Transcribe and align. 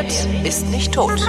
redet, 0.00 0.46
ist 0.46 0.68
nicht 0.70 0.92
tot. 0.92 1.20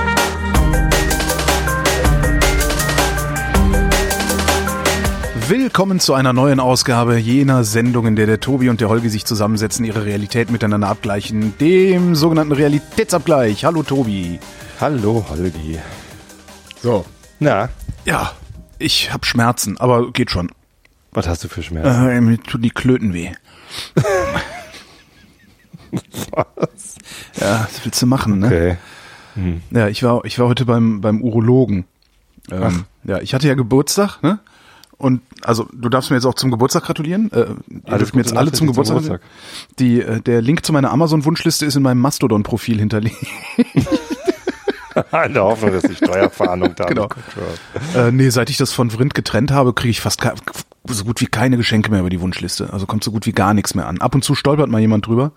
Willkommen 5.47 5.99
zu 5.99 6.13
einer 6.13 6.31
neuen 6.31 6.61
Ausgabe 6.61 7.17
jener 7.17 7.65
Sendung, 7.65 8.07
in 8.07 8.15
der 8.15 8.25
der 8.25 8.39
Tobi 8.39 8.69
und 8.69 8.79
der 8.79 8.87
Holgi 8.87 9.09
sich 9.09 9.25
zusammensetzen, 9.25 9.83
ihre 9.83 10.05
Realität 10.05 10.49
miteinander 10.49 10.87
abgleichen, 10.87 11.57
dem 11.59 12.15
sogenannten 12.15 12.53
Realitätsabgleich. 12.53 13.65
Hallo 13.65 13.83
Tobi. 13.83 14.39
Hallo 14.79 15.25
Holgi. 15.29 15.77
So, 16.81 17.05
na? 17.39 17.69
Ja, 18.05 18.31
ich 18.79 19.11
habe 19.11 19.25
Schmerzen, 19.25 19.77
aber 19.77 20.11
geht 20.11 20.31
schon. 20.31 20.51
Was 21.11 21.27
hast 21.27 21.43
du 21.43 21.49
für 21.49 21.61
Schmerzen? 21.61 22.09
Äh, 22.09 22.21
mir 22.21 22.37
tun 22.37 22.61
die 22.61 22.69
Klöten 22.69 23.13
weh. 23.13 23.31
Was? 26.31 26.95
Ja, 27.39 27.67
das 27.71 27.85
willst 27.85 28.01
du 28.01 28.05
machen, 28.05 28.39
ne? 28.39 28.45
Okay. 28.47 28.77
Hm. 29.35 29.61
Ja, 29.71 29.87
ich 29.87 30.03
war, 30.03 30.25
ich 30.25 30.39
war 30.39 30.47
heute 30.47 30.65
beim, 30.65 31.01
beim 31.01 31.21
Urologen. 31.21 31.85
Ähm, 32.51 32.85
ja, 33.03 33.19
ich 33.19 33.33
hatte 33.33 33.47
ja 33.47 33.53
Geburtstag, 33.53 34.21
ne? 34.21 34.39
Und 34.97 35.21
also 35.41 35.67
du 35.73 35.89
darfst 35.89 36.11
mir 36.11 36.17
jetzt 36.17 36.25
auch 36.25 36.35
zum 36.35 36.51
Geburtstag 36.51 36.83
gratulieren. 36.83 37.31
Äh, 37.31 37.47
ihr 37.87 37.97
dürft 37.97 38.13
mir 38.13 38.21
jetzt 38.21 38.37
alle 38.37 38.51
zum 38.51 38.67
Geburtstag. 38.67 38.97
zum 38.97 39.05
Geburtstag. 39.05 39.29
Die, 39.79 39.99
äh, 39.99 40.21
der 40.21 40.43
Link 40.43 40.63
zu 40.63 40.73
meiner 40.73 40.91
Amazon-Wunschliste 40.91 41.65
ist 41.65 41.75
in 41.75 41.81
meinem 41.81 42.01
Mastodon-Profil 42.01 42.77
hinterlegt. 42.77 43.17
in 45.25 45.33
der 45.33 45.43
Hoffnung, 45.43 45.71
dass 45.71 45.83
die 45.83 45.95
Steuerfahndung 45.95 46.75
da 46.75 46.85
genau. 46.85 47.09
Äh, 47.95 48.11
nee, 48.11 48.29
seit 48.29 48.49
ich 48.49 48.57
das 48.57 48.71
von 48.73 48.91
Vrind 48.91 49.13
getrennt 49.13 49.51
habe, 49.51 49.73
kriege 49.73 49.91
ich 49.91 50.01
fast 50.01 50.21
so 50.87 51.03
gut 51.03 51.21
wie 51.21 51.27
keine 51.27 51.57
Geschenke 51.57 51.91
mehr 51.91 51.99
über 51.99 52.09
die 52.09 52.21
Wunschliste. 52.21 52.71
Also 52.71 52.85
kommt 52.85 53.03
so 53.03 53.11
gut 53.11 53.25
wie 53.25 53.31
gar 53.31 53.53
nichts 53.53 53.75
mehr 53.75 53.87
an. 53.87 54.01
Ab 54.01 54.15
und 54.15 54.23
zu 54.23 54.35
stolpert 54.35 54.69
mal 54.69 54.81
jemand 54.81 55.07
drüber. 55.07 55.31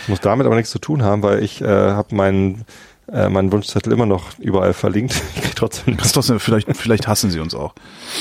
Das 0.00 0.08
muss 0.08 0.20
damit 0.20 0.46
aber 0.46 0.56
nichts 0.56 0.70
zu 0.70 0.78
tun 0.78 1.02
haben, 1.02 1.22
weil 1.22 1.42
ich 1.42 1.60
äh, 1.60 1.66
habe 1.66 2.14
meinen 2.14 2.64
äh, 3.12 3.28
meinen 3.28 3.50
Wunschzettel 3.52 3.92
immer 3.92 4.06
noch 4.06 4.38
überall 4.38 4.72
verlinkt. 4.72 5.14
Ich 5.34 5.42
krieg 5.42 5.56
trotzdem. 5.56 5.96
Das 5.96 6.12
trotzdem 6.12 6.40
vielleicht, 6.40 6.76
vielleicht 6.76 7.06
hassen 7.06 7.30
sie 7.30 7.40
uns 7.40 7.54
auch. 7.54 7.74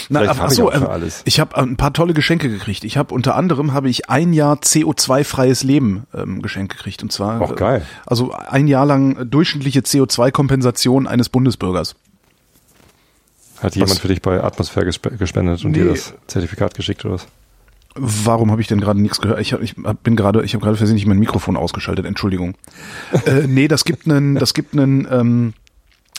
Na, 0.10 0.20
vielleicht 0.20 0.40
ach, 0.40 0.50
so, 0.52 0.72
ich, 0.72 0.82
ähm, 0.82 1.12
ich 1.26 1.40
habe 1.40 1.58
ein 1.58 1.78
paar 1.78 1.94
tolle 1.94 2.14
Geschenke 2.14 2.50
gekriegt. 2.50 2.84
Ich 2.84 2.98
habe 2.98 3.14
unter 3.14 3.36
anderem 3.36 3.74
habe 3.74 3.90
ich 3.90 4.10
ein 4.10 4.34
Jahr 4.34 4.58
CO2-freies 4.58 5.64
Leben 5.64 6.04
ähm, 6.14 6.42
geschenkt 6.42 6.76
gekriegt 6.76 7.04
und 7.04 7.12
zwar. 7.12 7.42
Auch 7.42 7.56
geil. 7.56 7.82
Äh, 7.82 8.02
also 8.06 8.32
ein 8.32 8.68
Jahr 8.68 8.86
lang 8.86 9.30
durchschnittliche 9.30 9.82
CO2-Kompensation 9.82 11.08
eines 11.08 11.30
Bundesbürgers. 11.30 11.96
Hat 13.62 13.76
jemand 13.76 13.92
was? 13.92 14.00
für 14.00 14.08
dich 14.08 14.22
bei 14.22 14.42
Atmosphäre 14.42 14.86
gespendet 14.86 15.66
und 15.66 15.72
nee. 15.72 15.80
dir 15.80 15.90
das 15.90 16.14
Zertifikat 16.28 16.76
geschickt 16.76 17.04
oder 17.06 17.16
was? 17.16 17.28
Warum 17.96 18.52
habe 18.52 18.62
ich 18.62 18.68
denn 18.68 18.80
gerade 18.80 19.02
nichts 19.02 19.20
gehört? 19.20 19.40
Ich, 19.40 19.54
hab, 19.54 19.62
ich 19.62 19.76
bin 20.04 20.16
gerade, 20.16 20.44
ich 20.44 20.54
habe 20.54 20.64
gerade 20.64 20.78
versehentlich 20.78 21.08
mein 21.08 21.20
Mikrofon 21.20 21.58
ausgeschaltet. 21.58 22.06
Entschuldigung. 22.06 22.56
äh, 23.26 23.48
nee, 23.48 23.68
das 23.68 23.84
gibt 23.84 24.08
einen, 24.08 24.36
das 24.36 24.54
gibt 24.54 24.74
einen. 24.74 25.08
Ähm, 25.10 25.54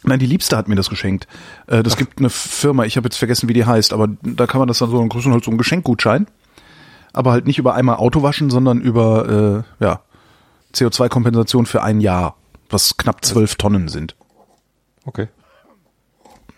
Nein, 0.03 0.19
die 0.19 0.27
Liebste 0.27 0.57
hat 0.57 0.67
mir 0.67 0.77
das 0.77 0.89
geschenkt. 0.89 1.27
Äh, 1.67 1.83
das 1.83 1.95
Ach. 1.95 1.99
gibt 1.99 2.19
eine 2.19 2.31
Firma, 2.31 2.85
ich 2.85 2.97
habe 2.97 3.07
jetzt 3.07 3.17
vergessen, 3.17 3.49
wie 3.49 3.53
die 3.53 3.67
heißt, 3.67 3.93
aber 3.93 4.09
da 4.23 4.47
kann 4.47 4.59
man 4.59 4.67
das 4.67 4.79
dann 4.79 4.91
so 4.91 4.99
einen 4.99 5.11
halt 5.12 5.45
so 5.45 5.51
einen 5.51 5.59
Geschenkgutschein, 5.59 6.27
aber 7.12 7.33
halt 7.33 7.47
nicht 7.47 7.59
über 7.59 7.75
einmal 7.75 7.97
Auto 7.97 8.23
waschen, 8.23 8.49
sondern 8.49 8.81
über 8.81 9.65
äh, 9.81 9.84
ja 9.84 10.01
CO2-Kompensation 10.75 11.67
für 11.67 11.83
ein 11.83 12.01
Jahr, 12.01 12.37
was 12.71 12.97
knapp 12.97 13.25
zwölf 13.25 13.57
Tonnen 13.57 13.89
sind. 13.89 14.17
Okay. 15.05 15.29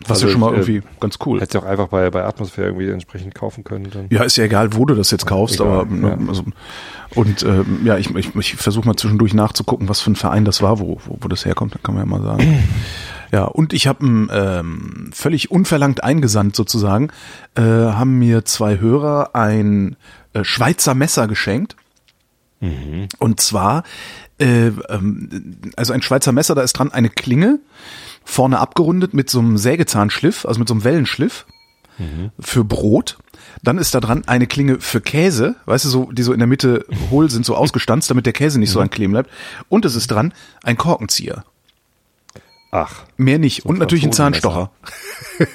Was 0.07 0.17
also 0.17 0.27
ja 0.27 0.31
schon 0.31 0.41
mal 0.41 0.51
irgendwie 0.51 0.77
äh, 0.77 0.99
ganz 0.99 1.17
cool. 1.25 1.39
Hättest 1.39 1.55
du 1.55 1.59
auch 1.59 1.65
einfach 1.65 1.87
bei, 1.87 2.09
bei 2.09 2.23
Atmosphäre 2.23 2.67
irgendwie 2.67 2.89
entsprechend 2.89 3.35
kaufen 3.35 3.63
können. 3.63 3.89
Dann. 3.91 4.07
Ja, 4.09 4.23
ist 4.23 4.37
ja 4.37 4.45
egal, 4.45 4.73
wo 4.73 4.85
du 4.85 4.95
das 4.95 5.11
jetzt 5.11 5.25
kaufst, 5.25 5.59
egal, 5.59 5.81
aber 5.81 5.95
ja. 5.95 6.17
also, 6.27 6.43
und 7.15 7.43
äh, 7.43 7.63
ja, 7.83 7.97
ich, 7.97 8.13
ich, 8.15 8.35
ich 8.35 8.55
versuche 8.55 8.87
mal 8.87 8.95
zwischendurch 8.95 9.33
nachzugucken, 9.33 9.89
was 9.89 10.01
für 10.01 10.11
ein 10.11 10.15
Verein 10.15 10.45
das 10.45 10.61
war, 10.61 10.79
wo, 10.79 10.99
wo, 11.05 11.17
wo 11.21 11.27
das 11.27 11.45
herkommt, 11.45 11.75
dann 11.75 11.83
kann 11.83 11.95
man 11.95 12.03
ja 12.03 12.17
mal 12.17 12.23
sagen. 12.23 12.63
ja, 13.31 13.45
und 13.45 13.73
ich 13.73 13.87
habe 13.87 14.05
ähm, 14.05 15.09
völlig 15.13 15.51
unverlangt 15.51 16.03
eingesandt 16.03 16.55
sozusagen, 16.55 17.09
äh, 17.55 17.61
haben 17.61 18.17
mir 18.17 18.45
zwei 18.45 18.79
Hörer 18.79 19.31
ein 19.35 19.95
äh, 20.33 20.43
Schweizer 20.43 20.95
Messer 20.95 21.27
geschenkt. 21.27 21.75
Mhm. 22.59 23.07
Und 23.19 23.41
zwar, 23.41 23.83
äh, 24.39 24.67
ähm, 24.89 25.57
also 25.75 25.93
ein 25.93 26.01
Schweizer 26.01 26.31
Messer, 26.31 26.55
da 26.55 26.61
ist 26.61 26.73
dran 26.73 26.91
eine 26.91 27.09
Klinge 27.09 27.59
vorne 28.23 28.59
abgerundet 28.59 29.13
mit 29.13 29.29
so 29.29 29.39
einem 29.39 29.57
Sägezahnschliff, 29.57 30.45
also 30.45 30.59
mit 30.59 30.67
so 30.67 30.73
einem 30.73 30.83
Wellenschliff 30.83 31.45
mhm. 31.97 32.31
für 32.39 32.63
Brot. 32.63 33.17
Dann 33.61 33.77
ist 33.77 33.93
da 33.93 33.99
dran 33.99 34.23
eine 34.25 34.47
Klinge 34.47 34.79
für 34.79 35.01
Käse, 35.01 35.55
weißt 35.65 35.85
du, 35.85 35.89
so, 35.89 36.11
die 36.11 36.23
so 36.23 36.33
in 36.33 36.39
der 36.39 36.47
Mitte 36.47 36.85
hohl 37.11 37.29
sind, 37.29 37.45
so 37.45 37.55
ausgestanzt, 37.57 38.09
damit 38.09 38.25
der 38.25 38.33
Käse 38.33 38.59
nicht 38.59 38.69
mhm. 38.69 38.73
so 38.73 38.79
ankleben 38.79 39.11
bleibt. 39.13 39.29
Und 39.69 39.85
es 39.85 39.95
ist 39.95 40.07
dran 40.07 40.33
ein 40.63 40.77
Korkenzieher. 40.77 41.43
Ach. 42.75 43.03
Mehr 43.17 43.37
nicht. 43.37 43.61
So 43.61 43.69
Und 43.69 43.77
natürlich 43.77 44.03
ein 44.03 44.11
Zahnstocher. 44.11 44.71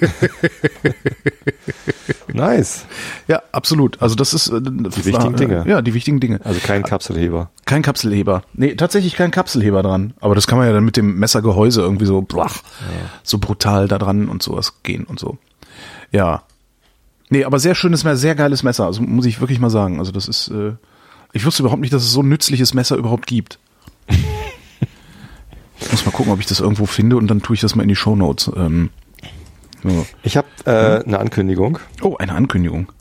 nice. 2.32 2.86
Ja, 3.26 3.42
absolut. 3.50 4.00
Also 4.00 4.14
das 4.14 4.32
ist 4.32 4.50
äh, 4.50 4.60
die 4.62 5.04
wichtigen 5.04 5.34
Dinge. 5.34 5.64
Ja, 5.66 5.82
die 5.82 5.94
wichtigen 5.94 6.20
Dinge. 6.20 6.38
Also 6.44 6.60
kein 6.60 6.84
Kapselheber. 6.84 7.50
Kein 7.64 7.82
Kapselheber. 7.82 8.42
Nee, 8.52 8.76
tatsächlich 8.76 9.16
kein 9.16 9.32
Kapselheber 9.32 9.82
dran. 9.82 10.14
Aber 10.20 10.36
das 10.36 10.46
kann 10.46 10.58
man 10.58 10.68
ja 10.68 10.72
dann 10.72 10.84
mit 10.84 10.96
dem 10.96 11.18
Messergehäuse 11.18 11.80
irgendwie 11.80 12.06
so 12.06 12.22
blach, 12.22 12.62
ja. 12.82 13.10
so 13.24 13.38
brutal 13.38 13.88
da 13.88 13.98
dran 13.98 14.28
und 14.28 14.44
sowas 14.44 14.80
gehen 14.84 15.02
und 15.02 15.18
so. 15.18 15.38
Ja. 16.12 16.44
Nee, 17.30 17.42
aber 17.42 17.58
sehr 17.58 17.74
schönes 17.74 18.04
Messer, 18.04 18.16
sehr 18.16 18.36
geiles 18.36 18.62
Messer. 18.62 18.86
Also 18.86 19.02
muss 19.02 19.26
ich 19.26 19.40
wirklich 19.40 19.58
mal 19.58 19.70
sagen. 19.70 19.98
Also 19.98 20.12
das 20.12 20.28
ist, 20.28 20.52
äh, 20.52 20.74
ich 21.32 21.44
wusste 21.44 21.64
überhaupt 21.64 21.80
nicht, 21.80 21.92
dass 21.92 22.04
es 22.04 22.12
so 22.12 22.22
ein 22.22 22.28
nützliches 22.28 22.74
Messer 22.74 22.94
überhaupt 22.94 23.26
gibt. 23.26 23.58
Ich 25.80 25.90
muss 25.90 26.04
mal 26.04 26.12
gucken, 26.12 26.32
ob 26.32 26.40
ich 26.40 26.46
das 26.46 26.60
irgendwo 26.60 26.86
finde 26.86 27.16
und 27.16 27.28
dann 27.28 27.42
tue 27.42 27.54
ich 27.54 27.60
das 27.60 27.74
mal 27.74 27.82
in 27.82 27.88
die 27.88 27.96
Show 27.96 28.16
Notes. 28.16 28.50
Ähm, 28.56 28.90
so. 29.82 30.06
Ich 30.22 30.36
habe 30.36 30.48
äh, 30.64 31.04
eine 31.04 31.18
Ankündigung. 31.18 31.78
Oh, 32.02 32.16
eine 32.16 32.32
Ankündigung. 32.32 32.92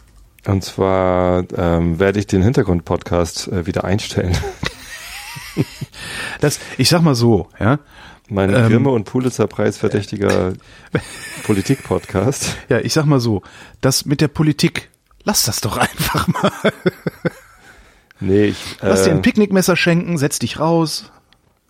Und 0.46 0.64
zwar 0.64 1.44
ähm, 1.56 2.00
werde 2.00 2.20
ich 2.20 2.28
den 2.28 2.42
Hintergrund-Podcast 2.42 3.48
äh, 3.50 3.66
wieder 3.66 3.84
einstellen. 3.84 4.38
das, 6.40 6.60
ich 6.78 6.90
sag 6.90 7.02
mal 7.02 7.16
so, 7.16 7.50
ja. 7.60 7.80
Mein 8.30 8.54
ähm, 8.54 8.70
Grimme- 8.70 8.92
und 8.92 9.06
Pulitzer-Preis 9.06 9.78
verdächtiger 9.78 10.54
Politik-Podcast. 11.44 12.58
Ja, 12.70 12.80
ich 12.80 12.94
sag 12.94 13.06
mal 13.06 13.20
so, 13.20 13.42
das 13.82 14.06
mit 14.06 14.22
der 14.22 14.28
Politik, 14.28 14.90
lass 15.24 15.44
das 15.44 15.62
doch 15.62 15.78
einfach 15.78 16.28
mal. 16.28 16.52
Nee, 18.20 18.46
ich, 18.46 18.78
Lass 18.82 19.04
dir 19.04 19.12
ein 19.12 19.20
äh, 19.20 19.22
Picknickmesser 19.22 19.76
schenken, 19.76 20.18
setz 20.18 20.40
dich 20.40 20.60
raus, 20.60 21.12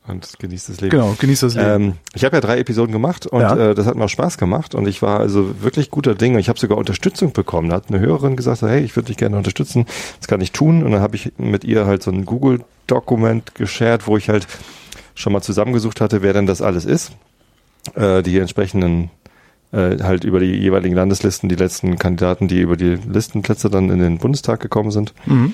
und 0.08 0.40
genießt 0.40 0.70
das 0.70 0.82
Leben. 0.82 0.92
Genau, 0.92 1.16
genießt 1.20 1.44
das 1.44 1.56
Leben. 1.56 1.70
Ähm, 1.70 1.94
ich 2.14 2.24
habe 2.24 2.38
ja 2.38 2.42
drei 2.42 2.60
Episoden 2.60 2.92
gemacht 2.92 3.28
und 3.28 3.42
ja. 3.42 3.72
äh, 3.72 3.76
das 3.76 3.86
hat 3.86 3.96
mir 3.96 4.06
auch 4.06 4.10
Spaß 4.10 4.38
gemacht 4.38 4.76
und 4.76 4.88
ich 4.88 5.02
war 5.02 5.20
also 5.20 5.62
wirklich 5.62 5.92
guter 5.92 6.16
Dinge. 6.16 6.40
Ich 6.40 6.50
habe 6.50 6.60
sogar 6.60 6.78
Unterstützung 6.78 7.34
bekommen. 7.34 7.70
Da 7.70 7.78
hat 7.78 7.90
eine 7.90 8.00
Hörerin 8.00 8.36
gesagt, 8.36 8.62
hey, 8.62 8.82
ich 8.82 8.96
würde 8.96 9.08
dich 9.08 9.18
gerne 9.18 9.38
unterstützen, 9.38 9.86
das 10.20 10.28
kann 10.28 10.42
ich 10.42 10.52
tun. 10.52 10.84
Und 10.84 10.92
dann 10.92 11.02
habe 11.02 11.16
ich 11.16 11.34
mit 11.38 11.64
ihr 11.64 11.86
halt 11.86 12.04
so 12.04 12.12
ein 12.12 12.26
Google-Dokument 12.26 13.56
geshared, 13.56 14.08
wo 14.08 14.18
ich 14.18 14.30
halt 14.30 14.48
schon 15.16 15.34
mal 15.34 15.42
zusammengesucht 15.42 16.02
hatte, 16.02 16.22
wer 16.22 16.34
denn 16.34 16.46
das 16.46 16.62
alles 16.62 16.86
ist. 16.86 17.12
Äh, 17.96 18.22
die 18.24 18.38
entsprechenden 18.38 19.10
äh, 19.72 19.98
halt 20.02 20.24
über 20.24 20.40
die 20.40 20.54
jeweiligen 20.54 20.96
Landeslisten, 20.96 21.50
die 21.50 21.56
letzten 21.56 21.98
Kandidaten, 21.98 22.48
die 22.48 22.62
über 22.62 22.78
die 22.78 22.96
Listenplätze 22.96 23.70
dann 23.70 23.90
in 23.90 24.00
den 24.00 24.18
Bundestag 24.18 24.60
gekommen 24.60 24.92
sind. 24.92 25.14
Mhm. 25.26 25.54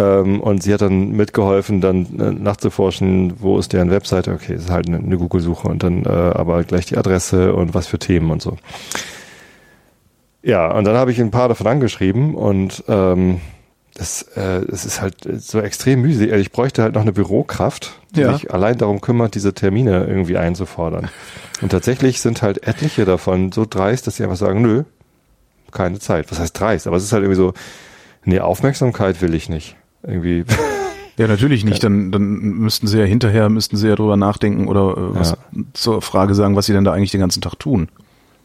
Ähm, 0.00 0.40
und 0.40 0.62
sie 0.62 0.72
hat 0.72 0.80
dann 0.80 1.10
mitgeholfen, 1.10 1.80
dann 1.80 2.18
äh, 2.18 2.32
nachzuforschen, 2.32 3.34
wo 3.40 3.58
ist 3.58 3.72
deren 3.72 3.90
Webseite. 3.90 4.32
Okay, 4.32 4.54
es 4.54 4.64
ist 4.64 4.70
halt 4.70 4.88
eine, 4.88 4.98
eine 4.98 5.18
Google-Suche 5.18 5.68
und 5.68 5.82
dann 5.82 6.04
äh, 6.04 6.08
aber 6.08 6.64
gleich 6.64 6.86
die 6.86 6.96
Adresse 6.96 7.54
und 7.54 7.74
was 7.74 7.86
für 7.86 7.98
Themen 7.98 8.30
und 8.30 8.40
so. 8.40 8.56
Ja, 10.42 10.72
und 10.72 10.84
dann 10.84 10.96
habe 10.96 11.12
ich 11.12 11.20
ein 11.20 11.30
paar 11.30 11.48
davon 11.48 11.66
angeschrieben 11.66 12.34
und 12.34 12.82
ähm, 12.88 13.42
das, 13.92 14.22
äh, 14.36 14.64
es 14.72 14.86
ist 14.86 15.02
halt 15.02 15.16
so 15.38 15.60
extrem 15.60 16.00
mühselig. 16.00 16.32
Also 16.32 16.40
ich 16.40 16.52
bräuchte 16.52 16.82
halt 16.82 16.94
noch 16.94 17.02
eine 17.02 17.12
Bürokraft, 17.12 18.00
die 18.14 18.20
ja. 18.20 18.32
sich 18.32 18.50
allein 18.50 18.78
darum 18.78 19.02
kümmert, 19.02 19.34
diese 19.34 19.52
Termine 19.52 20.06
irgendwie 20.06 20.38
einzufordern. 20.38 21.10
Und 21.60 21.72
tatsächlich 21.72 22.22
sind 22.22 22.40
halt 22.40 22.66
etliche 22.66 23.04
davon 23.04 23.52
so 23.52 23.66
dreist, 23.68 24.06
dass 24.06 24.16
sie 24.16 24.22
einfach 24.22 24.36
sagen, 24.36 24.62
nö, 24.62 24.84
keine 25.72 25.98
Zeit. 25.98 26.30
Was 26.30 26.38
heißt 26.38 26.58
dreist? 26.58 26.86
Aber 26.86 26.96
es 26.96 27.04
ist 27.04 27.12
halt 27.12 27.22
irgendwie 27.22 27.36
so, 27.36 27.52
nee, 28.24 28.40
Aufmerksamkeit 28.40 29.20
will 29.20 29.34
ich 29.34 29.50
nicht 29.50 29.76
irgendwie. 30.02 30.44
Ja, 31.16 31.26
natürlich 31.26 31.64
nicht. 31.64 31.82
Dann, 31.84 32.10
dann 32.12 32.38
müssten 32.38 32.86
sie 32.86 32.98
ja 32.98 33.04
hinterher, 33.04 33.48
müssten 33.50 33.76
sie 33.76 33.88
ja 33.88 33.94
drüber 33.94 34.16
nachdenken 34.16 34.68
oder 34.68 34.96
äh, 34.96 35.14
was 35.14 35.30
ja. 35.32 35.62
zur 35.74 36.00
Frage 36.00 36.34
sagen, 36.34 36.56
was 36.56 36.66
sie 36.66 36.72
denn 36.72 36.84
da 36.84 36.92
eigentlich 36.92 37.10
den 37.10 37.20
ganzen 37.20 37.42
Tag 37.42 37.58
tun. 37.58 37.88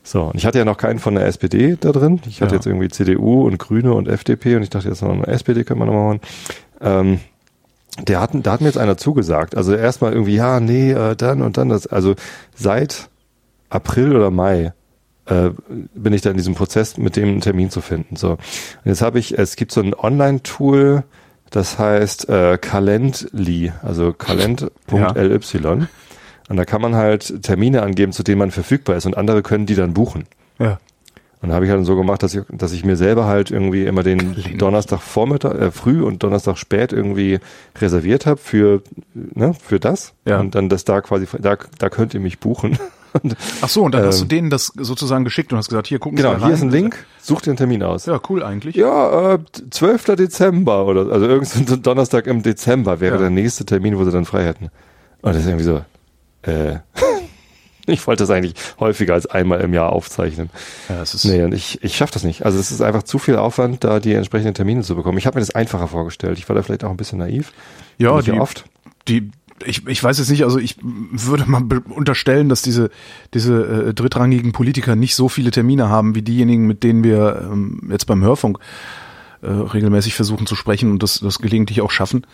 So, 0.03 0.23
und 0.23 0.35
ich 0.35 0.45
hatte 0.45 0.59
ja 0.59 0.65
noch 0.65 0.77
keinen 0.77 0.99
von 0.99 1.15
der 1.15 1.25
SPD 1.25 1.77
da 1.79 1.91
drin. 1.91 2.21
Ich 2.27 2.41
hatte 2.41 2.51
ja. 2.51 2.57
jetzt 2.57 2.67
irgendwie 2.67 2.89
CDU 2.89 3.47
und 3.47 3.57
Grüne 3.57 3.93
und 3.93 4.07
FDP 4.07 4.55
und 4.55 4.63
ich 4.63 4.69
dachte 4.69 4.89
jetzt 4.89 5.01
noch 5.01 5.09
eine 5.09 5.25
SPD 5.27 5.63
können 5.63 5.79
wir 5.79 5.85
noch 5.85 5.93
machen. 5.93 6.21
Ähm, 6.81 7.19
der 8.03 8.19
hat, 8.19 8.31
da 8.33 8.51
hat 8.51 8.61
mir 8.61 8.67
jetzt 8.67 8.77
einer 8.77 8.97
zugesagt. 8.97 9.55
Also 9.55 9.73
erstmal 9.73 10.13
irgendwie, 10.13 10.35
ja, 10.35 10.59
nee, 10.59 10.91
äh, 10.91 11.15
dann 11.15 11.41
und 11.41 11.57
dann 11.57 11.69
das. 11.69 11.87
Also 11.87 12.15
seit 12.53 13.09
April 13.69 14.15
oder 14.15 14.31
Mai 14.31 14.73
äh, 15.25 15.49
bin 15.95 16.13
ich 16.13 16.21
da 16.21 16.29
in 16.29 16.37
diesem 16.37 16.55
Prozess, 16.55 16.97
mit 16.97 17.15
dem 17.15 17.29
einen 17.29 17.41
Termin 17.41 17.69
zu 17.69 17.81
finden. 17.81 18.15
So, 18.15 18.31
und 18.31 18.39
jetzt 18.83 19.01
habe 19.01 19.17
ich, 19.17 19.37
es 19.37 19.55
gibt 19.55 19.71
so 19.71 19.81
ein 19.81 19.93
Online-Tool, 19.93 21.03
das 21.55 21.79
heißt 21.79 22.27
äh, 22.27 22.57
Calendly, 22.57 23.71
also 23.81 24.11
calend.ly. 24.11 24.99
Ja. 24.99 25.87
Und 26.49 26.57
da 26.57 26.65
kann 26.65 26.81
man 26.81 26.95
halt 26.95 27.43
Termine 27.43 27.81
angeben, 27.81 28.11
zu 28.11 28.23
denen 28.23 28.39
man 28.39 28.51
verfügbar 28.51 28.97
ist 28.97 29.05
und 29.05 29.15
andere 29.15 29.41
können 29.41 29.65
die 29.65 29.75
dann 29.75 29.93
buchen. 29.93 30.25
Ja. 30.59 30.79
Und 31.41 31.49
da 31.49 31.55
habe 31.55 31.65
ich 31.65 31.71
halt 31.71 31.85
so 31.85 31.95
gemacht, 31.95 32.23
dass 32.23 32.35
ich, 32.35 32.43
dass 32.49 32.73
ich 32.73 32.83
mir 32.83 32.97
selber 32.97 33.25
halt 33.25 33.51
irgendwie 33.51 33.85
immer 33.85 34.03
den 34.03 34.35
Clean. 34.35 34.57
Donnerstag 34.57 35.01
Vormittag, 35.01 35.55
äh, 35.55 35.71
früh 35.71 36.03
und 36.03 36.23
Donnerstag 36.23 36.57
spät 36.57 36.91
irgendwie 36.91 37.39
reserviert 37.79 38.25
habe 38.25 38.37
für, 38.37 38.81
ne, 39.13 39.53
für 39.53 39.79
das. 39.79 40.13
Ja. 40.25 40.41
Und 40.41 40.55
dann 40.55 40.67
das 40.67 40.83
da 40.83 40.99
quasi, 40.99 41.25
da, 41.39 41.55
da 41.79 41.89
könlt 41.89 42.13
ihr 42.13 42.19
mich 42.19 42.39
buchen. 42.39 42.77
Ach 43.61 43.69
so, 43.69 43.83
und 43.83 43.93
dann 43.93 44.05
hast 44.05 44.19
du 44.19 44.23
Ähm, 44.23 44.29
denen 44.29 44.49
das 44.49 44.71
sozusagen 44.75 45.23
geschickt 45.23 45.51
und 45.51 45.57
hast 45.59 45.69
gesagt, 45.69 45.87
hier 45.87 45.99
gucken 45.99 46.17
genau, 46.17 46.33
Sie 46.33 46.39
mal 46.39 46.45
hier 46.45 46.53
ist 46.55 46.61
rein. 46.61 46.67
ein 46.69 46.71
Link, 46.71 47.05
such 47.21 47.41
dir 47.41 47.51
einen 47.51 47.57
Termin 47.57 47.83
aus. 47.83 48.05
Ja, 48.05 48.19
cool 48.29 48.43
eigentlich. 48.43 48.75
Ja, 48.75 49.33
äh, 49.35 49.39
12. 49.71 50.15
Dezember 50.15 50.85
oder 50.85 51.11
also 51.11 51.25
irgendein 51.27 51.81
Donnerstag 51.81 52.27
im 52.27 52.43
Dezember 52.43 52.99
wäre 52.99 53.15
Ja. 53.15 53.21
der 53.21 53.29
nächste 53.29 53.65
Termin, 53.65 53.97
wo 53.97 54.03
sie 54.05 54.11
dann 54.11 54.25
frei 54.25 54.43
hätten. 54.45 54.65
Und 55.21 55.33
das 55.33 55.37
ist 55.43 55.47
irgendwie 55.47 55.65
so, 55.65 55.81
äh, 56.43 56.79
ich 57.87 58.05
wollte 58.07 58.23
das 58.23 58.29
eigentlich 58.31 58.55
häufiger 58.79 59.13
als 59.13 59.27
einmal 59.27 59.61
im 59.61 59.73
Jahr 59.73 59.91
aufzeichnen. 59.93 60.49
Ja, 60.89 61.01
es 61.01 61.13
ist, 61.13 61.25
Nee, 61.25 61.43
und 61.43 61.53
ich, 61.53 61.83
ich 61.83 61.95
schaffe 61.95 62.13
das 62.13 62.23
nicht. 62.23 62.45
Also 62.45 62.59
es 62.59 62.71
ist 62.71 62.81
einfach 62.81 63.03
zu 63.03 63.19
viel 63.19 63.35
Aufwand, 63.37 63.83
da 63.83 63.99
die 63.99 64.13
entsprechenden 64.13 64.53
Termine 64.55 64.81
zu 64.81 64.95
bekommen. 64.95 65.17
Ich 65.17 65.25
habe 65.27 65.35
mir 65.37 65.41
das 65.41 65.53
einfacher 65.55 65.87
vorgestellt. 65.87 66.37
Ich 66.37 66.47
war 66.49 66.55
da 66.55 66.63
vielleicht 66.63 66.83
auch 66.83 66.89
ein 66.89 66.97
bisschen 66.97 67.19
naiv. 67.19 67.51
ja, 67.97 68.21
die, 68.21 68.31
oft. 68.33 68.65
die, 69.07 69.29
ich, 69.63 69.87
ich 69.87 70.03
weiß 70.03 70.17
jetzt 70.19 70.29
nicht, 70.29 70.43
also 70.43 70.59
ich 70.59 70.77
würde 70.81 71.45
mal 71.49 71.63
unterstellen, 71.89 72.49
dass 72.49 72.61
diese, 72.61 72.89
diese 73.33 73.87
äh, 73.87 73.93
drittrangigen 73.93 74.51
Politiker 74.51 74.95
nicht 74.95 75.15
so 75.15 75.29
viele 75.29 75.51
Termine 75.51 75.89
haben 75.89 76.15
wie 76.15 76.21
diejenigen, 76.21 76.67
mit 76.67 76.83
denen 76.83 77.03
wir 77.03 77.49
ähm, 77.51 77.87
jetzt 77.89 78.05
beim 78.05 78.23
Hörfunk 78.23 78.59
äh, 79.41 79.49
regelmäßig 79.49 80.15
versuchen 80.15 80.45
zu 80.45 80.55
sprechen 80.55 80.91
und 80.91 81.03
das, 81.03 81.19
das 81.19 81.39
gelegentlich 81.39 81.81
auch 81.81 81.91
schaffen. 81.91 82.25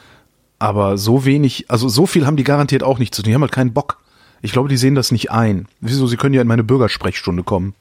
Aber 0.57 0.97
so 0.97 1.25
wenig, 1.25 1.69
also 1.69 1.89
so 1.89 2.06
viel 2.06 2.25
haben 2.25 2.38
die 2.38 2.44
garantiert 2.44 2.83
auch 2.83 3.00
nicht 3.00 3.13
zu 3.13 3.21
tun. 3.21 3.29
Die 3.29 3.35
haben 3.35 3.41
halt 3.41 3.51
keinen 3.51 3.73
Bock. 3.73 4.00
Ich 4.41 4.51
glaube, 4.51 4.69
die 4.69 4.77
sehen 4.77 4.95
das 4.95 5.12
nicht 5.12 5.31
ein. 5.31 5.68
Wieso? 5.79 6.07
Sie 6.07 6.18
können 6.18 6.33
ja 6.33 6.41
in 6.41 6.47
meine 6.47 6.63
Bürgersprechstunde 6.63 7.44
kommen. 7.44 7.75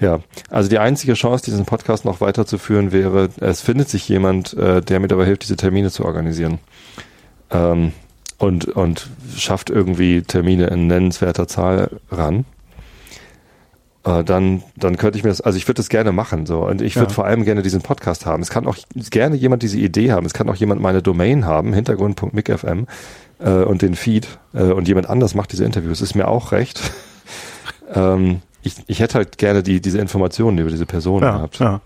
Ja, 0.00 0.20
also 0.50 0.68
die 0.68 0.78
einzige 0.78 1.14
Chance, 1.14 1.44
diesen 1.44 1.66
Podcast 1.66 2.04
noch 2.04 2.20
weiterzuführen, 2.20 2.90
wäre, 2.90 3.28
es 3.40 3.60
findet 3.60 3.88
sich 3.88 4.08
jemand, 4.08 4.52
äh, 4.54 4.82
der 4.82 5.00
mir 5.00 5.08
dabei 5.08 5.24
hilft, 5.24 5.44
diese 5.44 5.56
Termine 5.56 5.90
zu 5.90 6.04
organisieren. 6.04 6.58
Ähm, 7.50 7.92
und, 8.38 8.66
und 8.66 9.08
schafft 9.36 9.70
irgendwie 9.70 10.22
Termine 10.22 10.66
in 10.68 10.86
nennenswerter 10.86 11.46
Zahl 11.48 11.90
ran. 12.10 12.44
Äh, 14.04 14.22
dann, 14.24 14.62
dann 14.76 14.96
könnte 14.96 15.16
ich 15.16 15.24
mir 15.24 15.30
das, 15.30 15.40
also 15.40 15.56
ich 15.56 15.66
würde 15.66 15.78
das 15.78 15.88
gerne 15.88 16.12
machen, 16.12 16.44
so. 16.46 16.66
Und 16.66 16.82
ich 16.82 16.96
würde 16.96 17.08
Ja. 17.08 17.14
vor 17.14 17.24
allem 17.24 17.44
gerne 17.44 17.62
diesen 17.62 17.80
Podcast 17.80 18.26
haben. 18.26 18.42
Es 18.42 18.50
kann 18.50 18.66
auch 18.66 18.76
gerne 18.94 19.36
jemand 19.36 19.62
diese 19.62 19.78
Idee 19.78 20.12
haben. 20.12 20.26
Es 20.26 20.34
kann 20.34 20.48
auch 20.50 20.56
jemand 20.56 20.80
meine 20.82 21.00
Domain 21.00 21.46
haben, 21.46 21.72
hintergrund.micfm, 21.72 22.84
äh, 23.40 23.50
und 23.62 23.82
den 23.82 23.94
Feed, 23.94 24.38
äh, 24.52 24.64
und 24.64 24.88
jemand 24.88 25.08
anders 25.08 25.34
macht 25.34 25.52
diese 25.52 25.64
Interviews. 25.64 26.00
Ist 26.02 26.14
mir 26.14 26.28
auch 26.28 26.52
recht. 26.52 26.80
ähm, 27.94 28.42
ich, 28.62 28.74
ich 28.86 29.00
hätte 29.00 29.14
halt 29.14 29.38
gerne 29.38 29.62
die, 29.62 29.80
diese 29.80 29.98
Informationen 29.98 30.58
über 30.58 30.70
diese 30.70 30.86
Person 30.86 31.22
Ja, 31.22 31.32
gehabt. 31.36 31.58
ja. 31.60 31.80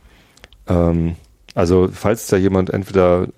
Ähm, 0.69 1.15
also, 1.55 1.89
falls 1.93 2.27
da 2.27 2.37
jemand 2.37 2.71
entweder 2.71 3.29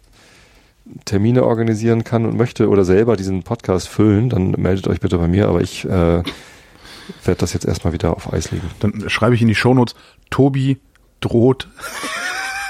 Termine 1.05 1.45
organisieren 1.45 2.05
kann 2.05 2.27
und 2.27 2.37
möchte 2.37 2.69
oder 2.69 2.85
selber 2.85 3.17
diesen 3.17 3.43
Podcast 3.43 3.89
füllen, 3.89 4.29
dann 4.31 4.53
meldet 4.53 4.89
euch 4.89 5.01
bitte 5.01 5.19
bei 5.19 5.29
mir, 5.29 5.49
aber 5.49 5.61
ich 5.61 5.85
äh, 5.85 5.89
werde 5.89 7.39
das 7.39 7.53
jetzt 7.53 7.67
erstmal 7.67 7.93
wieder 7.93 8.17
auf 8.17 8.33
Eis 8.33 8.51
legen. 8.51 8.71
Dann 8.81 9.09
schreibe 9.09 9.35
ich 9.35 9.43
in 9.43 9.49
die 9.49 9.55
Shownotes, 9.55 9.95
Tobi 10.31 10.79
droht 11.21 11.69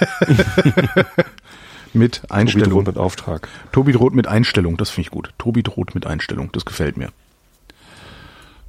mit 1.93 2.17
Tobi 2.17 2.33
Einstellung. 2.33 2.71
droht 2.71 2.87
mit 2.87 2.99
Auftrag. 2.99 3.49
Tobi 3.73 3.93
droht 3.93 4.15
mit 4.15 4.27
Einstellung, 4.27 4.77
das 4.77 4.91
finde 4.91 5.07
ich 5.07 5.11
gut. 5.11 5.33
Tobi 5.39 5.63
droht 5.63 5.95
mit 5.95 6.07
Einstellung, 6.07 6.51
das 6.53 6.65
gefällt 6.65 6.97
mir. 6.97 7.09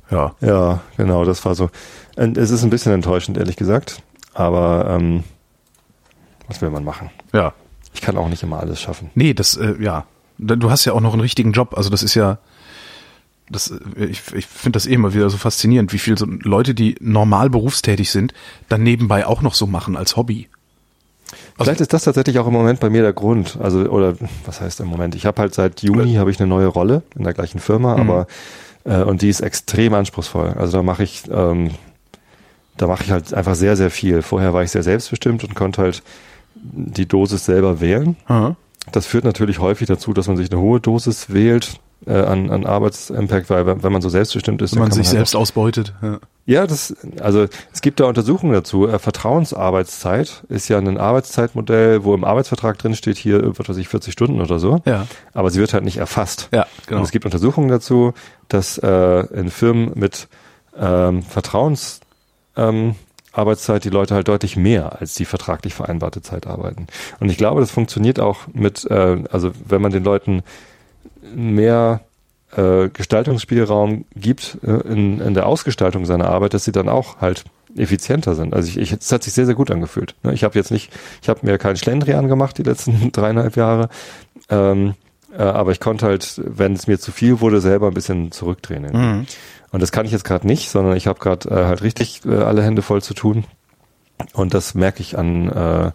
Ja, 0.09 0.35
Ja, 0.41 0.81
genau, 0.97 1.23
das 1.23 1.45
war 1.45 1.55
so. 1.55 1.69
Und 2.17 2.37
es 2.37 2.51
ist 2.51 2.63
ein 2.63 2.69
bisschen 2.69 2.91
enttäuschend, 2.91 3.37
ehrlich 3.37 3.55
gesagt. 3.55 4.03
Aber 4.33 4.87
ähm, 4.89 5.23
was 6.47 6.61
will 6.61 6.69
man 6.69 6.83
machen? 6.83 7.09
ja. 7.33 7.53
Ich 7.93 8.01
kann 8.01 8.17
auch 8.17 8.29
nicht 8.29 8.43
immer 8.43 8.59
alles 8.59 8.79
schaffen. 8.81 9.09
Nee, 9.15 9.33
das, 9.33 9.57
äh, 9.57 9.75
ja. 9.79 10.05
Du 10.37 10.71
hast 10.71 10.85
ja 10.85 10.93
auch 10.93 11.01
noch 11.01 11.13
einen 11.13 11.21
richtigen 11.21 11.51
Job. 11.51 11.75
Also 11.77 11.89
das 11.89 12.01
ist 12.03 12.15
ja, 12.15 12.37
das, 13.49 13.71
äh, 13.97 14.05
ich, 14.05 14.21
ich 14.33 14.47
finde 14.47 14.77
das 14.77 14.85
eh 14.87 14.93
immer 14.93 15.13
wieder 15.13 15.29
so 15.29 15.37
faszinierend, 15.37 15.93
wie 15.93 15.99
viel 15.99 16.17
so 16.17 16.25
Leute, 16.25 16.73
die 16.73 16.95
normal 16.99 17.49
berufstätig 17.49 18.09
sind, 18.11 18.33
dann 18.69 18.83
nebenbei 18.83 19.25
auch 19.27 19.41
noch 19.41 19.53
so 19.53 19.67
machen 19.67 19.95
als 19.97 20.15
Hobby. 20.15 20.47
Also- 21.57 21.65
Vielleicht 21.65 21.81
ist 21.81 21.93
das 21.93 22.03
tatsächlich 22.05 22.39
auch 22.39 22.47
im 22.47 22.53
Moment 22.53 22.79
bei 22.79 22.89
mir 22.89 23.01
der 23.03 23.13
Grund. 23.13 23.57
Also, 23.61 23.81
oder 23.89 24.15
was 24.45 24.61
heißt 24.61 24.79
im 24.79 24.87
Moment? 24.87 25.15
Ich 25.15 25.25
habe 25.25 25.41
halt 25.41 25.53
seit 25.53 25.81
Juni 25.83 26.15
habe 26.15 26.31
ich 26.31 26.39
eine 26.39 26.47
neue 26.47 26.67
Rolle 26.67 27.03
in 27.15 27.23
der 27.23 27.33
gleichen 27.33 27.59
Firma, 27.59 27.95
Mhm. 27.95 28.01
aber 28.09 28.27
äh, 28.83 29.03
und 29.03 29.21
die 29.21 29.29
ist 29.29 29.41
extrem 29.41 29.93
anspruchsvoll. 29.93 30.55
Also 30.57 30.77
da 30.77 30.83
mache 30.83 31.03
ich, 31.03 31.23
ähm, 31.31 31.71
da 32.77 32.87
mache 32.87 33.03
ich 33.03 33.11
halt 33.11 33.33
einfach 33.33 33.53
sehr, 33.55 33.75
sehr 33.77 33.91
viel. 33.91 34.23
Vorher 34.23 34.53
war 34.53 34.63
ich 34.63 34.71
sehr 34.71 34.81
selbstbestimmt 34.83 35.43
und 35.43 35.53
konnte 35.55 35.81
halt 35.83 36.01
die 36.61 37.07
Dosis 37.07 37.45
selber 37.45 37.79
wählen. 37.79 38.15
Aha. 38.27 38.55
Das 38.91 39.05
führt 39.05 39.23
natürlich 39.23 39.59
häufig 39.59 39.87
dazu, 39.87 40.13
dass 40.13 40.27
man 40.27 40.37
sich 40.37 40.51
eine 40.51 40.59
hohe 40.59 40.79
Dosis 40.79 41.31
wählt 41.31 41.79
äh, 42.05 42.13
an, 42.13 42.49
an 42.49 42.65
Arbetsimpact, 42.65 43.49
weil 43.49 43.83
wenn 43.83 43.91
man 43.91 44.01
so 44.01 44.09
selbstbestimmt 44.09 44.61
ist, 44.61 44.73
Wenn 44.73 44.81
man 44.81 44.91
sich 44.91 45.05
halt 45.05 45.17
selbst 45.17 45.35
ausbeutet. 45.35 45.93
Ja. 46.01 46.19
ja, 46.45 46.67
das, 46.67 46.95
also 47.19 47.47
es 47.71 47.81
gibt 47.81 47.99
da 47.99 48.05
Untersuchungen 48.05 48.53
dazu. 48.53 48.87
Äh, 48.87 48.97
Vertrauensarbeitszeit 48.97 50.43
ist 50.49 50.67
ja 50.67 50.79
ein 50.79 50.97
Arbeitszeitmodell, 50.97 52.03
wo 52.03 52.15
im 52.15 52.23
Arbeitsvertrag 52.23 52.77
drin 52.79 52.95
steht, 52.95 53.17
hier, 53.17 53.57
was 53.57 53.69
weiß 53.69 53.77
ich, 53.77 53.87
40 53.87 54.13
Stunden 54.13 54.41
oder 54.41 54.57
so. 54.57 54.81
Ja. 54.85 55.05
Aber 55.33 55.51
sie 55.51 55.59
wird 55.59 55.73
halt 55.73 55.83
nicht 55.83 55.97
erfasst. 55.97 56.49
Ja, 56.51 56.65
genau. 56.87 56.99
Und 56.99 57.05
es 57.05 57.11
gibt 57.11 57.25
Untersuchungen 57.25 57.69
dazu, 57.69 58.13
dass 58.47 58.79
äh, 58.79 58.87
in 59.35 59.51
Firmen 59.51 59.91
mit 59.95 60.27
ähm, 60.77 61.21
Vertrauens 61.21 61.99
ähm, 62.55 62.95
Arbeitszeit 63.31 63.83
die 63.85 63.89
Leute 63.89 64.15
halt 64.15 64.27
deutlich 64.27 64.57
mehr 64.57 64.99
als 64.99 65.15
die 65.15 65.25
vertraglich 65.25 65.73
vereinbarte 65.73 66.21
Zeit 66.21 66.47
arbeiten. 66.47 66.87
Und 67.19 67.29
ich 67.29 67.37
glaube, 67.37 67.61
das 67.61 67.71
funktioniert 67.71 68.19
auch 68.19 68.39
mit, 68.53 68.89
äh, 68.89 69.23
also 69.31 69.51
wenn 69.67 69.81
man 69.81 69.91
den 69.91 70.03
Leuten 70.03 70.43
mehr 71.33 72.01
äh, 72.55 72.89
Gestaltungsspielraum 72.89 74.05
gibt 74.15 74.57
äh, 74.63 74.71
in, 74.87 75.21
in 75.21 75.33
der 75.33 75.45
Ausgestaltung 75.45 76.05
seiner 76.05 76.29
Arbeit, 76.29 76.53
dass 76.53 76.65
sie 76.65 76.71
dann 76.71 76.89
auch 76.89 77.21
halt 77.21 77.45
effizienter 77.77 78.35
sind. 78.35 78.53
Also 78.53 78.67
ich, 78.67 78.77
ich 78.77 78.91
es 78.91 79.11
hat 79.11 79.23
sich 79.23 79.33
sehr, 79.33 79.45
sehr 79.45 79.55
gut 79.55 79.71
angefühlt. 79.71 80.15
Ne? 80.23 80.33
Ich 80.33 80.43
habe 80.43 80.57
jetzt 80.57 80.71
nicht, 80.71 80.91
ich 81.21 81.29
habe 81.29 81.39
mir 81.43 81.57
keinen 81.57 81.77
Schlendrian 81.77 82.27
gemacht 82.27 82.57
die 82.57 82.63
letzten 82.63 83.11
dreieinhalb 83.13 83.55
Jahre, 83.55 83.89
ähm, 84.49 84.95
äh, 85.37 85.41
aber 85.41 85.71
ich 85.71 85.79
konnte 85.79 86.05
halt, 86.05 86.41
wenn 86.43 86.73
es 86.73 86.87
mir 86.87 86.99
zu 86.99 87.11
viel 87.11 87.39
wurde, 87.39 87.61
selber 87.61 87.87
ein 87.87 87.93
bisschen 87.93 88.31
zurückdrehen. 88.31 88.83
Mhm. 88.91 89.27
Und 89.71 89.81
das 89.81 89.91
kann 89.91 90.05
ich 90.05 90.11
jetzt 90.11 90.25
gerade 90.25 90.45
nicht, 90.47 90.69
sondern 90.69 90.95
ich 90.97 91.07
habe 91.07 91.19
gerade 91.19 91.49
äh, 91.49 91.65
halt 91.65 91.81
richtig 91.81 92.21
äh, 92.25 92.35
alle 92.35 92.61
Hände 92.63 92.81
voll 92.81 93.01
zu 93.01 93.13
tun. 93.13 93.45
Und 94.33 94.53
das 94.53 94.75
merke 94.75 95.01
ich 95.01 95.17
an, 95.17 95.49
äh, 95.49 95.91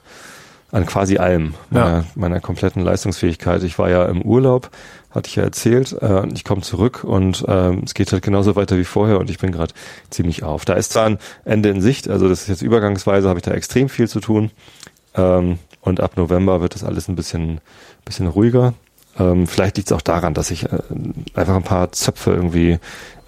an 0.72 0.86
quasi 0.86 1.18
allem, 1.18 1.54
meiner, 1.70 1.86
Ja. 1.98 2.04
meiner 2.14 2.40
kompletten 2.40 2.82
Leistungsfähigkeit. 2.82 3.62
Ich 3.62 3.78
war 3.78 3.88
ja 3.90 4.06
im 4.06 4.22
Urlaub, 4.22 4.70
hatte 5.10 5.28
ich 5.28 5.36
ja 5.36 5.42
erzählt, 5.44 5.92
äh, 6.02 6.26
ich 6.34 6.44
komme 6.44 6.62
zurück 6.62 7.04
und 7.04 7.44
ähm, 7.48 7.82
es 7.84 7.94
geht 7.94 8.12
halt 8.12 8.22
genauso 8.22 8.56
weiter 8.56 8.76
wie 8.76 8.84
vorher 8.84 9.18
und 9.20 9.30
ich 9.30 9.38
bin 9.38 9.52
gerade 9.52 9.72
ziemlich 10.10 10.42
auf. 10.42 10.64
Da 10.64 10.74
ist 10.74 10.92
zwar 10.92 11.06
ein 11.06 11.18
Ende 11.44 11.68
in 11.68 11.80
Sicht, 11.80 12.08
also 12.08 12.28
das 12.28 12.42
ist 12.42 12.48
jetzt 12.48 12.62
übergangsweise, 12.62 13.28
habe 13.28 13.38
ich 13.38 13.44
da 13.44 13.52
extrem 13.52 13.88
viel 13.88 14.08
zu 14.08 14.20
tun. 14.20 14.50
Ähm, 15.14 15.58
und 15.82 16.00
ab 16.00 16.16
November 16.16 16.60
wird 16.60 16.74
das 16.74 16.82
alles 16.82 17.08
ein 17.08 17.14
bisschen, 17.14 17.60
bisschen 18.04 18.26
ruhiger. 18.26 18.74
Ähm, 19.18 19.46
vielleicht 19.46 19.76
liegt 19.76 19.88
es 19.90 19.96
auch 19.96 20.02
daran, 20.02 20.34
dass 20.34 20.50
ich 20.50 20.64
äh, 20.64 20.78
einfach 21.34 21.54
ein 21.54 21.62
paar 21.62 21.92
Zöpfe 21.92 22.32
irgendwie 22.32 22.78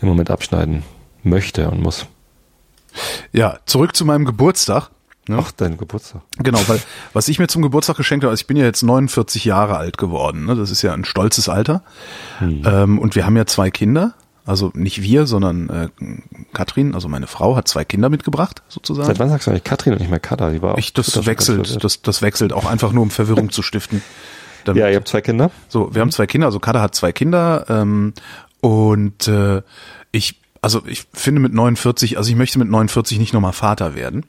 im 0.01 0.09
Moment 0.09 0.31
abschneiden 0.31 0.83
möchte 1.23 1.69
und 1.71 1.81
muss. 1.81 2.07
Ja, 3.33 3.59
zurück 3.67 3.95
zu 3.95 4.05
meinem 4.05 4.25
Geburtstag. 4.25 4.91
Ne? 5.29 5.37
Ach, 5.41 5.53
dein 5.53 5.77
Geburtstag. 5.77 6.23
Genau, 6.39 6.59
weil 6.69 6.81
was 7.13 7.29
ich 7.29 7.39
mir 7.39 7.49
zum 7.49 7.61
Geburtstag 7.63 7.97
geschenkt 7.97 8.25
habe, 8.25 8.31
also 8.31 8.41
ich 8.41 8.47
bin 8.47 8.57
ja 8.57 8.65
jetzt 8.65 8.83
49 8.83 9.45
Jahre 9.45 9.77
alt 9.77 9.99
geworden, 9.99 10.47
ne? 10.47 10.57
das 10.57 10.71
ist 10.71 10.81
ja 10.83 10.95
ein 10.95 11.05
stolzes 11.05 11.49
Alter. 11.51 11.83
Hm. 12.39 12.63
Ähm, 12.65 12.99
und 12.99 13.15
wir 13.15 13.27
haben 13.27 13.37
ja 13.37 13.45
zwei 13.45 13.71
Kinder, 13.71 14.15
also 14.47 14.71
nicht 14.75 15.03
wir, 15.03 15.27
sondern 15.27 15.69
äh, 15.69 15.89
Katrin, 16.55 16.95
also 16.95 17.09
meine 17.09 17.27
Frau, 17.27 17.57
hat 17.57 17.69
zwei 17.69 17.85
Kinder 17.85 18.09
mitgebracht, 18.09 18.63
sozusagen. 18.69 19.07
Seit 19.07 19.19
wann 19.19 19.29
sagst 19.29 19.47
du 19.47 19.51
eigentlich 19.51 19.65
Katrin 19.65 19.93
und 19.93 19.99
nicht 20.01 20.09
mehr 20.11 20.19
Kada? 20.21 20.49
Die 20.49 20.63
war 20.63 20.73
auch 20.75 20.79
ich, 20.79 20.95
das 20.95 21.27
wechselt, 21.27 21.85
das, 21.85 22.01
das 22.01 22.23
wechselt 22.23 22.55
auch 22.55 22.65
einfach 22.65 22.93
nur, 22.93 23.03
um 23.03 23.11
Verwirrung 23.11 23.51
zu 23.51 23.61
stiften. 23.63 24.01
Damit- 24.65 24.81
Ja, 24.81 24.89
ihr 24.89 24.97
habt 24.97 25.09
zwei 25.09 25.21
Kinder? 25.21 25.51
So, 25.69 25.95
wir 25.95 26.01
haben 26.01 26.11
zwei 26.11 26.27
Kinder, 26.27 26.47
also 26.47 26.59
Kada 26.59 26.81
hat 26.81 26.95
zwei 26.95 27.13
Kinder 27.13 27.67
ähm, 27.69 28.15
und 28.61 29.29
äh, 29.29 29.63
ich, 30.13 30.41
also 30.63 30.83
ich 30.87 31.05
finde 31.13 31.41
mit 31.41 31.53
49, 31.55 32.17
also 32.19 32.31
ich 32.31 32.37
möchte 32.37 32.59
mit 32.59 32.69
49 32.69 33.19
nicht 33.19 33.33
nochmal 33.33 33.53
Vater 33.53 33.95
werden. 33.95 34.25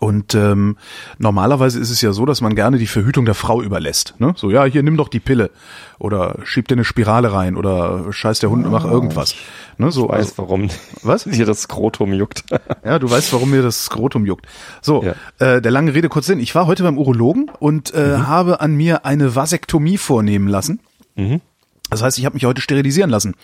Und 0.00 0.34
ähm, 0.34 0.76
normalerweise 1.16 1.80
ist 1.80 1.88
es 1.88 2.02
ja 2.02 2.12
so, 2.12 2.26
dass 2.26 2.42
man 2.42 2.54
gerne 2.54 2.76
die 2.76 2.86
Verhütung 2.86 3.24
der 3.24 3.32
Frau 3.34 3.62
überlässt. 3.62 4.14
Ne? 4.18 4.34
So, 4.36 4.50
ja, 4.50 4.66
hier 4.66 4.82
nimm 4.82 4.98
doch 4.98 5.08
die 5.08 5.18
Pille 5.18 5.50
oder 5.98 6.40
schieb 6.44 6.68
dir 6.68 6.74
eine 6.74 6.84
Spirale 6.84 7.32
rein 7.32 7.56
oder 7.56 8.12
scheiß 8.12 8.40
der 8.40 8.50
Hund, 8.50 8.70
mach 8.70 8.84
irgendwas. 8.84 9.34
Ne? 9.78 9.90
So, 9.90 10.04
Ich 10.04 10.10
weiß, 10.12 10.18
also, 10.18 10.32
warum 10.42 10.68
was? 11.02 11.24
hier 11.30 11.46
das 11.46 11.62
Skrotum 11.62 12.12
juckt. 12.12 12.44
Ja, 12.84 12.98
du 12.98 13.10
weißt, 13.10 13.32
warum 13.32 13.48
mir 13.48 13.62
das 13.62 13.86
Skrotum 13.86 14.26
juckt. 14.26 14.44
So, 14.82 15.02
Ja. 15.02 15.14
äh, 15.38 15.62
der 15.62 15.72
lange 15.72 15.94
Rede 15.94 16.10
kurz 16.10 16.26
Sinn. 16.26 16.38
Ich 16.38 16.54
war 16.54 16.66
heute 16.66 16.82
beim 16.82 16.98
Urologen 16.98 17.50
und 17.58 17.94
äh, 17.94 18.18
habe 18.18 18.60
an 18.60 18.74
mir 18.74 19.06
eine 19.06 19.34
Vasektomie 19.36 19.96
vornehmen 19.96 20.48
lassen. 20.48 20.80
Mhm. 21.16 21.40
Das 21.90 22.02
heißt, 22.02 22.18
ich 22.18 22.24
habe 22.24 22.34
mich 22.34 22.44
heute 22.44 22.60
sterilisieren 22.60 23.10
lassen 23.10 23.34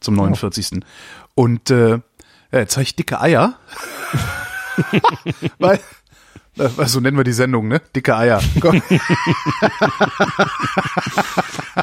zum 0.00 0.14
49. 0.14 0.70
Oh. 0.72 0.80
Und 1.42 1.70
äh, 1.70 2.00
jetzt 2.52 2.76
habe 2.76 2.82
ich 2.82 2.96
dicke 2.96 3.20
Eier. 3.20 3.58
Weil, 5.58 5.80
äh, 6.58 6.68
so 6.86 7.00
nennen 7.00 7.16
wir 7.16 7.24
die 7.24 7.32
Sendung, 7.32 7.68
ne? 7.68 7.80
Dicke 7.94 8.16
Eier. 8.16 8.40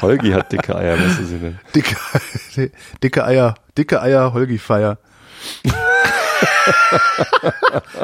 Holgi 0.00 0.30
hat 0.30 0.52
dicke 0.52 0.76
Eier, 0.76 0.98
was 0.98 1.18
ist 1.18 1.28
sie 1.28 1.38
denn? 1.38 1.58
Dicke, 1.74 1.96
dicke 3.02 3.24
Eier, 3.24 3.54
dicke 3.76 4.00
Eier, 4.00 4.32
Holgi 4.32 4.58
Feier. 4.58 4.98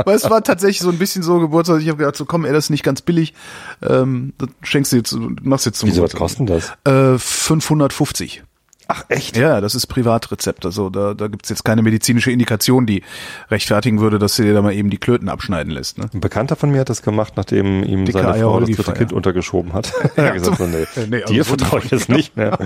Weil 0.05 0.17
es 0.17 0.29
war 0.29 0.43
tatsächlich 0.43 0.81
so 0.81 0.91
ein 0.91 0.99
bisschen 0.99 1.23
so 1.23 1.39
Geburtstag. 1.39 1.81
Ich 1.81 1.89
habe 1.89 1.99
gedacht, 1.99 2.17
so 2.17 2.25
komm, 2.25 2.45
ey, 2.45 2.53
das 2.53 2.67
ist 2.67 2.71
nicht 2.71 2.85
ganz 2.85 3.03
billig. 3.03 3.35
Ähm, 3.83 4.33
das 4.39 4.49
schenkst 4.63 4.93
du 4.93 4.97
jetzt, 4.97 5.17
machst 5.43 5.67
jetzt 5.67 5.79
zum 5.79 5.89
Wieso, 5.89 6.03
was 6.03 6.15
kostet 6.15 6.49
das? 6.51 6.73
Äh, 6.85 7.19
550. 7.19 8.43
Ach 8.91 9.05
echt? 9.11 9.37
Ja, 9.37 9.61
das 9.61 9.75
ist 9.75 9.87
Privatrezept. 9.87 10.65
Also 10.65 10.89
da, 10.89 11.13
da 11.13 11.29
gibt's 11.29 11.51
jetzt 11.51 11.63
keine 11.63 11.83
medizinische 11.83 12.31
Indikation, 12.31 12.87
die 12.87 13.03
rechtfertigen 13.51 14.01
würde, 14.01 14.19
dass 14.19 14.37
sie 14.37 14.45
dir 14.45 14.55
da 14.55 14.63
mal 14.63 14.73
eben 14.73 14.89
die 14.89 14.97
Klöten 14.97 15.29
abschneiden 15.29 15.71
lässt. 15.71 15.99
Ne? 15.99 16.09
Ein 16.11 16.21
Bekannter 16.21 16.57
von 16.57 16.71
mir 16.71 16.81
hat 16.81 16.89
das 16.89 17.03
gemacht, 17.03 17.35
nachdem 17.37 17.83
ihm 17.85 18.07
Dicke 18.07 18.21
seine 18.21 18.33
Eier 18.33 18.47
Frau 18.47 18.61
das 18.61 18.71
dritte 18.71 18.93
Kind 18.95 19.13
untergeschoben 19.13 19.75
hat. 19.75 19.93
er 20.17 20.29
hat 20.29 20.35
gesagt, 20.35 20.57
so, 20.57 20.67
nee, 20.67 20.87
nee, 20.97 21.19
dir 21.19 21.27
also 21.27 21.45
vertraue 21.45 21.83
ich 21.85 21.91
jetzt 21.91 22.09
nicht 22.09 22.35
mehr. 22.39 22.59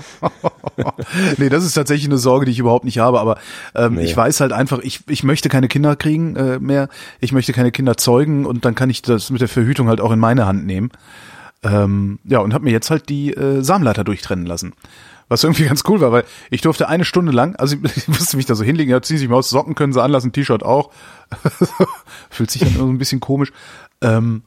nee, 1.39 1.49
das 1.49 1.65
ist 1.65 1.75
tatsächlich 1.75 2.07
eine 2.07 2.19
Sorge, 2.19 2.47
die 2.47 2.53
ich 2.53 2.61
überhaupt 2.61 2.85
nicht 2.85 3.01
habe. 3.01 3.19
Aber 3.19 3.39
ähm, 3.75 3.95
nee. 3.95 4.05
ich 4.05 4.17
weiß 4.17 4.39
halt 4.41 4.53
einfach, 4.53 4.79
ich, 4.79 5.01
ich 5.09 5.25
möchte 5.25 5.49
keine 5.49 5.67
Kinder 5.67 5.97
kriegen 5.97 6.37
äh, 6.37 6.61
mehr. 6.61 6.89
Ich 7.19 7.33
möchte 7.33 7.53
keine 7.53 7.73
Kinder 7.73 7.97
zeugen 7.97 8.47
und 8.47 8.65
dann 8.65 8.77
kann 8.77 8.91
ich 8.91 9.03
das 9.03 9.31
mit 9.31 9.41
der 9.41 9.49
Verhütung 9.49 9.89
halt 9.89 10.01
auch 10.01 10.13
in 10.13 10.21
meine 10.21 10.47
Hand 10.47 10.67
nehmen. 10.67 10.93
Ähm, 11.65 12.21
ja, 12.23 12.39
und 12.39 12.55
habe 12.55 12.63
mir 12.63 12.71
jetzt 12.71 12.91
halt 12.91 13.09
die 13.09 13.33
äh, 13.33 13.63
Samenleiter 13.63 14.05
durchtrennen 14.05 14.47
lassen. 14.47 14.73
Was 15.29 15.45
irgendwie 15.45 15.65
ganz 15.69 15.83
cool 15.89 16.01
war, 16.01 16.13
weil 16.13 16.25
ich 16.51 16.61
durfte 16.61 16.89
eine 16.89 17.05
Stunde 17.05 17.33
lang, 17.33 17.57
also 17.57 17.77
ich, 17.77 17.97
ich 17.97 18.09
musste 18.09 18.37
mich 18.37 18.47
da 18.47 18.55
so 18.55 18.65
hinlegen, 18.65 18.91
ja, 18.91 19.03
zieh 19.03 19.17
sich 19.17 19.29
mal 19.29 19.37
aus, 19.37 19.51
Socken 19.51 19.75
können 19.75 19.93
sie 19.93 20.03
anlassen, 20.03 20.33
T-Shirt 20.33 20.63
auch. 20.63 20.91
Fühlt 22.31 22.51
sich 22.51 22.63
dann 22.63 22.75
so 22.75 22.87
ein 22.87 22.99
bisschen 22.99 23.21
komisch. 23.21 23.53
Ähm, 24.01 24.43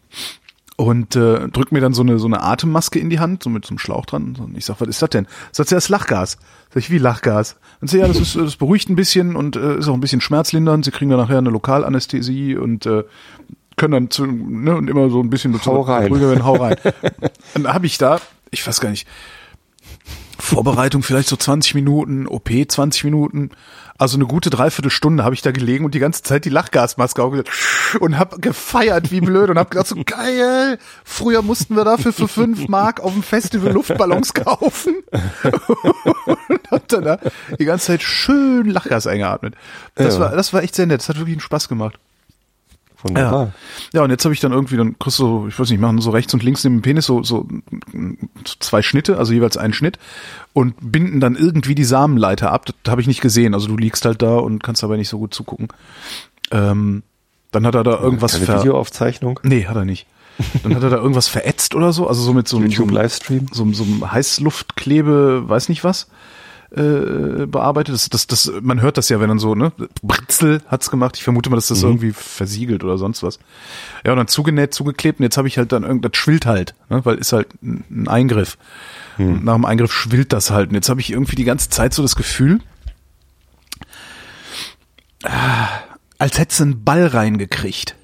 und 0.77 1.15
äh, 1.15 1.47
drückt 1.47 1.71
mir 1.71 1.79
dann 1.79 1.93
so 1.93 2.01
eine 2.01 2.19
so 2.19 2.27
eine 2.27 2.41
Atemmaske 2.41 2.99
in 2.99 3.09
die 3.09 3.19
Hand, 3.19 3.43
so 3.43 3.49
mit 3.49 3.65
so 3.65 3.69
einem 3.69 3.79
Schlauch 3.79 4.05
dran. 4.05 4.35
Und 4.37 4.57
ich 4.57 4.65
sag, 4.65 4.81
was 4.81 4.89
ist 4.89 5.01
das 5.01 5.09
denn? 5.09 5.25
Sagt 5.53 5.69
sie, 5.69 5.75
das 5.75 5.85
ist 5.85 5.89
Lachgas. 5.89 6.37
Sag 6.69 6.77
ich, 6.83 6.91
wie 6.91 6.97
Lachgas? 6.97 7.55
Und 7.79 7.89
sie, 7.89 7.99
ja, 7.99 8.07
das 8.07 8.19
ist, 8.19 8.35
das 8.35 8.57
beruhigt 8.57 8.89
ein 8.89 8.97
bisschen 8.97 9.37
und 9.37 9.55
äh, 9.55 9.77
ist 9.77 9.87
auch 9.87 9.93
ein 9.93 10.01
bisschen 10.01 10.19
schmerzlindernd. 10.19 10.83
Sie 10.83 10.91
kriegen 10.91 11.09
dann 11.09 11.19
nachher 11.19 11.37
eine 11.37 11.49
Lokalanästhesie 11.49 12.57
und 12.57 12.85
äh, 12.85 13.03
können 13.77 13.91
dann 13.91 14.11
zu, 14.11 14.25
ne, 14.25 14.75
und 14.75 14.89
immer 14.89 15.09
so 15.09 15.21
ein 15.21 15.29
bisschen 15.29 15.53
hau 15.65 15.81
rein. 15.81 16.43
Hau 16.43 16.55
rein. 16.55 16.75
dann 17.53 17.73
habe 17.73 17.85
ich 17.85 17.97
da, 17.97 18.19
ich 18.51 18.65
weiß 18.65 18.81
gar 18.81 18.89
nicht, 18.89 19.07
Vorbereitung 20.37 21.03
vielleicht 21.03 21.29
so 21.29 21.35
20 21.35 21.75
Minuten, 21.75 22.27
OP 22.27 22.49
20 22.49 23.03
Minuten. 23.05 23.51
Also 23.97 24.17
eine 24.17 24.25
gute 24.25 24.49
Dreiviertelstunde 24.49 25.23
habe 25.23 25.35
ich 25.35 25.41
da 25.41 25.51
gelegen 25.51 25.85
und 25.85 25.95
die 25.95 25.99
ganze 25.99 26.21
Zeit 26.21 26.43
die 26.43 26.49
Lachgasmaske 26.49 27.23
aufgesetzt 27.23 27.49
und 28.01 28.19
hab 28.19 28.41
gefeiert 28.41 29.11
wie 29.11 29.21
blöd 29.21 29.49
und 29.49 29.57
hab 29.57 29.71
gedacht 29.71 29.87
so 29.87 29.95
geil. 30.05 30.77
Früher 31.05 31.41
mussten 31.41 31.77
wir 31.77 31.85
dafür 31.85 32.11
für 32.11 32.27
fünf 32.27 32.67
Mark 32.67 32.99
auf 32.99 33.13
dem 33.13 33.23
Festival 33.23 33.71
Luftballons 33.71 34.33
kaufen 34.33 34.95
und 36.25 36.71
hab 36.71 36.87
dann 36.89 37.03
da 37.05 37.19
die 37.57 37.65
ganze 37.65 37.87
Zeit 37.87 38.03
schön 38.03 38.65
Lachgas 38.65 39.07
eingeatmet. 39.07 39.55
Das 39.95 40.15
ja. 40.15 40.19
war 40.19 40.35
das 40.35 40.51
war 40.51 40.61
echt 40.61 40.75
sehr 40.75 40.87
nett. 40.87 40.99
Das 40.99 41.09
hat 41.09 41.17
wirklich 41.17 41.35
einen 41.35 41.41
Spaß 41.41 41.69
gemacht. 41.69 41.97
Wunderbar. 43.07 43.53
Ja. 43.93 43.99
ja, 43.99 44.03
und 44.03 44.09
jetzt 44.09 44.25
habe 44.25 44.33
ich 44.33 44.39
dann 44.39 44.51
irgendwie, 44.51 44.77
dann 44.77 44.97
kriegst 44.97 45.19
du, 45.19 45.47
ich 45.47 45.59
weiß 45.59 45.69
nicht, 45.69 45.79
machen 45.79 46.01
so 46.01 46.09
rechts 46.09 46.33
und 46.33 46.41
links 46.41 46.63
neben 46.63 46.77
dem 46.77 46.81
Penis 46.81 47.05
so, 47.05 47.21
so 47.21 47.47
zwei 48.59 48.81
Schnitte, 48.81 49.19
also 49.19 49.31
jeweils 49.31 49.57
einen 49.57 49.73
Schnitt 49.73 49.99
und 50.53 50.73
binden 50.81 51.19
dann 51.19 51.35
irgendwie 51.35 51.75
die 51.75 51.83
Samenleiter 51.83 52.51
ab. 52.51 52.65
Das 52.65 52.91
habe 52.91 53.01
ich 53.01 53.07
nicht 53.07 53.21
gesehen. 53.21 53.53
Also 53.53 53.67
du 53.67 53.77
liegst 53.77 54.05
halt 54.05 54.23
da 54.23 54.37
und 54.37 54.63
kannst 54.63 54.81
dabei 54.81 54.97
nicht 54.97 55.09
so 55.09 55.19
gut 55.19 55.35
zugucken. 55.35 55.67
Ähm, 56.49 57.03
dann 57.51 57.67
hat 57.67 57.75
er 57.75 57.83
da 57.83 57.99
irgendwas 57.99 58.33
Keine 58.33 58.45
ver 58.45 58.59
Videoaufzeichnung? 58.59 59.39
Nee, 59.43 59.65
hat 59.65 59.75
er 59.75 59.85
nicht. 59.85 60.07
Dann 60.63 60.75
hat 60.75 60.81
er 60.81 60.89
da 60.89 60.97
irgendwas 60.97 61.27
verätzt 61.27 61.75
oder 61.75 61.93
so, 61.93 62.07
also 62.07 62.21
so 62.21 62.33
mit 62.33 62.47
so 62.47 62.57
einem 62.57 62.69
YouTube-Livestream, 62.69 63.47
so, 63.53 63.65
so, 63.65 63.71
so 63.71 63.83
einem 63.83 64.11
Heißluftklebe, 64.11 65.43
weiß 65.47 65.69
nicht 65.69 65.83
was 65.83 66.07
äh, 66.71 67.45
bearbeitet. 67.45 67.95
Das, 67.95 68.09
das, 68.09 68.27
das, 68.27 68.51
man 68.61 68.81
hört 68.81 68.97
das 68.97 69.09
ja, 69.09 69.19
wenn 69.19 69.29
dann 69.29 69.39
so, 69.39 69.55
ne, 69.55 69.71
Britzel 70.01 70.61
hat's 70.67 70.89
gemacht. 70.89 71.17
Ich 71.17 71.23
vermute 71.23 71.49
mal, 71.49 71.55
dass 71.55 71.67
das 71.67 71.81
mhm. 71.81 71.89
irgendwie 71.89 72.13
versiegelt 72.13 72.83
oder 72.83 72.97
sonst 72.97 73.23
was. 73.23 73.39
Ja, 74.05 74.11
und 74.11 74.17
dann 74.17 74.27
zugenäht, 74.27 74.73
zugeklebt 74.73 75.19
und 75.19 75.23
jetzt 75.23 75.37
habe 75.37 75.47
ich 75.47 75.57
halt 75.57 75.71
dann 75.71 75.83
irgendwas 75.83 76.15
schwillt 76.15 76.45
halt, 76.45 76.75
ne, 76.89 77.05
weil 77.05 77.17
ist 77.17 77.33
halt 77.33 77.47
ein 77.61 78.07
Eingriff. 78.07 78.57
Mhm. 79.17 79.45
nach 79.45 79.55
dem 79.55 79.65
Eingriff 79.65 79.93
schwillt 79.93 80.33
das 80.33 80.51
halt. 80.51 80.69
Und 80.69 80.75
jetzt 80.75 80.89
habe 80.89 80.99
ich 80.99 81.11
irgendwie 81.11 81.35
die 81.35 81.45
ganze 81.45 81.69
Zeit 81.69 81.93
so 81.93 82.01
das 82.01 82.15
Gefühl, 82.15 82.59
ah, 85.23 85.67
als 86.17 86.37
hätte 86.37 86.63
einen 86.63 86.83
Ball 86.83 87.07
reingekriegt. 87.07 87.95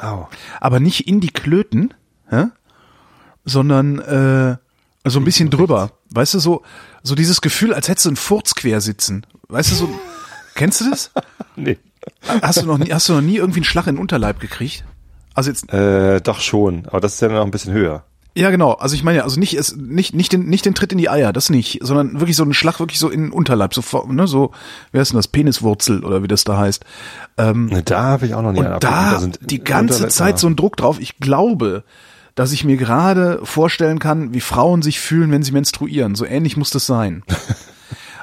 Au. 0.00 0.28
Aber 0.60 0.80
nicht 0.80 1.08
in 1.08 1.20
die 1.20 1.30
Klöten, 1.30 1.94
ja? 2.30 2.50
sondern 3.44 3.98
äh, 3.98 4.56
so 5.08 5.20
ein 5.20 5.24
bisschen 5.24 5.50
drüber. 5.50 5.92
Weißt 6.10 6.34
du, 6.34 6.38
so, 6.38 6.62
so 7.02 7.14
dieses 7.14 7.40
Gefühl, 7.40 7.74
als 7.74 7.88
hättest 7.88 8.06
du 8.06 8.10
einen 8.10 8.16
Furz 8.16 8.54
quer 8.54 8.80
sitzen. 8.80 9.26
Weißt 9.48 9.70
du 9.70 9.74
so, 9.74 10.00
kennst 10.54 10.80
du 10.80 10.90
das? 10.90 11.10
nee. 11.56 11.78
Hast 12.42 12.62
du 12.62 12.66
noch 12.66 12.78
nie, 12.78 12.92
hast 12.92 13.08
du 13.08 13.14
noch 13.14 13.20
nie 13.20 13.36
irgendwie 13.36 13.58
einen 13.58 13.64
Schlag 13.64 13.86
in 13.86 13.96
den 13.96 14.00
Unterleib 14.00 14.40
gekriegt? 14.40 14.84
Also 15.34 15.50
jetzt. 15.50 15.72
Äh, 15.72 16.20
doch 16.20 16.40
schon, 16.40 16.86
aber 16.86 17.00
das 17.00 17.14
ist 17.14 17.20
ja 17.20 17.28
noch 17.28 17.44
ein 17.44 17.50
bisschen 17.50 17.72
höher. 17.72 18.04
Ja, 18.36 18.50
genau. 18.50 18.72
Also 18.72 18.94
ich 18.94 19.02
meine 19.02 19.18
ja, 19.18 19.24
also 19.24 19.40
nicht, 19.40 19.54
es, 19.54 19.74
nicht, 19.76 20.14
nicht 20.14 20.30
den, 20.30 20.46
nicht 20.46 20.66
den 20.66 20.74
Tritt 20.74 20.92
in 20.92 20.98
die 20.98 21.08
Eier, 21.08 21.32
das 21.32 21.48
nicht, 21.48 21.78
sondern 21.80 22.20
wirklich 22.20 22.36
so 22.36 22.42
einen 22.42 22.52
Schlag 22.52 22.80
wirklich 22.80 22.98
so 22.98 23.08
in 23.08 23.22
den 23.22 23.32
Unterleib, 23.32 23.72
so, 23.72 23.82
ne, 24.08 24.26
so, 24.26 24.50
wer 24.92 25.00
ist 25.00 25.12
denn 25.12 25.16
das, 25.16 25.28
Peniswurzel 25.28 26.04
oder 26.04 26.22
wie 26.22 26.28
das 26.28 26.44
da 26.44 26.58
heißt. 26.58 26.84
Ähm, 27.38 27.70
da 27.86 28.02
habe 28.02 28.26
ich 28.26 28.34
auch 28.34 28.42
noch 28.42 28.52
nie 28.52 28.58
und 28.58 28.66
da, 28.66 28.78
da 28.78 29.26
die 29.40 29.64
ganze 29.64 30.08
Zeit 30.08 30.38
so 30.38 30.48
ein 30.48 30.56
Druck 30.56 30.76
drauf. 30.76 31.00
Ich 31.00 31.16
glaube, 31.16 31.82
dass 32.36 32.52
ich 32.52 32.62
mir 32.62 32.76
gerade 32.76 33.40
vorstellen 33.42 33.98
kann, 33.98 34.32
wie 34.32 34.40
Frauen 34.40 34.82
sich 34.82 35.00
fühlen, 35.00 35.32
wenn 35.32 35.42
sie 35.42 35.50
menstruieren. 35.52 36.14
So 36.14 36.24
ähnlich 36.24 36.56
muss 36.56 36.70
das 36.70 36.86
sein. 36.86 37.24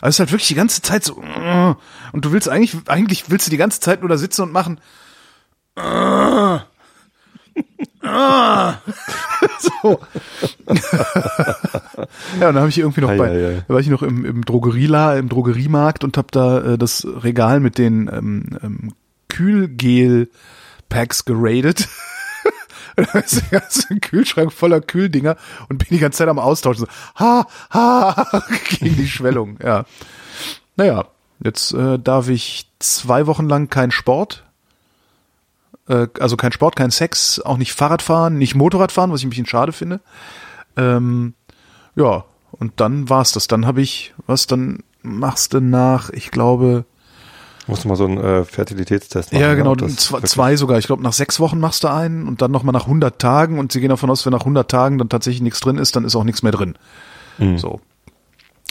Also 0.01 0.09
es 0.09 0.15
ist 0.15 0.19
halt 0.19 0.31
wirklich 0.33 0.47
die 0.49 0.55
ganze 0.55 0.81
Zeit 0.81 1.05
so 1.05 1.13
und 2.11 2.25
du 2.25 2.33
willst 2.33 2.49
eigentlich 2.49 2.75
eigentlich 2.87 3.29
willst 3.29 3.47
du 3.47 3.51
die 3.51 3.55
ganze 3.55 3.79
Zeit 3.79 4.01
nur 4.01 4.09
da 4.09 4.17
sitzen 4.17 4.41
und 4.41 4.51
machen 4.51 4.81
so. 9.59 9.79
ja, 12.39 12.47
und 12.49 12.55
dann 12.55 12.57
habe 12.57 12.67
ich 12.67 12.79
irgendwie 12.79 12.99
noch 12.99 13.11
ei, 13.11 13.17
bei, 13.17 13.29
ei, 13.29 13.47
ei. 13.47 13.63
da 13.65 13.73
war 13.73 13.79
ich 13.79 13.87
noch 13.87 14.03
im, 14.03 14.25
im 14.25 14.43
Drogeriela, 14.43 15.15
im 15.15 15.29
Drogeriemarkt 15.29 16.03
und 16.03 16.17
habe 16.17 16.27
da 16.31 16.73
äh, 16.73 16.77
das 16.77 17.07
Regal 17.07 17.61
mit 17.61 17.77
den 17.77 18.09
ähm, 18.11 18.59
ähm, 18.61 18.91
Kühlgel-Packs 19.29 21.23
geradet. 21.23 21.87
Und 22.95 23.07
dann 23.13 23.23
ist 23.23 23.41
der 23.51 23.59
ganze 23.59 23.95
Kühlschrank 23.99 24.51
voller 24.51 24.81
Kühldinger 24.81 25.35
und 25.69 25.77
bin 25.79 25.87
die 25.91 25.99
ganze 25.99 26.19
Zeit 26.19 26.27
am 26.27 26.39
Austauschen. 26.39 26.85
So, 26.85 27.23
ha, 27.23 27.47
ha, 27.71 28.43
gegen 28.69 28.95
die 28.95 29.07
Schwellung, 29.07 29.57
ja. 29.63 29.85
Naja, 30.75 31.05
jetzt 31.43 31.73
äh, 31.73 31.99
darf 31.99 32.29
ich 32.29 32.69
zwei 32.79 33.27
Wochen 33.27 33.47
lang 33.47 33.69
keinen 33.69 33.91
Sport. 33.91 34.43
Äh, 35.87 36.07
also 36.19 36.37
kein 36.37 36.51
Sport, 36.51 36.75
kein 36.75 36.91
Sex, 36.91 37.39
auch 37.39 37.57
nicht 37.57 37.73
Fahrradfahren, 37.73 38.37
nicht 38.37 38.55
Motorradfahren, 38.55 39.11
was 39.11 39.21
ich 39.21 39.27
ein 39.27 39.29
bisschen 39.29 39.45
schade 39.45 39.71
finde. 39.71 39.99
Ähm, 40.77 41.33
ja, 41.95 42.25
und 42.51 42.79
dann 42.79 43.09
war's 43.09 43.31
das. 43.31 43.47
Dann 43.47 43.65
habe 43.65 43.81
ich, 43.81 44.13
was 44.25 44.47
dann 44.47 44.83
machst 45.01 45.53
du 45.53 45.59
nach, 45.59 46.09
ich 46.09 46.31
glaube, 46.31 46.85
Musst 47.67 47.85
du 47.85 47.87
mal 47.87 47.95
so 47.95 48.05
einen 48.05 48.17
äh, 48.17 48.43
Fertilitätstest 48.43 49.31
machen. 49.31 49.41
Ja, 49.41 49.49
ne? 49.51 49.57
genau, 49.57 49.75
zwei, 49.75 50.55
sogar. 50.57 50.79
Ich 50.79 50.87
glaube, 50.87 51.01
nach 51.01 51.13
sechs 51.13 51.39
Wochen 51.39 51.59
machst 51.59 51.83
du 51.83 51.87
einen 51.87 52.27
und 52.27 52.41
dann 52.41 52.51
nochmal 52.51 52.73
nach 52.73 52.85
100 52.85 53.19
Tagen 53.19 53.57
und 53.57 53.71
sie 53.71 53.79
gehen 53.79 53.89
davon 53.89 54.09
aus, 54.09 54.25
wenn 54.25 54.33
nach 54.33 54.41
100 54.41 54.69
Tagen 54.69 54.97
dann 54.97 55.07
tatsächlich 55.07 55.41
nichts 55.41 55.61
drin 55.61 55.77
ist, 55.77 55.95
dann 55.95 56.03
ist 56.03 56.15
auch 56.15 56.25
nichts 56.25 56.43
mehr 56.43 56.51
drin. 56.51 56.75
Mhm. 57.37 57.57
So. 57.57 57.79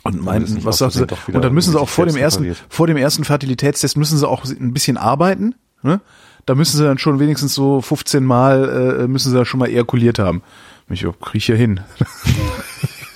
Und 0.05 0.21
meinten, 0.23 0.65
was 0.65 0.79
sagst 0.79 0.99
du? 0.99 1.07
Und 1.33 1.43
dann 1.43 1.55
müssen 1.55 1.71
sie 1.71 1.81
auch 1.81 1.89
vor 1.89 2.07
dem 2.07 2.17
ersten, 2.17 2.43
repariert. 2.43 2.67
vor 2.69 2.87
dem 2.87 2.97
ersten 2.97 3.25
Fertilitätstest 3.25 3.97
müssen 3.97 4.19
sie 4.19 4.29
auch 4.29 4.45
ein 4.45 4.73
bisschen 4.73 4.97
arbeiten, 4.97 5.55
ne? 5.83 6.01
Da 6.45 6.57
müssen 6.57 6.77
sie 6.77 6.83
dann 6.83 6.99
schon 6.99 7.21
wenigstens 7.21 7.55
so 7.55 7.81
15 7.81 8.25
Mal, 8.25 9.03
äh, 9.05 9.07
müssen 9.07 9.31
sie 9.31 9.37
da 9.37 9.45
schon 9.45 9.61
mal 9.61 9.69
ejakuliert 9.69 10.19
haben. 10.19 10.43
Ich 10.89 11.07
oh, 11.07 11.13
krieg 11.13 11.47
ja 11.47 11.55
hin. 11.55 11.81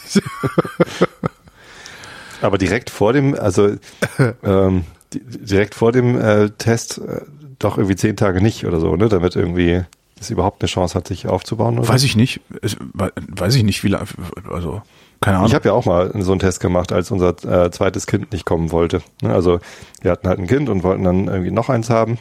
Aber 2.41 2.57
direkt 2.57 2.89
vor 2.89 3.13
dem, 3.13 3.35
also 3.35 3.75
ähm, 4.45 4.85
direkt 5.25 5.75
vor 5.75 5.93
dem 5.93 6.21
äh, 6.21 6.51
Test 6.51 6.99
äh, 6.99 7.23
doch 7.59 7.79
irgendwie 7.79 7.97
zehn 7.97 8.17
Tage 8.17 8.41
nicht 8.41 8.67
oder 8.67 8.81
so, 8.81 8.97
ne? 8.97 9.09
Damit 9.09 9.37
irgendwie 9.37 9.83
es 10.21 10.31
überhaupt 10.31 10.63
eine 10.63 10.69
Chance 10.69 10.95
hat, 10.95 11.09
sich 11.09 11.27
aufzubauen. 11.27 11.79
Oder? 11.79 11.89
Weiß 11.89 12.03
ich 12.03 12.17
nicht. 12.17 12.41
Es, 12.63 12.77
weiß 12.95 13.55
ich 13.55 13.65
nicht, 13.65 13.85
wie 13.85 13.89
lange. 13.89 14.07
Also 14.51 14.83
keine 15.21 15.39
Ahnung. 15.39 15.49
Ich 15.49 15.55
habe 15.55 15.69
ja 15.69 15.73
auch 15.75 15.85
mal 15.85 16.11
so 16.23 16.33
einen 16.33 16.41
Test 16.41 16.61
gemacht, 16.61 16.93
als 16.93 17.11
unser 17.11 17.31
äh, 17.45 17.71
zweites 17.71 18.07
Kind 18.07 18.33
nicht 18.33 18.45
kommen 18.45 18.71
wollte. 18.71 19.03
Ne? 19.23 19.33
Also 19.33 19.61
wir 20.01 20.11
hatten 20.11 20.29
halt 20.29 20.39
ein 20.39 20.47
Kind 20.47 20.69
und 20.69 20.83
wollten 20.83 21.05
dann 21.05 21.29
irgendwie 21.29 21.51
noch 21.51 21.69
eins 21.69 21.91
haben. 21.91 22.19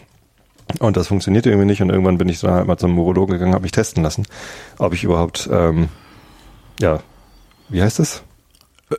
Und 0.80 0.98
das 0.98 1.08
funktionierte 1.08 1.50
irgendwie 1.50 1.68
nicht. 1.68 1.82
Und 1.82 1.90
irgendwann 1.90 2.18
bin 2.18 2.30
ich 2.30 2.40
dann 2.40 2.52
halt 2.52 2.68
mal 2.68 2.78
zum 2.78 2.98
Urologen 2.98 3.34
gegangen, 3.34 3.54
habe 3.54 3.64
mich 3.64 3.72
testen 3.72 4.04
lassen, 4.04 4.26
ob 4.78 4.94
ich 4.94 5.04
überhaupt, 5.04 5.50
ähm, 5.52 5.90
ja, 6.80 7.00
wie 7.70 7.82
heißt 7.82 8.00
das? 8.00 8.24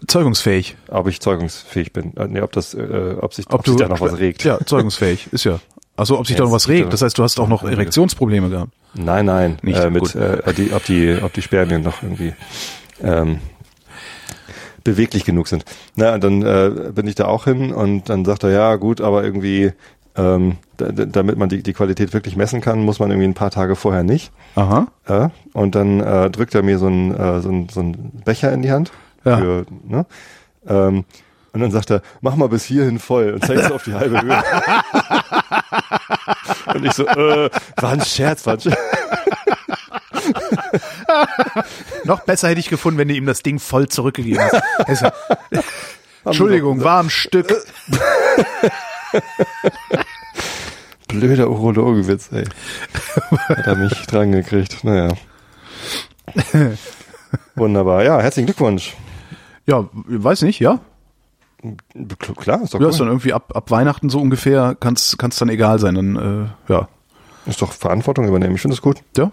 Zeugungsfähig. 0.06 0.76
Ob 0.88 1.06
ich 1.06 1.20
zeugungsfähig 1.20 1.92
bin. 1.92 2.16
Äh, 2.16 2.26
nee, 2.28 2.40
ob 2.40 2.52
das, 2.52 2.74
äh, 2.74 3.16
ob 3.20 3.34
sich, 3.34 3.46
ob, 3.48 3.60
ob 3.60 3.66
sich 3.66 3.76
da 3.76 3.88
noch 3.88 4.00
was 4.00 4.18
regt. 4.18 4.44
Ja, 4.44 4.58
zeugungsfähig, 4.64 5.28
ist 5.32 5.44
ja. 5.44 5.60
Also 5.96 6.18
ob 6.18 6.26
sich 6.26 6.36
ja, 6.36 6.42
da 6.42 6.44
noch 6.44 6.52
was 6.52 6.68
regt. 6.68 6.92
Das 6.92 7.02
heißt, 7.02 7.16
du 7.16 7.22
hast 7.22 7.38
auch 7.40 7.48
noch 7.48 7.64
Erektionsprobleme 7.64 8.50
gehabt. 8.50 8.72
Nein, 8.94 9.26
nein. 9.26 9.58
Nicht 9.62 9.78
äh, 9.78 9.90
mit, 9.90 10.14
äh, 10.14 10.52
die, 10.54 10.72
ob 10.72 10.84
die, 10.84 11.18
ob 11.22 11.32
die 11.32 11.42
Spermien 11.42 11.82
noch 11.82 12.02
irgendwie 12.02 12.34
ähm, 13.02 13.38
beweglich 14.84 15.24
genug 15.24 15.48
sind. 15.48 15.64
Na, 15.96 16.18
dann 16.18 16.42
äh, 16.42 16.92
bin 16.92 17.06
ich 17.06 17.14
da 17.14 17.26
auch 17.26 17.44
hin 17.44 17.72
und 17.72 18.08
dann 18.08 18.24
sagt 18.24 18.44
er, 18.44 18.50
ja 18.50 18.76
gut, 18.76 19.00
aber 19.00 19.24
irgendwie, 19.24 19.72
ähm, 20.16 20.58
damit 20.76 21.38
man 21.38 21.48
die, 21.48 21.62
die 21.62 21.72
Qualität 21.72 22.12
wirklich 22.12 22.36
messen 22.36 22.60
kann, 22.60 22.84
muss 22.84 22.98
man 22.98 23.10
irgendwie 23.10 23.28
ein 23.28 23.34
paar 23.34 23.50
Tage 23.50 23.74
vorher 23.74 24.02
nicht. 24.02 24.32
Aha. 24.54 24.88
Äh, 25.06 25.28
und 25.54 25.74
dann 25.74 26.00
äh, 26.00 26.30
drückt 26.30 26.54
er 26.54 26.62
mir 26.62 26.78
so 26.78 26.86
einen 26.86 27.14
äh, 27.14 27.40
so 27.40 27.48
ein, 27.50 27.68
so 27.68 27.80
ein 27.80 28.12
Becher 28.24 28.52
in 28.52 28.62
die 28.62 28.70
Hand. 28.70 28.92
Ja. 29.26 29.38
Für, 29.38 29.66
ne? 29.84 30.06
ähm, 30.66 31.04
und 31.52 31.60
dann 31.60 31.70
sagt 31.70 31.90
er, 31.90 32.02
mach 32.20 32.36
mal 32.36 32.48
bis 32.48 32.64
hierhin 32.64 32.98
voll 32.98 33.30
und 33.30 33.44
zeigst 33.44 33.72
auf 33.72 33.84
die 33.84 33.94
halbe 33.94 34.20
Höhe. 34.20 34.42
und 36.74 36.84
ich 36.84 36.92
so, 36.92 37.06
äh, 37.06 37.50
war 37.76 37.92
ein 37.92 38.02
Scherz, 38.02 38.46
war 38.46 38.54
ein 38.54 38.60
Scherz. 38.60 38.78
Noch 42.04 42.20
besser 42.20 42.48
hätte 42.48 42.60
ich 42.60 42.68
gefunden, 42.68 42.98
wenn 42.98 43.08
du 43.08 43.14
ihm 43.14 43.26
das 43.26 43.42
Ding 43.42 43.58
voll 43.58 43.88
zurückgegeben 43.88 44.44
hast. 44.86 45.12
Entschuldigung, 46.24 46.84
war 46.84 47.00
am 47.00 47.10
Stück. 47.10 47.48
Blöder 51.08 51.48
Urologewitz, 51.48 52.30
ey. 52.32 52.44
Hat 53.48 53.66
er 53.66 53.76
mich 53.76 53.92
dran 54.06 54.32
gekriegt. 54.32 54.84
Naja. 54.84 55.14
Wunderbar. 57.54 58.04
Ja, 58.04 58.20
herzlichen 58.20 58.46
Glückwunsch. 58.46 58.94
Ja, 59.66 59.88
weiß 59.92 60.42
nicht, 60.42 60.60
ja? 60.60 60.80
Klar, 62.36 62.62
ist 62.62 62.74
doch 62.74 62.80
Ja, 62.80 62.88
ist 62.88 63.00
dann 63.00 63.08
irgendwie 63.08 63.32
ab, 63.32 63.52
ab 63.54 63.70
Weihnachten 63.70 64.08
so 64.08 64.20
ungefähr, 64.20 64.76
kann 64.78 64.94
es 64.94 65.16
dann 65.16 65.48
egal 65.48 65.78
sein. 65.78 65.94
Dann, 65.94 66.16
äh, 66.68 66.72
ja. 66.72 66.88
Ist 67.46 67.62
doch 67.62 67.72
Verantwortung 67.72 68.26
übernehmen. 68.26 68.54
Ich 68.54 68.60
finde 68.60 68.76
das 68.76 68.82
gut. 68.82 69.02
Ja. 69.16 69.30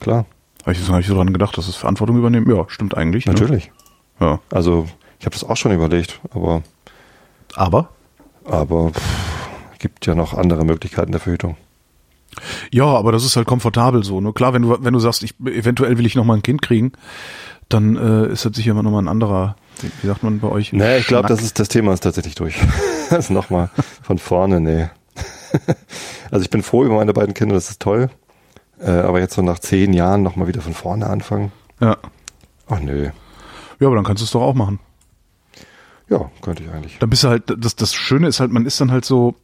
Klar. 0.00 0.26
Habe 0.62 0.72
ich 0.72 0.78
jetzt 0.78 0.88
gar 0.88 0.98
nicht 0.98 1.06
so 1.06 1.14
dran 1.14 1.32
gedacht, 1.32 1.56
dass 1.56 1.68
es 1.68 1.76
Verantwortung 1.76 2.18
übernehmen? 2.18 2.50
Ja, 2.54 2.64
stimmt 2.68 2.96
eigentlich. 2.96 3.26
Ne? 3.26 3.32
Natürlich. 3.32 3.70
Ne? 4.18 4.26
Ja. 4.26 4.40
Also, 4.50 4.86
ich 5.18 5.26
habe 5.26 5.34
das 5.34 5.44
auch 5.44 5.56
schon 5.56 5.72
überlegt, 5.72 6.20
aber. 6.30 6.62
Aber? 7.54 7.88
Aber 8.44 8.90
pff, 8.90 9.78
gibt 9.78 10.06
ja 10.06 10.14
noch 10.14 10.34
andere 10.34 10.64
Möglichkeiten 10.64 11.12
der 11.12 11.20
Verhütung. 11.20 11.56
Ja, 12.70 12.84
aber 12.84 13.12
das 13.12 13.24
ist 13.24 13.36
halt 13.36 13.46
komfortabel 13.46 14.04
so. 14.04 14.20
Ne? 14.20 14.32
Klar, 14.32 14.52
wenn 14.52 14.62
du, 14.62 14.76
wenn 14.80 14.92
du 14.92 14.98
sagst, 14.98 15.22
ich, 15.22 15.38
eventuell 15.40 15.98
will 15.98 16.06
ich 16.06 16.14
noch 16.14 16.24
mal 16.24 16.34
ein 16.34 16.42
Kind 16.42 16.62
kriegen, 16.62 16.92
dann 17.68 17.96
äh, 17.96 18.32
ist 18.32 18.44
das 18.44 18.56
sicher 18.56 18.70
immer 18.72 18.82
noch 18.82 18.90
mal 18.90 19.02
ein 19.02 19.08
anderer, 19.08 19.56
wie, 20.02 20.06
sagt 20.06 20.22
man 20.22 20.40
bei 20.40 20.48
euch? 20.48 20.72
Nee, 20.72 20.98
ich 20.98 21.06
glaube, 21.06 21.28
das 21.28 21.42
ist 21.42 21.58
das 21.58 21.68
Thema 21.68 21.92
ist 21.92 22.00
tatsächlich 22.00 22.34
durch. 22.34 22.56
das 23.10 23.26
ist 23.26 23.30
noch 23.30 23.50
mal 23.50 23.70
von 24.02 24.18
vorne, 24.18 24.60
nee. 24.60 24.88
also 26.30 26.42
ich 26.42 26.50
bin 26.50 26.62
froh 26.62 26.84
über 26.84 26.96
meine 26.96 27.12
beiden 27.12 27.34
Kinder, 27.34 27.54
das 27.54 27.70
ist 27.70 27.80
toll. 27.80 28.10
Äh, 28.80 28.90
aber 28.90 29.20
jetzt 29.20 29.34
so 29.34 29.42
nach 29.42 29.58
zehn 29.58 29.92
Jahren 29.92 30.22
noch 30.22 30.36
mal 30.36 30.46
wieder 30.46 30.60
von 30.60 30.72
vorne 30.72 31.08
anfangen. 31.08 31.52
Ja. 31.80 31.96
Ach 32.68 32.80
nö. 32.80 33.10
Ja, 33.80 33.86
aber 33.86 33.96
dann 33.96 34.04
kannst 34.04 34.22
du 34.22 34.24
es 34.24 34.30
doch 34.30 34.42
auch 34.42 34.54
machen. 34.54 34.78
Ja, 36.08 36.30
könnte 36.40 36.62
ich 36.62 36.70
eigentlich. 36.70 36.98
Dann 36.98 37.10
bist 37.10 37.24
du 37.24 37.28
halt, 37.28 37.44
das, 37.58 37.76
das 37.76 37.94
Schöne 37.94 38.28
ist 38.28 38.40
halt, 38.40 38.50
man 38.50 38.66
ist 38.66 38.80
dann 38.80 38.90
halt 38.90 39.04
so, 39.04 39.34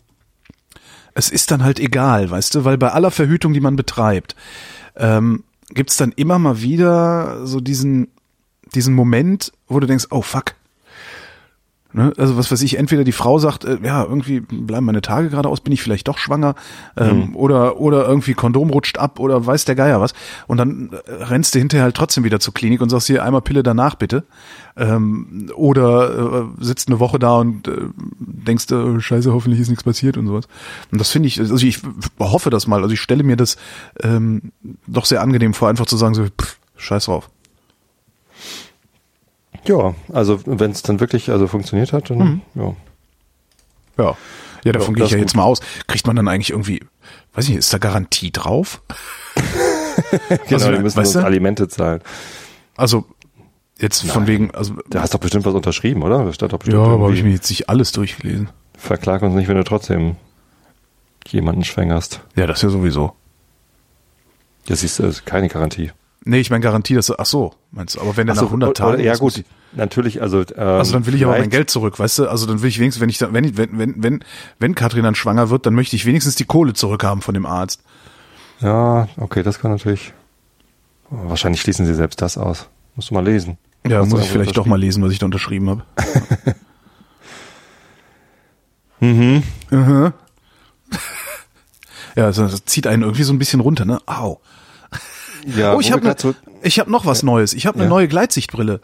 es 1.14 1.30
ist 1.30 1.50
dann 1.50 1.62
halt 1.62 1.78
egal, 1.78 2.30
weißt 2.30 2.54
du, 2.54 2.64
weil 2.64 2.78
bei 2.78 2.90
aller 2.90 3.10
Verhütung, 3.10 3.52
die 3.52 3.60
man 3.60 3.76
betreibt, 3.76 4.34
ähm, 4.96 5.44
gibt's 5.68 5.96
dann 5.96 6.12
immer 6.12 6.38
mal 6.38 6.62
wieder 6.62 7.46
so 7.46 7.60
diesen, 7.60 8.08
diesen 8.74 8.94
Moment, 8.94 9.52
wo 9.68 9.80
du 9.80 9.86
denkst, 9.86 10.06
oh 10.10 10.22
fuck. 10.22 10.54
Ne? 11.94 12.12
Also 12.18 12.36
was 12.36 12.50
weiß 12.50 12.60
ich, 12.62 12.76
entweder 12.76 13.04
die 13.04 13.12
Frau 13.12 13.38
sagt, 13.38 13.64
äh, 13.64 13.78
ja, 13.80 14.02
irgendwie 14.02 14.40
bleiben 14.40 14.84
meine 14.84 15.00
Tage 15.00 15.28
gerade 15.30 15.48
aus, 15.48 15.60
bin 15.60 15.72
ich 15.72 15.80
vielleicht 15.80 16.08
doch 16.08 16.18
schwanger, 16.18 16.56
ähm, 16.96 17.28
mhm. 17.28 17.36
oder, 17.36 17.78
oder 17.80 18.08
irgendwie 18.08 18.34
Kondom 18.34 18.70
rutscht 18.70 18.98
ab 18.98 19.20
oder 19.20 19.46
weiß 19.46 19.64
der 19.64 19.76
Geier 19.76 20.00
was. 20.00 20.12
Und 20.48 20.58
dann 20.58 20.90
äh, 21.06 21.12
rennst 21.22 21.54
du 21.54 21.60
hinterher 21.60 21.84
halt 21.84 21.94
trotzdem 21.94 22.24
wieder 22.24 22.40
zur 22.40 22.52
Klinik 22.52 22.80
und 22.80 22.88
sagst 22.88 23.06
hier 23.06 23.22
einmal 23.22 23.42
Pille 23.42 23.62
danach 23.62 23.94
bitte. 23.94 24.24
Ähm, 24.76 25.52
oder 25.54 26.48
äh, 26.58 26.64
sitzt 26.64 26.88
eine 26.88 26.98
Woche 26.98 27.20
da 27.20 27.36
und 27.36 27.68
äh, 27.68 27.76
denkst, 28.18 28.72
äh, 28.72 29.00
scheiße, 29.00 29.32
hoffentlich 29.32 29.60
ist 29.60 29.68
nichts 29.68 29.84
passiert 29.84 30.16
und 30.16 30.26
sowas. 30.26 30.48
Und 30.90 31.00
das 31.00 31.12
finde 31.12 31.28
ich, 31.28 31.38
also 31.38 31.64
ich 31.64 31.80
hoffe 32.18 32.50
das 32.50 32.66
mal, 32.66 32.82
also 32.82 32.92
ich 32.92 33.00
stelle 33.00 33.22
mir 33.22 33.36
das 33.36 33.56
ähm, 34.02 34.50
doch 34.88 35.04
sehr 35.04 35.20
angenehm 35.22 35.54
vor, 35.54 35.68
einfach 35.68 35.86
zu 35.86 35.96
sagen, 35.96 36.14
so, 36.14 36.24
pff, 36.24 36.58
scheiß 36.76 37.04
drauf. 37.04 37.30
Ja, 39.66 39.94
also 40.12 40.40
wenn 40.44 40.70
es 40.70 40.82
dann 40.82 41.00
wirklich 41.00 41.30
also 41.30 41.46
funktioniert 41.46 41.92
hat, 41.92 42.10
dann 42.10 42.18
mhm. 42.18 42.40
ja. 42.54 42.76
Ja. 43.96 44.16
Ja, 44.64 44.72
davon 44.72 44.94
ja, 44.94 44.98
gehe 44.98 45.04
ich 45.04 45.10
ja 45.10 45.18
gut. 45.18 45.26
jetzt 45.26 45.36
mal 45.36 45.44
aus. 45.44 45.60
Kriegt 45.86 46.06
man 46.06 46.16
dann 46.16 46.26
eigentlich 46.26 46.50
irgendwie, 46.50 46.80
weiß 47.34 47.44
ich 47.44 47.50
nicht, 47.50 47.58
ist 47.58 47.72
da 47.72 47.78
Garantie 47.78 48.30
drauf? 48.30 48.80
genau, 50.28 50.40
also, 50.52 50.72
wir 50.72 50.80
müssen 50.80 50.98
uns 50.98 51.16
Alimente 51.16 51.68
zahlen. 51.68 52.00
Also 52.76 53.04
jetzt 53.78 54.04
Nein. 54.04 54.12
von 54.12 54.26
wegen, 54.26 54.50
also 54.52 54.74
da 54.88 55.02
hast 55.02 55.12
doch 55.12 55.20
bestimmt 55.20 55.44
was 55.44 55.54
unterschrieben, 55.54 56.02
oder? 56.02 56.24
Das 56.24 56.38
doch 56.38 56.48
bestimmt 56.48 56.82
ja, 56.82 56.82
aber 56.82 57.04
habe 57.04 57.14
ich 57.14 57.22
mir 57.22 57.32
jetzt 57.32 57.50
nicht 57.50 57.68
alles 57.68 57.92
durchgelesen. 57.92 58.48
Verklag 58.76 59.22
uns 59.22 59.34
nicht, 59.34 59.48
wenn 59.48 59.56
du 59.56 59.64
trotzdem 59.64 60.16
jemanden 61.28 61.64
schwängerst. 61.64 62.20
Ja, 62.36 62.46
das 62.46 62.58
ist 62.58 62.62
ja 62.62 62.68
sowieso. 62.70 63.12
Das 64.66 64.82
ist, 64.82 64.98
das 64.98 65.16
ist 65.16 65.26
keine 65.26 65.48
Garantie. 65.48 65.92
Nee, 66.26 66.40
ich 66.40 66.50
meine 66.50 66.62
Garantie, 66.62 66.94
dass 66.94 67.16
ach 67.16 67.26
so, 67.26 67.52
meinst 67.70 67.96
du, 67.96 68.00
aber 68.00 68.16
wenn 68.16 68.26
der 68.26 68.34
nach 68.36 68.42
100 68.42 68.76
Tagen 68.76 69.02
Ja 69.02 69.14
gut, 69.16 69.44
natürlich, 69.72 70.22
also 70.22 70.40
ähm, 70.40 70.46
Also 70.56 70.92
dann 70.94 71.04
will 71.06 71.14
ich 71.14 71.24
aber 71.24 71.38
mein 71.38 71.50
Geld 71.50 71.68
zurück, 71.68 71.98
weißt 71.98 72.20
du? 72.20 72.28
Also 72.28 72.46
dann 72.46 72.62
will 72.62 72.68
ich 72.70 72.78
wenigstens, 72.78 73.02
wenn 73.02 73.10
ich 73.10 73.18
dann, 73.18 73.34
wenn 73.34 73.44
ich, 73.44 73.56
wenn 73.58 73.78
wenn 73.78 74.02
wenn 74.02 74.24
wenn 74.58 74.74
Katrin 74.74 75.04
dann 75.04 75.14
schwanger 75.14 75.50
wird, 75.50 75.66
dann 75.66 75.74
möchte 75.74 75.96
ich 75.96 76.06
wenigstens 76.06 76.34
die 76.34 76.46
Kohle 76.46 76.72
zurückhaben 76.72 77.20
von 77.20 77.34
dem 77.34 77.44
Arzt. 77.44 77.82
Ja, 78.60 79.08
okay, 79.18 79.42
das 79.42 79.58
kann 79.58 79.70
natürlich 79.70 80.14
wahrscheinlich 81.10 81.60
schließen 81.60 81.84
sie 81.84 81.94
selbst 81.94 82.22
das 82.22 82.38
aus. 82.38 82.68
Musst 82.96 83.10
du 83.10 83.14
mal 83.14 83.24
lesen. 83.24 83.58
Ja, 83.86 84.02
muss 84.04 84.22
ich 84.22 84.30
vielleicht 84.30 84.56
doch 84.56 84.66
mal 84.66 84.80
lesen, 84.80 85.02
was 85.02 85.12
ich 85.12 85.18
da 85.18 85.26
unterschrieben 85.26 85.68
habe. 85.68 85.82
mhm. 89.00 89.42
Mhm. 89.70 90.12
ja, 92.16 92.26
das, 92.26 92.36
das 92.36 92.64
zieht 92.64 92.86
einen 92.86 93.02
irgendwie 93.02 93.24
so 93.24 93.32
ein 93.34 93.38
bisschen 93.38 93.60
runter, 93.60 93.84
ne? 93.84 94.00
Au. 94.06 94.40
Ja, 95.46 95.74
oh, 95.74 95.80
ich 95.80 95.92
habe 95.92 96.06
ne, 96.06 96.14
so 96.16 96.34
ich 96.62 96.78
habe 96.78 96.90
noch 96.90 97.04
was 97.04 97.22
Neues. 97.22 97.52
Ich 97.52 97.66
habe 97.66 97.76
eine 97.76 97.84
ja. 97.84 97.90
neue 97.90 98.08
Gleitsichtbrille. 98.08 98.80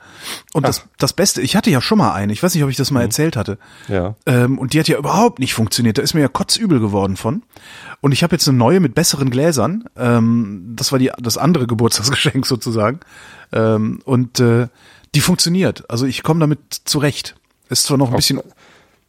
Und 0.52 0.68
das, 0.68 0.84
das 0.98 1.14
Beste, 1.14 1.40
ich 1.40 1.56
hatte 1.56 1.70
ja 1.70 1.80
schon 1.80 1.98
mal 1.98 2.12
eine. 2.12 2.32
Ich 2.32 2.42
weiß 2.42 2.54
nicht, 2.54 2.62
ob 2.62 2.70
ich 2.70 2.76
das 2.76 2.90
mal 2.90 3.00
mhm. 3.00 3.06
erzählt 3.06 3.36
hatte. 3.36 3.58
Ja. 3.88 4.16
Ähm, 4.26 4.58
und 4.58 4.74
die 4.74 4.80
hat 4.80 4.88
ja 4.88 4.98
überhaupt 4.98 5.38
nicht 5.38 5.54
funktioniert. 5.54 5.96
Da 5.96 6.02
ist 6.02 6.12
mir 6.12 6.20
ja 6.20 6.28
kotzübel 6.28 6.78
geworden 6.78 7.16
von. 7.16 7.42
Und 8.02 8.12
ich 8.12 8.22
habe 8.22 8.34
jetzt 8.34 8.46
eine 8.48 8.58
neue 8.58 8.80
mit 8.80 8.94
besseren 8.94 9.30
Gläsern. 9.30 9.84
Ähm, 9.96 10.74
das 10.76 10.92
war 10.92 10.98
die, 10.98 11.10
das 11.18 11.38
andere 11.38 11.66
Geburtstagsgeschenk 11.66 12.44
sozusagen. 12.46 13.00
Ähm, 13.52 14.00
und 14.04 14.40
äh, 14.40 14.68
die 15.14 15.20
funktioniert. 15.20 15.88
Also 15.88 16.04
ich 16.04 16.22
komme 16.22 16.40
damit 16.40 16.60
zurecht. 16.84 17.34
Ist 17.70 17.84
zwar 17.84 17.96
noch 17.96 18.10
ein 18.10 18.16
bisschen 18.16 18.40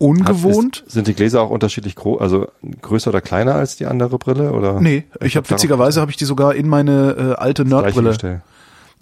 ungewohnt. 0.01 0.77
Hat, 0.77 0.87
ist, 0.87 0.93
sind 0.93 1.07
die 1.07 1.13
Gläser 1.13 1.41
auch 1.41 1.49
unterschiedlich 1.49 1.95
groß, 1.95 2.19
also 2.21 2.47
größer 2.81 3.09
oder 3.09 3.21
kleiner 3.21 3.55
als 3.55 3.75
die 3.75 3.85
andere 3.85 4.17
Brille? 4.17 4.51
Oder? 4.51 4.81
Nee, 4.81 5.05
ich, 5.21 5.37
habe 5.37 5.45
hab 5.45 5.51
witzigerweise 5.51 6.01
habe 6.01 6.11
ich 6.11 6.17
die 6.17 6.25
sogar 6.25 6.55
in 6.55 6.67
meine 6.67 7.35
äh, 7.37 7.41
alte 7.41 7.65
Nerdbrille 7.65 8.41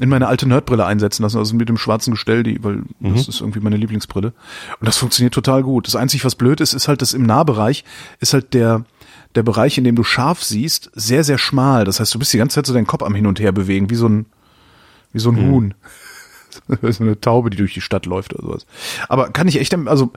in 0.02 0.08
meine 0.08 0.28
alte 0.28 0.48
Nerdbrille 0.48 0.86
einsetzen 0.86 1.24
lassen, 1.24 1.38
also 1.38 1.54
mit 1.56 1.68
dem 1.68 1.78
schwarzen 1.78 2.12
Gestell, 2.12 2.44
die, 2.44 2.64
weil 2.64 2.84
mhm. 3.00 3.16
das 3.16 3.28
ist 3.28 3.42
irgendwie 3.42 3.60
meine 3.60 3.76
Lieblingsbrille. 3.76 4.32
Und 4.80 4.88
das 4.88 4.96
funktioniert 4.96 5.34
total 5.34 5.62
gut. 5.62 5.88
Das 5.88 5.98
Einzige, 5.98 6.24
was 6.24 6.36
blöd 6.36 6.62
ist, 6.62 6.74
ist 6.74 6.88
halt, 6.88 7.02
dass 7.02 7.14
im 7.14 7.24
Nahbereich 7.24 7.84
ist 8.22 8.34
halt 8.34 8.54
der, 8.54 8.86
der 9.36 9.44
Bereich, 9.44 9.78
in 9.78 9.84
dem 9.84 9.96
du 9.96 10.06
scharf 10.06 10.42
siehst, 10.42 10.90
sehr, 10.94 11.26
sehr 11.26 11.38
schmal. 11.38 11.84
Das 11.84 12.00
heißt, 12.00 12.14
du 12.16 12.20
bist 12.20 12.32
die 12.32 12.38
ganze 12.38 12.56
Zeit 12.56 12.66
so 12.66 12.74
deinen 12.74 12.88
Kopf 12.88 13.04
am 13.04 13.14
Hin 13.14 13.28
und 13.28 13.42
Her 13.42 13.52
bewegen, 13.52 13.90
wie 13.90 13.96
so 13.96 14.08
ein, 14.08 14.26
wie 15.12 15.20
so 15.20 15.32
ein 15.32 15.36
mhm. 15.36 15.52
Huhn. 15.52 15.74
so 16.82 17.04
eine 17.04 17.20
Taube, 17.20 17.50
die 17.50 17.58
durch 17.58 17.74
die 17.74 17.82
Stadt 17.82 18.06
läuft 18.06 18.34
oder 18.34 18.44
sowas. 18.44 18.66
Aber 19.08 19.30
kann 19.30 19.48
ich 19.48 19.60
echt, 19.60 19.74
also, 19.88 20.12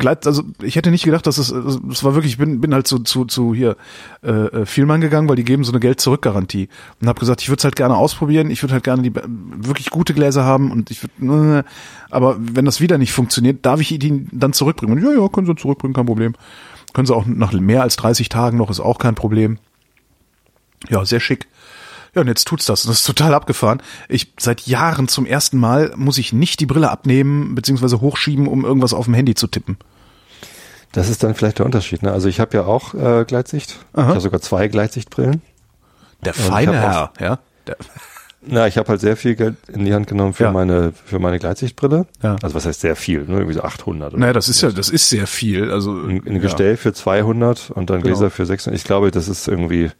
also 0.00 0.42
ich 0.62 0.76
hätte 0.76 0.90
nicht 0.90 1.04
gedacht, 1.04 1.26
dass 1.26 1.38
es, 1.38 1.50
es 1.50 2.04
war 2.04 2.14
wirklich, 2.14 2.32
ich 2.32 2.38
bin, 2.38 2.60
bin 2.60 2.74
halt 2.74 2.86
zu, 2.86 3.00
zu, 3.00 3.24
zu 3.24 3.54
hier 3.54 3.76
äh, 4.22 4.30
äh 4.30 4.66
Vielmann 4.66 5.00
gegangen, 5.00 5.28
weil 5.28 5.36
die 5.36 5.44
geben 5.44 5.64
so 5.64 5.72
eine 5.72 5.80
Geld-Zurück-Garantie 5.80 6.68
und 7.00 7.08
habe 7.08 7.20
gesagt, 7.20 7.42
ich 7.42 7.48
würde 7.48 7.58
es 7.60 7.64
halt 7.64 7.76
gerne 7.76 7.96
ausprobieren, 7.96 8.50
ich 8.50 8.62
würde 8.62 8.74
halt 8.74 8.84
gerne 8.84 9.02
die 9.02 9.12
wirklich 9.14 9.90
gute 9.90 10.14
Gläser 10.14 10.44
haben 10.44 10.70
und 10.70 10.90
ich 10.90 11.02
würde, 11.02 11.58
äh, 11.58 11.62
aber 12.10 12.36
wenn 12.38 12.64
das 12.64 12.80
wieder 12.80 12.98
nicht 12.98 13.12
funktioniert, 13.12 13.64
darf 13.66 13.80
ich 13.80 13.88
die 13.98 14.26
dann 14.32 14.52
zurückbringen? 14.52 14.98
Und 14.98 15.04
ja, 15.04 15.20
ja, 15.20 15.28
können 15.28 15.46
Sie 15.46 15.56
zurückbringen, 15.56 15.94
kein 15.94 16.06
Problem. 16.06 16.34
Können 16.92 17.06
Sie 17.06 17.14
auch 17.14 17.26
nach 17.26 17.52
mehr 17.52 17.82
als 17.82 17.96
30 17.96 18.28
Tagen 18.28 18.58
noch, 18.58 18.70
ist 18.70 18.80
auch 18.80 18.98
kein 18.98 19.14
Problem. 19.14 19.58
Ja, 20.88 21.04
sehr 21.04 21.20
schick. 21.20 21.48
Ja, 22.14 22.20
und 22.22 22.28
jetzt 22.28 22.46
tut's 22.46 22.66
das. 22.66 22.82
Das 22.84 22.96
ist 23.00 23.04
total 23.06 23.34
abgefahren. 23.34 23.82
Ich 24.08 24.32
seit 24.38 24.62
Jahren 24.66 25.08
zum 25.08 25.26
ersten 25.26 25.58
Mal 25.58 25.92
muss 25.96 26.18
ich 26.18 26.32
nicht 26.32 26.60
die 26.60 26.66
Brille 26.66 26.90
abnehmen 26.90 27.54
bzw. 27.54 27.96
hochschieben, 27.98 28.46
um 28.46 28.64
irgendwas 28.64 28.92
auf 28.94 29.06
dem 29.06 29.14
Handy 29.14 29.34
zu 29.34 29.46
tippen. 29.46 29.76
Das 30.92 31.08
ist 31.08 31.24
dann 31.24 31.34
vielleicht 31.34 31.58
der 31.58 31.66
Unterschied. 31.66 32.02
Ne? 32.02 32.12
Also 32.12 32.28
ich 32.28 32.38
habe 32.38 32.56
ja 32.56 32.64
auch 32.66 32.94
äh, 32.94 33.24
Gleitsicht. 33.24 33.78
Aha. 33.94 34.02
Ich 34.02 34.08
habe 34.10 34.20
sogar 34.20 34.40
zwei 34.40 34.68
Gleitsichtbrillen. 34.68 35.42
Der 36.24 36.34
feine 36.34 36.72
Herr, 36.80 37.12
ja. 37.20 37.38
Der 37.66 37.76
Na, 38.46 38.66
ich 38.66 38.76
habe 38.76 38.88
halt 38.90 39.00
sehr 39.00 39.16
viel 39.16 39.36
Geld 39.36 39.56
in 39.72 39.86
die 39.86 39.94
Hand 39.94 40.06
genommen 40.06 40.34
für 40.34 40.44
Ja. 40.44 40.52
meine 40.52 40.92
für 41.06 41.18
meine 41.18 41.38
Gleitsichtbrille. 41.38 42.06
Ja. 42.22 42.36
Also 42.42 42.54
was 42.54 42.66
heißt 42.66 42.82
sehr 42.82 42.94
viel? 42.94 43.20
Ne? 43.22 43.36
Irgendwie 43.36 43.54
so 43.54 43.62
800. 43.62 44.12
Oder 44.12 44.20
Naja, 44.20 44.32
das 44.34 44.48
ist 44.50 44.60
ja, 44.60 44.70
das 44.70 44.90
ist 44.90 45.08
sehr 45.08 45.26
viel. 45.26 45.70
Also 45.72 45.92
ein, 45.92 46.22
ein 46.26 46.34
ja. 46.36 46.38
Gestell 46.42 46.76
für 46.76 46.92
200 46.92 47.70
und 47.70 47.88
dann 47.90 48.02
Genau. 48.02 48.14
Gläser 48.14 48.30
für 48.30 48.44
600. 48.44 48.78
Ich 48.78 48.84
glaube, 48.84 49.10
das 49.10 49.28
ist 49.28 49.48
irgendwie, 49.48 49.90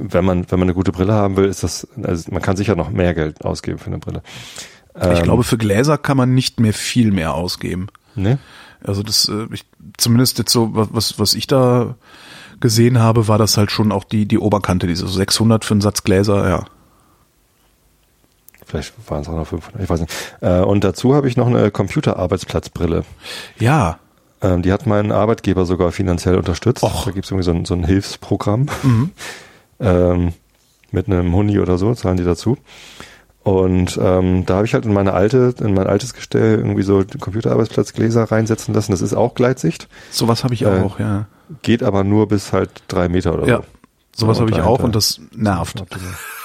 wenn 0.00 0.24
man 0.24 0.50
wenn 0.50 0.58
man 0.58 0.66
eine 0.68 0.74
gute 0.74 0.92
Brille 0.92 1.12
haben 1.12 1.36
will, 1.36 1.46
ist 1.46 1.62
das, 1.62 1.86
also 2.02 2.30
man 2.32 2.40
kann 2.42 2.56
sicher 2.56 2.76
noch 2.76 2.90
mehr 2.90 3.14
Geld 3.14 3.44
ausgeben 3.44 3.78
für 3.78 3.86
eine 3.88 3.98
Brille. 3.98 4.22
Ich 4.94 5.02
Ähm, 5.18 5.22
glaube, 5.22 5.44
für 5.44 5.58
Gläser 5.58 5.98
kann 5.98 6.16
man 6.16 6.34
nicht 6.34 6.60
mehr 6.60 6.72
viel 6.72 7.10
mehr 7.12 7.34
ausgeben. 7.34 7.88
Ne? 8.14 8.38
Also 8.84 9.02
das, 9.02 9.28
äh, 9.28 9.46
ich, 9.52 9.64
zumindest 9.96 10.38
jetzt 10.38 10.52
so, 10.52 10.74
wa- 10.74 10.88
was, 10.92 11.18
was 11.18 11.34
ich 11.34 11.46
da 11.46 11.96
gesehen 12.60 12.98
habe, 12.98 13.28
war 13.28 13.38
das 13.38 13.56
halt 13.56 13.70
schon 13.70 13.92
auch 13.92 14.04
die, 14.04 14.26
die 14.26 14.38
Oberkante, 14.38 14.86
diese 14.86 15.06
so 15.06 15.12
600 15.12 15.64
für 15.64 15.74
einen 15.74 15.80
Satz 15.80 16.02
Gläser, 16.02 16.48
ja. 16.48 16.64
Vielleicht 18.66 18.92
waren 19.08 19.22
es 19.22 19.28
auch 19.28 19.36
noch 19.36 19.46
500, 19.46 19.82
ich 19.82 19.88
weiß 19.88 20.00
nicht. 20.00 20.12
Äh, 20.40 20.60
und 20.60 20.84
dazu 20.84 21.14
habe 21.14 21.28
ich 21.28 21.36
noch 21.36 21.46
eine 21.46 21.70
Computerarbeitsplatzbrille. 21.70 23.04
Ja, 23.58 23.98
Ähm, 24.40 24.62
die 24.62 24.72
hat 24.72 24.86
mein 24.86 25.10
Arbeitgeber 25.10 25.66
sogar 25.66 25.90
finanziell 25.90 26.36
unterstützt. 26.36 26.84
Och. 26.84 27.06
Da 27.06 27.10
gibt 27.10 27.24
es 27.24 27.30
irgendwie 27.32 27.44
so 27.44 27.50
ein, 27.50 27.64
so 27.64 27.74
ein 27.74 27.84
Hilfsprogramm. 27.84 28.66
Mhm. 28.84 29.10
ähm, 29.80 30.32
mit 30.90 31.06
einem 31.06 31.34
Huni 31.34 31.58
oder 31.58 31.78
so, 31.78 31.94
zahlen 31.94 32.16
die 32.16 32.24
dazu. 32.24 32.56
Und 33.44 33.98
ähm, 34.02 34.44
da 34.44 34.56
habe 34.56 34.66
ich 34.66 34.74
halt 34.74 34.84
in 34.84 34.92
meine 34.92 35.14
alte, 35.14 35.54
in 35.60 35.72
mein 35.74 35.86
altes 35.86 36.12
Gestell 36.12 36.58
irgendwie 36.58 36.82
so 36.82 37.02
Computerarbeitsplatzgläser 37.18 38.24
reinsetzen 38.24 38.74
lassen. 38.74 38.92
Das 38.92 39.00
ist 39.00 39.14
auch 39.14 39.34
Gleitsicht, 39.34 39.88
sowas 40.10 40.44
habe 40.44 40.52
ich 40.54 40.62
Äh, 40.62 40.80
auch, 40.82 40.98
ja. 40.98 41.26
geht 41.62 41.82
aber 41.82 42.04
nur 42.04 42.28
bis 42.28 42.52
halt 42.52 42.70
drei 42.88 43.08
Meter 43.08 43.32
oder 43.34 43.46
Ja, 43.46 43.56
so. 44.14 44.26
sowas 44.26 44.40
habe 44.40 44.50
ich 44.50 44.60
auch 44.60 44.80
und 44.82 44.94
das 44.94 45.20
nervt. 45.34 45.82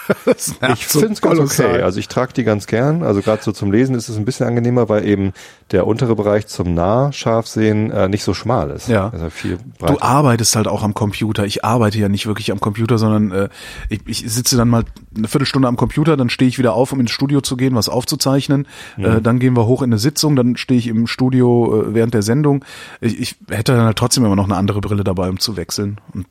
Ich 0.73 0.85
finde 0.87 1.13
es 1.13 1.21
ganz 1.21 1.39
okay. 1.39 1.81
Also 1.81 1.99
ich 1.99 2.07
trage 2.07 2.33
die 2.33 2.43
ganz 2.43 2.67
gern. 2.67 3.03
Also 3.03 3.21
gerade 3.21 3.41
so 3.43 3.51
zum 3.51 3.71
Lesen 3.71 3.95
ist 3.95 4.09
es 4.09 4.17
ein 4.17 4.25
bisschen 4.25 4.47
angenehmer, 4.47 4.89
weil 4.89 5.05
eben 5.07 5.33
der 5.71 5.87
untere 5.87 6.15
Bereich 6.15 6.47
zum 6.47 6.73
Nahscharfsehen 6.73 7.91
äh, 7.91 8.07
nicht 8.09 8.23
so 8.23 8.33
schmal 8.33 8.69
ist. 8.71 8.87
Ja. 8.87 9.09
Also 9.09 9.29
viel 9.29 9.57
Du 9.57 9.63
breiter. 9.85 10.03
arbeitest 10.03 10.55
halt 10.55 10.67
auch 10.67 10.83
am 10.83 10.93
Computer. 10.93 11.45
Ich 11.45 11.63
arbeite 11.63 11.97
ja 11.97 12.09
nicht 12.09 12.25
wirklich 12.27 12.51
am 12.51 12.59
Computer, 12.59 12.97
sondern 12.97 13.31
äh, 13.31 13.49
ich, 13.89 14.01
ich 14.05 14.31
sitze 14.31 14.57
dann 14.57 14.69
mal 14.69 14.83
eine 15.15 15.27
Viertelstunde 15.27 15.67
am 15.67 15.77
Computer, 15.77 16.17
dann 16.17 16.29
stehe 16.29 16.49
ich 16.49 16.57
wieder 16.57 16.73
auf, 16.73 16.91
um 16.91 16.99
ins 16.99 17.11
Studio 17.11 17.41
zu 17.41 17.57
gehen, 17.57 17.75
was 17.75 17.89
aufzuzeichnen. 17.89 18.67
Äh, 18.97 19.21
dann 19.21 19.39
gehen 19.39 19.55
wir 19.55 19.65
hoch 19.65 19.81
in 19.81 19.89
eine 19.89 19.99
Sitzung, 19.99 20.35
dann 20.35 20.57
stehe 20.57 20.77
ich 20.79 20.87
im 20.87 21.07
Studio 21.07 21.83
äh, 21.83 21.93
während 21.93 22.13
der 22.13 22.21
Sendung. 22.23 22.65
Ich, 23.01 23.19
ich 23.19 23.35
hätte 23.49 23.73
dann 23.75 23.85
halt 23.85 23.97
trotzdem 23.97 24.25
immer 24.25 24.35
noch 24.35 24.45
eine 24.45 24.55
andere 24.55 24.81
Brille 24.81 25.03
dabei, 25.03 25.29
um 25.29 25.39
zu 25.39 25.57
wechseln. 25.57 25.99
Und 26.13 26.25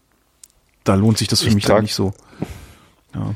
da 0.85 0.95
lohnt 0.95 1.19
sich 1.19 1.29
das 1.29 1.43
für 1.43 1.49
Ich 1.49 1.55
mich 1.55 1.65
dann 1.65 1.83
nicht 1.83 1.95
so. 1.95 2.13
Ja. 3.15 3.35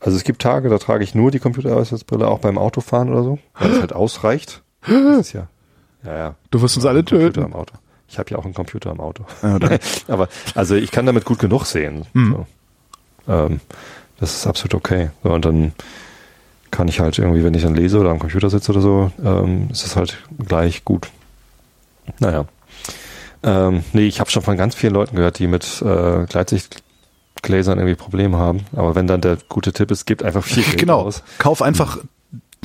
Also 0.00 0.16
es 0.16 0.24
gibt 0.24 0.40
Tage, 0.42 0.68
da 0.68 0.78
trage 0.78 1.02
ich 1.02 1.14
nur 1.14 1.30
die 1.30 1.40
Computerarbeitsplatzbrille, 1.40 2.26
auch 2.26 2.38
beim 2.38 2.56
Autofahren 2.58 3.10
oder 3.10 3.24
so, 3.24 3.38
weil 3.58 3.72
es 3.72 3.80
halt 3.80 3.92
ausreicht. 3.92 4.62
Das 4.86 5.26
ist 5.26 5.32
ja, 5.32 5.48
ja, 6.04 6.16
ja. 6.16 6.34
Du 6.50 6.62
wirst 6.62 6.76
uns 6.76 6.86
alle 6.86 7.04
töten. 7.04 7.42
im 7.42 7.52
Auto. 7.52 7.74
Ich 8.08 8.18
habe 8.18 8.30
ja 8.30 8.38
auch 8.38 8.44
einen 8.44 8.54
Computer 8.54 8.90
im 8.90 9.00
Auto. 9.00 9.24
Ja, 9.42 9.58
Aber 10.08 10.28
also 10.54 10.76
ich 10.76 10.90
kann 10.90 11.04
damit 11.04 11.24
gut 11.24 11.38
genug 11.38 11.66
sehen. 11.66 12.06
Mhm. 12.14 12.46
So. 13.26 13.32
Ähm, 13.32 13.60
das 14.18 14.34
ist 14.36 14.46
absolut 14.46 14.74
okay. 14.74 15.10
So, 15.22 15.30
und 15.32 15.44
dann 15.44 15.72
kann 16.70 16.88
ich 16.88 17.00
halt 17.00 17.18
irgendwie, 17.18 17.44
wenn 17.44 17.54
ich 17.54 17.62
dann 17.62 17.74
lese 17.74 17.98
oder 17.98 18.10
am 18.10 18.18
Computer 18.18 18.50
sitze 18.50 18.72
oder 18.72 18.80
so, 18.80 19.12
ähm, 19.22 19.68
ist 19.70 19.84
es 19.84 19.96
halt 19.96 20.18
gleich 20.38 20.84
gut. 20.84 21.08
Naja. 22.18 22.46
Ähm, 23.42 23.84
nee, 23.92 24.06
ich 24.06 24.20
habe 24.20 24.30
schon 24.30 24.42
von 24.42 24.56
ganz 24.56 24.74
vielen 24.74 24.94
Leuten 24.94 25.16
gehört, 25.16 25.38
die 25.38 25.46
mit 25.46 25.82
äh, 25.82 26.26
Gleitsichtgläsern 27.42 27.78
irgendwie 27.78 27.94
Probleme 27.96 28.36
haben. 28.36 28.60
Aber 28.74 28.94
wenn 28.94 29.06
dann 29.06 29.20
der 29.20 29.38
gute 29.48 29.72
Tipp 29.72 29.90
ist, 29.90 30.06
gibt 30.06 30.22
einfach 30.22 30.44
viel 30.44 30.62
Geld 30.64 30.78
genau. 30.78 31.00
aus. 31.00 31.22
Kauf 31.38 31.62
einfach 31.62 31.98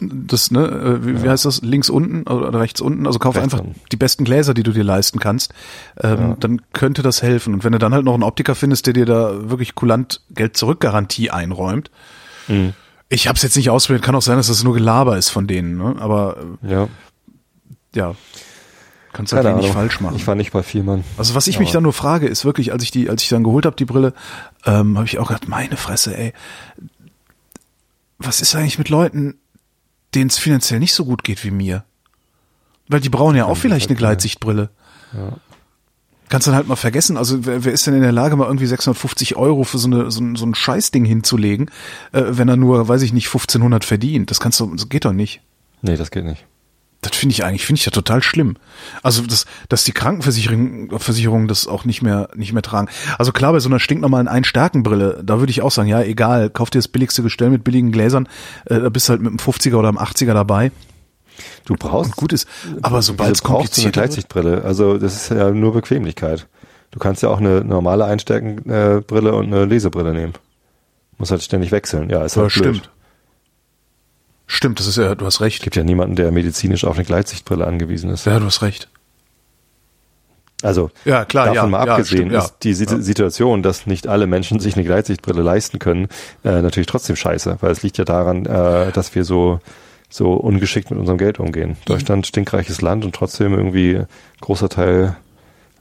das, 0.02 0.50
ne, 0.52 0.66
äh, 0.66 1.06
wie, 1.06 1.24
wie 1.24 1.30
heißt 1.30 1.46
das, 1.46 1.62
links 1.62 1.90
unten 1.90 2.24
oder 2.24 2.60
rechts 2.60 2.82
unten, 2.82 3.06
also 3.06 3.20
kauf 3.20 3.36
Rechts 3.36 3.44
einfach 3.54 3.60
unten. 3.66 3.80
die 3.92 3.96
besten 3.96 4.24
Gläser, 4.24 4.54
die 4.56 4.64
du 4.64 4.72
dir 4.72 4.84
leisten 4.84 5.20
kannst, 5.20 5.54
ähm, 6.02 6.18
Ja. 6.20 6.36
dann 6.40 6.62
könnte 6.74 7.04
das 7.04 7.22
helfen. 7.22 7.54
Und 7.54 7.64
wenn 7.64 7.72
du 7.74 7.78
dann 7.80 7.94
halt 7.94 8.04
noch 8.04 8.16
einen 8.16 8.24
Optiker 8.24 8.56
findest, 8.56 8.88
der 8.88 8.94
dir 8.94 9.06
da 9.06 9.50
wirklich 9.50 9.76
kulant 9.76 10.22
Geld 10.32 10.58
zurück 10.58 10.80
Garantie 10.80 11.30
einräumt, 11.30 11.92
Mhm. 12.48 12.74
ich 13.08 13.28
habe 13.28 13.38
es 13.38 13.44
jetzt 13.44 13.56
nicht 13.56 13.70
ausprobiert, 13.70 14.04
kann 14.04 14.16
auch 14.16 14.22
sein, 14.24 14.36
dass 14.38 14.48
das 14.48 14.64
nur 14.64 14.74
Gelaber 14.74 15.18
ist 15.18 15.30
von 15.30 15.46
denen, 15.48 15.78
ne? 15.78 15.96
aber 16.00 16.38
äh, 16.64 16.72
Ja, 16.72 16.88
ja, 17.96 18.16
kannst 19.14 19.32
halt 19.32 19.44
keine 19.44 19.56
wenig 19.58 19.68
Ahnung. 19.70 19.78
falsch 19.78 20.02
machen. 20.02 20.16
Ich 20.16 20.26
war 20.26 20.34
nicht 20.36 20.52
bei 20.52 20.64
Vielmann. 20.64 21.04
Also 21.18 21.36
was 21.36 21.46
ich 21.48 21.60
mich 21.60 21.70
Aber- 21.70 21.74
dann 21.76 21.84
nur 21.84 21.94
frage, 21.94 22.26
ist 22.28 22.44
wirklich, 22.46 22.74
als 22.74 22.84
ich 22.84 22.90
die, 22.92 23.10
als 23.12 23.22
ich 23.22 23.30
dann 23.30 23.44
geholt 23.44 23.66
habe, 23.68 23.76
die 23.76 23.86
Brille, 23.86 24.14
ähm, 24.66 24.98
habe 24.98 25.08
ich 25.08 25.20
auch 25.20 25.28
gedacht, 25.28 25.48
meine 25.48 25.78
Fresse, 25.78 26.18
ey, 26.18 26.34
was 28.18 28.42
ist 28.42 28.56
eigentlich 28.56 28.78
mit 28.78 28.90
Leuten, 28.90 29.36
denen 30.16 30.30
es 30.30 30.38
finanziell 30.38 30.80
nicht 30.80 30.94
so 30.94 31.06
gut 31.06 31.24
geht 31.24 31.44
wie 31.44 31.52
mir? 31.52 31.84
Weil 32.88 33.00
die 33.00 33.10
brauchen 33.10 33.36
ja 33.36 33.46
auch 33.46 33.58
vielleicht 33.58 33.90
eine 33.90 33.98
Gleitsichtbrille. 33.98 34.70
Ja. 35.14 35.38
Kannst 36.30 36.48
dann 36.48 36.56
halt 36.56 36.68
mal 36.68 36.76
vergessen, 36.76 37.18
also 37.18 37.46
wer, 37.46 37.64
wer 37.64 37.74
ist 37.74 37.86
denn 37.86 37.94
in 37.94 38.02
der 38.02 38.12
Lage, 38.12 38.36
mal 38.36 38.48
irgendwie 38.48 38.66
650 38.66 39.36
Euro 39.36 39.64
für 39.64 39.78
so, 39.78 39.88
eine, 39.88 40.10
so, 40.10 40.22
ein, 40.22 40.36
so 40.36 40.46
ein 40.46 40.56
Scheißding 40.56 41.06
hinzulegen, 41.06 41.70
äh, 42.12 42.24
wenn 42.30 42.48
er 42.50 42.58
nur, 42.58 42.88
weiß 42.88 43.02
ich 43.04 43.14
nicht, 43.14 43.28
1500 43.28 43.86
verdient? 43.86 44.32
Das 44.32 44.40
kannst 44.40 44.60
du, 44.60 44.74
das 44.74 44.90
geht 44.90 45.06
doch 45.06 45.14
nicht. 45.14 45.42
Nee, 45.82 45.98
das 45.98 46.12
geht 46.12 46.26
nicht. 46.26 46.46
Das 47.04 47.16
finde 47.16 47.34
ich 47.34 47.44
eigentlich, 47.44 47.66
finde 47.66 47.80
ich 47.80 47.86
ja 47.86 47.92
total 47.92 48.24
schlimm. 48.24 48.56
Also, 49.04 49.24
dass, 49.24 49.46
dass 49.70 49.84
die 49.84 49.92
Krankenversicherung 49.92 51.00
Versicherungen 51.00 51.48
das 51.48 51.68
auch 51.68 51.86
nicht 51.86 52.02
mehr, 52.02 52.30
nicht 52.36 52.54
mehr 52.54 52.62
tragen. 52.62 52.88
Also 53.20 53.32
klar, 53.32 53.52
bei 53.52 53.60
so 53.60 53.70
einer 53.70 53.80
stinknormalen 53.80 54.28
Einstärkenbrille, 54.28 55.22
da 55.24 55.40
würde 55.40 55.52
ich 55.52 55.62
auch 55.62 55.72
sagen, 55.72 55.90
ja, 55.90 56.02
egal, 56.02 56.50
kauf 56.50 56.70
dir 56.70 56.80
das 56.80 56.88
billigste 56.88 57.22
Gestell 57.22 57.50
mit 57.50 57.64
billigen 57.64 57.92
Gläsern, 57.92 58.28
äh, 58.66 58.80
da 58.80 58.90
bist 58.90 59.08
du 59.08 59.12
halt 59.12 59.22
mit 59.22 59.30
einem 59.30 59.38
50er 59.38 59.76
oder 59.76 59.90
einem 59.90 59.98
80er 59.98 60.34
dabei. 60.34 60.72
Du 61.66 61.76
brauchst 61.76 62.16
gut 62.16 62.34
ist. 62.34 62.48
Aber 62.82 63.02
sobald 63.02 63.36
es 63.36 63.44
eine 63.44 63.54
kompliziert 63.54 63.86
wird, 63.86 63.94
Gleitsichtbrille. 63.94 64.64
Also 64.64 64.98
das 64.98 65.16
ist 65.16 65.30
ja 65.30 65.52
nur 65.52 65.74
Bequemlichkeit. 65.74 66.48
Du 66.92 67.00
kannst 67.00 67.24
ja 67.24 67.30
auch 67.30 67.40
eine 67.40 67.64
normale 67.64 68.06
Einstärkenbrille 68.06 69.02
Brille 69.02 69.34
und 69.34 69.48
eine 69.48 69.66
Lesebrille 69.66 70.14
nehmen. 70.14 70.34
Muss 71.18 71.32
halt 71.32 71.42
ständig 71.42 71.72
wechseln. 71.72 72.10
Ja, 72.10 72.24
ist 72.24 72.36
ja, 72.36 72.44
halt 72.44 72.54
blöd. 72.54 72.76
stimmt. 72.76 72.90
Stimmt, 74.54 74.80
das 74.80 74.86
ist 74.86 74.98
ja, 74.98 75.16
du 75.16 75.26
hast 75.26 75.42
recht. 75.42 75.64
Gibt 75.64 75.76
ja 75.76 75.84
niemanden, 75.84 76.16
der 76.16 76.32
medizinisch 76.32 76.86
auf 76.86 76.96
eine 76.96 77.06
Gleitsichtbrille 77.06 77.66
angewiesen 77.66 78.12
ist. 78.12 78.26
Ja, 78.26 78.38
du 78.38 78.46
hast 78.46 78.62
recht. 78.62 78.88
Also 80.62 80.92
Ja, 81.06 81.26
klar, 81.26 81.48
davon 81.48 81.56
ja, 81.56 81.66
mal 81.66 81.88
ja, 81.88 81.94
abgesehen 81.94 82.30
stimmt, 82.30 82.34
ja. 82.34 82.40
ist 82.40 82.58
die. 82.62 82.74
Situation, 82.76 83.64
dass 83.64 83.88
nicht 83.88 84.08
alle 84.08 84.28
Menschen 84.28 84.60
sich 84.60 84.76
eine 84.76 84.86
Gleitsichtbrille 84.86 85.42
leisten 85.42 85.80
können, 85.80 86.08
äh, 86.46 86.62
natürlich 86.62 86.86
trotzdem 86.86 87.16
scheiße, 87.16 87.58
weil 87.62 87.72
es 87.72 87.82
liegt 87.82 87.98
ja 87.98 88.06
daran, 88.06 88.46
äh, 88.46 88.92
dass 88.92 89.16
wir 89.16 89.24
so 89.24 89.60
so 90.08 90.34
ungeschickt 90.34 90.92
mit 90.92 91.00
unserem 91.00 91.18
Geld 91.18 91.40
umgehen. 91.40 91.76
Deutschland 91.86 92.28
stinkreiches 92.28 92.82
Land 92.82 93.04
und 93.04 93.16
trotzdem 93.16 93.54
irgendwie 93.56 94.04
großer 94.42 94.70
Teil 94.70 95.18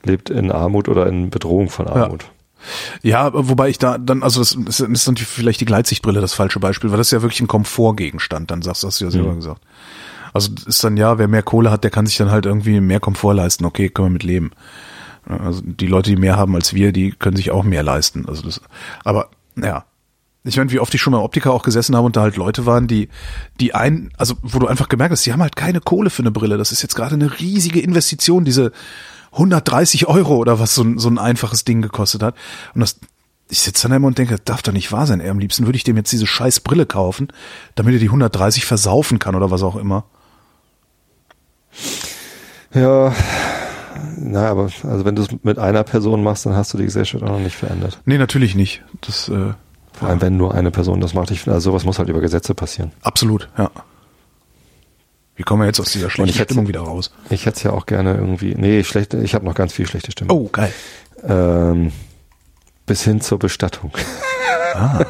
lebt 0.01 0.31
in 0.31 0.51
Armut 0.51 0.89
oder 0.89 1.05
in 1.05 1.29
Bedrohung 1.29 1.69
von 1.69 1.87
Armut. 1.87 2.25
Ja, 3.01 3.31
wobei 3.33 3.69
ich 3.69 3.77
da 3.77 3.97
dann, 3.97 4.23
also 4.23 4.39
das 4.39 4.53
ist, 4.55 4.79
ist 4.79 5.07
dann 5.07 5.15
die- 5.15 5.25
vielleicht 5.25 5.61
die 5.61 5.65
Gleitsichtbrille 5.65 6.21
das 6.21 6.33
falsche 6.33 6.59
Beispiel, 6.59 6.91
weil 6.91 6.97
das 6.97 7.07
ist 7.07 7.11
ja 7.11 7.21
wirklich 7.21 7.41
ein 7.41 7.47
Komfortgegenstand, 7.47 8.51
dann 8.51 8.61
sagst 8.61 8.83
du, 8.83 8.87
hast 8.87 9.01
du 9.01 9.05
ja 9.05 9.11
selber 9.11 9.31
Mhm. 9.31 9.37
gesagt. 9.37 9.61
Also 10.33 10.49
ist 10.65 10.83
dann 10.83 10.97
ja, 10.97 11.17
wer 11.19 11.27
mehr 11.27 11.43
Kohle 11.43 11.69
hat, 11.69 11.83
der 11.83 11.91
kann 11.91 12.05
sich 12.07 12.17
dann 12.17 12.31
halt 12.31 12.45
irgendwie 12.45 12.79
mehr 12.81 12.99
Komfort 12.99 13.33
leisten. 13.33 13.65
Okay, 13.65 13.89
können 13.89 14.07
wir 14.07 14.13
mit 14.13 14.23
leben. 14.23 14.51
Also 15.27 15.61
die 15.63 15.87
Leute, 15.87 16.09
die 16.09 16.15
mehr 16.17 16.37
haben 16.37 16.55
als 16.55 16.73
wir, 16.73 16.91
die 16.91 17.11
können 17.11 17.35
sich 17.37 17.51
auch 17.51 17.63
mehr 17.63 17.83
leisten. 17.83 18.25
Also 18.27 18.41
das, 18.43 18.59
aber 19.03 19.29
ja. 19.55 19.85
Ich 20.45 20.57
meine, 20.57 20.69
wie 20.71 20.79
oft 20.79 20.93
ich 20.93 20.99
schon 21.01 21.11
mal 21.11 21.19
im 21.19 21.23
Optiker 21.23 21.53
auch 21.53 21.63
gesessen 21.63 21.95
habe 21.95 22.05
und 22.05 22.17
da 22.17 22.21
halt 22.21 22.35
Leute 22.35 22.65
waren, 22.65 22.85
die, 22.87 23.07
die 23.61 23.73
ein, 23.73 24.09
also 24.17 24.35
wo 24.41 24.59
du 24.59 24.67
einfach 24.67 24.89
gemerkt 24.89 25.13
hast, 25.13 25.25
die 25.25 25.31
haben 25.31 25.41
halt 25.41 25.55
keine 25.55 25.79
Kohle 25.79 26.09
für 26.09 26.21
eine 26.23 26.31
Brille. 26.31 26.57
Das 26.57 26.73
ist 26.73 26.81
jetzt 26.81 26.95
gerade 26.95 27.15
eine 27.15 27.39
riesige 27.39 27.79
Investition, 27.79 28.43
diese 28.43 28.73
130 29.33 30.07
Euro 30.07 30.37
oder 30.37 30.59
was 30.59 30.73
so 30.75 30.83
ein, 30.83 30.97
so 30.97 31.09
ein 31.09 31.17
einfaches 31.17 31.65
Ding 31.65 31.81
gekostet 31.81 32.23
hat. 32.23 32.35
Und 32.73 32.81
das, 32.81 32.99
ich 33.49 33.59
sitze 33.59 33.87
dann 33.87 33.97
immer 33.97 34.07
und 34.07 34.17
denke, 34.17 34.35
das 34.35 34.43
darf 34.45 34.61
doch 34.61 34.73
nicht 34.73 34.91
wahr 34.91 35.05
sein. 35.05 35.19
Ey, 35.19 35.29
am 35.29 35.39
liebsten 35.39 35.65
würde 35.65 35.75
ich 35.75 35.83
dem 35.83 35.97
jetzt 35.97 36.11
diese 36.11 36.27
scheiß 36.27 36.61
Brille 36.61 36.85
kaufen, 36.85 37.27
damit 37.75 37.93
er 37.93 37.99
die 37.99 38.05
130 38.07 38.65
versaufen 38.65 39.19
kann 39.19 39.35
oder 39.35 39.51
was 39.51 39.63
auch 39.63 39.75
immer. 39.75 40.05
Ja, 42.73 43.13
na, 44.17 44.49
aber 44.49 44.69
also 44.83 45.05
wenn 45.05 45.15
du 45.15 45.21
es 45.21 45.27
mit 45.43 45.59
einer 45.59 45.83
Person 45.83 46.23
machst, 46.23 46.45
dann 46.45 46.55
hast 46.55 46.73
du 46.73 46.77
die 46.77 46.85
Gesellschaft 46.85 47.23
auch 47.23 47.29
noch 47.29 47.39
nicht 47.39 47.55
verändert. 47.55 47.99
Nee, 48.05 48.17
natürlich 48.17 48.55
nicht. 48.55 48.83
Das, 49.01 49.29
äh, 49.29 49.53
Vor 49.93 50.09
allem, 50.09 50.21
wenn 50.21 50.37
nur 50.37 50.53
eine 50.55 50.71
Person 50.71 50.99
das 50.99 51.13
macht. 51.13 51.31
Ich 51.31 51.41
finde, 51.41 51.55
also 51.55 51.71
sowas 51.71 51.83
muss 51.85 51.99
halt 51.99 52.09
über 52.09 52.21
Gesetze 52.21 52.55
passieren. 52.55 52.91
absolut, 53.01 53.49
ja. 53.57 53.69
Wie 55.35 55.43
kommen 55.43 55.63
wir 55.63 55.65
jetzt 55.65 55.79
aus 55.79 55.91
dieser 55.91 56.09
schlechten 56.09 56.43
Stimmung 56.43 56.67
wieder 56.67 56.81
raus? 56.81 57.11
Ich 57.29 57.45
hätte 57.45 57.57
es 57.57 57.63
ja 57.63 57.71
auch 57.71 57.85
gerne 57.85 58.13
irgendwie. 58.13 58.53
Nee, 58.55 58.83
schlechte, 58.83 59.17
ich 59.17 59.33
habe 59.33 59.45
noch 59.45 59.55
ganz 59.55 59.73
viel 59.73 59.87
schlechte 59.87 60.11
Stimme. 60.11 60.31
Oh, 60.31 60.47
geil. 60.51 60.71
Ähm, 61.27 61.91
bis 62.85 63.03
hin 63.03 63.21
zur 63.21 63.39
Bestattung. 63.39 63.91
Ah. 64.75 65.05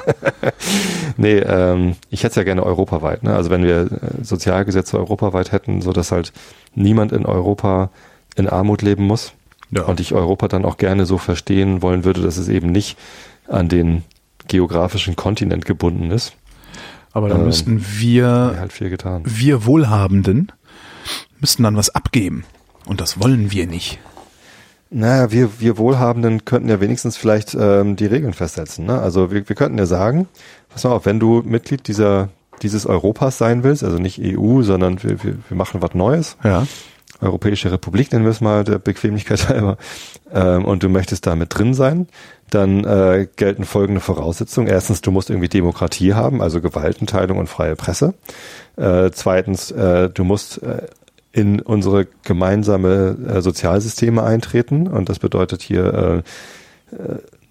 nee, 1.18 1.38
ähm, 1.38 1.96
ich 2.10 2.24
hätte 2.24 2.32
es 2.32 2.36
ja 2.36 2.44
gerne 2.44 2.64
europaweit. 2.64 3.24
Ne? 3.24 3.36
Also 3.36 3.50
wenn 3.50 3.64
wir 3.64 3.92
äh, 3.92 4.24
Sozialgesetze 4.24 4.98
europaweit 4.98 5.52
hätten, 5.52 5.82
so 5.82 5.94
dass 5.94 6.12
halt 6.12 6.34
niemand 6.76 7.12
in 7.12 7.26
Europa 7.26 7.90
in 8.36 8.48
Armut 8.48 8.82
leben 8.82 9.06
muss. 9.06 9.34
Ja. 9.72 9.84
Und 9.84 10.00
ich 10.00 10.14
Europa 10.14 10.48
dann 10.48 10.66
auch 10.66 10.78
gerne 10.78 11.06
so 11.06 11.18
verstehen 11.18 11.82
wollen 11.82 12.04
würde, 12.04 12.22
dass 12.22 12.38
es 12.38 12.48
eben 12.48 12.72
nicht 12.72 12.98
an 13.48 13.70
den 13.70 14.04
geografischen 14.48 15.16
Kontinent 15.16 15.66
gebunden 15.66 16.12
ist. 16.12 16.34
Aber 17.14 17.30
dann 17.30 17.42
ähm, 17.42 17.46
müssten 17.46 17.86
wir, 18.00 18.56
halt 18.60 18.74
viel 18.74 18.90
getan. 18.90 19.24
wir 19.26 19.66
Wohlhabenden, 19.66 20.52
müssten 21.40 21.64
dann 21.64 21.78
was 21.78 21.94
abgeben. 21.94 22.44
Und 22.86 23.00
das 23.00 23.22
wollen 23.22 23.52
wir 23.52 23.68
nicht. 23.68 24.00
Naja, 24.90 25.32
wir, 25.32 25.60
wir 25.60 25.78
Wohlhabenden 25.78 26.46
könnten 26.46 26.70
ja 26.70 26.80
wenigstens 26.80 27.18
vielleicht 27.18 27.56
ähm, 27.60 27.96
die 27.96 28.06
Regeln 28.06 28.34
festsetzen. 28.34 28.86
Ne? 28.86 29.00
Also 29.00 29.32
wir, 29.32 29.48
wir 29.48 29.56
könnten 29.56 29.78
ja 29.78 29.86
sagen, 29.86 30.28
pass 30.70 30.84
mal 30.84 30.92
auf, 30.92 31.06
wenn 31.06 31.20
du 31.20 31.42
Mitglied 31.44 31.88
dieser, 31.88 32.30
dieses 32.62 32.86
Europas 32.86 33.38
sein 33.38 33.64
willst, 33.64 33.84
also 33.84 33.98
nicht 33.98 34.20
EU, 34.22 34.62
sondern 34.62 35.02
wir, 35.02 35.24
wir, 35.24 35.38
wir 35.48 35.58
machen 35.58 35.82
was 35.82 35.96
Neues. 35.96 36.38
Ja. 36.44 36.68
Europäische 37.22 37.72
Republik 37.72 38.12
nennen 38.12 38.26
wir 38.26 38.32
es 38.32 38.42
mal 38.42 38.64
der 38.64 38.80
Bequemlichkeit 38.80 39.48
halber, 39.50 39.78
ähm, 40.34 40.66
und 40.66 40.84
du 40.84 40.90
möchtest 40.90 41.26
da 41.26 41.36
mit 41.36 41.58
drin 41.58 41.74
sein, 41.74 42.08
dann 42.50 42.84
äh, 42.84 43.28
gelten 43.36 43.66
folgende 43.66 44.02
Voraussetzungen. 44.02 44.68
Erstens, 44.68 45.02
du 45.02 45.12
musst 45.12 45.30
irgendwie 45.30 45.50
Demokratie 45.50 46.14
haben, 46.14 46.42
also 46.42 46.62
Gewaltenteilung 46.62 47.38
und 47.38 47.48
freie 47.48 47.76
Presse. 47.76 48.14
Äh, 48.76 49.12
zweitens, 49.12 49.72
äh, 49.72 50.10
du 50.10 50.24
musst 50.24 50.62
äh, 50.62 50.88
in 51.32 51.60
unsere 51.60 52.08
gemeinsame 52.24 53.18
äh, 53.28 53.42
Sozialsysteme 53.42 54.24
eintreten 54.24 54.88
und 54.88 55.10
das 55.10 55.20
bedeutet 55.20 55.64
hier 55.64 56.24
äh, 56.92 56.98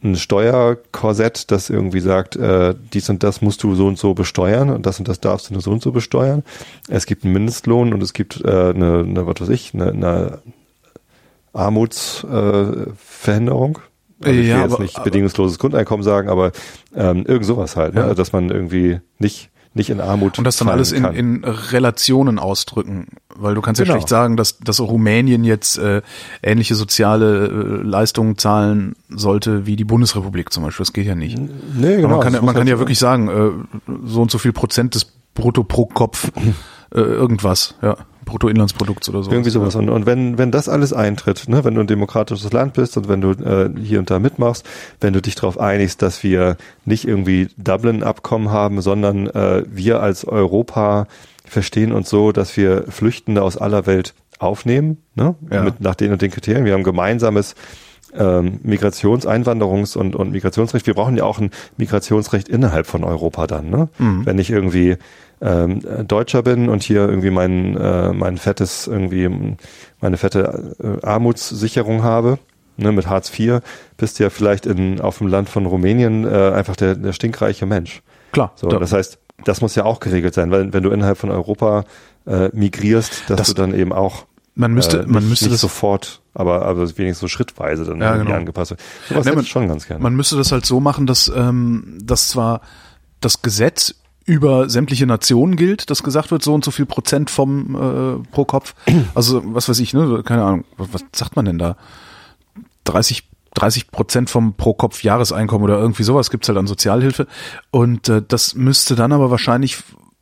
ein 0.02 0.16
Steuerkorsett, 0.16 1.50
das 1.50 1.70
irgendwie 1.70 2.00
sagt, 2.00 2.36
äh, 2.36 2.74
dies 2.92 3.08
und 3.08 3.22
das 3.22 3.40
musst 3.40 3.62
du 3.62 3.74
so 3.74 3.86
und 3.86 3.98
so 3.98 4.12
besteuern 4.14 4.68
und 4.70 4.84
das 4.86 4.98
und 4.98 5.06
das 5.06 5.20
darfst 5.20 5.48
du 5.48 5.54
nur 5.54 5.62
so 5.62 5.70
und 5.70 5.80
so 5.82 5.92
besteuern. 5.92 6.42
Es 6.88 7.06
gibt 7.06 7.24
einen 7.24 7.34
Mindestlohn 7.34 7.94
und 7.94 8.02
es 8.02 8.12
gibt 8.12 8.40
äh, 8.44 8.48
eine, 8.48 8.98
eine 9.00 9.26
was 9.26 9.40
weiß 9.40 9.50
ich, 9.50 9.74
eine, 9.74 9.92
eine 9.92 10.40
Armutsverhinderung. 11.52 13.78
Äh, 14.22 14.28
also 14.28 14.40
ich 14.40 14.48
ja, 14.48 14.56
will 14.56 14.62
jetzt 14.62 14.74
aber, 14.74 14.82
nicht 14.82 15.04
bedingungsloses 15.04 15.58
Grundeinkommen 15.58 16.02
sagen, 16.02 16.28
aber 16.28 16.50
ähm, 16.94 17.24
irgend 17.26 17.46
sowas 17.46 17.76
halt, 17.76 17.94
ne? 17.94 18.14
dass 18.14 18.32
man 18.32 18.50
irgendwie 18.50 19.00
nicht 19.18 19.50
nicht 19.74 19.90
in 19.90 20.00
Armut. 20.00 20.38
Und 20.38 20.44
das 20.44 20.56
dann 20.56 20.68
alles 20.68 20.92
in, 20.92 21.04
in 21.04 21.44
Relationen 21.44 22.38
ausdrücken, 22.38 23.08
weil 23.34 23.54
du 23.54 23.62
kannst 23.62 23.80
genau. 23.80 23.92
ja 23.92 23.98
schlecht 23.98 24.08
sagen, 24.08 24.36
dass, 24.36 24.58
dass 24.58 24.80
Rumänien 24.80 25.44
jetzt 25.44 25.78
äh, 25.78 26.02
ähnliche 26.42 26.74
soziale 26.74 27.46
äh, 27.46 27.82
Leistungen 27.82 28.36
zahlen 28.38 28.94
sollte 29.08 29.66
wie 29.66 29.76
die 29.76 29.84
Bundesrepublik 29.84 30.52
zum 30.52 30.64
Beispiel. 30.64 30.84
Das 30.84 30.92
geht 30.92 31.06
ja 31.06 31.14
nicht. 31.14 31.38
Nee, 31.38 31.96
genau. 31.96 32.08
Aber 32.08 32.16
man 32.16 32.20
kann, 32.20 32.32
man 32.32 32.54
kann 32.54 32.56
halt 32.56 32.68
ja 32.68 32.78
wirklich 32.78 32.98
sagen, 32.98 33.28
äh, 33.28 33.92
so 34.04 34.22
und 34.22 34.30
so 34.30 34.38
viel 34.38 34.52
Prozent 34.52 34.94
des 34.94 35.06
Brutto 35.34 35.64
pro 35.64 35.86
Kopf 35.86 36.30
äh, 36.94 37.00
irgendwas, 37.00 37.74
ja. 37.82 37.96
Bruttoinlandsprodukts 38.24 39.08
oder 39.08 39.22
so. 39.22 39.30
Irgendwie 39.30 39.50
sowas. 39.50 39.74
Und, 39.74 39.88
und 39.88 40.06
wenn, 40.06 40.38
wenn 40.38 40.50
das 40.50 40.68
alles 40.68 40.92
eintritt, 40.92 41.48
ne, 41.48 41.64
wenn 41.64 41.74
du 41.74 41.80
ein 41.80 41.86
demokratisches 41.86 42.52
Land 42.52 42.74
bist 42.74 42.96
und 42.96 43.08
wenn 43.08 43.20
du 43.20 43.30
äh, 43.32 43.70
hier 43.80 43.98
und 43.98 44.10
da 44.10 44.18
mitmachst, 44.18 44.66
wenn 45.00 45.12
du 45.12 45.20
dich 45.20 45.34
darauf 45.34 45.58
einigst, 45.58 46.02
dass 46.02 46.22
wir 46.22 46.56
nicht 46.84 47.06
irgendwie 47.06 47.48
Dublin-Abkommen 47.56 48.50
haben, 48.50 48.80
sondern 48.80 49.26
äh, 49.28 49.64
wir 49.68 50.00
als 50.00 50.24
Europa 50.24 51.06
verstehen 51.44 51.92
uns 51.92 52.08
so, 52.08 52.32
dass 52.32 52.56
wir 52.56 52.84
Flüchtende 52.88 53.42
aus 53.42 53.56
aller 53.56 53.86
Welt 53.86 54.14
aufnehmen, 54.38 54.98
ne, 55.14 55.34
ja. 55.50 55.62
mit, 55.62 55.80
nach 55.80 55.94
den 55.94 56.12
und 56.12 56.22
den 56.22 56.30
Kriterien. 56.30 56.64
Wir 56.64 56.74
haben 56.74 56.82
gemeinsames 56.82 57.54
ähm, 58.14 58.60
Migrations-, 58.62 59.26
Einwanderungs- 59.26 59.96
und, 59.96 60.14
und 60.16 60.32
Migrationsrecht. 60.32 60.86
Wir 60.86 60.94
brauchen 60.94 61.16
ja 61.16 61.24
auch 61.24 61.38
ein 61.38 61.50
Migrationsrecht 61.76 62.48
innerhalb 62.48 62.86
von 62.86 63.04
Europa 63.04 63.46
dann. 63.46 63.70
Ne? 63.70 63.88
Mhm. 63.98 64.26
Wenn 64.26 64.38
ich 64.38 64.50
irgendwie 64.50 64.96
ähm, 65.42 65.80
Deutscher 66.06 66.42
bin 66.42 66.68
und 66.68 66.82
hier 66.82 67.08
irgendwie 67.08 67.30
mein, 67.30 67.76
äh, 67.76 68.12
mein 68.12 68.38
fettes, 68.38 68.86
irgendwie 68.86 69.56
meine 70.00 70.16
fette 70.16 70.76
äh, 70.78 71.04
Armutssicherung 71.04 72.02
habe, 72.02 72.38
ne, 72.76 72.92
mit 72.92 73.08
Hartz 73.08 73.36
IV, 73.36 73.60
bist 73.96 74.18
du 74.18 74.24
ja 74.24 74.30
vielleicht 74.30 74.66
in, 74.66 75.00
auf 75.00 75.18
dem 75.18 75.26
Land 75.26 75.48
von 75.48 75.66
Rumänien 75.66 76.24
äh, 76.24 76.52
einfach 76.52 76.76
der, 76.76 76.94
der 76.94 77.12
stinkreiche 77.12 77.66
Mensch. 77.66 78.02
Klar. 78.30 78.52
So, 78.54 78.68
das 78.68 78.92
heißt, 78.92 79.18
das 79.44 79.60
muss 79.60 79.74
ja 79.74 79.84
auch 79.84 80.00
geregelt 80.00 80.34
sein, 80.34 80.50
weil 80.50 80.72
wenn 80.72 80.82
du 80.82 80.90
innerhalb 80.90 81.18
von 81.18 81.30
Europa 81.30 81.84
äh, 82.26 82.48
migrierst, 82.52 83.24
dass 83.28 83.38
das, 83.38 83.48
du 83.48 83.54
dann 83.54 83.74
eben 83.74 83.92
auch 83.92 84.26
man 84.54 84.72
müsste, 84.74 84.98
äh, 84.98 85.00
nicht, 85.00 85.10
man 85.10 85.28
müsste 85.28 85.46
nicht 85.46 85.54
das 85.54 85.60
sofort, 85.60 86.20
aber, 86.34 86.64
aber 86.66 86.82
wenigstens 86.98 87.18
so 87.18 87.28
schrittweise 87.28 87.84
dann 87.84 88.00
ja, 88.00 88.10
irgendwie 88.10 88.26
genau. 88.26 88.38
angepasst 88.38 88.70
wird. 88.70 88.80
Sowas 89.08 89.26
ja, 89.26 89.34
man, 89.34 89.44
schon 89.44 89.68
ganz 89.68 89.86
gerne. 89.86 90.02
Man 90.02 90.14
müsste 90.14 90.36
das 90.36 90.52
halt 90.52 90.66
so 90.66 90.78
machen, 90.78 91.06
dass, 91.06 91.32
ähm, 91.34 91.98
dass 92.00 92.28
zwar 92.28 92.60
das 93.20 93.42
Gesetz 93.42 93.94
über 94.24 94.68
sämtliche 94.68 95.06
Nationen 95.06 95.56
gilt, 95.56 95.90
dass 95.90 96.02
gesagt 96.02 96.30
wird, 96.30 96.42
so 96.42 96.54
und 96.54 96.64
so 96.64 96.70
viel 96.70 96.86
Prozent 96.86 97.30
vom 97.30 97.74
äh, 97.74 98.28
pro 98.30 98.44
Kopf. 98.44 98.74
Also 99.14 99.42
was 99.44 99.68
weiß 99.68 99.78
ich, 99.80 99.94
ne, 99.94 100.22
keine 100.24 100.44
Ahnung, 100.44 100.64
was, 100.76 101.04
sagt 101.14 101.36
man 101.36 101.44
denn 101.44 101.58
da? 101.58 101.76
30 102.84 103.28
30 103.54 103.90
Prozent 103.90 104.30
vom 104.30 104.54
pro 104.54 104.72
Kopf 104.72 105.02
Jahreseinkommen 105.02 105.64
oder 105.64 105.78
irgendwie 105.78 106.04
sowas 106.04 106.30
gibt's 106.30 106.48
halt 106.48 106.58
an 106.58 106.66
Sozialhilfe 106.66 107.26
und 107.70 108.08
äh, 108.08 108.22
das 108.26 108.54
müsste 108.54 108.94
dann 108.94 109.12
aber 109.12 109.30
wahrscheinlich 109.30 109.76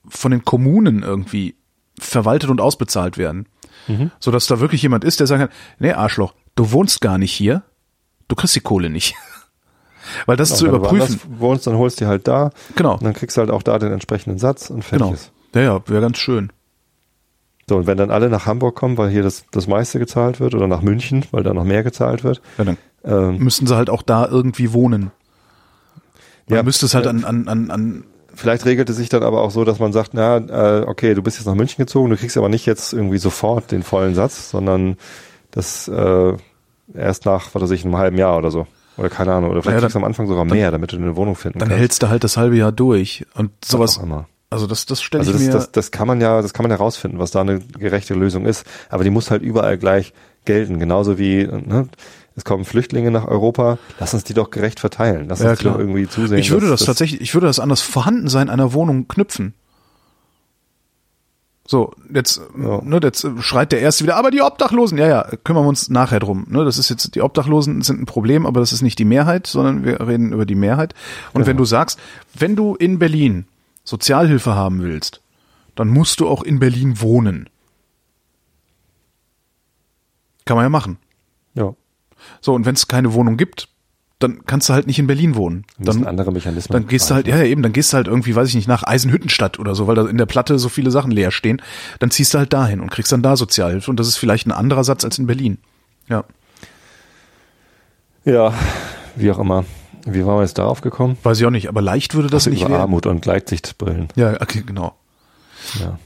von 0.08 0.32
den 0.32 0.44
Kommunen 0.44 1.02
irgendwie 1.02 1.54
verwaltet 1.98 2.50
und 2.50 2.60
ausbezahlt 2.60 3.18
werden, 3.18 3.46
mhm. 3.86 4.10
so 4.18 4.32
dass 4.32 4.46
da 4.46 4.58
wirklich 4.58 4.82
jemand 4.82 5.04
ist, 5.04 5.20
der 5.20 5.28
sagen 5.28 5.42
kann, 5.42 5.56
nee 5.78 5.92
Arschloch, 5.92 6.34
du 6.56 6.72
wohnst 6.72 7.00
gar 7.00 7.18
nicht 7.18 7.32
hier, 7.32 7.62
du 8.26 8.34
kriegst 8.34 8.56
die 8.56 8.60
Kohle 8.60 8.90
nicht. 8.90 9.14
Weil 10.26 10.36
das 10.36 10.48
genau, 10.48 10.58
zu 10.58 10.66
überprüfen. 10.66 11.20
Wenn 11.22 11.34
du 11.34 11.40
wohnst, 11.40 11.66
dann 11.66 11.76
holst 11.76 12.00
du 12.00 12.06
halt 12.06 12.28
da. 12.28 12.50
Genau. 12.76 12.94
Und 12.94 13.04
dann 13.04 13.14
kriegst 13.14 13.36
du 13.36 13.40
halt 13.40 13.50
auch 13.50 13.62
da 13.62 13.78
den 13.78 13.92
entsprechenden 13.92 14.38
Satz 14.38 14.70
und 14.70 14.84
fertig 14.84 15.06
genau. 15.06 15.14
ist. 15.14 15.32
Ja, 15.54 15.60
ja, 15.62 15.82
wäre 15.86 16.00
ganz 16.00 16.18
schön. 16.18 16.52
So, 17.68 17.76
und 17.76 17.86
wenn 17.86 17.96
dann 17.96 18.10
alle 18.10 18.28
nach 18.30 18.46
Hamburg 18.46 18.74
kommen, 18.74 18.98
weil 18.98 19.10
hier 19.10 19.22
das, 19.22 19.44
das 19.52 19.68
meiste 19.68 19.98
gezahlt 19.98 20.40
wird, 20.40 20.54
oder 20.54 20.66
nach 20.66 20.82
München, 20.82 21.24
weil 21.30 21.42
da 21.42 21.54
noch 21.54 21.64
mehr 21.64 21.82
gezahlt 21.82 22.24
wird. 22.24 22.42
Ja, 22.58 22.64
dann 22.64 22.76
ähm, 23.04 23.38
müssten 23.38 23.66
sie 23.66 23.76
halt 23.76 23.90
auch 23.90 24.02
da 24.02 24.26
irgendwie 24.26 24.72
wohnen. 24.72 25.12
Man 26.48 26.56
ja, 26.56 26.62
müsste 26.62 26.86
es 26.86 26.94
halt 26.94 27.06
an, 27.06 27.24
an, 27.24 27.48
an, 27.48 27.70
an 27.70 28.04
Vielleicht 28.34 28.64
regelt 28.64 28.88
es 28.90 28.96
sich 28.96 29.08
dann 29.08 29.22
aber 29.22 29.42
auch 29.42 29.50
so, 29.50 29.64
dass 29.64 29.78
man 29.78 29.92
sagt, 29.92 30.14
na, 30.14 30.38
äh, 30.38 30.84
okay, 30.86 31.14
du 31.14 31.22
bist 31.22 31.36
jetzt 31.36 31.46
nach 31.46 31.54
München 31.54 31.76
gezogen, 31.76 32.10
du 32.10 32.16
kriegst 32.16 32.36
aber 32.36 32.48
nicht 32.48 32.66
jetzt 32.66 32.92
irgendwie 32.92 33.18
sofort 33.18 33.70
den 33.70 33.82
vollen 33.82 34.14
Satz, 34.14 34.50
sondern 34.50 34.96
das 35.50 35.88
äh, 35.88 36.32
erst 36.94 37.26
nach, 37.26 37.54
was 37.54 37.62
weiß 37.62 37.70
ich, 37.72 37.84
einem 37.84 37.96
halben 37.96 38.18
Jahr 38.18 38.36
oder 38.38 38.50
so. 38.50 38.66
Oder 39.00 39.08
keine 39.08 39.32
Ahnung, 39.32 39.50
oder 39.50 39.62
vielleicht 39.62 39.76
ja, 39.76 39.80
kriegst 39.80 39.94
du 39.94 39.98
am 39.98 40.04
Anfang 40.04 40.26
sogar 40.26 40.44
mehr, 40.44 40.70
damit 40.70 40.92
du 40.92 40.96
eine 40.96 41.16
Wohnung 41.16 41.34
finden 41.34 41.58
dann 41.58 41.68
kannst. 41.68 41.72
Dann 41.72 41.78
hältst 41.80 42.02
du 42.02 42.08
halt 42.10 42.22
das 42.22 42.36
halbe 42.36 42.56
Jahr 42.56 42.70
durch. 42.70 43.24
Und 43.34 43.50
sowas. 43.64 43.98
Also 44.50 44.66
das, 44.66 44.84
das 44.84 45.00
stelle 45.00 45.20
also 45.20 45.32
ich 45.32 45.38
das, 45.38 45.46
mir. 45.46 45.52
Das, 45.52 45.72
das 45.72 45.90
kann 45.90 46.06
man 46.06 46.20
ja, 46.20 46.42
das 46.42 46.52
kann 46.52 46.64
man 46.64 46.70
ja 46.70 46.76
rausfinden, 46.76 47.18
was 47.18 47.30
da 47.30 47.40
eine 47.40 47.60
gerechte 47.60 48.14
Lösung 48.14 48.44
ist. 48.44 48.66
Aber 48.90 49.02
die 49.02 49.10
muss 49.10 49.30
halt 49.30 49.42
überall 49.42 49.78
gleich 49.78 50.12
gelten. 50.44 50.78
Genauso 50.78 51.18
wie, 51.18 51.46
ne, 51.46 51.88
es 52.36 52.44
kommen 52.44 52.64
Flüchtlinge 52.64 53.10
nach 53.10 53.26
Europa, 53.26 53.78
lass 53.98 54.12
uns 54.12 54.24
die 54.24 54.34
doch 54.34 54.50
gerecht 54.50 54.80
verteilen. 54.80 55.26
Lass 55.28 55.40
ja, 55.40 55.50
uns 55.50 55.60
klar. 55.60 55.74
doch 55.74 55.80
irgendwie 55.80 56.06
zusehen. 56.06 56.38
Ich 56.38 56.50
würde 56.50 56.68
das, 56.68 56.80
das 56.80 56.86
tatsächlich, 56.86 57.22
ich 57.22 57.32
würde 57.32 57.46
das 57.46 57.58
an 57.58 57.68
das 57.68 57.80
Vorhandensein 57.80 58.50
einer 58.50 58.72
Wohnung 58.74 59.08
knüpfen. 59.08 59.54
So, 61.70 61.94
jetzt, 62.12 62.40
ja. 62.60 62.82
ne, 62.82 62.98
jetzt 63.00 63.24
schreit 63.38 63.70
der 63.70 63.80
Erste 63.80 64.02
wieder, 64.02 64.16
aber 64.16 64.32
die 64.32 64.42
Obdachlosen, 64.42 64.98
ja, 64.98 65.06
ja, 65.06 65.22
kümmern 65.44 65.62
wir 65.62 65.68
uns 65.68 65.88
nachher 65.88 66.18
drum. 66.18 66.44
Ne, 66.48 66.64
das 66.64 66.78
ist 66.78 66.88
jetzt, 66.88 67.14
die 67.14 67.22
Obdachlosen 67.22 67.80
sind 67.82 68.00
ein 68.00 68.06
Problem, 68.06 68.44
aber 68.44 68.58
das 68.58 68.72
ist 68.72 68.82
nicht 68.82 68.98
die 68.98 69.04
Mehrheit, 69.04 69.46
sondern 69.46 69.84
wir 69.84 70.00
reden 70.00 70.32
über 70.32 70.46
die 70.46 70.56
Mehrheit. 70.56 70.96
Und 71.32 71.42
ja. 71.42 71.46
wenn 71.46 71.56
du 71.56 71.64
sagst, 71.64 72.00
wenn 72.34 72.56
du 72.56 72.74
in 72.74 72.98
Berlin 72.98 73.46
Sozialhilfe 73.84 74.52
haben 74.52 74.82
willst, 74.82 75.22
dann 75.76 75.86
musst 75.86 76.18
du 76.18 76.26
auch 76.26 76.42
in 76.42 76.58
Berlin 76.58 77.00
wohnen. 77.00 77.48
Kann 80.46 80.56
man 80.56 80.64
ja 80.64 80.70
machen. 80.70 80.98
Ja. 81.54 81.76
So, 82.40 82.52
und 82.52 82.66
wenn 82.66 82.74
es 82.74 82.88
keine 82.88 83.12
Wohnung 83.12 83.36
gibt, 83.36 83.68
dann 84.20 84.44
kannst 84.46 84.68
du 84.68 84.74
halt 84.74 84.86
nicht 84.86 84.98
in 84.98 85.06
Berlin 85.06 85.34
wohnen. 85.34 85.64
Dann 85.78 86.06
andere 86.06 86.30
Mechanismen. 86.30 86.72
Dann 86.72 86.86
gehst 86.86 87.10
du 87.10 87.14
halt, 87.14 87.26
ja, 87.26 87.38
ja 87.38 87.44
eben, 87.44 87.62
dann 87.62 87.72
gehst 87.72 87.92
du 87.92 87.96
halt 87.96 88.06
irgendwie, 88.06 88.36
weiß 88.36 88.48
ich 88.48 88.54
nicht, 88.54 88.68
nach 88.68 88.82
Eisenhüttenstadt 88.82 89.58
oder 89.58 89.74
so, 89.74 89.86
weil 89.86 89.96
da 89.96 90.06
in 90.06 90.18
der 90.18 90.26
Platte 90.26 90.58
so 90.58 90.68
viele 90.68 90.90
Sachen 90.90 91.10
leer 91.10 91.30
stehen. 91.30 91.62
Dann 91.98 92.10
ziehst 92.10 92.34
du 92.34 92.38
halt 92.38 92.52
dahin 92.52 92.80
und 92.80 92.90
kriegst 92.90 93.10
dann 93.10 93.22
da 93.22 93.36
Sozialhilfe 93.36 93.90
und 93.90 93.98
das 93.98 94.06
ist 94.06 94.18
vielleicht 94.18 94.46
ein 94.46 94.52
anderer 94.52 94.84
Satz 94.84 95.04
als 95.04 95.18
in 95.18 95.26
Berlin. 95.26 95.58
Ja. 96.08 96.24
Ja, 98.26 98.52
wie 99.16 99.30
auch 99.30 99.38
immer. 99.38 99.64
Wie 100.04 100.24
waren 100.24 100.36
wir 100.36 100.42
jetzt 100.42 100.58
darauf 100.58 100.82
gekommen? 100.82 101.16
Weiß 101.22 101.40
ich 101.40 101.46
auch 101.46 101.50
nicht, 101.50 101.68
aber 101.68 101.80
leicht 101.80 102.14
würde 102.14 102.28
das 102.28 102.42
also 102.42 102.50
nicht 102.50 102.60
über 102.60 102.70
werden. 102.70 102.82
Armut 102.82 103.06
und 103.06 103.22
Gleitsichtbrillen. 103.22 104.08
Ja, 104.16 104.34
okay, 104.40 104.62
genau. 104.64 104.94
Ja. 105.80 105.98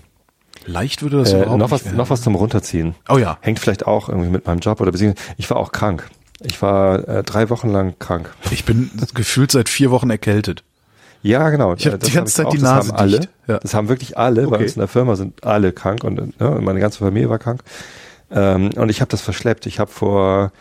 Leicht 0.67 1.03
würde 1.03 1.19
das 1.19 1.33
äh, 1.33 1.43
überhaupt 1.43 1.59
noch 1.59 1.67
nicht 1.67 1.71
was, 1.73 1.85
werden. 1.85 1.97
Noch 1.97 2.11
was 2.11 2.23
zum 2.23 2.37
Runterziehen. 2.37 2.95
Oh 3.09 3.19
ja. 3.19 3.39
Hängt 3.41 3.59
vielleicht 3.59 3.87
auch 3.87 4.09
irgendwie 4.09 4.31
mit 4.31 4.47
meinem 4.47 4.61
Job 4.61 4.81
oder 4.81 4.93
beziehungsweise 4.93 5.35
ich 5.37 5.51
war 5.51 5.57
auch 5.57 5.73
krank. 5.73 6.09
Ich 6.45 6.61
war 6.63 7.09
äh, 7.09 7.23
drei 7.23 7.51
Wochen 7.51 7.71
lang 7.71 7.95
krank. 7.99 8.33
Ich 8.51 8.65
bin 8.65 8.91
gefühlt 9.15 9.51
seit 9.51 9.69
vier 9.69 9.91
Wochen 9.91 10.11
erkältet. 10.11 10.63
Ja, 11.23 11.49
genau. 11.49 11.75
Ich 11.75 11.87
habe 11.87 11.99
die 11.99 12.11
ganze 12.11 12.35
Zeit 12.35 12.53
die 12.53 12.59
Nase 12.59 12.91
das 12.91 12.99
haben 12.99 12.99
alle. 12.99 13.29
Ja. 13.47 13.59
Das 13.59 13.73
haben 13.73 13.89
wirklich 13.89 14.19
alle. 14.19 14.43
Okay. 14.43 14.51
Bei 14.51 14.63
uns 14.63 14.75
in 14.75 14.81
der 14.81 14.89
Firma 14.89 15.17
sind 15.17 15.43
alle 15.43 15.73
krank 15.73 16.05
und 16.05 16.35
ja, 16.39 16.51
meine 16.61 16.81
ganze 16.81 16.99
Familie 16.99 17.31
war 17.31 17.39
krank. 17.39 17.63
Ähm, 18.31 18.71
und 18.77 18.91
ich 18.91 19.01
habe 19.01 19.11
das 19.11 19.23
verschleppt. 19.23 19.65
Ich 19.65 19.79
habe 19.79 19.91
vor 19.91 20.53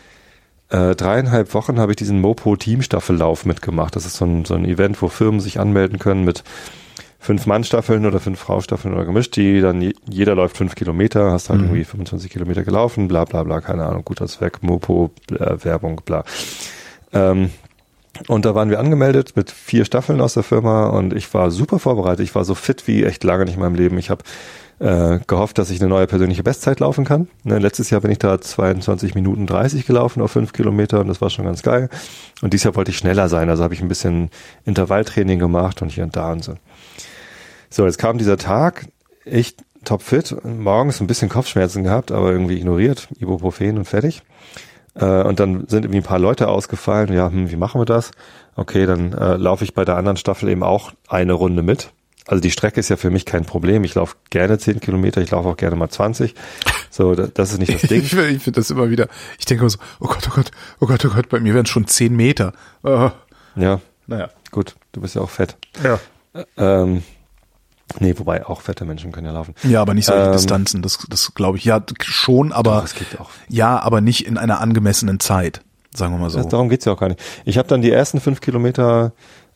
äh, 0.70 0.94
dreieinhalb 0.94 1.52
Wochen 1.52 1.78
habe 1.78 1.92
ich 1.92 1.96
diesen 1.96 2.20
Mopo 2.20 2.56
Teamstaffellauf 2.56 3.44
mitgemacht. 3.44 3.94
Das 3.94 4.06
ist 4.06 4.16
so 4.16 4.24
ein, 4.24 4.46
so 4.46 4.54
ein 4.54 4.64
Event, 4.64 5.00
wo 5.02 5.08
Firmen 5.08 5.40
sich 5.40 5.60
anmelden 5.60 5.98
können 5.98 6.24
mit 6.24 6.44
fünf 7.24 7.46
Mann-Staffeln 7.46 8.04
oder 8.04 8.20
fünf 8.20 8.38
Frau-Staffeln 8.38 8.92
oder 8.92 9.06
gemischt, 9.06 9.34
die 9.36 9.62
dann 9.62 9.92
jeder 10.08 10.34
läuft 10.34 10.58
fünf 10.58 10.74
Kilometer, 10.74 11.32
hast 11.32 11.48
halt 11.48 11.60
mhm. 11.60 11.66
irgendwie 11.66 11.84
25 11.84 12.30
Kilometer 12.30 12.64
gelaufen, 12.64 13.08
bla 13.08 13.24
bla 13.24 13.42
bla, 13.42 13.62
keine 13.62 13.86
Ahnung, 13.86 14.04
guter 14.04 14.26
Zweck, 14.26 14.62
Mopo, 14.62 15.10
äh, 15.30 15.56
Werbung, 15.64 16.02
bla. 16.04 16.22
Ähm, 17.14 17.50
Und 18.28 18.44
da 18.44 18.54
waren 18.54 18.70
wir 18.70 18.78
angemeldet 18.78 19.32
mit 19.36 19.50
vier 19.50 19.84
Staffeln 19.84 20.20
aus 20.20 20.34
der 20.34 20.42
Firma 20.42 20.88
und 20.88 21.14
ich 21.14 21.32
war 21.34 21.50
super 21.50 21.78
vorbereitet. 21.78 22.24
Ich 22.24 22.34
war 22.34 22.44
so 22.44 22.54
fit 22.54 22.86
wie 22.86 23.04
echt 23.04 23.24
lange 23.24 23.44
nicht 23.46 23.54
in 23.54 23.60
meinem 23.60 23.74
Leben. 23.74 23.98
Ich 23.98 24.10
habe 24.10 24.22
äh, 24.78 25.18
gehofft, 25.26 25.58
dass 25.58 25.70
ich 25.70 25.80
eine 25.80 25.88
neue 25.88 26.06
persönliche 26.06 26.42
Bestzeit 26.42 26.80
laufen 26.80 27.04
kann. 27.04 27.28
Ne, 27.42 27.58
letztes 27.58 27.90
Jahr 27.90 28.02
bin 28.02 28.10
ich 28.10 28.18
da 28.18 28.40
22 28.40 29.14
Minuten 29.14 29.46
30 29.46 29.86
gelaufen 29.86 30.22
auf 30.22 30.30
fünf 30.30 30.52
Kilometer 30.52 31.00
und 31.00 31.08
das 31.08 31.20
war 31.20 31.30
schon 31.30 31.44
ganz 31.44 31.62
geil. 31.62 31.88
Und 32.42 32.52
dieses 32.52 32.64
Jahr 32.64 32.76
wollte 32.76 32.90
ich 32.90 32.98
schneller 32.98 33.28
sein, 33.28 33.48
also 33.48 33.64
habe 33.64 33.74
ich 33.74 33.80
ein 33.80 33.88
bisschen 33.88 34.30
Intervalltraining 34.64 35.38
gemacht 35.38 35.82
und 35.82 35.90
hier 35.90 36.04
und 36.04 36.14
da 36.14 36.32
und 36.32 36.44
so. 36.44 36.54
So, 37.74 37.84
jetzt 37.86 37.98
kam 37.98 38.18
dieser 38.18 38.36
Tag, 38.36 38.86
ich 39.24 39.56
topfit, 39.84 40.36
morgens 40.44 41.00
ein 41.00 41.08
bisschen 41.08 41.28
Kopfschmerzen 41.28 41.82
gehabt, 41.82 42.12
aber 42.12 42.30
irgendwie 42.30 42.56
ignoriert, 42.56 43.08
Ibuprofen 43.18 43.78
und 43.78 43.84
fertig. 43.84 44.22
Äh, 44.94 45.24
und 45.24 45.40
dann 45.40 45.66
sind 45.66 45.84
irgendwie 45.84 45.98
ein 45.98 46.04
paar 46.04 46.20
Leute 46.20 46.46
ausgefallen. 46.46 47.12
Ja, 47.12 47.28
hm, 47.28 47.50
wie 47.50 47.56
machen 47.56 47.80
wir 47.80 47.84
das? 47.84 48.12
Okay, 48.54 48.86
dann 48.86 49.12
äh, 49.12 49.34
laufe 49.34 49.64
ich 49.64 49.74
bei 49.74 49.84
der 49.84 49.96
anderen 49.96 50.16
Staffel 50.16 50.50
eben 50.50 50.62
auch 50.62 50.92
eine 51.08 51.32
Runde 51.32 51.64
mit. 51.64 51.90
Also 52.28 52.40
die 52.40 52.52
Strecke 52.52 52.78
ist 52.78 52.90
ja 52.90 52.96
für 52.96 53.10
mich 53.10 53.26
kein 53.26 53.44
Problem. 53.44 53.82
Ich 53.82 53.96
laufe 53.96 54.14
gerne 54.30 54.56
zehn 54.60 54.78
Kilometer, 54.78 55.20
ich 55.20 55.32
laufe 55.32 55.48
auch 55.48 55.56
gerne 55.56 55.74
mal 55.74 55.90
20. 55.90 56.36
So, 56.90 57.16
das 57.16 57.50
ist 57.54 57.58
nicht 57.58 57.74
das 57.74 57.82
Ding. 57.90 58.02
ich 58.02 58.10
finde 58.10 58.38
find 58.38 58.56
das 58.56 58.70
immer 58.70 58.88
wieder, 58.88 59.08
ich 59.36 59.46
denke 59.46 59.62
immer 59.62 59.70
so, 59.70 59.80
oh 59.98 60.06
Gott, 60.06 60.28
oh 60.30 60.32
Gott, 60.32 60.52
oh 60.78 60.86
Gott, 60.86 61.04
oh 61.06 61.08
Gott, 61.12 61.28
bei 61.28 61.40
mir 61.40 61.54
wären 61.54 61.64
es 61.64 61.70
schon 61.70 61.88
zehn 61.88 62.14
Meter. 62.14 62.52
Oh. 62.84 63.10
Ja. 63.56 63.80
Naja. 64.06 64.30
Gut, 64.52 64.76
du 64.92 65.00
bist 65.00 65.16
ja 65.16 65.22
auch 65.22 65.30
fett. 65.30 65.56
Ja. 65.82 65.98
Ähm, 66.56 67.02
Nee, 68.00 68.14
wobei 68.18 68.46
auch 68.46 68.60
fette 68.60 68.84
Menschen 68.84 69.12
können 69.12 69.26
ja 69.26 69.32
laufen. 69.32 69.54
Ja, 69.62 69.80
aber 69.82 69.94
nicht 69.94 70.06
solche 70.06 70.26
ähm, 70.26 70.32
Distanzen, 70.32 70.82
das, 70.82 71.06
das 71.08 71.34
glaube 71.34 71.58
ich. 71.58 71.64
Ja, 71.64 71.82
schon, 72.02 72.52
aber 72.52 72.84
doch, 72.86 72.94
geht 72.94 73.20
auch. 73.20 73.30
ja, 73.48 73.78
aber 73.80 74.00
nicht 74.00 74.26
in 74.26 74.38
einer 74.38 74.60
angemessenen 74.60 75.20
Zeit, 75.20 75.60
sagen 75.94 76.14
wir 76.14 76.18
mal 76.18 76.30
so. 76.30 76.38
Das, 76.38 76.48
darum 76.48 76.68
geht's 76.68 76.84
ja 76.86 76.92
auch 76.92 76.98
gar 77.00 77.08
nicht. 77.08 77.20
Ich 77.44 77.58
habe 77.58 77.68
dann 77.68 77.82
die 77.82 77.90
ersten 77.90 78.20
fünf 78.20 78.40
Kilometer 78.40 79.12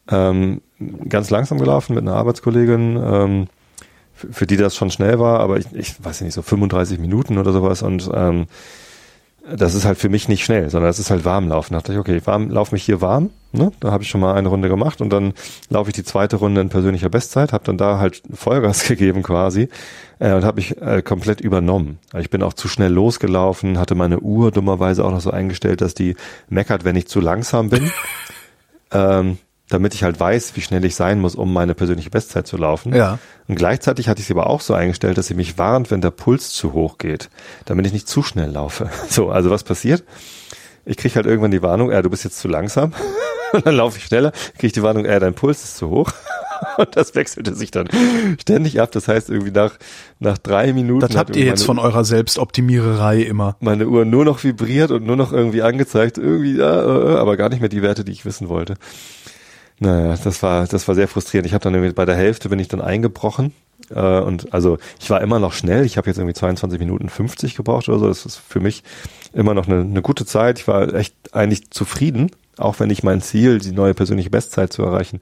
ähm, 0.09 0.61
ganz 1.09 1.31
langsam 1.31 1.59
gelaufen 1.59 1.95
mit 1.95 2.03
einer 2.03 2.14
Arbeitskollegin, 2.14 2.97
ähm, 3.03 3.47
für, 4.14 4.33
für 4.33 4.47
die 4.47 4.57
das 4.57 4.77
schon 4.77 4.91
schnell 4.91 5.19
war, 5.19 5.41
aber 5.41 5.59
ich, 5.59 5.67
ich 5.73 6.05
weiß 6.05 6.21
nicht, 6.21 6.35
so 6.35 6.43
35 6.43 6.99
Minuten 6.99 7.38
oder 7.38 7.53
sowas 7.53 7.83
und 7.83 8.11
ähm, 8.14 8.47
das 9.57 9.75
ist 9.75 9.85
halt 9.85 9.99
für 9.99 10.09
mich 10.09 10.29
nicht 10.29 10.45
schnell, 10.45 10.69
sondern 10.71 10.89
das 10.89 10.99
ist 10.99 11.11
halt 11.11 11.25
warm 11.25 11.49
laufen. 11.49 11.73
Da 11.73 11.79
dachte 11.79 11.93
ich, 11.93 11.99
okay, 11.99 12.21
warm, 12.25 12.51
lauf 12.51 12.73
mich 12.73 12.85
hier 12.85 13.01
warm, 13.01 13.31
ne? 13.53 13.73
Da 13.81 13.91
habe 13.91 14.03
ich 14.03 14.09
schon 14.09 14.21
mal 14.21 14.35
eine 14.35 14.49
Runde 14.49 14.69
gemacht 14.69 15.01
und 15.01 15.11
dann 15.11 15.33
laufe 15.71 15.91
ich 15.91 15.95
die 15.95 16.05
zweite 16.05 16.37
Runde 16.37 16.61
in 16.61 16.69
persönlicher 16.69 17.09
Bestzeit, 17.09 17.53
habe 17.53 17.65
dann 17.65 17.79
da 17.79 17.99
halt 17.99 18.23
Vollgas 18.33 18.85
gegeben 18.89 19.23
quasi 19.23 19.69
äh, 20.19 20.33
und 20.35 20.45
habe 20.45 20.57
mich 20.57 20.81
äh, 20.81 21.03
komplett 21.03 21.41
übernommen. 21.41 21.99
Ich 22.19 22.31
bin 22.31 22.43
auch 22.43 22.53
zu 22.53 22.69
schnell 22.69 22.93
losgelaufen, 22.93 23.79
hatte 23.79 23.95
meine 23.95 24.21
Uhr 24.21 24.51
dummerweise 24.51 25.05
auch 25.05 25.11
noch 25.11 25.21
so 25.21 25.31
eingestellt, 25.31 25.81
dass 25.81 25.95
die 25.95 26.17
meckert, 26.49 26.85
wenn 26.85 26.97
ich 26.97 27.09
zu 27.09 27.21
langsam 27.21 27.71
bin. 27.71 27.91
ähm, 28.93 29.39
damit 29.69 29.95
ich 29.95 30.03
halt 30.03 30.19
weiß, 30.19 30.57
wie 30.57 30.61
schnell 30.61 30.85
ich 30.85 30.95
sein 30.95 31.21
muss, 31.21 31.35
um 31.35 31.53
meine 31.53 31.75
persönliche 31.75 32.11
Bestzeit 32.11 32.47
zu 32.47 32.57
laufen. 32.57 32.95
Ja. 32.95 33.19
Und 33.47 33.57
gleichzeitig 33.57 34.09
hatte 34.09 34.21
ich 34.21 34.27
sie 34.27 34.33
aber 34.33 34.49
auch 34.49 34.61
so 34.61 34.75
eingestellt, 34.75 35.19
dass 35.19 35.27
sie 35.27 35.35
mich 35.35 35.59
warnt, 35.59 35.91
wenn 35.91 36.01
der 36.01 36.11
Puls 36.11 36.51
zu 36.51 36.73
hoch 36.73 36.99
geht, 36.99 37.29
damit 37.67 37.87
ich 37.87 37.93
nicht 37.93 38.09
zu 38.09 38.23
schnell 38.23 38.51
laufe. 38.51 38.91
So, 39.09 39.31
also 39.31 39.51
was 39.51 39.65
passiert? 39.65 40.05
Ich 40.85 40.97
kriege 40.97 41.15
halt 41.17 41.27
irgendwann 41.27 41.51
die 41.51 41.63
Warnung, 41.63 41.91
äh, 41.91 42.03
du 42.03 42.11
bist 42.11 42.25
jetzt 42.25 42.39
zu 42.39 42.49
langsam. 42.49 42.93
Und 43.53 43.65
dann 43.65 43.75
laufe 43.75 43.97
ich 43.97 44.05
schneller, 44.05 44.33
kriege 44.55 44.67
ich 44.67 44.73
die 44.73 44.83
Warnung, 44.83 45.07
äh, 45.07 45.19
dein 45.19 45.35
Puls 45.35 45.65
ist 45.65 45.77
zu 45.79 45.89
hoch. 45.89 46.13
Und 46.77 46.97
das 46.97 47.15
wechselte 47.15 47.55
sich 47.55 47.71
dann 47.71 47.89
ständig 48.41 48.81
ab. 48.81 48.93
Das 48.93 49.09
heißt, 49.09 49.31
irgendwie 49.31 49.51
nach, 49.51 49.73
nach 50.19 50.39
drei 50.39 50.73
Minuten. 50.73 51.01
Das 51.01 51.17
habt 51.17 51.37
ihr 51.37 51.45
jetzt 51.45 51.65
von 51.65 51.79
eurer 51.79 52.05
Selbstoptimiererei 52.05 53.23
immer. 53.23 53.57
Meine 53.61 53.89
Uhr 53.89 54.05
nur 54.05 54.25
noch 54.25 54.43
vibriert 54.45 54.91
und 54.91 55.05
nur 55.05 55.17
noch 55.17 55.33
irgendwie 55.33 55.63
angezeigt, 55.63 56.19
irgendwie, 56.19 56.59
äh, 56.59 56.63
äh, 56.63 57.17
aber 57.17 57.37
gar 57.37 57.49
nicht 57.49 57.61
mehr 57.61 57.69
die 57.69 57.83
Werte, 57.83 58.05
die 58.05 58.13
ich 58.13 58.25
wissen 58.25 58.49
wollte. 58.49 58.75
Naja, 59.81 60.17
das 60.23 60.43
war, 60.43 60.67
das 60.67 60.88
war 60.88 60.95
sehr 60.95 61.09
frustrierend. 61.09 61.47
Ich 61.47 61.55
habe 61.55 61.62
dann 61.62 61.75
irgendwie 61.75 61.93
bei 61.93 62.05
der 62.05 62.17
Hälfte 62.17 62.49
bin 62.49 62.59
ich 62.59 62.69
dann 62.69 62.81
eingebrochen. 62.81 63.53
Äh, 63.91 64.21
und 64.21 64.53
also 64.53 64.79
ich 65.01 65.09
war 65.11 65.21
immer 65.21 65.38
noch 65.38 65.53
schnell. 65.53 65.85
Ich 65.85 65.97
habe 65.97 66.09
jetzt 66.09 66.19
irgendwie 66.19 66.35
22 66.35 66.79
Minuten 66.79 67.09
50 67.09 67.55
gebraucht 67.55 67.88
oder 67.88 67.99
so. 67.99 68.09
Das 68.09 68.27
ist 68.27 68.37
für 68.37 68.61
mich 68.61 68.83
immer 69.33 69.55
noch 69.55 69.67
eine, 69.69 69.81
eine 69.81 70.03
gute 70.03 70.27
Zeit. 70.27 70.59
Ich 70.59 70.69
war 70.69 70.93
echt 70.95 71.14
eigentlich 71.33 71.71
zufrieden, 71.71 72.31
auch 72.57 72.81
wenn 72.81 72.91
ich 72.91 73.03
mein 73.03 73.23
Ziel, 73.23 73.59
die 73.59 73.73
neue 73.73 73.95
persönliche 73.95 74.31
Bestzeit 74.31 74.73
zu 74.73 74.83
erreichen, 74.83 75.21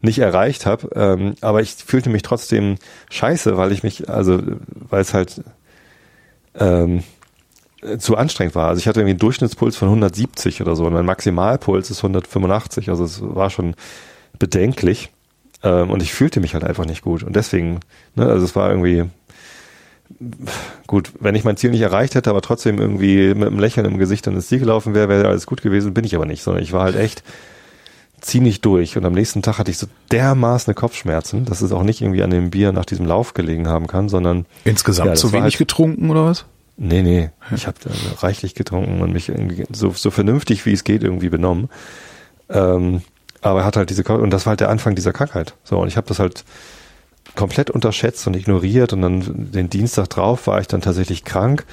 nicht 0.00 0.18
erreicht 0.18 0.66
habe. 0.66 0.88
Ähm, 0.94 1.34
aber 1.40 1.60
ich 1.60 1.74
fühlte 1.74 2.10
mich 2.10 2.22
trotzdem 2.22 2.76
scheiße, 3.10 3.56
weil 3.56 3.72
ich 3.72 3.82
mich, 3.82 4.08
also 4.08 4.40
weil 4.88 5.00
es 5.00 5.14
halt 5.14 5.42
ähm, 6.54 7.02
zu 7.98 8.16
anstrengend 8.16 8.54
war. 8.54 8.68
Also 8.68 8.80
ich 8.80 8.88
hatte 8.88 9.00
irgendwie 9.00 9.12
einen 9.12 9.20
Durchschnittspuls 9.20 9.76
von 9.76 9.88
170 9.88 10.62
oder 10.62 10.76
so 10.76 10.84
und 10.86 10.92
mein 10.92 11.06
Maximalpuls 11.06 11.90
ist 11.90 11.98
185. 11.98 12.90
Also 12.90 13.04
es 13.04 13.20
war 13.22 13.50
schon 13.50 13.74
bedenklich. 14.38 15.10
Ähm, 15.62 15.90
und 15.90 16.02
ich 16.02 16.12
fühlte 16.12 16.40
mich 16.40 16.54
halt 16.54 16.64
einfach 16.64 16.84
nicht 16.84 17.02
gut. 17.02 17.22
Und 17.22 17.36
deswegen, 17.36 17.80
ne, 18.14 18.26
also 18.26 18.44
es 18.44 18.54
war 18.54 18.70
irgendwie 18.70 19.04
gut, 20.86 21.12
wenn 21.18 21.34
ich 21.34 21.44
mein 21.44 21.56
Ziel 21.56 21.70
nicht 21.70 21.80
erreicht 21.80 22.14
hätte, 22.14 22.30
aber 22.30 22.42
trotzdem 22.42 22.78
irgendwie 22.78 23.34
mit 23.34 23.48
einem 23.48 23.58
Lächeln 23.58 23.86
im 23.86 23.98
Gesicht 23.98 24.28
an 24.28 24.34
das 24.34 24.46
Ziel 24.46 24.60
gelaufen 24.60 24.94
wäre, 24.94 25.08
wäre 25.08 25.28
alles 25.28 25.46
gut 25.46 25.62
gewesen, 25.62 25.94
bin 25.94 26.04
ich 26.04 26.14
aber 26.14 26.26
nicht, 26.26 26.42
sondern 26.42 26.62
ich 26.62 26.72
war 26.72 26.84
halt 26.84 26.96
echt 26.96 27.24
ziemlich 28.20 28.60
durch. 28.60 28.96
Und 28.96 29.04
am 29.04 29.12
nächsten 29.12 29.42
Tag 29.42 29.58
hatte 29.58 29.70
ich 29.70 29.78
so 29.78 29.86
dermaßen 30.12 30.74
Kopfschmerzen, 30.74 31.44
dass 31.44 31.60
es 31.60 31.72
auch 31.72 31.82
nicht 31.82 32.00
irgendwie 32.00 32.22
an 32.22 32.30
dem 32.30 32.50
Bier 32.50 32.72
nach 32.72 32.84
diesem 32.84 33.06
Lauf 33.06 33.34
gelegen 33.34 33.68
haben 33.68 33.86
kann, 33.86 34.08
sondern 34.08 34.46
insgesamt 34.64 35.08
ja, 35.08 35.14
zu 35.14 35.32
wenig 35.32 35.54
halt, 35.54 35.58
getrunken 35.58 36.10
oder 36.10 36.24
was? 36.24 36.44
Nee, 36.76 37.02
nee. 37.02 37.30
Ich 37.54 37.66
habe 37.66 37.78
reichlich 38.20 38.54
getrunken 38.54 39.00
und 39.00 39.12
mich 39.12 39.32
so, 39.72 39.90
so 39.92 40.10
vernünftig 40.10 40.66
wie 40.66 40.72
es 40.72 40.84
geht 40.84 41.02
irgendwie 41.02 41.30
benommen. 41.30 41.70
Ähm, 42.48 43.02
aber 43.40 43.60
er 43.60 43.64
hat 43.64 43.76
halt 43.76 43.90
diese 43.90 44.02
und 44.04 44.30
das 44.30 44.46
war 44.46 44.50
halt 44.50 44.60
der 44.60 44.68
Anfang 44.68 44.94
dieser 44.94 45.12
Krankheit. 45.12 45.54
So 45.64 45.78
und 45.78 45.88
ich 45.88 45.96
habe 45.96 46.06
das 46.06 46.18
halt 46.18 46.44
komplett 47.34 47.70
unterschätzt 47.70 48.26
und 48.26 48.36
ignoriert 48.36 48.92
und 48.92 49.02
dann 49.02 49.50
den 49.52 49.70
Dienstag 49.70 50.10
drauf 50.10 50.46
war 50.46 50.60
ich 50.60 50.68
dann 50.68 50.80
tatsächlich 50.80 51.24
krank. 51.24 51.64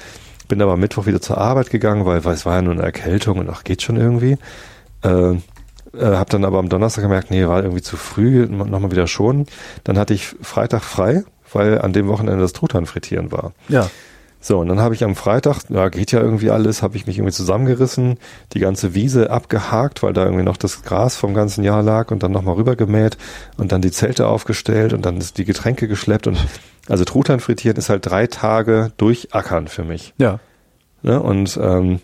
Bin 0.48 0.60
aber 0.60 0.76
Mittwoch 0.76 1.06
wieder 1.06 1.20
zur 1.20 1.38
Arbeit 1.38 1.70
gegangen, 1.70 2.04
weil, 2.06 2.24
weil 2.24 2.34
es 2.34 2.44
war 2.44 2.56
ja 2.56 2.62
nur 2.62 2.74
eine 2.74 2.82
Erkältung 2.82 3.38
und 3.38 3.48
ach 3.50 3.64
geht 3.64 3.82
schon 3.82 3.96
irgendwie. 3.96 4.36
Äh, 5.02 5.32
äh, 5.32 6.16
hab 6.16 6.30
dann 6.30 6.44
aber 6.44 6.58
am 6.58 6.68
Donnerstag 6.68 7.02
gemerkt, 7.02 7.30
nee, 7.30 7.46
war 7.46 7.62
irgendwie 7.62 7.82
zu 7.82 7.96
früh, 7.96 8.46
nochmal 8.46 8.90
wieder 8.90 9.06
schon. 9.06 9.46
Dann 9.84 9.98
hatte 9.98 10.14
ich 10.14 10.34
Freitag 10.42 10.82
frei, 10.82 11.24
weil 11.52 11.80
an 11.80 11.92
dem 11.92 12.08
Wochenende 12.08 12.40
das 12.40 12.52
Truthahn 12.52 12.86
frittieren 12.86 13.32
war. 13.32 13.52
Ja. 13.68 13.88
So, 14.46 14.58
und 14.58 14.68
dann 14.68 14.78
habe 14.78 14.94
ich 14.94 15.02
am 15.04 15.16
Freitag, 15.16 15.70
ja, 15.70 15.88
geht 15.88 16.12
ja 16.12 16.20
irgendwie 16.20 16.50
alles, 16.50 16.82
habe 16.82 16.98
ich 16.98 17.06
mich 17.06 17.16
irgendwie 17.16 17.32
zusammengerissen, 17.32 18.18
die 18.52 18.58
ganze 18.58 18.92
Wiese 18.92 19.30
abgehakt, 19.30 20.02
weil 20.02 20.12
da 20.12 20.24
irgendwie 20.24 20.44
noch 20.44 20.58
das 20.58 20.82
Gras 20.82 21.16
vom 21.16 21.32
ganzen 21.32 21.64
Jahr 21.64 21.82
lag 21.82 22.10
und 22.10 22.22
dann 22.22 22.32
nochmal 22.32 22.56
rübergemäht 22.56 23.16
und 23.56 23.72
dann 23.72 23.80
die 23.80 23.90
Zelte 23.90 24.26
aufgestellt 24.26 24.92
und 24.92 25.06
dann 25.06 25.18
die 25.34 25.46
Getränke 25.46 25.88
geschleppt 25.88 26.26
und 26.26 26.36
also 26.90 27.06
Truthahn 27.06 27.40
frittieren 27.40 27.78
ist 27.78 27.88
halt 27.88 28.04
drei 28.04 28.26
Tage 28.26 28.92
durchackern 28.98 29.66
für 29.66 29.82
mich. 29.82 30.12
Ja. 30.18 30.40
Ne? 31.00 31.22
Und 31.22 31.58
ähm, 31.62 32.00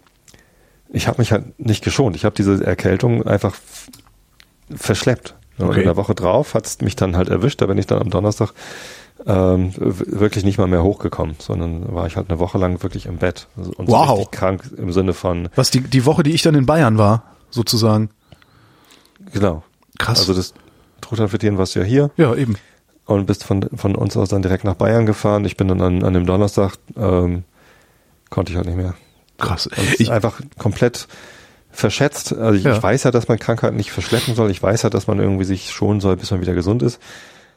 ich 0.88 1.08
habe 1.08 1.20
mich 1.20 1.32
halt 1.32 1.60
nicht 1.60 1.84
geschont. 1.84 2.16
Ich 2.16 2.24
habe 2.24 2.34
diese 2.34 2.64
Erkältung 2.64 3.26
einfach 3.26 3.54
verschleppt. 4.74 5.34
Okay. 5.58 5.68
Und 5.68 5.76
in 5.76 5.84
der 5.84 5.96
Woche 5.96 6.14
drauf 6.14 6.54
hat 6.54 6.64
es 6.64 6.80
mich 6.80 6.96
dann 6.96 7.18
halt 7.18 7.28
erwischt, 7.28 7.60
da 7.60 7.66
bin 7.66 7.76
ich 7.76 7.86
dann 7.86 8.00
am 8.00 8.08
Donnerstag 8.08 8.54
ähm, 9.26 9.72
wirklich 9.76 10.44
nicht 10.44 10.58
mal 10.58 10.66
mehr 10.66 10.82
hochgekommen, 10.82 11.36
sondern 11.38 11.94
war 11.94 12.06
ich 12.06 12.16
halt 12.16 12.30
eine 12.30 12.38
Woche 12.38 12.58
lang 12.58 12.82
wirklich 12.82 13.06
im 13.06 13.18
Bett 13.18 13.48
also, 13.56 13.72
und 13.76 13.88
wow. 13.88 14.06
so 14.06 14.14
richtig 14.14 14.30
krank 14.32 14.70
im 14.76 14.92
Sinne 14.92 15.12
von. 15.12 15.48
Was 15.54 15.70
die 15.70 15.80
die 15.80 16.06
Woche, 16.06 16.22
die 16.22 16.32
ich 16.32 16.42
dann 16.42 16.54
in 16.54 16.66
Bayern 16.66 16.98
war, 16.98 17.24
sozusagen. 17.50 18.10
Genau. 19.32 19.62
Krass. 19.98 20.20
Also 20.20 20.34
das 20.34 20.54
Truthahnfrittieren 21.00 21.58
warst 21.58 21.74
du 21.74 21.80
ja 21.80 21.84
hier. 21.84 22.10
Ja, 22.16 22.34
eben. 22.34 22.56
Und 23.06 23.26
bist 23.26 23.44
von 23.44 23.68
von 23.74 23.94
uns 23.94 24.16
aus 24.16 24.28
dann 24.28 24.42
direkt 24.42 24.64
nach 24.64 24.74
Bayern 24.74 25.06
gefahren. 25.06 25.44
Ich 25.44 25.56
bin 25.56 25.68
dann 25.68 25.80
an, 25.80 26.04
an 26.04 26.14
dem 26.14 26.26
Donnerstag 26.26 26.76
ähm, 26.96 27.44
konnte 28.30 28.52
ich 28.52 28.56
halt 28.56 28.66
nicht 28.66 28.76
mehr. 28.76 28.94
Krass. 29.38 29.68
ich 29.98 30.10
einfach 30.10 30.40
komplett 30.58 31.08
verschätzt. 31.70 32.32
Also 32.36 32.58
ich, 32.58 32.64
ja. 32.64 32.76
ich 32.76 32.82
weiß 32.82 33.04
ja, 33.04 33.10
dass 33.10 33.28
man 33.28 33.38
Krankheiten 33.38 33.76
nicht 33.76 33.90
verschleppen 33.90 34.34
soll. 34.34 34.50
Ich 34.50 34.62
weiß 34.62 34.82
ja, 34.82 34.90
dass 34.90 35.06
man 35.06 35.18
irgendwie 35.18 35.44
sich 35.44 35.70
schonen 35.70 36.00
soll, 36.00 36.16
bis 36.16 36.30
man 36.30 36.40
wieder 36.40 36.54
gesund 36.54 36.82
ist. 36.82 37.00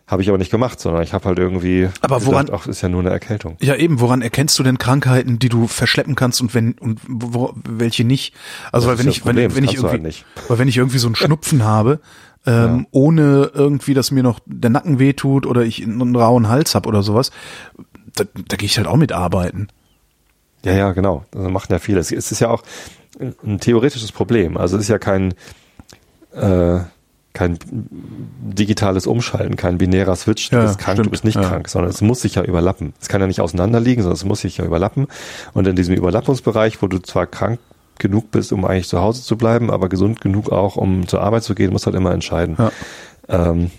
Habe 0.06 0.22
ich 0.22 0.28
aber 0.28 0.38
nicht 0.38 0.52
gemacht, 0.52 0.82
sondern 0.82 1.02
ich 1.02 1.14
habe 1.14 1.26
halt 1.26 1.40
irgendwie 1.40 1.88
aber 2.02 2.26
woran, 2.26 2.50
ach, 2.52 2.68
ist 2.68 2.82
ja 2.82 2.90
nur 2.90 3.00
eine 3.00 3.10
Erkältung. 3.10 3.56
Ja, 3.62 3.76
eben, 3.76 4.02
woran 4.02 4.22
erkennst 4.22 4.60
du 4.60 4.64
denn 4.64 4.78
Krankheiten, 4.78 5.40
die 5.40 5.48
du 5.48 5.68
verschleppen 5.68 6.16
kannst 6.16 6.42
und 6.42 6.54
wenn 6.54 6.74
und 6.74 7.00
wo, 7.08 7.54
welche 7.64 8.04
nicht? 8.04 8.36
Also 8.74 8.90
weil 8.90 9.00
wenn 9.00 9.08
ich 9.08 9.26
wenn, 9.26 9.38
wenn 9.38 9.64
ich 9.64 9.76
irgendwie 9.76 10.04
halt 10.04 10.26
weil 10.50 10.60
wenn 10.60 10.68
ich 10.68 10.78
irgendwie 10.78 10.98
so 10.98 11.08
einen 11.08 11.16
Schnupfen 11.16 11.64
habe, 11.64 12.02
ähm, 12.46 12.80
ja. 12.80 12.86
ohne 12.92 13.52
irgendwie, 13.54 13.94
dass 13.94 14.12
mir 14.12 14.24
noch 14.24 14.40
der 14.46 14.70
Nacken 14.70 15.00
wehtut 15.00 15.46
oder 15.46 15.62
ich 15.64 15.82
einen 15.82 16.16
rauen 16.16 16.50
Hals 16.50 16.76
hab 16.76 16.86
oder 16.86 17.02
sowas, 17.02 17.32
da, 18.16 18.26
da 18.26 18.58
gehe 18.58 18.66
ich 18.66 18.78
halt 18.78 18.88
auch 18.88 18.98
mit 18.98 19.14
arbeiten. 19.14 19.70
Ja, 20.66 20.74
ja, 20.74 20.92
genau. 20.92 21.24
Das 21.32 21.50
machen 21.50 21.72
ja 21.72 21.80
viele. 21.80 22.00
Es 22.00 22.12
ist 22.12 22.40
ja 22.40 22.50
auch 22.50 22.64
ein 23.20 23.60
theoretisches 23.60 24.12
Problem. 24.12 24.58
Also 24.58 24.78
es 24.78 24.84
ist 24.84 24.90
ja 24.90 25.00
kein 25.00 25.34
äh, 26.34 26.80
kein 27.34 27.58
digitales 27.66 29.08
Umschalten, 29.08 29.56
kein 29.56 29.80
binärer 29.80 30.16
Switch, 30.16 30.50
du 30.52 30.58
ja, 30.58 30.62
bist 30.64 30.78
krank, 30.78 30.98
stimmt. 30.98 31.08
du 31.08 31.12
bist 31.12 31.26
nicht 31.26 31.36
ja. 31.36 31.42
krank, 31.42 31.68
sondern 31.68 31.90
es 31.90 32.02
muss 32.02 32.22
sich 32.22 32.36
ja 32.36 32.44
überlappen. 32.44 32.94
Es 33.02 33.10
kann 33.10 33.22
ja 33.22 33.28
nicht 33.28 33.42
auseinanderliegen, 33.42 34.04
sondern 34.04 34.18
es 34.18 34.26
muss 34.26 34.42
sich 34.42 34.58
ja 34.58 34.66
überlappen. 34.66 35.08
Und 35.54 35.68
in 35.68 35.76
diesem 35.76 35.96
Überlappungsbereich, 35.96 36.82
wo 36.82 36.88
du 36.88 37.00
zwar 37.00 37.26
krank 37.26 37.60
genug 37.98 38.32
bist, 38.32 38.54
um 38.54 38.66
eigentlich 38.66 38.88
zu 38.88 39.02
Hause 39.02 39.24
zu 39.24 39.36
bleiben, 39.36 39.72
aber 39.72 39.90
gesund 39.90 40.22
genug 40.22 40.52
auch, 40.52 40.76
um 40.76 41.08
zur 41.08 41.22
Arbeit 41.22 41.44
zu 41.44 41.56
gehen, 41.56 41.72
musst 41.72 41.88
halt 41.88 41.96
immer 41.96 42.12
entscheiden. 42.12 42.56
Ja. 42.58 42.72
Ähm, 43.30 43.72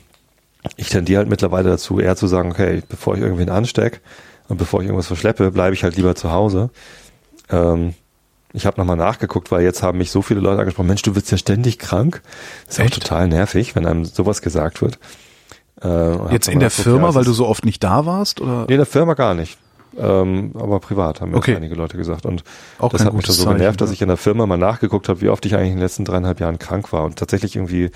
ich 0.77 0.89
tendiere 0.89 1.19
halt 1.19 1.29
mittlerweile 1.29 1.71
dazu, 1.71 2.01
eher 2.01 2.17
zu 2.17 2.27
sagen, 2.27 2.51
okay, 2.51 2.83
bevor 2.89 3.15
ich 3.15 3.21
irgendwen 3.21 3.51
anstecke 3.51 4.01
und 4.49 4.57
bevor 4.57 4.81
ich 4.81 4.87
irgendwas 4.87 5.07
verschleppe, 5.07 5.51
bleibe 5.51 5.75
ich 5.75 5.85
halt 5.85 5.97
lieber 5.97 6.15
zu 6.15 6.33
Hause. 6.33 6.71
Ähm, 7.51 7.95
ich 8.55 8.67
habe 8.67 8.81
nochmal 8.81 8.97
nachgeguckt, 8.97 9.51
weil 9.51 9.63
jetzt 9.63 9.83
haben 9.83 9.99
mich 9.99 10.13
so 10.13 10.23
viele 10.23 10.39
Leute 10.39 10.61
angesprochen, 10.61 10.87
Mensch, 10.87 11.03
du 11.03 11.17
wirst 11.17 11.31
ja 11.31 11.37
ständig 11.37 11.79
krank. 11.79 12.23
Das 12.67 12.79
ist 12.79 12.85
Echt? 12.85 12.95
auch 12.95 13.01
total 13.01 13.29
nervig, 13.29 13.75
wenn 13.75 13.85
einem 13.85 14.05
sowas 14.05 14.43
gesagt 14.43 14.81
wird. 14.81 14.99
Äh, 15.83 16.33
jetzt 16.33 16.49
in 16.49 16.61
der 16.61 16.71
Firma, 16.71 17.09
ja, 17.09 17.15
weil 17.17 17.25
du 17.25 17.33
so 17.33 17.47
oft 17.47 17.65
nicht 17.65 17.83
da 17.83 18.07
warst? 18.07 18.41
Oder? 18.41 18.65
Nee, 18.69 18.75
in 18.75 18.79
der 18.79 18.87
Firma 18.87 19.15
gar 19.15 19.35
nicht. 19.35 19.59
Ähm, 19.99 20.53
aber 20.55 20.79
privat 20.79 21.21
haben 21.21 21.33
mir 21.33 21.37
okay. 21.37 21.57
einige 21.57 21.75
Leute 21.75 21.97
gesagt. 21.97 22.27
Und 22.27 22.45
auch 22.79 22.91
das 22.91 23.05
hat 23.05 23.13
mich 23.13 23.27
so 23.27 23.49
genervt, 23.49 23.81
dass 23.81 23.91
ich 23.91 24.01
in 24.01 24.09
der 24.09 24.17
Firma 24.17 24.47
mal 24.47 24.57
nachgeguckt 24.57 25.09
habe, 25.09 25.21
wie 25.21 25.29
oft 25.29 25.45
ich 25.47 25.55
eigentlich 25.55 25.71
in 25.71 25.77
den 25.77 25.83
letzten 25.83 26.05
dreieinhalb 26.05 26.39
Jahren 26.39 26.59
krank 26.61 26.93
war. 26.93 27.05
Und 27.05 27.17
tatsächlich 27.17 27.57
irgendwie 27.57 27.91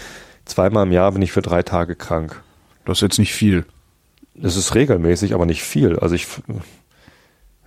zweimal 0.44 0.86
im 0.86 0.92
Jahr 0.92 1.12
bin 1.12 1.22
ich 1.22 1.30
für 1.30 1.42
drei 1.42 1.62
Tage 1.62 1.94
krank. 1.94 2.42
Das 2.84 2.98
ist 2.98 3.02
jetzt 3.02 3.18
nicht 3.18 3.32
viel. 3.32 3.64
Das 4.34 4.56
ist 4.56 4.74
regelmäßig, 4.74 5.34
aber 5.34 5.46
nicht 5.46 5.62
viel. 5.62 5.98
Also 5.98 6.16
ich 6.16 6.26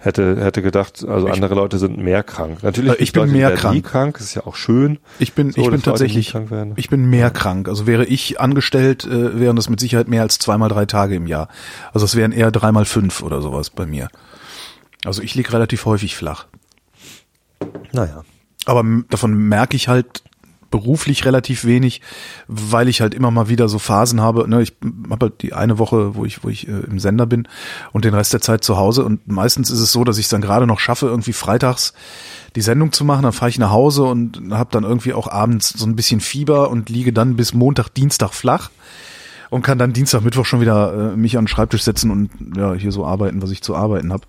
hätte 0.02 0.44
hätte 0.44 0.62
gedacht, 0.62 1.06
also 1.08 1.28
ich, 1.28 1.34
andere 1.34 1.56
Leute 1.56 1.78
sind 1.78 1.98
mehr 1.98 2.24
krank. 2.24 2.64
Natürlich 2.64 3.00
ich 3.00 3.14
bin 3.14 3.24
Leute, 3.24 3.34
mehr 3.34 3.54
krank. 3.54 3.86
krank. 3.86 4.20
Ist 4.20 4.34
ja 4.34 4.46
auch 4.46 4.56
schön. 4.56 4.98
Ich 5.20 5.34
bin 5.34 5.52
so, 5.52 5.62
ich 5.62 5.70
bin 5.70 5.82
tatsächlich 5.82 6.36
ich 6.76 6.90
bin 6.90 7.06
mehr 7.06 7.30
krank. 7.30 7.70
Also 7.70 7.88
wäre 7.88 8.06
ich 8.06 8.40
angestellt, 8.40 9.06
äh, 9.06 9.40
wären 9.40 9.56
das 9.56 9.70
mit 9.70 9.80
Sicherheit 9.80 10.08
mehr 10.08 10.24
als 10.24 10.40
zweimal 10.40 10.70
drei 10.70 10.86
Tage 10.86 11.16
im 11.16 11.28
Jahr. 11.28 11.48
Also 11.94 12.06
es 12.06 12.16
wären 12.16 12.32
eher 12.32 12.52
dreimal 12.52 12.86
fünf 12.86 13.22
oder 13.22 13.42
sowas 13.42 13.70
bei 13.70 13.86
mir. 13.86 14.10
Also 15.06 15.22
ich 15.22 15.36
lieg 15.36 15.54
relativ 15.54 15.86
häufig 15.86 16.16
flach. 16.16 16.48
Naja. 17.92 18.24
Aber 18.66 18.84
davon 19.10 19.34
merke 19.34 19.76
ich 19.76 19.88
halt 19.88 20.24
beruflich 20.72 21.26
relativ 21.26 21.66
wenig, 21.66 22.02
weil 22.48 22.88
ich 22.88 23.02
halt 23.02 23.14
immer 23.14 23.30
mal 23.30 23.50
wieder 23.50 23.70
so 23.70 23.78
Phasen 23.78 24.22
habe. 24.22 24.48
Ne, 24.50 24.62
ich 24.64 24.74
habe 25.10 25.28
halt 25.28 25.42
die 25.42 25.54
eine 25.54 25.78
Woche, 25.78 26.16
wo 26.16 26.26
ich, 26.26 26.44
wo 26.44 26.50
ich 26.50 26.68
äh, 26.68 26.72
im 26.72 26.98
Sender 26.98 27.28
bin 27.28 27.48
und 27.92 28.06
den 28.06 28.16
Rest 28.16 28.34
der 28.34 28.42
Zeit 28.42 28.64
zu 28.64 28.78
Hause. 28.78 29.04
Und 29.04 29.28
meistens 29.28 29.70
ist 29.70 29.80
es 29.80 29.92
so, 29.92 30.04
dass 30.04 30.18
ich 30.18 30.26
es 30.26 30.30
dann 30.30 30.42
gerade 30.42 30.66
noch 30.66 30.80
schaffe, 30.80 31.06
irgendwie 31.06 31.34
freitags 31.34 31.94
die 32.56 32.62
Sendung 32.62 32.92
zu 32.92 33.06
machen. 33.06 33.24
Dann 33.24 33.34
fahre 33.34 33.50
ich 33.50 33.60
nach 33.60 33.72
Hause 33.72 34.04
und 34.06 34.42
habe 34.52 34.72
dann 34.72 34.84
irgendwie 34.84 35.14
auch 35.14 35.28
abends 35.28 35.70
so 35.70 35.86
ein 35.86 35.96
bisschen 35.96 36.22
Fieber 36.22 36.70
und 36.72 36.90
liege 36.90 37.14
dann 37.14 37.36
bis 37.36 37.54
Montag, 37.54 37.90
Dienstag 37.90 38.34
flach 38.34 38.72
und 39.50 39.64
kann 39.64 39.78
dann 39.78 39.94
Dienstag, 39.94 40.24
Mittwoch 40.24 40.46
schon 40.46 40.62
wieder 40.62 41.12
äh, 41.14 41.18
mich 41.18 41.38
an 41.38 41.44
den 41.44 41.48
Schreibtisch 41.50 41.84
setzen 41.84 42.10
und 42.10 42.30
ja 42.56 42.74
hier 42.74 42.92
so 42.92 43.06
arbeiten, 43.06 43.42
was 43.42 43.52
ich 43.52 43.62
zu 43.62 43.76
arbeiten 43.76 44.12
habe 44.14 44.24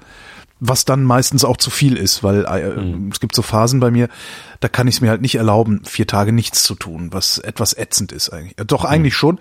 was 0.64 0.84
dann 0.84 1.02
meistens 1.02 1.44
auch 1.44 1.56
zu 1.56 1.70
viel 1.70 1.96
ist, 1.96 2.22
weil 2.22 2.44
äh, 2.44 2.80
mhm. 2.80 3.08
es 3.12 3.18
gibt 3.18 3.34
so 3.34 3.42
Phasen 3.42 3.80
bei 3.80 3.90
mir, 3.90 4.08
da 4.60 4.68
kann 4.68 4.86
ich 4.86 4.94
es 4.94 5.00
mir 5.00 5.10
halt 5.10 5.20
nicht 5.20 5.34
erlauben, 5.34 5.82
vier 5.84 6.06
Tage 6.06 6.32
nichts 6.32 6.62
zu 6.62 6.76
tun, 6.76 7.08
was 7.12 7.38
etwas 7.38 7.76
ätzend 7.76 8.12
ist 8.12 8.30
eigentlich. 8.30 8.54
Doch 8.68 8.84
eigentlich 8.84 9.14
mhm. 9.14 9.18
schon. 9.18 9.40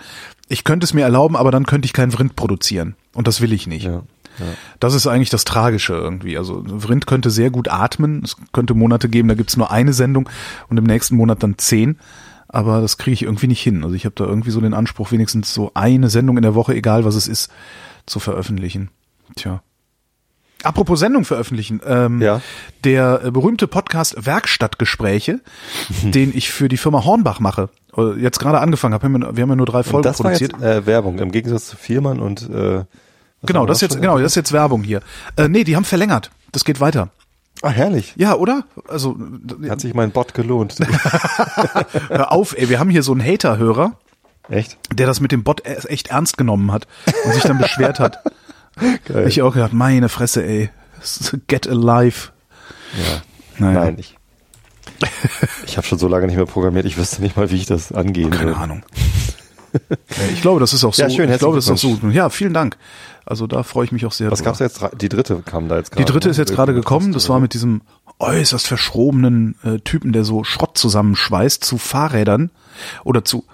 Ich 0.50 0.64
könnte 0.64 0.84
es 0.84 0.96
mir 0.96 1.04
erlauben, 1.04 1.36
aber 1.36 1.52
dann 1.52 1.68
könnte 1.68 1.86
ich 1.86 1.94
keinen 1.94 2.12
Vrind 2.12 2.36
produzieren 2.36 2.96
und 3.14 3.28
das 3.28 3.40
will 3.40 3.54
ich 3.54 3.68
nicht. 3.68 3.86
Ja. 3.86 4.02
Ja. 4.40 4.46
Das 4.80 4.96
ist 4.96 5.06
eigentlich 5.06 5.30
das 5.30 5.46
Tragische 5.46 5.94
irgendwie. 5.94 6.38
Also 6.40 6.64
Vrind 6.66 7.06
könnte 7.06 7.30
sehr 7.30 7.52
gut 7.52 7.68
atmen. 7.70 8.24
Es 8.24 8.38
könnte 8.52 8.74
Monate 8.74 9.08
geben, 9.08 9.28
da 9.28 9.36
gibt's 9.36 9.58
nur 9.58 9.70
eine 9.70 9.94
Sendung 9.94 10.28
und 10.70 10.78
im 10.78 10.86
nächsten 10.86 11.18
Monat 11.18 11.44
dann 11.44 11.60
zehn. 11.60 12.00
Aber 12.48 12.82
das 12.82 12.98
kriege 12.98 13.14
ich 13.14 13.24
irgendwie 13.24 13.48
nicht 13.48 13.62
hin. 13.62 13.84
Also 13.84 13.96
ich 13.96 14.06
habe 14.06 14.16
da 14.16 14.26
irgendwie 14.26 14.52
so 14.52 14.60
den 14.60 14.74
Anspruch, 14.74 15.12
wenigstens 15.12 15.54
so 15.54 15.72
eine 15.76 16.10
Sendung 16.10 16.38
in 16.38 16.44
der 16.44 16.56
Woche, 16.56 16.74
egal 16.74 17.06
was 17.06 17.14
es 17.14 17.28
ist, 17.28 17.52
zu 18.08 18.20
veröffentlichen. 18.20 18.90
Tja. 19.36 19.62
Apropos 20.64 21.00
Sendung 21.00 21.26
veröffentlichen. 21.26 21.82
Ähm, 21.86 22.22
ja. 22.22 22.42
Der 22.84 23.22
äh, 23.26 23.32
berühmte 23.32 23.68
Podcast 23.68 24.26
Werkstattgespräche, 24.26 25.40
den 26.04 26.36
ich 26.36 26.52
für 26.52 26.68
die 26.68 26.78
Firma 26.78 27.04
Hornbach 27.04 27.40
mache, 27.40 27.70
äh, 27.98 28.20
jetzt 28.20 28.40
gerade 28.40 28.60
angefangen 28.60 28.94
habe. 28.94 29.08
Wir 29.36 29.44
haben 29.44 29.50
ja 29.50 29.56
nur 29.56 29.66
drei 29.66 29.84
Folgen 29.84 30.04
das 30.04 30.18
produziert. 30.18 30.60
War 30.60 30.76
jetzt, 30.76 30.84
äh, 30.84 30.86
Werbung 30.86 31.20
im 31.20 31.32
Gegensatz 31.32 31.68
zu 31.68 31.78
Firman 31.78 32.20
und 32.20 32.50
äh, 32.50 32.84
genau, 33.44 33.66
das 33.66 33.82
jetzt 33.82 34.00
genau, 34.00 34.18
das 34.18 34.32
ist 34.32 34.36
jetzt 34.36 34.52
Werbung 34.52 34.84
hier. 34.84 35.02
Äh, 35.36 35.48
nee, 35.48 35.64
die 35.64 35.76
haben 35.76 35.86
verlängert. 35.86 36.32
Das 36.52 36.66
geht 36.66 36.80
weiter. 36.80 37.10
Ah, 37.62 37.70
herrlich. 37.70 38.14
Ja, 38.16 38.36
oder? 38.36 38.64
Also 38.88 39.18
hat 39.70 39.82
sich 39.82 39.94
mein 39.94 40.12
Bot 40.12 40.34
gelohnt. 40.34 40.78
Hör 42.10 42.32
auf, 42.32 42.58
ey, 42.58 42.70
wir 42.70 42.80
haben 42.80 42.90
hier 42.90 43.04
so 43.04 43.12
einen 43.12 43.24
Hater-Hörer. 43.24 43.94
Echt? 44.50 44.78
Der 44.94 45.06
das 45.06 45.20
mit 45.20 45.32
dem 45.32 45.44
Bot 45.44 45.66
e-, 45.66 45.88
echt 45.88 46.08
ernst 46.10 46.38
genommen 46.38 46.72
hat 46.72 46.88
und 47.26 47.34
sich 47.34 47.44
dann 47.44 47.58
beschwert 47.58 48.00
hat. 48.00 48.24
Geil. 49.06 49.28
Ich 49.28 49.42
auch 49.42 49.54
gedacht, 49.54 49.74
meine 49.74 50.10
Fresse, 50.10 50.44
ey. 50.46 50.70
Get 51.48 51.68
alive. 51.68 52.30
Ja. 52.98 53.22
Naja. 53.58 53.86
Nein, 53.86 53.98
ich. 54.00 54.18
Ich 55.66 55.78
habe 55.78 55.88
schon 55.88 55.98
so 55.98 56.08
lange 56.08 56.28
nicht 56.28 56.36
mehr 56.36 56.46
programmiert, 56.46 56.86
ich 56.86 56.98
wüsste 56.98 57.22
nicht 57.22 57.36
mal, 57.36 57.50
wie 57.50 57.56
ich 57.56 57.66
das 57.66 57.92
angehen 57.92 58.30
Keine 58.30 58.52
will. 58.52 58.56
Ahnung. 58.56 58.84
ich 60.34 60.42
glaube, 60.42 60.60
das 60.60 60.74
ist 60.74 60.84
auch 60.84 60.94
so. 60.94 61.02
Ja, 61.02 61.10
schön, 61.10 61.32
ich 61.32 61.40
glaube, 61.40 61.56
das 61.56 61.66
ist 61.66 61.72
auch 61.72 61.78
so. 61.78 62.08
Ja, 62.10 62.30
vielen 62.30 62.54
Dank. 62.54 62.78
Also 63.26 63.48
da 63.48 63.64
freue 63.64 63.86
ich 63.86 63.92
mich 63.92 64.06
auch 64.06 64.12
sehr. 64.12 64.32
Was 64.32 64.44
gab's 64.44 64.60
jetzt? 64.60 64.82
Die 65.00 65.10
dritte 65.10 65.42
kam 65.46 65.70
da 65.70 65.78
jetzt 65.78 65.92
gerade. 65.92 66.06
Die 66.06 66.12
dritte 66.12 66.30
ist 66.30 66.38
jetzt 66.38 66.54
gerade 66.54 66.74
gekommen. 66.74 67.14
Das 67.14 67.30
war 67.30 67.40
mit 67.40 67.54
diesem 67.54 67.82
äußerst 68.20 68.68
verschrobenen 68.68 69.56
äh, 69.64 69.80
Typen, 69.80 70.12
der 70.12 70.24
so 70.24 70.44
Schrott 70.44 70.78
zusammenschweißt 70.78 71.64
zu 71.64 71.78
Fahrrädern 71.78 72.52
oder 73.04 73.24
zu 73.24 73.46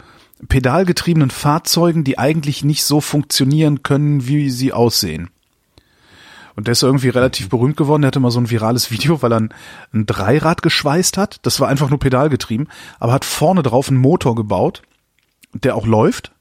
pedalgetriebenen 0.48 1.32
Fahrzeugen, 1.32 2.04
die 2.04 2.20
eigentlich 2.20 2.64
nicht 2.64 2.84
so 2.84 3.02
funktionieren 3.02 3.84
können, 3.84 4.28
wie 4.28 4.50
sie 4.50 4.74
aussehen. 4.74 5.30
Und 6.56 6.66
der 6.66 6.72
ist 6.72 6.82
irgendwie 6.82 7.10
relativ 7.10 7.50
berühmt 7.50 7.78
geworden. 7.78 8.02
Der 8.02 8.08
hatte 8.08 8.20
mal 8.20 8.32
so 8.32 8.40
ein 8.40 8.50
virales 8.50 8.92
Video, 8.92 9.22
weil 9.22 9.32
er 9.32 9.40
ein, 9.40 9.54
ein 9.94 10.06
Dreirad 10.06 10.62
geschweißt 10.62 11.18
hat. 11.18 11.40
Das 11.44 11.60
war 11.60 11.68
einfach 11.68 11.90
nur 11.90 12.00
pedalgetrieben, 12.00 12.68
aber 13.00 13.14
hat 13.14 13.26
vorne 13.26 13.64
drauf 13.64 13.90
einen 13.90 14.00
Motor 14.00 14.36
gebaut, 14.36 14.82
der 15.54 15.76
auch 15.76 15.86
läuft. 15.86 16.32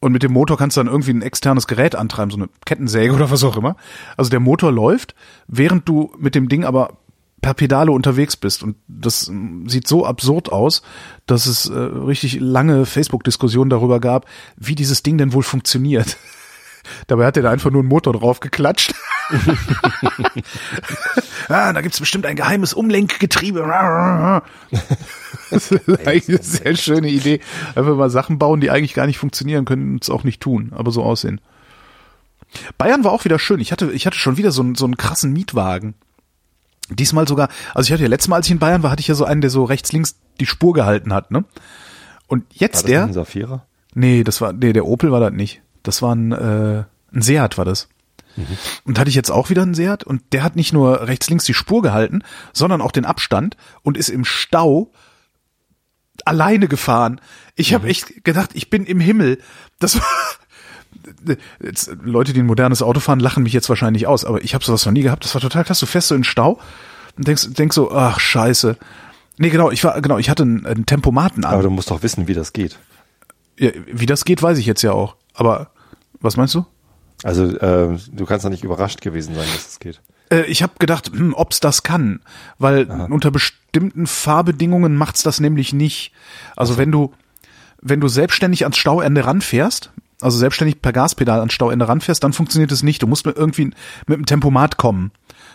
Und 0.00 0.12
mit 0.12 0.22
dem 0.22 0.32
Motor 0.32 0.58
kannst 0.58 0.76
du 0.76 0.80
dann 0.80 0.92
irgendwie 0.92 1.12
ein 1.12 1.22
externes 1.22 1.66
Gerät 1.66 1.94
antreiben, 1.94 2.30
so 2.30 2.36
eine 2.36 2.48
Kettensäge 2.64 3.12
oder 3.14 3.30
was 3.30 3.44
auch 3.44 3.56
immer. 3.56 3.76
Also 4.16 4.30
der 4.30 4.40
Motor 4.40 4.72
läuft, 4.72 5.14
während 5.46 5.88
du 5.88 6.12
mit 6.18 6.34
dem 6.34 6.48
Ding 6.48 6.64
aber 6.64 6.98
per 7.46 7.54
Pedale 7.54 7.92
unterwegs 7.92 8.36
bist. 8.36 8.64
Und 8.64 8.74
das 8.88 9.30
sieht 9.66 9.86
so 9.86 10.04
absurd 10.04 10.50
aus, 10.50 10.82
dass 11.26 11.46
es 11.46 11.68
äh, 11.68 11.78
richtig 11.78 12.40
lange 12.40 12.86
Facebook-Diskussionen 12.86 13.70
darüber 13.70 14.00
gab, 14.00 14.26
wie 14.56 14.74
dieses 14.74 15.04
Ding 15.04 15.16
denn 15.16 15.32
wohl 15.32 15.44
funktioniert. 15.44 16.16
Dabei 17.06 17.24
hat 17.24 17.36
er 17.36 17.44
da 17.44 17.52
einfach 17.52 17.70
nur 17.70 17.82
einen 17.82 17.88
Motor 17.88 18.14
drauf 18.14 18.40
geklatscht. 18.40 18.94
ah, 21.48 21.72
da 21.72 21.80
gibt's 21.82 22.00
bestimmt 22.00 22.26
ein 22.26 22.34
geheimes 22.34 22.74
Umlenkgetriebe. 22.74 23.60
das 25.50 25.70
ist 25.70 25.88
eigentlich 26.04 26.28
eine 26.28 26.42
sehr 26.42 26.74
schöne 26.74 27.08
Idee. 27.08 27.38
Einfach 27.76 27.94
mal 27.94 28.10
Sachen 28.10 28.40
bauen, 28.40 28.60
die 28.60 28.70
eigentlich 28.70 28.94
gar 28.94 29.06
nicht 29.06 29.18
funktionieren 29.18 29.66
können 29.66 29.92
und 29.92 30.02
es 30.02 30.10
auch 30.10 30.24
nicht 30.24 30.42
tun, 30.42 30.72
aber 30.74 30.90
so 30.90 31.04
aussehen. 31.04 31.40
Bayern 32.76 33.04
war 33.04 33.12
auch 33.12 33.24
wieder 33.24 33.38
schön. 33.38 33.60
Ich 33.60 33.70
hatte, 33.70 33.92
ich 33.92 34.04
hatte 34.04 34.18
schon 34.18 34.36
wieder 34.36 34.50
so 34.50 34.62
einen, 34.62 34.74
so 34.74 34.84
einen 34.84 34.96
krassen 34.96 35.32
Mietwagen. 35.32 35.94
Diesmal 36.88 37.26
sogar, 37.26 37.48
also 37.74 37.88
ich 37.88 37.92
hatte 37.92 38.02
ja 38.02 38.08
letztes 38.08 38.28
Mal, 38.28 38.36
als 38.36 38.46
ich 38.46 38.52
in 38.52 38.58
Bayern 38.58 38.82
war, 38.82 38.90
hatte 38.90 39.00
ich 39.00 39.08
ja 39.08 39.14
so 39.14 39.24
einen, 39.24 39.40
der 39.40 39.50
so 39.50 39.64
rechts, 39.64 39.92
links 39.92 40.16
die 40.40 40.46
Spur 40.46 40.72
gehalten 40.72 41.12
hat, 41.12 41.30
ne? 41.30 41.44
Und 42.28 42.44
jetzt 42.52 42.76
war 42.76 42.82
das 42.82 42.90
der. 42.90 43.04
Ein 43.04 43.12
Safira? 43.12 43.66
Nee, 43.94 44.24
das 44.24 44.40
war, 44.40 44.52
nee, 44.52 44.72
der 44.72 44.86
Opel 44.86 45.10
war 45.10 45.20
das 45.20 45.32
nicht. 45.32 45.62
Das 45.82 46.02
war 46.02 46.14
ein, 46.14 46.32
äh, 46.32 46.84
ein 47.12 47.22
Seat 47.22 47.58
war 47.58 47.64
das. 47.64 47.88
Mhm. 48.36 48.58
Und 48.84 48.98
hatte 48.98 49.08
ich 49.08 49.14
jetzt 49.14 49.30
auch 49.30 49.50
wieder 49.50 49.62
einen 49.62 49.74
Seat 49.74 50.04
und 50.04 50.22
der 50.32 50.42
hat 50.42 50.56
nicht 50.56 50.72
nur 50.72 51.08
rechts, 51.08 51.30
links 51.30 51.44
die 51.44 51.54
Spur 51.54 51.82
gehalten, 51.82 52.22
sondern 52.52 52.80
auch 52.80 52.92
den 52.92 53.04
Abstand 53.04 53.56
und 53.82 53.96
ist 53.96 54.08
im 54.08 54.24
Stau 54.24 54.92
alleine 56.24 56.68
gefahren. 56.68 57.20
Ich 57.54 57.70
mhm. 57.70 57.74
habe 57.76 57.88
echt 57.88 58.24
gedacht, 58.24 58.50
ich 58.54 58.70
bin 58.70 58.84
im 58.84 59.00
Himmel. 59.00 59.40
Das 59.78 59.96
war, 59.96 60.06
jetzt, 61.62 61.90
Leute, 62.02 62.32
die 62.32 62.40
ein 62.40 62.46
modernes 62.46 62.82
Auto 62.82 63.00
fahren, 63.00 63.20
lachen 63.20 63.42
mich 63.42 63.52
jetzt 63.52 63.68
wahrscheinlich 63.68 64.06
aus, 64.06 64.24
aber 64.24 64.42
ich 64.42 64.54
habe 64.54 64.64
sowas 64.64 64.84
noch 64.86 64.92
nie 64.92 65.02
gehabt. 65.02 65.24
Das 65.24 65.34
war 65.34 65.40
total 65.40 65.64
krass. 65.64 65.80
Du 65.80 65.86
fährst 65.86 66.08
so 66.08 66.14
in 66.14 66.24
Stau 66.24 66.58
und 67.16 67.26
denkst, 67.26 67.48
denkst 67.50 67.74
so, 67.74 67.92
ach 67.92 68.20
scheiße. 68.20 68.76
Nee, 69.38 69.50
genau, 69.50 69.70
ich 69.70 69.84
war, 69.84 70.00
genau, 70.00 70.18
ich 70.18 70.30
hatte 70.30 70.42
einen, 70.42 70.66
einen 70.66 70.86
Tempomaten 70.86 71.44
an. 71.44 71.54
Aber 71.54 71.62
du 71.62 71.70
musst 71.70 71.90
doch 71.90 72.02
wissen, 72.02 72.28
wie 72.28 72.34
das 72.34 72.52
geht. 72.52 72.78
Ja, 73.58 73.70
wie 73.92 74.06
das 74.06 74.24
geht, 74.24 74.42
weiß 74.42 74.58
ich 74.58 74.66
jetzt 74.66 74.82
ja 74.82 74.92
auch. 74.92 75.16
Aber 75.34 75.70
was 76.20 76.36
meinst 76.36 76.54
du? 76.54 76.64
Also 77.22 77.44
äh, 77.44 77.98
du 78.12 78.26
kannst 78.26 78.44
doch 78.44 78.50
nicht 78.50 78.64
überrascht 78.64 79.00
gewesen 79.00 79.34
sein, 79.34 79.46
dass 79.52 79.68
es 79.68 79.78
geht. 79.78 80.00
Äh, 80.30 80.44
ich 80.44 80.62
habe 80.62 80.74
gedacht, 80.78 81.10
hm, 81.12 81.34
ob's 81.34 81.60
das 81.60 81.82
kann, 81.82 82.20
weil 82.58 82.90
Aha. 82.90 83.06
unter 83.10 83.30
bestimmten 83.30 84.06
Fahrbedingungen 84.06 84.96
macht's 84.96 85.22
das 85.22 85.40
nämlich 85.40 85.72
nicht. 85.72 86.12
Also, 86.56 86.72
also 86.72 86.78
wenn 86.78 86.92
du 86.92 87.12
wenn 87.80 88.00
du 88.00 88.08
selbstständig 88.08 88.64
ans 88.64 88.78
Stauende 88.78 89.24
ranfährst, 89.24 89.92
also 90.20 90.38
selbstständig 90.38 90.80
per 90.80 90.92
Gaspedal 90.92 91.40
ans 91.40 91.52
Stauende 91.52 91.88
ranfährst, 91.88 92.24
dann 92.24 92.32
funktioniert 92.32 92.72
es 92.72 92.82
nicht. 92.82 93.02
Du 93.02 93.06
musst 93.06 93.26
irgendwie 93.26 93.70
mit 94.06 94.18
dem 94.18 94.26
Tempomat 94.26 94.76
kommen. 94.78 95.10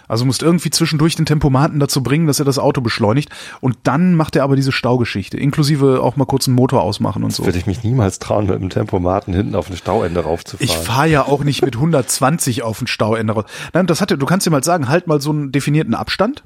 Also 0.07 0.25
musst 0.25 0.43
irgendwie 0.43 0.69
zwischendurch 0.69 1.15
den 1.15 1.25
Tempomaten 1.25 1.79
dazu 1.79 2.03
bringen, 2.03 2.27
dass 2.27 2.39
er 2.39 2.45
das 2.45 2.59
Auto 2.59 2.81
beschleunigt. 2.81 3.29
Und 3.61 3.77
dann 3.83 4.13
macht 4.15 4.35
er 4.35 4.43
aber 4.43 4.55
diese 4.55 4.71
Staugeschichte, 4.71 5.37
inklusive 5.37 6.01
auch 6.03 6.15
mal 6.17 6.25
kurz 6.25 6.47
einen 6.47 6.55
Motor 6.55 6.81
ausmachen 6.83 7.23
und 7.23 7.33
so. 7.33 7.45
Würde 7.45 7.57
ich 7.57 7.65
mich 7.65 7.83
niemals 7.83 8.19
trauen, 8.19 8.45
mit 8.45 8.59
dem 8.59 8.69
Tempomaten 8.69 9.33
hinten 9.33 9.55
auf 9.55 9.69
ein 9.69 9.77
Stauende 9.77 10.19
raufzufahren. 10.21 10.69
Ich 10.69 10.77
fahre 10.77 11.07
ja 11.07 11.25
auch 11.25 11.43
nicht 11.43 11.63
mit 11.63 11.75
120 11.75 12.61
auf 12.61 12.81
ein 12.81 12.87
Stauende 12.87 13.33
rauf. 13.33 13.45
Nein, 13.73 13.87
das 13.87 14.01
hatte, 14.01 14.17
du 14.17 14.25
kannst 14.25 14.45
dir 14.45 14.51
mal 14.51 14.63
sagen, 14.63 14.89
halt 14.89 15.07
mal 15.07 15.21
so 15.21 15.31
einen 15.31 15.51
definierten 15.51 15.95
Abstand. 15.95 16.43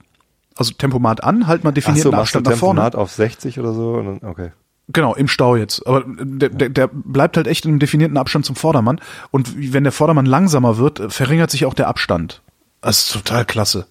also 0.56 0.72
Tempomat 0.74 1.24
an, 1.24 1.48
halt 1.48 1.64
mal 1.64 1.72
definierten 1.72 2.12
so, 2.12 2.18
Abstand 2.18 2.46
nach 2.46 2.56
vorne. 2.56 2.82
Tempomat 2.82 2.96
auf 2.96 3.12
60 3.12 3.60
oder 3.60 3.74
so 3.74 3.98
dann, 3.98 4.20
okay. 4.30 4.52
Genau, 4.90 5.16
im 5.16 5.28
Stau 5.28 5.56
jetzt. 5.56 5.86
Aber 5.88 6.04
der, 6.08 6.50
der, 6.50 6.70
der 6.70 6.88
bleibt 6.88 7.38
halt 7.38 7.48
echt 7.48 7.66
in 7.66 7.72
einem 7.72 7.80
definierten 7.80 8.18
Abstand 8.18 8.46
zum 8.46 8.56
Vordermann. 8.56 9.02
Und 9.32 9.74
wenn 9.74 9.84
der 9.84 9.92
Vordermann 9.92 10.28
langsamer 10.28 10.78
wird, 10.78 11.12
verringert 11.12 11.50
sich 11.50 11.66
auch 11.66 11.74
der 11.74 11.88
Abstand. 11.88 12.42
Das 12.82 13.00
ist 13.00 13.14
total 13.14 13.46
klasse. 13.46 13.88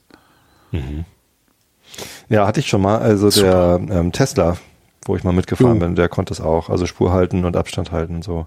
Mhm. 0.71 1.05
Ja, 2.29 2.47
hatte 2.47 2.61
ich 2.61 2.69
schon 2.69 2.83
mal. 2.83 2.99
Also 2.99 3.29
Super. 3.31 3.81
der 3.81 3.97
ähm, 3.97 4.13
Tesla, 4.13 4.57
wo 5.05 5.17
ich 5.17 5.25
mal 5.25 5.33
mitgefahren 5.33 5.81
jo. 5.81 5.81
bin, 5.81 5.97
der 5.97 6.09
konnte 6.09 6.33
es 6.33 6.41
auch. 6.41 6.71
Also 6.71 6.87
Spur 6.87 7.13
halten 7.13 7.45
und 7.45 7.57
Abstand 7.57 7.91
halten 7.91 8.17
und 8.17 8.25
so. 8.25 8.47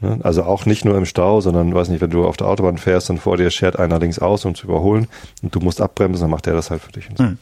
Ne? 0.00 0.18
Also 0.22 0.44
auch 0.44 0.64
nicht 0.64 0.84
nur 0.84 0.96
im 0.96 1.06
Stau, 1.06 1.40
sondern, 1.40 1.74
weiß 1.74 1.88
nicht, 1.88 2.00
wenn 2.00 2.10
du 2.10 2.26
auf 2.26 2.36
der 2.36 2.48
Autobahn 2.48 2.78
fährst 2.78 3.10
und 3.10 3.18
vor 3.18 3.36
dir 3.36 3.50
schert 3.50 3.78
einer 3.78 3.98
links 3.98 4.18
aus, 4.18 4.44
um 4.44 4.54
zu 4.54 4.66
überholen 4.66 5.08
und 5.42 5.54
du 5.54 5.60
musst 5.60 5.80
abbremsen, 5.80 6.22
dann 6.22 6.30
macht 6.30 6.46
der 6.46 6.54
das 6.54 6.70
halt 6.70 6.82
für 6.82 6.92
dich. 6.92 7.08
So. 7.16 7.22
Mhm. 7.22 7.38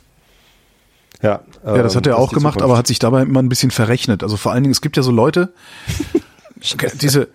Ja, 1.23 1.41
ähm, 1.65 1.77
ja, 1.77 1.83
das 1.83 1.97
hat 1.97 2.07
er 2.07 2.17
auch 2.17 2.31
gemacht, 2.31 2.55
Zukunft. 2.55 2.63
aber 2.63 2.79
hat 2.79 2.87
sich 2.87 2.99
dabei 2.99 3.23
immer 3.23 3.43
ein 3.43 3.49
bisschen 3.49 3.71
verrechnet. 3.71 4.23
Also 4.23 4.37
vor 4.37 4.53
allen 4.53 4.63
Dingen, 4.63 4.73
es 4.73 4.81
gibt 4.81 4.97
ja 4.97 5.03
so 5.03 5.11
Leute, 5.11 5.53
diese, 7.01 7.29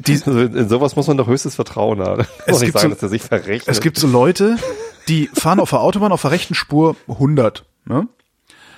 die, 0.00 0.12
also 0.26 0.40
in 0.40 0.68
sowas 0.68 0.96
muss 0.96 1.06
man 1.06 1.16
doch 1.16 1.26
höchstes 1.26 1.54
Vertrauen 1.54 2.00
haben. 2.00 2.26
Es 2.46 2.60
gibt 2.60 2.78
sagen, 2.78 2.90
so, 2.90 2.94
dass 2.94 3.02
er 3.02 3.08
sich 3.08 3.22
verrechnet. 3.22 3.68
Es 3.68 3.80
gibt 3.80 3.98
so 3.98 4.06
Leute, 4.06 4.56
die 5.08 5.28
fahren 5.32 5.60
auf 5.60 5.70
der 5.70 5.80
Autobahn 5.80 6.12
auf 6.12 6.22
der 6.22 6.30
rechten 6.30 6.54
Spur 6.54 6.96
100, 7.08 7.64
ne? 7.86 8.08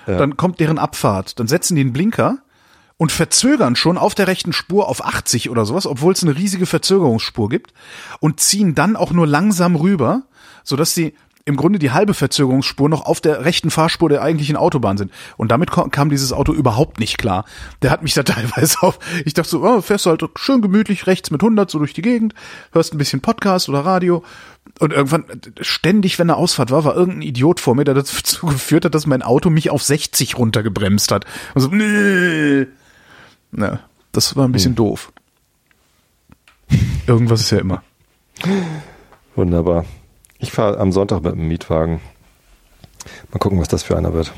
Ja. 0.07 0.17
Dann 0.17 0.37
kommt 0.37 0.59
deren 0.59 0.79
Abfahrt, 0.79 1.39
dann 1.39 1.47
setzen 1.47 1.75
die 1.75 1.81
einen 1.81 1.93
Blinker 1.93 2.39
und 2.97 3.11
verzögern 3.11 3.75
schon 3.75 3.97
auf 3.97 4.15
der 4.15 4.27
rechten 4.27 4.53
Spur 4.53 4.87
auf 4.87 5.05
80 5.05 5.49
oder 5.49 5.65
sowas, 5.65 5.85
obwohl 5.85 6.13
es 6.13 6.23
eine 6.23 6.35
riesige 6.35 6.65
Verzögerungsspur 6.65 7.47
gibt 7.47 7.73
und 8.19 8.39
ziehen 8.39 8.73
dann 8.73 8.95
auch 8.95 9.11
nur 9.11 9.27
langsam 9.27 9.75
rüber, 9.75 10.23
sodass 10.63 10.95
sie 10.95 11.15
im 11.49 11.55
Grunde 11.55 11.79
die 11.79 11.91
halbe 11.91 12.13
Verzögerungsspur 12.13 12.89
noch 12.89 13.07
auf 13.07 13.21
der 13.21 13.43
rechten 13.43 13.71
Fahrspur 13.71 14.07
der 14.07 14.21
eigentlichen 14.21 14.55
Autobahn 14.55 14.97
sind. 14.97 15.11
Und 15.35 15.49
damit 15.49 15.71
kam 15.71 16.09
dieses 16.11 16.31
Auto 16.31 16.53
überhaupt 16.53 16.99
nicht 16.99 17.17
klar. 17.17 17.43
Der 17.81 17.89
hat 17.89 18.03
mich 18.03 18.13
da 18.13 18.21
teilweise 18.23 18.81
auf, 18.81 18.99
ich 19.25 19.33
dachte 19.33 19.49
so, 19.49 19.63
oh, 19.63 19.81
fährst 19.81 20.05
du 20.05 20.11
halt 20.11 20.23
schön 20.35 20.61
gemütlich 20.61 21.07
rechts 21.07 21.31
mit 21.31 21.41
100 21.41 21.69
so 21.69 21.79
durch 21.79 21.93
die 21.93 22.03
Gegend, 22.03 22.35
hörst 22.71 22.93
ein 22.93 22.99
bisschen 22.99 23.21
Podcast 23.21 23.67
oder 23.67 23.79
Radio. 23.79 24.23
Und 24.77 24.93
irgendwann, 24.93 25.25
ständig, 25.59 26.19
wenn 26.19 26.29
eine 26.29 26.37
Ausfahrt 26.37 26.69
war, 26.69 26.83
war 26.83 26.95
irgendein 26.95 27.23
Idiot 27.23 27.59
vor 27.59 27.73
mir, 27.73 27.83
der 27.83 27.95
dazu 27.95 28.45
geführt 28.45 28.85
hat, 28.85 28.93
dass 28.93 29.07
mein 29.07 29.23
Auto 29.23 29.49
mich 29.49 29.71
auf 29.71 29.81
60 29.81 30.37
runtergebremst 30.37 31.11
hat. 31.11 31.25
Also, 31.55 31.69
nee. 31.69 32.67
Na, 33.51 33.79
das 34.11 34.35
war 34.35 34.47
ein 34.47 34.51
bisschen 34.51 34.73
hm. 34.73 34.75
doof. 34.75 35.11
Irgendwas 37.07 37.41
ist 37.41 37.49
ja 37.49 37.57
immer. 37.57 37.81
Wunderbar. 39.35 39.85
Ich 40.39 40.51
fahre 40.51 40.77
am 40.77 40.91
Sonntag 40.91 41.21
mit 41.21 41.33
dem 41.33 41.47
Mietwagen. 41.47 41.99
Mal 43.31 43.39
gucken, 43.39 43.59
was 43.59 43.67
das 43.67 43.83
für 43.83 43.97
einer 43.97 44.13
wird. 44.13 44.33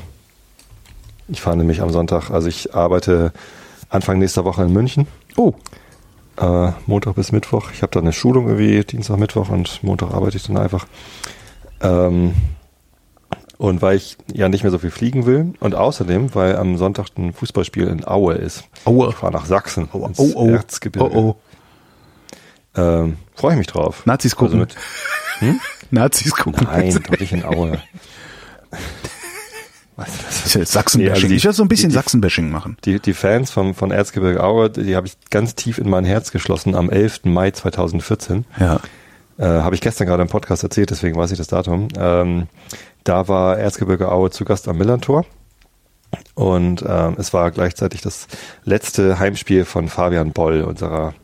Ich 1.28 1.40
fahre 1.40 1.56
nämlich 1.56 1.80
am 1.80 1.90
Sonntag, 1.90 2.30
also 2.30 2.48
ich 2.48 2.74
arbeite 2.74 3.32
Anfang 3.88 4.18
nächster 4.18 4.44
Woche 4.44 4.64
in 4.64 4.72
München. 4.72 5.06
Oh. 5.36 5.54
Äh, 6.36 6.72
Montag 6.86 7.14
bis 7.14 7.30
Mittwoch. 7.30 7.70
Ich 7.72 7.82
habe 7.82 7.92
da 7.92 8.00
eine 8.00 8.12
Schulung 8.12 8.48
irgendwie 8.48 8.82
Dienstag, 8.84 9.18
Mittwoch 9.18 9.48
und 9.48 9.82
Montag 9.84 10.12
arbeite 10.12 10.36
ich 10.36 10.42
dann 10.42 10.56
einfach. 10.56 10.86
Ähm, 11.80 12.34
und 13.58 13.80
weil 13.80 13.96
ich 13.96 14.16
ja 14.32 14.48
nicht 14.48 14.64
mehr 14.64 14.72
so 14.72 14.78
viel 14.78 14.90
fliegen 14.90 15.24
will 15.24 15.54
und 15.60 15.76
außerdem, 15.76 16.34
weil 16.34 16.56
am 16.56 16.78
Sonntag 16.78 17.10
ein 17.16 17.32
Fußballspiel 17.32 17.86
in 17.86 18.04
Aue 18.04 18.34
ist. 18.34 18.64
Aue. 18.84 19.10
Ich 19.10 19.14
fahre 19.14 19.32
nach 19.32 19.46
Sachsen. 19.46 19.88
Aue. 19.92 20.08
Ins 20.08 20.18
oh, 20.18 20.32
oh. 20.34 20.48
Erzgebirge. 20.48 21.16
Oh, 21.16 21.36
oh. 22.76 22.80
Ähm, 22.80 23.18
Freue 23.34 23.52
ich 23.52 23.58
mich 23.58 23.66
drauf. 23.68 24.04
Nazis 24.04 24.34
gucken. 24.34 24.54
Also 24.54 24.56
mit, 24.58 24.76
hm? 25.38 25.60
Nazis 25.92 26.34
gucken. 26.34 26.66
Nein, 26.66 26.98
doch 27.08 27.18
nicht 27.18 27.32
in 27.32 27.44
Aue. 27.44 27.80
Was 29.96 30.46
ist 30.46 30.56
das? 30.56 30.72
Sachsenbashing. 30.72 31.12
Nee, 31.12 31.22
also 31.24 31.34
ich 31.34 31.44
werde 31.44 31.56
so 31.56 31.62
ein 31.62 31.68
bisschen 31.68 31.90
Sachsenbashing 31.90 32.50
machen. 32.50 32.76
Die, 32.84 32.98
die 32.98 33.12
Fans 33.12 33.50
vom, 33.50 33.74
von 33.74 33.90
Erzgebirge 33.90 34.42
Aue, 34.42 34.70
die 34.70 34.96
habe 34.96 35.06
ich 35.06 35.14
ganz 35.30 35.54
tief 35.54 35.78
in 35.78 35.88
mein 35.88 36.04
Herz 36.04 36.32
geschlossen 36.32 36.74
am 36.74 36.90
11. 36.90 37.24
Mai 37.24 37.50
2014. 37.50 38.46
Ja. 38.58 38.80
Äh, 39.38 39.44
habe 39.44 39.74
ich 39.74 39.80
gestern 39.80 40.06
gerade 40.06 40.22
im 40.22 40.28
Podcast 40.28 40.62
erzählt, 40.62 40.90
deswegen 40.90 41.16
weiß 41.16 41.30
ich 41.32 41.38
das 41.38 41.46
Datum. 41.46 41.88
Ähm, 41.96 42.48
da 43.04 43.28
war 43.28 43.58
Erzgebirge 43.58 44.10
Aue 44.10 44.30
zu 44.30 44.44
Gast 44.44 44.68
am 44.68 44.78
Millantor. 44.78 45.24
Und 46.34 46.84
ähm, 46.86 47.16
es 47.18 47.32
war 47.32 47.50
gleichzeitig 47.50 48.02
das 48.02 48.26
letzte 48.64 49.18
Heimspiel 49.18 49.64
von 49.64 49.88
Fabian 49.88 50.32
Boll, 50.32 50.62
unserer 50.62 51.14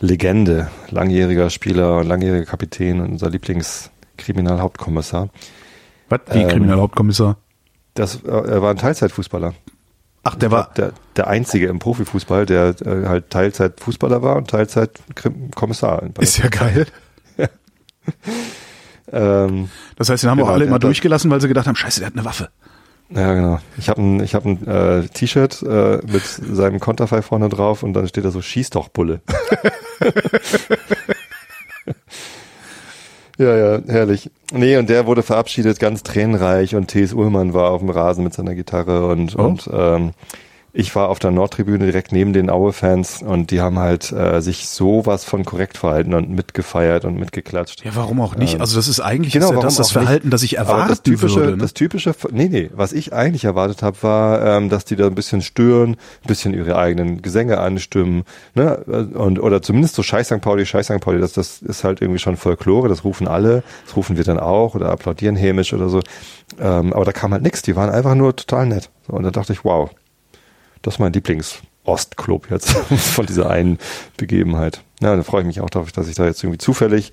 Legende, 0.00 0.70
langjähriger 0.90 1.50
Spieler 1.50 1.98
und 1.98 2.06
langjähriger 2.06 2.46
Kapitän 2.46 3.00
und 3.00 3.10
unser 3.12 3.30
Lieblingskriminalhauptkommissar. 3.30 5.28
Was? 6.08 6.20
Wie 6.30 6.42
ähm, 6.42 6.48
Kriminalhauptkommissar? 6.48 7.36
Das, 7.94 8.22
äh, 8.22 8.28
er 8.28 8.62
war 8.62 8.70
ein 8.70 8.76
Teilzeitfußballer. 8.76 9.54
Ach, 10.22 10.34
der 10.34 10.50
war 10.50 10.70
der, 10.76 10.92
der 11.16 11.28
einzige 11.28 11.68
im 11.68 11.78
Profifußball, 11.78 12.46
der 12.46 12.74
äh, 12.84 13.06
halt 13.06 13.30
Teilzeitfußballer 13.30 14.22
war 14.22 14.36
und 14.36 14.50
Teilzeitkommissar. 14.50 16.02
Ist 16.18 16.38
ja 16.38 16.48
geil. 16.48 16.86
ähm, 19.12 19.70
das 19.96 20.10
heißt, 20.10 20.22
den 20.22 20.30
haben 20.30 20.38
genau, 20.38 20.50
auch 20.50 20.54
alle 20.54 20.66
immer 20.66 20.78
durchgelassen, 20.78 21.30
weil 21.30 21.40
sie 21.40 21.48
gedacht 21.48 21.66
haben, 21.66 21.76
scheiße, 21.76 22.00
der 22.00 22.08
hat 22.08 22.14
eine 22.14 22.24
Waffe. 22.24 22.50
Ja, 23.10 23.34
genau. 23.34 23.58
Ich 23.78 23.88
habe 23.88 24.02
ein, 24.02 24.20
ich 24.20 24.34
hab 24.34 24.44
ein 24.44 24.66
äh, 24.66 25.08
T-Shirt 25.08 25.62
äh, 25.62 25.98
mit 26.06 26.24
seinem 26.24 26.78
Konterfei 26.78 27.22
vorne 27.22 27.48
drauf 27.48 27.82
und 27.82 27.94
dann 27.94 28.06
steht 28.06 28.26
da 28.26 28.30
so, 28.30 28.42
schieß 28.42 28.68
doch, 28.70 28.88
Bulle. 28.88 29.22
ja, 33.38 33.56
ja, 33.56 33.80
herrlich. 33.86 34.30
Nee, 34.52 34.76
und 34.76 34.90
der 34.90 35.06
wurde 35.06 35.22
verabschiedet, 35.22 35.80
ganz 35.80 36.02
tränenreich 36.02 36.74
und 36.74 36.88
T.S. 36.88 37.14
Ullmann 37.14 37.54
war 37.54 37.70
auf 37.70 37.80
dem 37.80 37.88
Rasen 37.88 38.24
mit 38.24 38.34
seiner 38.34 38.54
Gitarre 38.54 39.06
und, 39.06 39.38
oh. 39.38 39.42
und 39.42 39.70
ähm, 39.72 40.10
ich 40.78 40.94
war 40.94 41.08
auf 41.08 41.18
der 41.18 41.32
Nordtribüne 41.32 41.86
direkt 41.86 42.12
neben 42.12 42.32
den 42.32 42.50
Aue-Fans 42.50 43.22
und 43.22 43.50
die 43.50 43.60
haben 43.60 43.80
halt 43.80 44.12
äh, 44.12 44.40
sich 44.40 44.68
sowas 44.68 45.24
von 45.24 45.44
korrekt 45.44 45.76
verhalten 45.76 46.14
und 46.14 46.30
mitgefeiert 46.30 47.04
und 47.04 47.18
mitgeklatscht. 47.18 47.84
Ja, 47.84 47.90
warum 47.96 48.20
auch 48.20 48.36
nicht? 48.36 48.54
Ähm, 48.54 48.60
also 48.60 48.76
das 48.76 48.86
ist 48.86 49.00
eigentlich 49.00 49.32
genau, 49.32 49.48
ist 49.48 49.56
ja 49.56 49.60
das, 49.60 49.74
das 49.74 49.90
Verhalten, 49.90 50.28
nicht? 50.28 50.34
das 50.34 50.44
ich 50.44 50.56
erwarten 50.56 50.88
das 50.88 51.02
typische, 51.02 51.34
würde. 51.34 51.50
Ne? 51.56 51.58
Das 51.58 51.74
typische, 51.74 52.14
nee, 52.30 52.48
nee, 52.48 52.70
was 52.72 52.92
ich 52.92 53.12
eigentlich 53.12 53.42
erwartet 53.42 53.82
habe, 53.82 53.96
war, 54.02 54.46
ähm, 54.46 54.68
dass 54.68 54.84
die 54.84 54.94
da 54.94 55.08
ein 55.08 55.16
bisschen 55.16 55.42
stören, 55.42 55.96
ein 56.22 56.28
bisschen 56.28 56.54
ihre 56.54 56.76
eigenen 56.76 57.22
Gesänge 57.22 57.58
anstimmen, 57.58 58.22
ne, 58.54 58.76
und 59.14 59.40
oder 59.40 59.60
zumindest 59.62 59.96
so 59.96 60.04
Scheiß 60.04 60.28
St. 60.28 60.40
Pauli, 60.40 60.64
Scheiß 60.64 60.86
St. 60.86 61.00
Pauli, 61.00 61.18
das, 61.18 61.32
das 61.32 61.60
ist 61.60 61.82
halt 61.82 62.00
irgendwie 62.00 62.20
schon 62.20 62.36
Folklore, 62.36 62.88
das 62.88 63.02
rufen 63.02 63.26
alle, 63.26 63.64
das 63.84 63.96
rufen 63.96 64.16
wir 64.16 64.22
dann 64.22 64.38
auch 64.38 64.76
oder 64.76 64.90
applaudieren 64.90 65.34
hämisch 65.34 65.74
oder 65.74 65.88
so. 65.88 66.02
Ähm, 66.60 66.92
aber 66.92 67.04
da 67.04 67.10
kam 67.10 67.32
halt 67.32 67.42
nichts, 67.42 67.62
die 67.62 67.74
waren 67.74 67.90
einfach 67.90 68.14
nur 68.14 68.36
total 68.36 68.66
nett. 68.66 68.90
So, 69.08 69.14
und 69.14 69.24
da 69.24 69.32
dachte 69.32 69.52
ich, 69.52 69.64
wow, 69.64 69.90
das 70.82 70.94
ist 70.94 70.98
mein 70.98 71.12
Lieblings-Ostclub 71.12 72.50
jetzt 72.50 72.70
von 72.96 73.26
dieser 73.26 73.50
einen 73.50 73.78
Begebenheit. 74.16 74.82
Ja, 75.00 75.14
da 75.14 75.22
freue 75.22 75.42
ich 75.42 75.46
mich 75.46 75.60
auch 75.60 75.70
darauf, 75.70 75.92
dass 75.92 76.08
ich 76.08 76.16
da 76.16 76.24
jetzt 76.24 76.42
irgendwie 76.42 76.58
zufällig, 76.58 77.12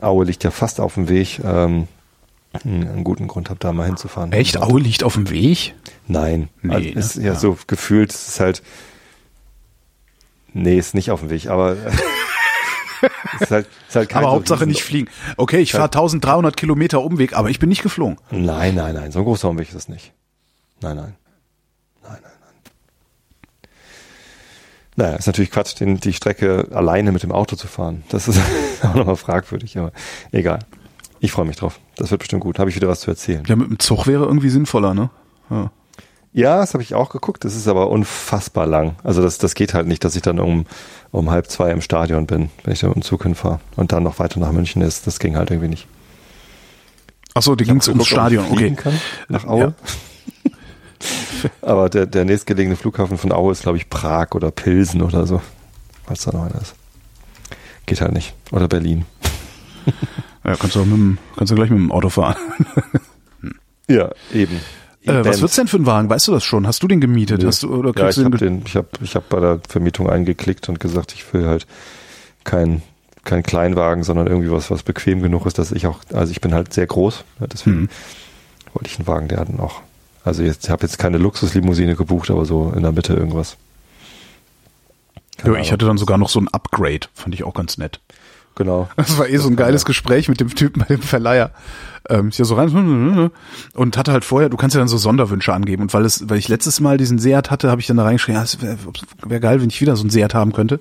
Aue 0.00 0.24
liegt 0.24 0.44
ja 0.44 0.50
fast 0.50 0.80
auf 0.80 0.94
dem 0.94 1.08
Weg, 1.08 1.40
ähm, 1.44 1.88
einen 2.64 3.04
guten 3.04 3.28
Grund 3.28 3.48
habe, 3.48 3.58
da 3.58 3.72
mal 3.72 3.86
hinzufahren. 3.86 4.32
Echt? 4.32 4.60
Aue 4.60 4.80
liegt 4.80 5.04
auf 5.04 5.14
dem 5.14 5.30
Weg? 5.30 5.74
Nein. 6.06 6.48
Nee, 6.60 6.74
also 6.74 6.88
ist 6.88 7.16
ja, 7.16 7.22
ja, 7.22 7.34
so 7.34 7.56
gefühlt, 7.66 8.12
es 8.12 8.28
ist 8.28 8.40
halt, 8.40 8.62
nee, 10.52 10.76
ist 10.76 10.94
nicht 10.94 11.10
auf 11.10 11.20
dem 11.20 11.30
Weg, 11.30 11.48
aber 11.48 11.76
ist 13.40 13.50
halt, 13.50 13.66
ist 13.88 13.96
halt 13.96 14.14
aber 14.14 14.30
Hauptsache 14.30 14.66
nicht 14.66 14.82
fliegen. 14.82 15.08
Okay, 15.38 15.60
ich 15.60 15.72
fahre 15.72 15.84
1300 15.84 16.56
Kilometer 16.56 17.02
Umweg, 17.02 17.34
aber 17.34 17.48
ich 17.48 17.58
bin 17.58 17.70
nicht 17.70 17.82
geflogen. 17.82 18.18
Nein, 18.30 18.74
nein, 18.74 18.94
nein, 18.94 19.12
so 19.12 19.20
ein 19.20 19.24
großer 19.24 19.48
Umweg 19.48 19.68
ist 19.68 19.74
es 19.74 19.88
nicht. 19.88 20.12
Nein, 20.82 20.96
nein. 20.96 21.14
Naja, 25.02 25.16
ist 25.16 25.26
natürlich 25.26 25.50
Quatsch, 25.50 25.80
den, 25.80 25.98
die 25.98 26.12
Strecke 26.12 26.68
alleine 26.70 27.10
mit 27.10 27.24
dem 27.24 27.32
Auto 27.32 27.56
zu 27.56 27.66
fahren. 27.66 28.04
Das 28.10 28.28
ist 28.28 28.38
auch 28.84 28.94
nochmal 28.94 29.16
fragwürdig, 29.16 29.76
aber 29.76 29.90
egal. 30.30 30.60
Ich 31.18 31.32
freue 31.32 31.44
mich 31.44 31.56
drauf. 31.56 31.80
Das 31.96 32.12
wird 32.12 32.20
bestimmt 32.20 32.42
gut. 32.42 32.60
Habe 32.60 32.70
ich 32.70 32.76
wieder 32.76 32.86
was 32.86 33.00
zu 33.00 33.10
erzählen. 33.10 33.42
Ja, 33.48 33.56
mit 33.56 33.68
dem 33.68 33.80
Zug 33.80 34.06
wäre 34.06 34.24
irgendwie 34.24 34.48
sinnvoller, 34.48 34.94
ne? 34.94 35.10
Ja. 35.50 35.72
Ja, 36.32 36.60
das 36.60 36.74
habe 36.74 36.84
ich 36.84 36.94
auch 36.94 37.10
geguckt. 37.10 37.44
Das 37.44 37.56
ist 37.56 37.66
aber 37.66 37.90
unfassbar 37.90 38.68
lang. 38.68 38.94
Also 39.02 39.22
das, 39.22 39.38
das 39.38 39.56
geht 39.56 39.74
halt 39.74 39.88
nicht, 39.88 40.04
dass 40.04 40.14
ich 40.14 40.22
dann 40.22 40.38
um, 40.38 40.66
um 41.10 41.32
halb 41.32 41.50
zwei 41.50 41.72
im 41.72 41.80
Stadion 41.80 42.28
bin, 42.28 42.50
wenn 42.62 42.72
ich 42.72 42.78
dann 42.78 42.90
mit 42.90 42.98
dem 42.98 43.02
Zug 43.02 43.24
hinfahre 43.24 43.58
und 43.74 43.90
dann 43.90 44.04
noch 44.04 44.20
weiter 44.20 44.38
nach 44.38 44.52
München 44.52 44.82
ist. 44.82 45.08
Das 45.08 45.18
ging 45.18 45.36
halt 45.36 45.50
irgendwie 45.50 45.68
nicht. 45.68 45.88
Ach 47.34 47.42
so, 47.42 47.56
die 47.56 47.64
ging 47.64 47.82
ums 47.88 48.06
Stadion, 48.06 48.44
okay. 48.52 48.70
Kann, 48.76 49.00
nach 49.28 49.48
Aue. 49.48 49.60
Ja. 49.60 49.72
Aber 51.62 51.88
der, 51.88 52.06
der 52.06 52.24
nächstgelegene 52.24 52.76
Flughafen 52.76 53.18
von 53.18 53.32
Aue 53.32 53.52
ist, 53.52 53.62
glaube 53.62 53.78
ich, 53.78 53.88
Prag 53.88 54.32
oder 54.32 54.50
Pilsen 54.50 55.02
oder 55.02 55.26
so. 55.26 55.40
Falls 56.04 56.24
da 56.24 56.32
noch 56.32 56.44
einer 56.44 56.60
ist. 56.60 56.74
Geht 57.86 58.00
halt 58.00 58.12
nicht. 58.12 58.34
Oder 58.50 58.68
Berlin. 58.68 59.04
Ja, 60.44 60.56
kannst 60.56 60.74
du, 60.74 60.80
auch 60.80 60.84
mit 60.84 60.96
dem, 60.96 61.18
kannst 61.36 61.52
du 61.52 61.54
gleich 61.54 61.70
mit 61.70 61.78
dem 61.78 61.92
Auto 61.92 62.08
fahren. 62.08 62.34
ja, 63.88 64.10
eben. 64.34 64.56
Äh, 65.04 65.24
was 65.24 65.40
wird's 65.40 65.54
denn 65.54 65.68
für 65.68 65.76
ein 65.76 65.86
Wagen? 65.86 66.10
Weißt 66.10 66.26
du 66.26 66.32
das 66.32 66.42
schon? 66.42 66.66
Hast 66.66 66.82
du 66.82 66.88
den 66.88 67.00
gemietet? 67.00 67.42
Ja, 67.42 67.46
Hast 67.46 67.62
du, 67.62 67.72
oder 67.72 67.92
ja 67.96 68.08
ich 68.08 68.18
habe 68.18 68.38
den, 68.38 68.64
ich 68.66 68.74
habe 68.74 68.88
ich 69.00 69.14
hab 69.14 69.28
bei 69.28 69.38
der 69.38 69.60
Vermietung 69.68 70.10
eingeklickt 70.10 70.68
und 70.68 70.80
gesagt, 70.80 71.12
ich 71.12 71.32
will 71.32 71.46
halt 71.46 71.68
kein 72.42 72.82
kein 73.22 73.44
Kleinwagen, 73.44 74.02
sondern 74.02 74.26
irgendwie 74.26 74.50
was, 74.50 74.68
was 74.68 74.82
bequem 74.82 75.22
genug 75.22 75.46
ist, 75.46 75.60
dass 75.60 75.70
ich 75.70 75.86
auch, 75.86 76.00
also 76.12 76.32
ich 76.32 76.40
bin 76.40 76.52
halt 76.52 76.72
sehr 76.72 76.88
groß, 76.88 77.22
deswegen 77.38 77.82
mhm 77.82 77.88
wollte 78.74 78.88
ich 78.88 78.98
einen 78.98 79.06
Wagen, 79.06 79.28
der 79.28 79.38
hat 79.38 79.48
noch. 79.48 79.82
Also 80.24 80.42
jetzt, 80.42 80.64
ich 80.64 80.70
habe 80.70 80.82
jetzt 80.82 80.98
keine 80.98 81.18
Luxuslimousine 81.18 81.96
gebucht, 81.96 82.30
aber 82.30 82.44
so 82.44 82.72
in 82.74 82.82
der 82.82 82.92
Mitte 82.92 83.14
irgendwas. 83.14 83.56
ja, 85.44 85.54
ich 85.54 85.72
hatte 85.72 85.86
dann 85.86 85.98
sogar 85.98 86.18
noch 86.18 86.28
so 86.28 86.40
ein 86.40 86.48
Upgrade, 86.48 87.08
fand 87.14 87.34
ich 87.34 87.44
auch 87.44 87.54
ganz 87.54 87.78
nett. 87.78 88.00
Genau. 88.54 88.88
Das 88.96 89.18
war 89.18 89.28
eh 89.28 89.36
so 89.38 89.48
ein 89.48 89.56
geiles 89.56 89.84
Gespräch 89.84 90.28
mit 90.28 90.40
dem 90.40 90.54
Typen 90.54 90.80
bei 90.80 90.94
dem 90.94 91.02
Verleiher. 91.02 91.50
Ähm, 92.08 92.28
ist 92.28 92.38
ja 92.38 92.44
so 92.44 92.56
rein 92.56 93.30
und 93.74 93.96
hatte 93.96 94.12
halt 94.12 94.24
vorher, 94.24 94.48
du 94.48 94.56
kannst 94.56 94.74
ja 94.74 94.80
dann 94.80 94.88
so 94.88 94.98
Sonderwünsche 94.98 95.52
angeben. 95.52 95.82
Und 95.82 95.94
weil 95.94 96.04
es, 96.04 96.28
weil 96.28 96.38
ich 96.38 96.48
letztes 96.48 96.80
Mal 96.80 96.98
diesen 96.98 97.18
Seat 97.18 97.50
hatte, 97.50 97.70
habe 97.70 97.80
ich 97.80 97.86
dann 97.86 97.96
da 97.96 98.04
reingeschrieben, 98.04 98.38
ja, 98.38 98.44
es 98.44 98.60
wäre 98.60 98.76
wär 99.24 99.40
geil, 99.40 99.60
wenn 99.60 99.70
ich 99.70 99.80
wieder 99.80 99.96
so 99.96 100.02
einen 100.02 100.10
Seat 100.10 100.34
haben 100.34 100.52
könnte. 100.52 100.80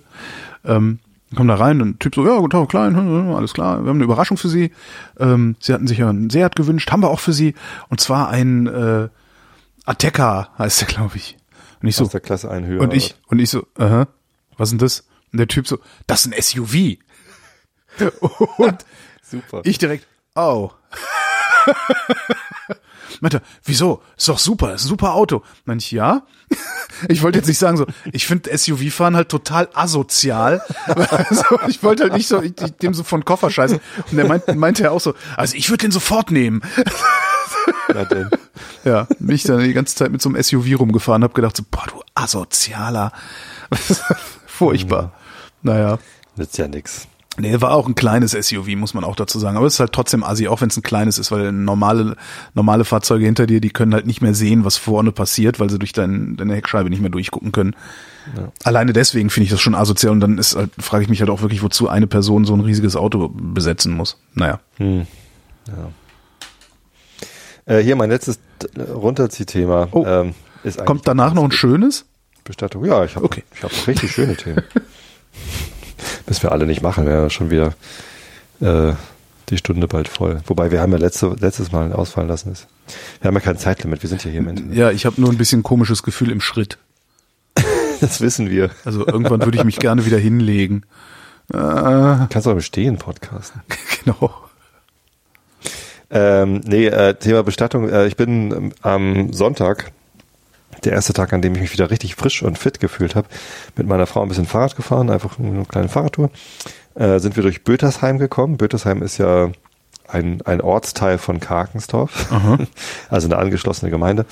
Ähm, 0.66 1.00
komm 1.36 1.48
da 1.48 1.56
rein 1.56 1.82
und 1.82 2.00
Typ 2.00 2.16
so, 2.16 2.26
ja, 2.26 2.38
guten 2.38 2.50
Tag, 2.50 2.70
klein, 2.70 2.96
alles 3.34 3.54
klar, 3.54 3.84
wir 3.84 3.89
haben 3.89 3.98
eine 3.98 4.04
Überraschung 4.04 4.38
für 4.38 4.50
Sie. 4.50 4.72
Ähm, 5.20 5.56
Sie 5.60 5.74
hatten 5.74 5.88
sich 5.88 6.00
ja 6.00 6.10
einen 6.10 6.30
Seat 6.30 6.56
gewünscht, 6.56 6.92
haben 6.92 7.04
wir 7.04 7.10
auch 7.10 7.20
für 7.20 7.34
Sie. 7.34 7.54
Und 7.89 8.02
zwar 8.02 8.30
ein 8.30 8.68
äh, 8.68 9.10
Ateca 9.86 10.49
heißt 10.57 10.82
der, 10.82 10.88
glaube 10.88 11.17
ich. 11.17 11.38
Und 11.82 11.88
ich 11.88 11.95
so, 11.95 12.05
Aus 12.05 12.11
der 12.11 12.19
Klasse 12.21 12.49
ein 12.51 12.65
höher. 12.65 12.82
und 12.82 12.93
ich, 12.93 13.15
und 13.27 13.39
ich 13.39 13.49
so, 13.49 13.65
aha, 13.77 14.07
was 14.57 14.67
ist 14.69 14.71
denn 14.71 14.79
das? 14.79 15.03
Und 15.32 15.38
der 15.39 15.47
Typ 15.47 15.67
so, 15.67 15.79
das 16.07 16.25
ist 16.25 16.34
ein 16.34 16.41
SUV. 16.41 16.97
Und 18.57 18.86
Super. 19.23 19.61
ich 19.63 19.77
direkt, 19.77 20.05
oh. 20.36 20.71
Meinte, 23.19 23.41
wieso? 23.63 24.01
Ist 24.17 24.29
doch 24.29 24.39
super, 24.39 24.73
ist 24.73 24.86
ein 24.86 24.88
super 24.88 25.13
Auto. 25.13 25.43
Meinte 25.65 25.84
ich, 25.84 25.91
ja. 25.91 26.25
Ich 27.07 27.21
wollte 27.21 27.38
jetzt 27.38 27.47
nicht 27.47 27.59
sagen 27.59 27.77
so, 27.77 27.86
ich 28.11 28.25
finde 28.25 28.55
SUV-Fahren 28.57 29.15
halt 29.15 29.29
total 29.29 29.69
asozial. 29.73 30.61
Also, 30.88 31.43
ich 31.67 31.84
wollte 31.84 32.03
halt 32.03 32.13
nicht 32.13 32.27
so, 32.27 32.41
ich, 32.41 32.59
ich, 32.59 32.71
dem 32.77 32.93
so 32.95 33.03
von 33.03 33.23
Koffer 33.23 33.51
scheißen. 33.51 33.79
Und 34.09 34.17
der 34.17 34.25
meinte, 34.25 34.55
meinte 34.55 34.84
er 34.84 34.91
auch 34.91 35.01
so, 35.01 35.13
also 35.38 35.55
ich 35.55 35.69
würde 35.69 35.84
den 35.84 35.91
sofort 35.91 36.32
nehmen. 36.32 36.61
Na 37.93 38.05
denn. 38.05 38.30
Ja, 38.84 39.07
bin 39.20 39.36
ich 39.36 39.43
dann 39.43 39.59
die 39.59 39.74
ganze 39.74 39.95
Zeit 39.95 40.12
mit 40.12 40.24
so 40.24 40.30
einem 40.30 40.41
SUV 40.41 40.80
rumgefahren, 40.80 41.24
hab 41.24 41.36
gedacht 41.36 41.55
so, 41.55 41.64
boah, 41.70 41.86
du 41.88 42.01
asozialer. 42.16 43.12
Furchtbar. 44.47 45.14
Naja. 45.62 45.99
Nützt 46.36 46.57
ja 46.57 46.68
nix. 46.68 47.07
Nee, 47.38 47.62
war 47.62 47.74
auch 47.74 47.88
ein 47.88 47.95
kleines 47.95 48.32
SUV, 48.32 48.76
muss 48.76 48.93
man 48.93 49.05
auch 49.05 49.16
dazu 49.16 49.39
sagen. 49.39 49.55
Aber 49.55 49.66
es 49.66 49.76
ist 49.76 49.80
halt 49.80 49.93
trotzdem 49.93 50.24
assi, 50.24 50.47
auch 50.49 50.59
wenn 50.59 50.68
es 50.68 50.78
ein 50.78 50.84
kleines 50.84 51.18
ist, 51.18 51.32
weil 51.32 51.51
normale, 51.53 52.18
normale 52.53 52.84
Fahrzeuge 52.84 53.26
hinter 53.26 53.47
dir, 53.47 53.62
die 53.62 53.70
können 53.70 53.93
halt 53.93 54.05
nicht 54.05 54.22
mehr 54.22 54.34
sehen, 54.34 54.66
was 54.66 54.76
vorne 54.76 55.14
passiert, 55.14 55.59
weil 55.59 55.70
sie 55.70 55.80
durch 55.80 55.93
dein, 55.93 56.36
deine 56.36 56.55
Heckscheibe 56.55 56.89
nicht 56.89 57.01
mehr 57.01 57.09
durchgucken 57.09 57.53
können. 57.53 57.76
Ja. 58.36 58.51
Alleine 58.64 58.91
deswegen 58.91 59.30
finde 59.30 59.45
ich 59.45 59.51
das 59.51 59.62
schon 59.62 59.76
asozial 59.76 60.12
und 60.12 60.20
dann 60.20 60.38
ist 60.38 60.55
halt, 60.55 60.72
frage 60.78 61.03
ich 61.03 61.09
mich 61.09 61.22
halt 61.22 61.30
auch 61.30 61.41
wirklich, 61.41 61.64
wozu 61.64 61.88
eine 61.88 62.05
Person 62.05 62.43
so 62.43 62.53
ein 62.53 62.59
riesiges 62.59 62.97
Auto 62.97 63.30
besetzen 63.30 63.93
muss. 63.95 64.18
Naja. 64.34 64.59
Hm. 64.78 65.07
Ja. 65.68 65.91
Äh, 67.66 67.80
hier 67.80 67.95
mein 67.95 68.09
letztes 68.09 68.39
Runterziehthema. 68.78 69.88
Oh. 69.91 70.05
Ähm, 70.05 70.34
Kommt 70.86 71.07
danach 71.07 71.34
noch 71.34 71.43
ein 71.43 71.51
schönes? 71.51 72.05
Bestattung. 72.43 72.86
Ja, 72.86 73.03
ich 73.03 73.16
habe 73.16 73.26
okay. 73.26 73.43
ich 73.55 73.64
hab 73.64 73.72
richtig 73.88 74.12
schöne 74.12 74.36
Themen. 74.36 74.64
Müssen 76.28 76.43
wir 76.43 76.51
alle 76.51 76.66
nicht 76.66 76.82
machen, 76.82 77.05
wäre 77.05 77.30
schon 77.30 77.49
wieder 77.49 77.74
äh, 78.59 78.93
die 79.49 79.57
Stunde 79.57 79.88
bald 79.88 80.07
voll. 80.07 80.41
Wobei 80.47 80.72
wir 80.72 80.82
haben 80.82 80.91
ja 80.91 80.97
letzte, 80.97 81.36
letztes 81.39 81.72
Mal 81.72 81.93
ausfallen 81.93 82.28
lassen. 82.28 82.51
Ist. 82.51 82.68
Wir 83.22 83.28
haben 83.28 83.36
ja 83.36 83.41
kein 83.41 83.57
Zeitlimit, 83.57 84.01
wir 84.01 84.09
sind 84.09 84.24
ja 84.24 84.32
hier 84.32 84.39
im 84.39 84.47
Internet. 84.47 84.76
Ja, 84.76 84.91
ich 84.91 85.05
habe 85.05 85.20
nur 85.20 85.30
ein 85.30 85.38
bisschen 85.38 85.64
komisches 85.64 86.03
Gefühl 86.03 86.32
im 86.32 86.41
Schritt. 86.41 86.78
das 88.01 88.22
wissen 88.22 88.49
wir. 88.49 88.72
Also 88.86 89.05
irgendwann 89.05 89.41
würde 89.43 89.57
ich 89.57 89.64
mich 89.64 89.80
gerne 89.80 90.05
wieder 90.05 90.18
hinlegen. 90.18 90.84
Äh, 91.53 91.57
Kannst 91.57 92.45
du 92.45 92.51
auch 92.51 92.55
im 92.55 92.62
Stehen 92.62 92.97
podcasten. 92.97 93.62
genau. 94.03 94.34
Ähm, 96.12 96.62
nee, 96.66 96.88
äh, 96.88 97.14
Thema 97.16 97.43
Bestattung. 97.43 97.89
Äh, 97.89 98.07
ich 98.07 98.18
bin 98.18 98.51
ähm, 98.51 98.72
am 98.82 99.34
Sonntag, 99.34 99.91
der 100.84 100.93
erste 100.93 101.14
Tag, 101.14 101.32
an 101.32 101.41
dem 101.41 101.55
ich 101.55 101.62
mich 101.62 101.74
wieder 101.74 101.89
richtig 101.89 102.16
frisch 102.16 102.43
und 102.43 102.57
fit 102.57 102.80
gefühlt 102.80 103.16
habe, 103.16 103.28
mit 103.78 103.88
meiner 103.88 104.05
Frau 104.05 104.22
ein 104.22 104.28
bisschen 104.28 104.45
Fahrrad 104.45 104.76
gefahren, 104.76 105.09
einfach 105.09 105.39
eine 105.39 105.66
kleine 105.66 105.89
Fahrradtour. 105.89 106.30
Äh, 106.95 107.20
sind 107.20 107.38
wir 107.38 107.43
durch 107.43 107.64
Bötersheim 107.64 108.18
gekommen. 108.18 108.57
Bötersheim 108.57 109.01
ist 109.01 109.18
ja 109.18 109.51
ein, 110.07 110.41
ein 110.41 110.59
Ortsteil 110.59 111.18
von 111.18 111.39
Karkensdorf, 111.39 112.30
also 113.09 113.28
eine 113.28 113.38
angeschlossene 113.38 113.89
Gemeinde. 113.89 114.26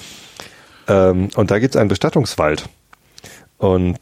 Ähm, 0.89 1.29
und 1.35 1.51
da 1.51 1.59
gibt's 1.59 1.77
einen 1.77 1.87
Bestattungswald. 1.87 2.67
Und 3.57 3.97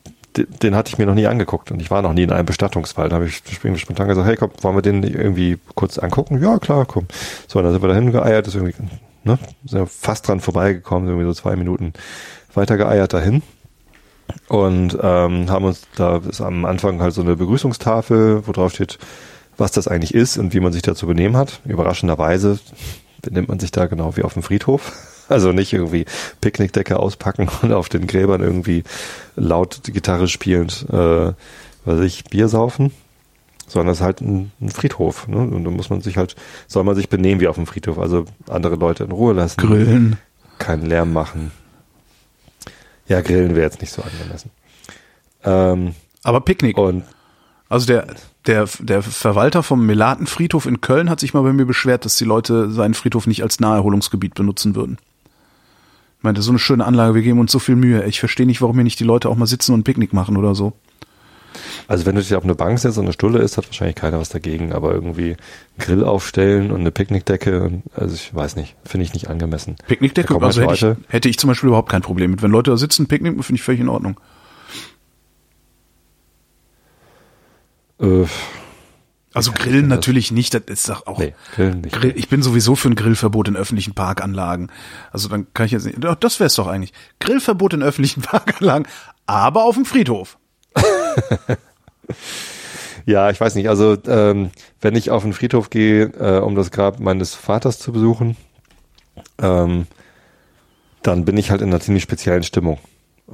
den 0.46 0.76
hatte 0.76 0.90
ich 0.90 0.98
mir 0.98 1.06
noch 1.06 1.16
nie 1.16 1.28
angeguckt 1.28 1.72
und 1.72 1.82
ich 1.82 1.92
war 1.92 2.02
noch 2.02 2.14
nie 2.14 2.24
in 2.24 2.32
einem 2.32 2.46
Bestattungswald. 2.46 3.12
Da 3.12 3.16
habe 3.16 3.26
ich 3.26 3.42
spontan 3.80 4.08
gesagt, 4.08 4.28
hey 4.28 4.36
komm, 4.36 4.52
wollen 4.62 4.76
wir 4.76 4.82
den 4.82 5.04
irgendwie 5.04 5.58
kurz 5.76 5.98
angucken? 5.98 6.42
Ja, 6.42 6.60
klar, 6.60 6.86
komm. 6.86 7.08
So, 7.48 7.60
und 7.60 7.66
dann 7.66 7.74
sind 7.74 7.82
wir 7.82 7.90
dahin 7.90 8.12
geeiert, 8.12 8.48
ist 8.48 8.56
irgendwie, 8.56 8.76
ne, 9.24 9.40
sind 9.66 9.90
fast 9.90 10.28
dran 10.28 10.40
vorbeigekommen, 10.40 11.08
irgendwie 11.08 11.26
so 11.26 11.34
zwei 11.34 11.56
Minuten 11.56 11.94
weiter 12.54 12.78
geeiert 12.78 13.14
dahin. 13.14 13.42
Und 14.50 14.98
ähm, 15.02 15.50
haben 15.50 15.66
uns, 15.66 15.88
da 15.96 16.18
ist 16.18 16.42
am 16.42 16.66
Anfang 16.66 17.02
halt 17.02 17.14
so 17.14 17.22
eine 17.22 17.36
Begrüßungstafel, 17.36 18.46
wo 18.46 18.52
drauf 18.52 18.74
steht, 18.74 18.98
was 19.58 19.72
das 19.72 19.88
eigentlich 19.88 20.14
ist 20.14 20.38
und 20.38 20.54
wie 20.54 20.60
man 20.60 20.74
sich 20.74 20.82
dazu 20.82 21.08
benehmen 21.08 21.38
hat. 21.38 21.62
Überraschenderweise 21.66 22.60
benimmt 23.22 23.48
man 23.48 23.60
sich 23.60 23.72
da 23.72 23.88
genau 23.88 24.16
wie 24.18 24.24
auf 24.24 24.34
dem 24.34 24.44
Friedhof. 24.44 25.17
Also 25.30 25.52
nicht 25.52 25.74
irgendwie 25.74 26.06
Picknickdecke 26.42 26.98
auspacken 26.98 27.50
und 27.62 27.74
auf 27.74 27.90
den 27.90 28.08
Gräbern 28.08 28.42
irgendwie 28.42 28.84
laut 29.36 29.82
Gitarre 29.84 30.28
spielend, 30.28 30.86
äh, 30.90 31.34
weiß 31.86 32.00
ich, 32.02 32.26
Bier 32.26 32.48
saufen, 32.48 32.92
sondern 33.68 33.92
es 33.92 34.00
ist 34.00 34.04
halt 34.04 34.22
ein, 34.22 34.52
ein 34.62 34.70
Friedhof. 34.70 35.28
Ne? 35.28 35.38
Und 35.38 35.64
da 35.64 35.70
muss 35.70 35.90
man 35.90 36.02
sich 36.02 36.18
halt, 36.18 36.36
soll 36.68 36.84
man 36.84 36.96
sich 36.96 37.10
benehmen 37.10 37.42
wie 37.42 37.48
auf 37.48 37.56
dem 37.56 37.68
Friedhof, 37.68 38.00
also 38.00 38.26
andere 38.50 38.76
Leute 38.76 39.04
in 39.04 39.12
Ruhe 39.12 39.34
lassen. 39.34 39.60
Grillen. 39.60 40.18
Keinen 40.60 40.86
Lärm 40.86 41.14
machen. 41.14 41.52
Ja, 43.08 43.22
Grillen 43.22 43.56
wäre 43.56 43.66
jetzt 43.66 43.82
nicht 43.82 43.92
so 43.92 44.02
angemessen. 44.02 44.52
Ähm, 45.44 45.94
Aber 46.24 46.42
Picknick. 46.42 46.78
Und 46.78 47.04
also 47.70 47.86
der, 47.86 48.08
der, 48.46 48.68
der 48.80 49.04
Verwalter 49.04 49.62
vom 49.62 49.86
Melatenfriedhof 49.86 50.66
in 50.66 50.82
Köln 50.82 51.10
hat 51.10 51.20
sich 51.20 51.34
mal 51.34 51.44
bei 51.44 51.54
mir 51.54 51.66
beschwert, 51.66 52.06
dass 52.06 52.18
die 52.18 52.26
Leute 52.26 52.72
seinen 52.72 52.94
Friedhof 52.94 53.28
nicht 53.28 53.44
als 53.44 53.60
Naherholungsgebiet 53.60 54.36
benutzen 54.36 54.76
würden. 54.76 54.98
Meinte, 56.28 56.42
so 56.42 56.52
eine 56.52 56.60
schöne 56.60 56.86
Anlage, 56.86 57.16
wir 57.16 57.22
geben 57.22 57.40
uns 57.40 57.52
so 57.52 57.60
viel 57.60 57.76
Mühe. 57.76 58.04
Ich 58.06 58.20
verstehe 58.20 58.46
nicht, 58.46 58.62
warum 58.62 58.76
hier 58.76 58.84
nicht 58.84 59.00
die 59.00 59.06
Leute 59.06 59.30
auch 59.30 59.36
mal 59.36 59.48
sitzen 59.48 59.74
und 59.74 59.84
Picknick 59.84 60.14
machen 60.14 60.38
oder 60.38 60.56
so. 60.56 60.74
Also 61.88 62.06
wenn 62.06 62.16
du 62.16 62.22
dich 62.22 62.36
auf 62.36 62.44
eine 62.44 62.56
Bank 62.56 62.80
setzt 62.80 62.98
und 62.98 63.06
eine 63.06 63.14
Stulle 63.14 63.40
ist, 63.40 63.58
hat 63.58 63.66
wahrscheinlich 63.68 63.96
keiner 63.96 64.20
was 64.20 64.30
dagegen, 64.30 64.74
aber 64.74 64.92
irgendwie 64.92 65.38
Grill 65.80 66.04
aufstellen 66.04 66.72
und 66.72 66.82
eine 66.82 66.92
Picknickdecke, 66.92 67.82
also 67.96 68.14
ich 68.14 68.36
weiß 68.36 68.58
nicht, 68.58 68.76
finde 68.84 69.06
ich 69.06 69.14
nicht 69.14 69.30
angemessen. 69.30 69.78
Picknickdecke, 69.88 70.40
also 70.42 70.62
hätte 70.62 70.98
ich, 71.00 71.12
hätte 71.12 71.30
ich 71.30 71.40
zum 71.40 71.48
Beispiel 71.48 71.68
überhaupt 71.70 71.90
kein 71.90 72.02
Problem 72.02 72.32
mit. 72.32 72.42
Wenn 72.42 72.52
Leute 72.52 72.72
da 72.72 72.78
sitzen, 72.78 73.08
Picknick, 73.08 73.44
finde 73.44 73.56
ich 73.56 73.64
völlig 73.64 73.82
in 73.82 73.90
Ordnung. 73.90 74.20
Äh, 78.00 78.26
also 79.38 79.52
Grillen 79.52 79.88
natürlich 79.88 80.32
nicht, 80.32 80.54
das 80.54 80.64
ist 80.68 80.90
doch 80.90 81.08
auch. 81.08 81.20
Nee, 81.20 81.34
Grillen 81.56 81.82
nicht. 81.82 81.96
Grill, 81.96 82.14
ich 82.16 82.28
bin 82.28 82.42
sowieso 82.42 82.76
für 82.76 82.90
ein 82.90 82.96
Grillverbot 82.96 83.48
in 83.48 83.56
öffentlichen 83.56 83.94
Parkanlagen. 83.94 84.72
Also 85.12 85.30
dann 85.30 85.48
kann 85.54 85.68
ich 85.68 85.72
jetzt 85.72 85.86
nicht. 85.86 85.98
Das 86.20 86.40
wäre 86.40 86.48
es 86.48 86.56
doch 86.56 86.68
eigentlich. 86.68 86.94
Grillverbot 87.20 87.74
in 87.74 87.84
öffentlichen 87.84 88.22
Parkanlagen, 88.24 88.88
aber 89.26 89.64
auf 89.64 89.76
dem 89.76 89.86
Friedhof. 89.86 90.38
ja, 93.06 93.30
ich 93.30 93.40
weiß 93.40 93.56
nicht. 93.56 93.70
Also 93.70 93.98
ähm, 94.08 94.52
wenn 94.82 94.96
ich 94.96 95.12
auf 95.12 95.24
den 95.24 95.34
Friedhof 95.34 95.70
gehe, 95.70 96.06
äh, 96.06 96.40
um 96.40 96.56
das 96.56 96.72
Grab 96.72 97.00
meines 97.00 97.36
Vaters 97.36 97.80
zu 97.80 97.92
besuchen, 97.92 98.36
ähm, 99.40 99.88
dann 101.04 101.26
bin 101.26 101.38
ich 101.38 101.52
halt 101.52 101.62
in 101.62 101.70
einer 101.70 101.80
ziemlich 101.80 102.04
speziellen 102.04 102.44
Stimmung. 102.44 102.80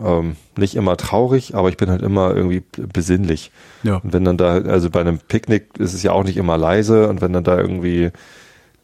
Ähm, 0.01 0.37
nicht 0.57 0.75
immer 0.75 0.97
traurig, 0.97 1.53
aber 1.55 1.69
ich 1.69 1.77
bin 1.77 1.89
halt 1.89 2.01
immer 2.01 2.35
irgendwie 2.35 2.63
besinnlich. 2.75 3.51
Ja. 3.83 3.97
Und 3.97 4.11
wenn 4.11 4.25
dann 4.25 4.37
da, 4.37 4.53
also 4.53 4.89
bei 4.89 5.01
einem 5.01 5.19
Picknick 5.19 5.77
ist 5.77 5.93
es 5.93 6.01
ja 6.01 6.11
auch 6.11 6.23
nicht 6.23 6.37
immer 6.37 6.57
leise 6.57 7.09
und 7.09 7.21
wenn 7.21 7.31
dann 7.31 7.43
da 7.43 7.57
irgendwie 7.59 8.11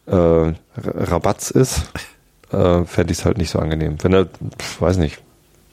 äh, 0.05 0.53
Rabatz 0.77 1.49
ist, 1.49 1.91
äh, 2.51 2.83
fände 2.85 3.11
ich 3.11 3.19
es 3.19 3.25
halt 3.25 3.37
nicht 3.39 3.49
so 3.49 3.59
angenehm. 3.59 3.97
Wenn 4.01 4.13
er, 4.13 4.27
weiß 4.79 4.97
nicht, 4.97 5.19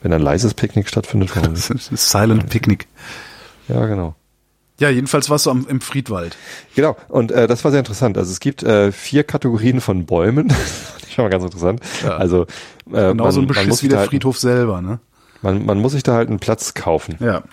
wenn 0.01 0.13
ein 0.13 0.21
leises 0.21 0.53
Picknick 0.53 0.87
stattfindet, 0.89 1.35
warum? 1.35 1.55
Silent 1.55 2.49
Picknick. 2.49 2.87
Ja, 3.67 3.85
genau. 3.85 4.15
Ja, 4.79 4.89
jedenfalls 4.89 5.29
warst 5.29 5.47
du 5.47 5.51
am, 5.51 5.65
im 5.67 5.81
Friedwald. 5.81 6.37
Genau, 6.75 6.95
und 7.09 7.31
äh, 7.31 7.47
das 7.47 7.63
war 7.63 7.71
sehr 7.71 7.79
interessant. 7.79 8.17
Also 8.17 8.31
es 8.31 8.39
gibt 8.39 8.61
äh, 8.61 8.91
vier 8.91 9.23
Kategorien 9.23 9.81
von 9.81 10.05
Bäumen. 10.05 10.47
das 10.49 11.03
ist 11.03 11.13
schon 11.13 11.25
mal 11.25 11.29
ganz 11.29 11.43
interessant. 11.43 11.81
Ja. 12.03 12.17
Also 12.17 12.43
äh, 12.91 13.09
genauso 13.09 13.41
ein 13.41 13.47
Beschiss 13.47 13.81
wie 13.81 13.87
der 13.87 13.99
halt, 13.99 14.09
Friedhof 14.09 14.37
selber, 14.37 14.81
ne? 14.81 14.99
Man, 15.41 15.65
man 15.65 15.79
muss 15.79 15.93
sich 15.93 16.03
da 16.03 16.13
halt 16.13 16.29
einen 16.29 16.39
Platz 16.39 16.73
kaufen. 16.73 17.17
Ja. 17.19 17.43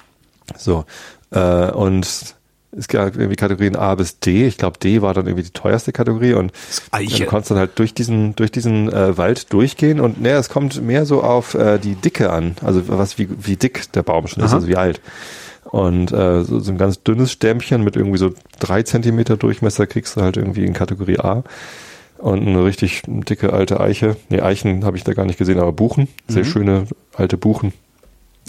So. 0.57 0.85
Äh, 1.31 1.71
und 1.71 2.35
es 2.77 2.89
gab 2.89 3.17
irgendwie 3.17 3.37
Kategorien 3.37 3.77
A 3.77 3.95
bis 3.95 4.19
D. 4.19 4.47
Ich 4.47 4.59
glaube, 4.59 4.79
D 4.79 5.03
war 5.03 5.15
dann 5.15 5.27
irgendwie 5.27 5.45
die 5.45 5.51
teuerste 5.51 5.93
Kategorie 5.93 6.35
und 6.35 6.53
du 6.93 7.27
konntest 7.27 7.51
dann 7.51 7.59
halt 7.59 7.79
durch 7.79 7.95
diesen, 7.95 8.35
durch 8.37 8.51
diesen 8.51 8.93
äh, 8.93 9.17
Wald 9.17 9.53
durchgehen 9.53 10.01
und 10.01 10.21
naja, 10.21 10.39
es 10.39 10.49
kommt 10.49 10.83
mehr 10.83 11.07
so 11.07 11.23
auf 11.23 11.55
äh, 11.55 11.79
die 11.79 11.95
Dicke 11.95 12.31
an. 12.31 12.57
Also 12.63 12.89
was 12.89 13.19
wie, 13.19 13.29
wie 13.31 13.57
dick 13.57 13.93
der 13.93 14.03
Baum 14.03 14.27
schon 14.27 14.43
ist, 14.43 14.51
Aha. 14.51 14.57
also 14.57 14.69
wie 14.69 14.77
alt. 14.77 15.01
Und 15.65 16.13
äh, 16.13 16.45
so, 16.45 16.61
so 16.61 16.71
ein 16.71 16.79
ganz 16.79 17.03
dünnes 17.03 17.33
Stämmchen 17.33 17.83
mit 17.83 17.97
irgendwie 17.97 18.19
so 18.19 18.33
drei 18.59 18.83
Zentimeter 18.83 19.37
Durchmesser 19.37 19.87
kriegst 19.87 20.17
du 20.17 20.21
halt 20.21 20.37
irgendwie 20.37 20.65
in 20.65 20.73
Kategorie 20.73 21.19
A. 21.19 21.43
und 22.25 22.47
eine 22.47 22.65
richtig 22.65 23.03
dicke 23.07 23.53
alte 23.53 23.81
Eiche. 23.81 24.17
Nee, 24.31 24.41
Eichen 24.41 24.87
habe 24.87 24.97
ich 24.97 25.05
da 25.05 25.13
gar 25.13 25.27
nicht 25.27 25.39
gesehen, 25.39 25.59
aber 25.59 25.73
Buchen. 25.73 26.09
Sehr 26.27 26.45
mhm. 26.45 26.49
schöne 26.49 26.87
alte 27.13 27.37
Buchen. 27.37 27.75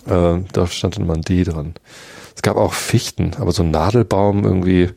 Äh, 0.06 0.38
da 0.54 0.68
stand 0.68 0.96
dann 0.96 1.04
immer 1.04 1.16
ein 1.16 1.24
D 1.24 1.44
dran. 1.44 1.74
Es 2.34 2.42
gab 2.42 2.56
auch 2.56 2.72
Fichten, 2.72 3.34
aber 3.38 3.52
so 3.52 3.64
ein 3.64 3.72
Nadelbaum 3.72 4.46
irgendwie, 4.46 4.92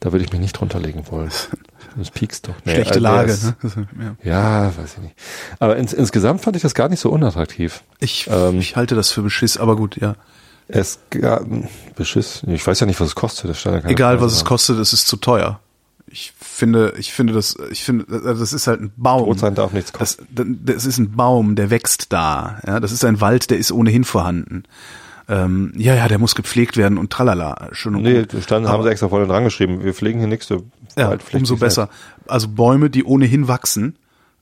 da 0.00 0.10
würde 0.10 0.24
ich 0.24 0.32
mich 0.32 0.40
nicht 0.40 0.54
drunter 0.54 0.80
legen 0.80 1.04
wollen. 1.10 1.30
Das 1.94 2.10
piekst 2.10 2.48
doch. 2.48 2.54
Nee, 2.64 2.76
Schlechte 2.76 3.00
Lage, 3.00 3.36
ne? 3.42 4.16
ja. 4.22 4.64
ja. 4.64 4.72
weiß 4.78 4.94
ich 4.94 5.02
nicht. 5.02 5.14
Aber 5.58 5.76
ins, 5.76 5.92
insgesamt 5.92 6.40
fand 6.40 6.56
ich 6.56 6.62
das 6.62 6.72
gar 6.72 6.88
nicht 6.88 7.00
so 7.00 7.10
unattraktiv. 7.10 7.82
Ich, 7.98 8.30
ähm, 8.32 8.60
ich 8.60 8.76
halte 8.76 8.94
das 8.94 9.10
für 9.10 9.20
Beschiss, 9.20 9.58
aber 9.58 9.76
gut, 9.76 10.00
ja. 10.00 10.16
Es 10.68 11.00
gab 11.10 11.44
Beschiss. 11.94 12.44
Ich 12.46 12.66
weiß 12.66 12.80
ja 12.80 12.86
nicht, 12.86 12.98
was 12.98 13.08
es 13.08 13.14
kostet. 13.14 13.50
Das 13.50 13.66
Egal, 13.84 14.22
was 14.22 14.32
es 14.32 14.46
kostet, 14.46 14.78
es 14.78 14.94
ist 14.94 15.06
zu 15.06 15.18
teuer. 15.18 15.60
Ich 16.12 16.34
finde, 16.38 16.92
ich 16.98 17.12
finde 17.12 17.32
das, 17.32 17.56
ich 17.70 17.84
finde, 17.84 18.04
das 18.04 18.52
ist 18.52 18.66
halt 18.66 18.82
ein 18.82 18.92
Baum. 18.96 19.22
Rot 19.22 19.38
sein 19.38 19.54
darf 19.54 19.72
nichts 19.72 19.94
kosten. 19.94 20.26
Das, 20.30 20.46
das 20.76 20.86
ist 20.86 20.98
ein 20.98 21.12
Baum, 21.12 21.56
der 21.56 21.70
wächst 21.70 22.12
da. 22.12 22.60
Ja, 22.66 22.80
das 22.80 22.92
ist 22.92 23.04
ein 23.04 23.22
Wald, 23.22 23.50
der 23.50 23.56
ist 23.56 23.72
ohnehin 23.72 24.04
vorhanden. 24.04 24.64
Ähm, 25.28 25.72
ja, 25.74 25.94
ja, 25.94 26.08
der 26.08 26.18
muss 26.18 26.34
gepflegt 26.34 26.76
werden 26.76 26.98
und 26.98 27.10
tralala. 27.10 27.68
Schon 27.72 27.94
nee, 27.94 28.26
stand, 28.42 28.68
haben 28.68 28.82
sie 28.82 28.90
extra 28.90 29.08
vorne 29.08 29.26
dran 29.26 29.44
geschrieben. 29.44 29.82
Wir 29.82 29.94
pflegen 29.94 30.18
hier 30.18 30.28
nichts. 30.28 30.48
Ja, 30.96 31.16
umso 31.32 31.56
besser. 31.56 31.88
Also 32.26 32.48
Bäume, 32.48 32.90
die 32.90 33.04
ohnehin 33.04 33.48
wachsen, 33.48 33.96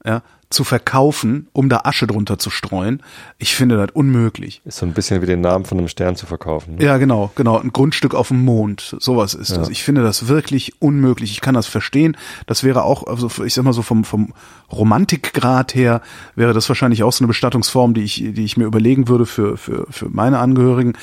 ja, 0.04 0.22
zu 0.50 0.64
verkaufen, 0.64 1.46
um 1.52 1.68
da 1.68 1.82
Asche 1.84 2.08
drunter 2.08 2.36
zu 2.38 2.50
streuen. 2.50 3.04
Ich 3.38 3.54
finde 3.54 3.76
das 3.76 3.90
unmöglich. 3.92 4.60
Ist 4.64 4.78
so 4.78 4.86
ein 4.86 4.92
bisschen 4.92 5.22
wie 5.22 5.26
den 5.26 5.40
Namen 5.40 5.64
von 5.64 5.78
einem 5.78 5.86
Stern 5.86 6.16
zu 6.16 6.26
verkaufen. 6.26 6.74
Ne? 6.74 6.84
Ja, 6.84 6.98
genau, 6.98 7.30
genau. 7.36 7.58
Ein 7.58 7.72
Grundstück 7.72 8.16
auf 8.16 8.28
dem 8.28 8.44
Mond. 8.44 8.96
Sowas 8.98 9.34
ist 9.34 9.50
ja. 9.50 9.58
das. 9.58 9.68
Ich 9.68 9.84
finde 9.84 10.02
das 10.02 10.26
wirklich 10.26 10.74
unmöglich. 10.80 11.30
Ich 11.30 11.40
kann 11.40 11.54
das 11.54 11.68
verstehen. 11.68 12.16
Das 12.46 12.64
wäre 12.64 12.82
auch, 12.82 13.06
also 13.06 13.30
ich 13.44 13.54
sag 13.54 13.64
mal 13.64 13.72
so 13.72 13.82
vom, 13.82 14.02
vom 14.02 14.34
Romantikgrad 14.72 15.76
her, 15.76 16.02
wäre 16.34 16.52
das 16.52 16.68
wahrscheinlich 16.68 17.04
auch 17.04 17.12
so 17.12 17.22
eine 17.22 17.28
Bestattungsform, 17.28 17.94
die 17.94 18.02
ich, 18.02 18.16
die 18.16 18.44
ich 18.44 18.56
mir 18.56 18.64
überlegen 18.64 19.06
würde 19.06 19.26
für, 19.26 19.56
für, 19.56 19.86
für 19.88 20.08
meine 20.08 20.40
Angehörigen. 20.40 20.94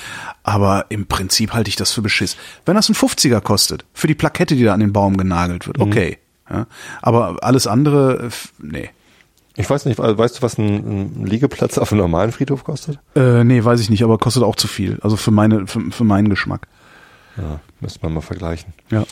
Aber 0.43 0.88
im 0.89 1.06
Prinzip 1.06 1.54
halte 1.54 1.70
ich 1.70 1.78
das 1.78 1.93
für 1.93 2.02
Beschiss. 2.02 2.36
Wenn 2.66 2.76
das 2.76 2.89
ein 2.89 2.95
50er 2.95 3.39
kostet, 3.39 3.86
für 3.93 4.08
die 4.08 4.16
Plakette, 4.16 4.58
die 4.58 4.66
da 4.66 4.74
an 4.74 4.82
den 4.82 4.91
Baum 4.91 5.16
genagelt 5.16 5.68
wird, 5.68 5.78
mhm. 5.78 5.84
okay. 5.84 6.18
Mhm. 6.50 6.56
Ja, 6.56 6.68
aber 7.02 7.38
alles 7.41 7.66
andere, 7.68 8.30
nee. 8.60 8.89
Ich 9.60 9.68
weiß 9.68 9.86
nicht, 9.86 9.97
weißt 9.97 10.38
du, 10.38 10.41
was 10.43 10.60
ein, 10.60 11.16
ein 11.20 11.26
Liegeplatz 11.26 11.80
auf 11.80 11.91
einem 11.91 12.01
normalen 12.01 12.32
Friedhof 12.32 12.64
kostet? 12.64 12.99
Äh, 13.16 13.43
nee, 13.43 13.64
weiß 13.64 13.80
ich 13.80 13.89
nicht, 13.89 14.03
aber 14.03 14.20
kostet 14.20 14.43
auch 14.43 14.55
zu 14.55 14.68
viel. 14.68 14.99
Also 15.01 15.18
für 15.18 15.32
meine, 15.32 15.66
für, 15.66 15.82
für 15.89 16.03
meinen 16.03 16.30
Geschmack. 16.30 16.68
Ja, 17.38 17.60
müsste 17.80 17.99
man 18.03 18.14
mal 18.14 18.22
vergleichen. 18.22 18.74
Ja. 18.91 19.03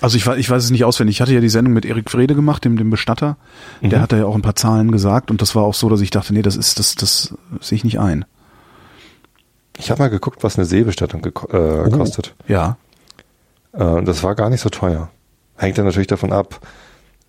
Also 0.00 0.16
ich, 0.16 0.26
ich 0.26 0.48
weiß 0.48 0.64
es 0.64 0.70
nicht 0.70 0.84
auswendig. 0.84 1.16
Ich 1.16 1.20
hatte 1.20 1.34
ja 1.34 1.40
die 1.40 1.50
Sendung 1.50 1.74
mit 1.74 1.84
Erik 1.84 2.10
Frede 2.10 2.34
gemacht, 2.34 2.64
dem, 2.64 2.78
dem 2.78 2.88
Bestatter. 2.88 3.36
Mhm. 3.82 3.90
Der 3.90 4.00
hat 4.00 4.12
ja 4.12 4.24
auch 4.24 4.34
ein 4.34 4.40
paar 4.40 4.56
Zahlen 4.56 4.92
gesagt 4.92 5.30
und 5.30 5.42
das 5.42 5.54
war 5.54 5.62
auch 5.64 5.74
so, 5.74 5.90
dass 5.90 6.00
ich 6.00 6.10
dachte, 6.10 6.32
nee, 6.32 6.42
das 6.42 6.56
ist, 6.56 6.78
das, 6.78 6.94
das 6.94 7.34
sehe 7.60 7.76
ich 7.76 7.84
nicht 7.84 8.00
ein. 8.00 8.24
Ich 9.76 9.90
habe 9.90 10.02
mal 10.02 10.08
geguckt, 10.08 10.42
was 10.42 10.56
eine 10.56 10.64
Seebestattung 10.64 11.22
äh, 11.24 11.30
oh, 11.52 11.90
kostet. 11.90 12.34
Ja. 12.48 12.78
Äh, 13.72 14.02
das 14.04 14.22
war 14.22 14.34
gar 14.34 14.48
nicht 14.48 14.62
so 14.62 14.70
teuer. 14.70 15.10
Hängt 15.56 15.76
dann 15.76 15.84
natürlich 15.84 16.08
davon 16.08 16.32
ab, 16.32 16.66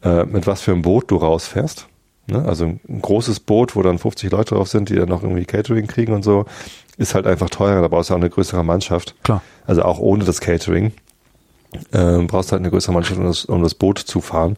äh, 0.01 0.23
mit 0.23 0.47
was 0.47 0.61
für 0.61 0.71
einem 0.71 0.81
Boot 0.81 1.11
du 1.11 1.17
rausfährst. 1.17 1.87
Ne? 2.27 2.43
Also 2.45 2.65
ein 2.65 3.01
großes 3.01 3.39
Boot, 3.41 3.75
wo 3.75 3.81
dann 3.81 3.97
50 3.97 4.31
Leute 4.31 4.55
drauf 4.55 4.67
sind, 4.67 4.89
die 4.89 4.95
dann 4.95 5.09
noch 5.09 5.23
irgendwie 5.23 5.45
Catering 5.45 5.87
kriegen 5.87 6.13
und 6.13 6.23
so, 6.23 6.45
ist 6.97 7.15
halt 7.15 7.27
einfach 7.27 7.49
teurer. 7.49 7.81
Da 7.81 7.87
brauchst 7.87 8.09
du 8.09 8.13
auch 8.13 8.19
eine 8.19 8.29
größere 8.29 8.63
Mannschaft. 8.63 9.15
Klar. 9.23 9.41
Also 9.65 9.83
auch 9.83 9.99
ohne 9.99 10.23
das 10.23 10.41
Catering 10.41 10.93
ähm, 11.93 12.27
brauchst 12.27 12.49
du 12.49 12.53
halt 12.53 12.61
eine 12.61 12.69
größere 12.69 12.93
Mannschaft, 12.93 13.19
um 13.19 13.25
das, 13.25 13.45
um 13.45 13.63
das 13.63 13.75
Boot 13.75 13.99
zu 13.99 14.21
fahren. 14.21 14.57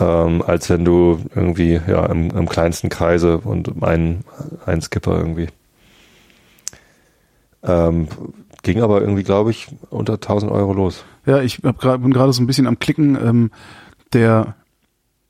Ähm, 0.00 0.42
als 0.42 0.70
wenn 0.70 0.84
du 0.84 1.20
irgendwie 1.34 1.80
ja 1.86 2.06
im, 2.06 2.30
im 2.30 2.48
kleinsten 2.48 2.88
Kreise 2.88 3.38
und 3.38 3.82
ein, 3.82 4.24
ein 4.64 4.80
Skipper 4.80 5.18
irgendwie. 5.18 5.48
Ähm, 7.62 8.08
ging 8.62 8.80
aber 8.80 9.00
irgendwie, 9.00 9.22
glaube 9.22 9.50
ich, 9.50 9.68
unter 9.90 10.14
1000 10.14 10.50
Euro 10.50 10.72
los. 10.72 11.04
Ja, 11.26 11.42
ich 11.42 11.60
hab 11.62 11.78
grad, 11.78 12.02
bin 12.02 12.12
gerade 12.12 12.32
so 12.32 12.42
ein 12.42 12.46
bisschen 12.46 12.66
am 12.66 12.78
Klicken. 12.78 13.16
Ähm, 13.16 13.50
der 14.14 14.56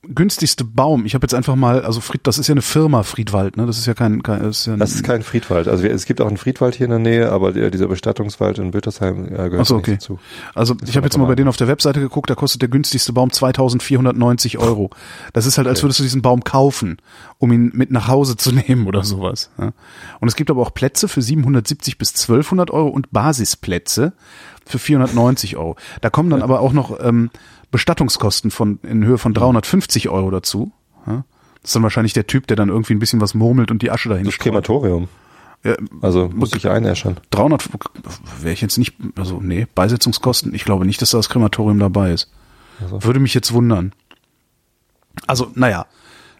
günstigste 0.08 0.64
Baum. 0.64 1.06
Ich 1.06 1.14
habe 1.14 1.24
jetzt 1.24 1.34
einfach 1.34 1.54
mal, 1.54 1.84
also 1.84 2.00
Fried, 2.00 2.26
das 2.26 2.36
ist 2.38 2.48
ja 2.48 2.54
eine 2.54 2.62
Firma 2.62 3.04
Friedwald, 3.04 3.56
ne? 3.56 3.66
Das 3.66 3.78
ist 3.78 3.86
ja 3.86 3.94
kein, 3.94 4.22
kein 4.24 4.42
das 4.42 4.58
ist 4.58 4.66
ja 4.66 4.76
Das 4.76 4.94
ist 4.96 5.04
kein 5.04 5.22
Friedwald. 5.22 5.68
Also 5.68 5.86
es 5.86 6.06
gibt 6.06 6.20
auch 6.20 6.26
einen 6.26 6.38
Friedwald 6.38 6.74
hier 6.74 6.86
in 6.86 6.90
der 6.90 6.98
Nähe, 6.98 7.30
aber 7.30 7.52
der, 7.52 7.70
dieser 7.70 7.86
Bestattungswald 7.86 8.58
in 8.58 8.72
Bötersheim 8.72 9.26
äh, 9.26 9.48
gehört 9.48 9.66
so, 9.66 9.76
okay. 9.76 9.92
dazu. 9.92 10.18
Also 10.54 10.74
das 10.74 10.88
ich 10.88 10.96
habe 10.96 11.06
jetzt 11.06 11.16
mal 11.16 11.26
bei 11.26 11.36
denen 11.36 11.48
auf 11.48 11.56
der 11.56 11.68
Webseite 11.68 12.00
geguckt, 12.00 12.30
da 12.30 12.34
kostet 12.34 12.62
der 12.62 12.68
günstigste 12.68 13.12
Baum 13.12 13.30
2490 13.30 14.58
Euro. 14.58 14.90
Das 15.32 15.46
ist 15.46 15.56
halt, 15.56 15.68
als 15.68 15.82
würdest 15.84 16.00
du 16.00 16.02
diesen 16.02 16.22
Baum 16.22 16.42
kaufen, 16.42 16.96
um 17.38 17.52
ihn 17.52 17.70
mit 17.72 17.92
nach 17.92 18.08
Hause 18.08 18.36
zu 18.36 18.50
nehmen 18.68 18.88
oder 18.88 19.04
sowas. 19.04 19.50
Ja? 19.56 19.72
Und 20.18 20.26
es 20.26 20.34
gibt 20.34 20.50
aber 20.50 20.62
auch 20.62 20.74
Plätze 20.74 21.06
für 21.06 21.22
770 21.22 21.96
bis 21.96 22.10
1200 22.10 22.72
Euro 22.72 22.88
und 22.88 23.12
Basisplätze 23.12 24.14
für 24.66 24.80
490 24.80 25.56
Euro. 25.56 25.76
Da 26.00 26.10
kommen 26.10 26.30
dann 26.30 26.42
aber 26.42 26.60
auch 26.60 26.72
noch 26.72 26.98
ähm, 27.00 27.30
Bestattungskosten 27.72 28.52
von 28.52 28.78
in 28.84 29.04
Höhe 29.04 29.18
von 29.18 29.34
350 29.34 30.08
Euro 30.08 30.30
dazu. 30.30 30.70
Ja? 31.06 31.24
Das 31.60 31.70
ist 31.70 31.74
dann 31.74 31.82
wahrscheinlich 31.82 32.12
der 32.12 32.28
Typ, 32.28 32.46
der 32.46 32.56
dann 32.56 32.68
irgendwie 32.68 32.94
ein 32.94 33.00
bisschen 33.00 33.20
was 33.20 33.34
murmelt 33.34 33.72
und 33.72 33.82
die 33.82 33.90
Asche 33.90 34.08
dahin 34.08 34.24
Das 34.24 34.38
Krematorium. 34.38 35.08
Ja, 35.64 35.74
also 36.00 36.28
muss 36.28 36.52
ich 36.54 36.68
einäschern. 36.68 37.16
300 37.30 37.68
wäre 38.40 38.52
ich 38.52 38.60
jetzt 38.60 38.78
nicht, 38.78 38.94
also 39.16 39.40
nee, 39.40 39.66
Beisetzungskosten. 39.74 40.54
Ich 40.54 40.64
glaube 40.64 40.86
nicht, 40.86 41.00
dass 41.02 41.10
da 41.10 41.18
das 41.18 41.28
Krematorium 41.28 41.78
dabei 41.78 42.12
ist. 42.12 42.30
Also. 42.80 43.02
Würde 43.04 43.20
mich 43.20 43.32
jetzt 43.34 43.52
wundern. 43.52 43.92
Also, 45.26 45.52
naja, 45.54 45.86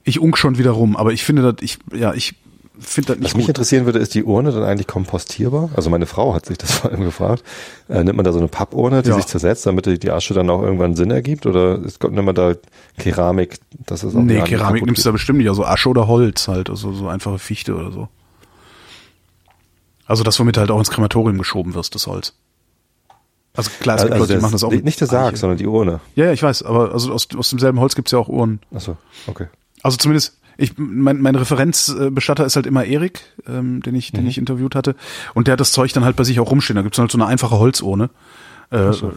ich 0.03 0.20
unk 0.20 0.37
schon 0.37 0.59
wieder 0.59 0.72
rum, 0.72 0.97
aber 0.97 1.12
ich 1.12 1.22
finde 1.22 1.53
das, 1.53 1.62
ich, 1.62 1.78
ja, 1.93 2.12
ich 2.14 2.35
finde 2.83 3.09
das 3.09 3.18
nicht 3.18 3.30
Was 3.30 3.37
mich 3.37 3.49
interessieren 3.49 3.85
würde, 3.87 3.99
ist 3.99 4.14
die 4.14 4.24
Urne 4.24 4.53
dann 4.53 4.64
eigentlich 4.64 4.87
kompostierbar? 4.87 5.70
Also 5.74 5.91
meine 5.91 6.07
Frau 6.07 6.35
hat 6.35 6.47
sich 6.47 6.59
das 6.59 6.72
vor 6.78 6.91
allem 6.91 7.05
gefragt. 7.05 7.43
Äh, 7.89 8.05
nimmt 8.05 8.16
man 8.16 8.24
da 8.24 8.33
so 8.33 8.39
eine 8.39 8.49
Pappurne, 8.49 9.03
die 9.03 9.11
ja. 9.11 9.16
sich 9.16 9.26
zersetzt, 9.26 9.66
damit 9.66 10.03
die 10.03 10.11
Asche 10.11 10.35
dann 10.35 10.51
auch 10.51 10.62
irgendwann 10.62 10.95
Sinn 10.95 11.11
ergibt? 11.11 11.47
Oder 11.47 11.78
ist, 11.83 12.03
nimmt 12.03 12.24
man 12.24 12.35
da 12.35 12.55
Keramik? 12.99 13.59
Das 13.87 14.05
ist 14.05 14.14
auch 14.14 14.22
nee, 14.22 14.41
Keramik 14.43 14.85
nimmst 14.85 15.05
du 15.05 15.09
da 15.09 15.12
bestimmt 15.12 15.39
nicht. 15.39 15.49
Also 15.49 15.64
Asche 15.64 15.89
oder 15.89 16.09
Holz 16.09 16.49
halt, 16.49 16.70
also 16.70 16.93
so 16.93 17.09
einfache 17.09 17.39
Fichte 17.39 17.74
oder 17.74 17.93
so. 17.93 18.09
Also 20.07 20.24
das, 20.24 20.39
womit 20.39 20.59
halt 20.59 20.70
auch 20.70 20.78
ins 20.78 20.91
Krematorium 20.91 21.39
geschoben 21.39 21.74
wirst, 21.74 21.95
das 21.95 22.07
Holz. 22.07 22.35
Also 23.55 23.70
klar, 23.80 23.97
es 23.97 24.03
gibt 24.03 24.12
also 24.12 24.24
Leute, 24.24 24.35
die 24.35 24.41
machen 24.41 24.53
das 24.53 24.64
auch. 24.64 24.72
Nicht 24.72 25.01
der 25.01 25.09
Sarg, 25.09 25.37
sondern 25.37 25.59
die 25.59 25.66
Urne. 25.66 26.01
Ja, 26.14 26.26
ja, 26.26 26.33
ich 26.33 26.43
weiß, 26.43 26.62
aber 26.62 26.93
also 26.93 27.12
aus, 27.12 27.28
aus 27.37 27.51
demselben 27.51 27.80
Holz 27.80 27.95
gibt's 27.95 28.11
ja 28.12 28.18
auch 28.18 28.28
Urnen. 28.28 28.61
Ach 28.74 28.80
so, 28.80 28.97
okay. 29.26 29.49
Also 29.83 29.97
zumindest 29.99 30.39
ich, 30.57 30.75
mein, 30.77 31.21
mein 31.21 31.35
Referenzbestatter 31.35 32.45
ist 32.45 32.57
halt 32.57 32.67
immer 32.67 32.85
Erik, 32.85 33.23
ähm, 33.47 33.83
den 33.83 33.95
ich, 33.95 34.13
mhm. 34.13 34.19
den 34.19 34.27
ich 34.27 34.39
interviewt 34.39 34.75
hatte. 34.75 34.95
Und 35.35 35.47
der 35.47 35.53
hat 35.53 35.61
das 35.61 35.73
Zeug 35.73 35.93
dann 35.93 36.05
halt 36.05 36.17
bei 36.17 36.25
sich 36.25 36.41
auch 36.41 36.51
rumstehen. 36.51 36.77
Da 36.77 36.83
gibt's 36.83 36.99
halt 36.99 37.11
so 37.11 37.19
eine 37.19 37.27
einfache 37.27 37.59
Holzurne. 37.59 38.11
Äh, 38.71 38.93
so. 38.93 39.13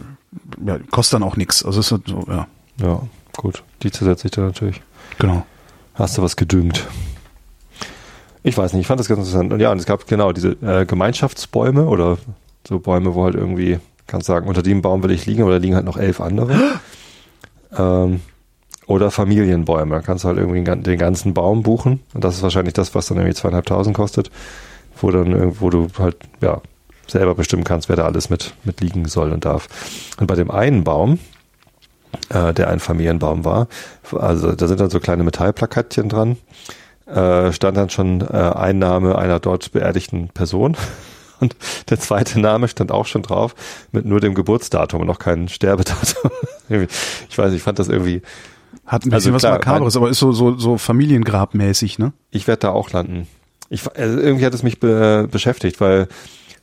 ja, 0.64 0.78
kostet 0.90 1.14
dann 1.14 1.22
auch 1.22 1.36
nichts. 1.36 1.64
Also 1.64 1.80
ist 1.80 1.92
halt 1.92 2.02
so, 2.06 2.24
ja. 2.28 2.46
Ja, 2.80 3.02
gut. 3.36 3.62
Die 3.82 3.90
zersetze 3.90 4.26
ich 4.26 4.32
dann 4.32 4.46
natürlich. 4.46 4.82
Genau. 5.18 5.46
Hast 5.94 6.18
du 6.18 6.22
was 6.22 6.36
gedüngt? 6.36 6.86
Ich 8.42 8.56
weiß 8.56 8.74
nicht, 8.74 8.82
ich 8.82 8.86
fand 8.86 9.00
das 9.00 9.08
ganz 9.08 9.20
interessant. 9.20 9.52
Und 9.52 9.60
ja, 9.60 9.72
und 9.72 9.78
es 9.78 9.86
gab 9.86 10.06
genau 10.06 10.32
diese 10.32 10.50
äh, 10.62 10.84
Gemeinschaftsbäume 10.84 11.86
oder 11.86 12.18
so 12.68 12.78
Bäume, 12.78 13.14
wo 13.14 13.24
halt 13.24 13.34
irgendwie, 13.34 13.78
kannst 14.06 14.26
sagen, 14.26 14.46
unter 14.46 14.62
dem 14.62 14.82
Baum 14.82 15.02
will 15.02 15.10
ich 15.10 15.26
liegen, 15.26 15.42
aber 15.42 15.52
da 15.52 15.56
liegen 15.56 15.74
halt 15.74 15.86
noch 15.86 15.96
elf 15.96 16.20
andere. 16.20 16.54
ähm, 17.76 18.20
oder 18.86 19.10
Familienbäume. 19.10 19.96
Da 19.96 20.00
kannst 20.00 20.24
du 20.24 20.28
halt 20.28 20.38
irgendwie 20.38 20.62
den 20.62 20.98
ganzen 20.98 21.34
Baum 21.34 21.62
buchen. 21.62 22.00
Und 22.14 22.24
das 22.24 22.36
ist 22.36 22.42
wahrscheinlich 22.42 22.74
das, 22.74 22.94
was 22.94 23.06
dann 23.06 23.18
irgendwie 23.18 23.34
zweieinhalbtausend 23.34 23.96
kostet. 23.96 24.30
Wo 24.98 25.10
dann 25.10 25.32
irgendwo 25.32 25.70
du 25.70 25.88
halt, 25.98 26.16
ja, 26.40 26.60
selber 27.06 27.34
bestimmen 27.34 27.64
kannst, 27.64 27.88
wer 27.88 27.96
da 27.96 28.04
alles 28.04 28.30
mit, 28.30 28.54
mit 28.64 28.80
liegen 28.80 29.06
soll 29.06 29.32
und 29.32 29.44
darf. 29.44 29.68
Und 30.18 30.26
bei 30.26 30.34
dem 30.34 30.50
einen 30.50 30.84
Baum, 30.84 31.18
äh, 32.30 32.52
der 32.52 32.68
ein 32.68 32.80
Familienbaum 32.80 33.44
war, 33.44 33.68
also 34.12 34.52
da 34.52 34.66
sind 34.66 34.80
dann 34.80 34.90
so 34.90 35.00
kleine 35.00 35.22
Metallplakatchen 35.22 36.08
dran, 36.08 36.36
äh, 37.06 37.52
stand 37.52 37.76
dann 37.76 37.90
schon 37.90 38.22
äh, 38.22 38.36
ein 38.36 38.78
Name 38.78 39.16
einer 39.18 39.38
dort 39.38 39.72
beerdigten 39.72 40.28
Person. 40.28 40.76
Und 41.38 41.54
der 41.90 42.00
zweite 42.00 42.40
Name 42.40 42.66
stand 42.66 42.90
auch 42.90 43.04
schon 43.04 43.20
drauf, 43.20 43.54
mit 43.92 44.06
nur 44.06 44.20
dem 44.20 44.34
Geburtsdatum 44.34 45.02
und 45.02 45.06
noch 45.06 45.18
kein 45.18 45.48
Sterbedatum. 45.48 46.30
ich 47.28 47.36
weiß, 47.36 47.52
ich 47.52 47.60
fand 47.60 47.78
das 47.78 47.88
irgendwie 47.88 48.22
hat 48.86 49.04
ein 49.04 49.10
bisschen 49.10 49.14
also 49.14 49.32
was 49.34 49.42
klar, 49.42 49.54
Makabres, 49.54 49.96
aber 49.96 50.10
ist 50.10 50.18
so, 50.18 50.32
so, 50.32 50.56
so 50.56 50.78
Familiengrabmäßig, 50.78 51.98
ne? 51.98 52.12
Ich 52.30 52.46
werde 52.46 52.60
da 52.60 52.70
auch 52.70 52.90
landen. 52.90 53.26
Ich, 53.68 53.82
also 53.96 54.18
irgendwie 54.18 54.46
hat 54.46 54.54
es 54.54 54.62
mich 54.62 54.78
be 54.78 55.28
beschäftigt, 55.30 55.80
weil 55.80 56.08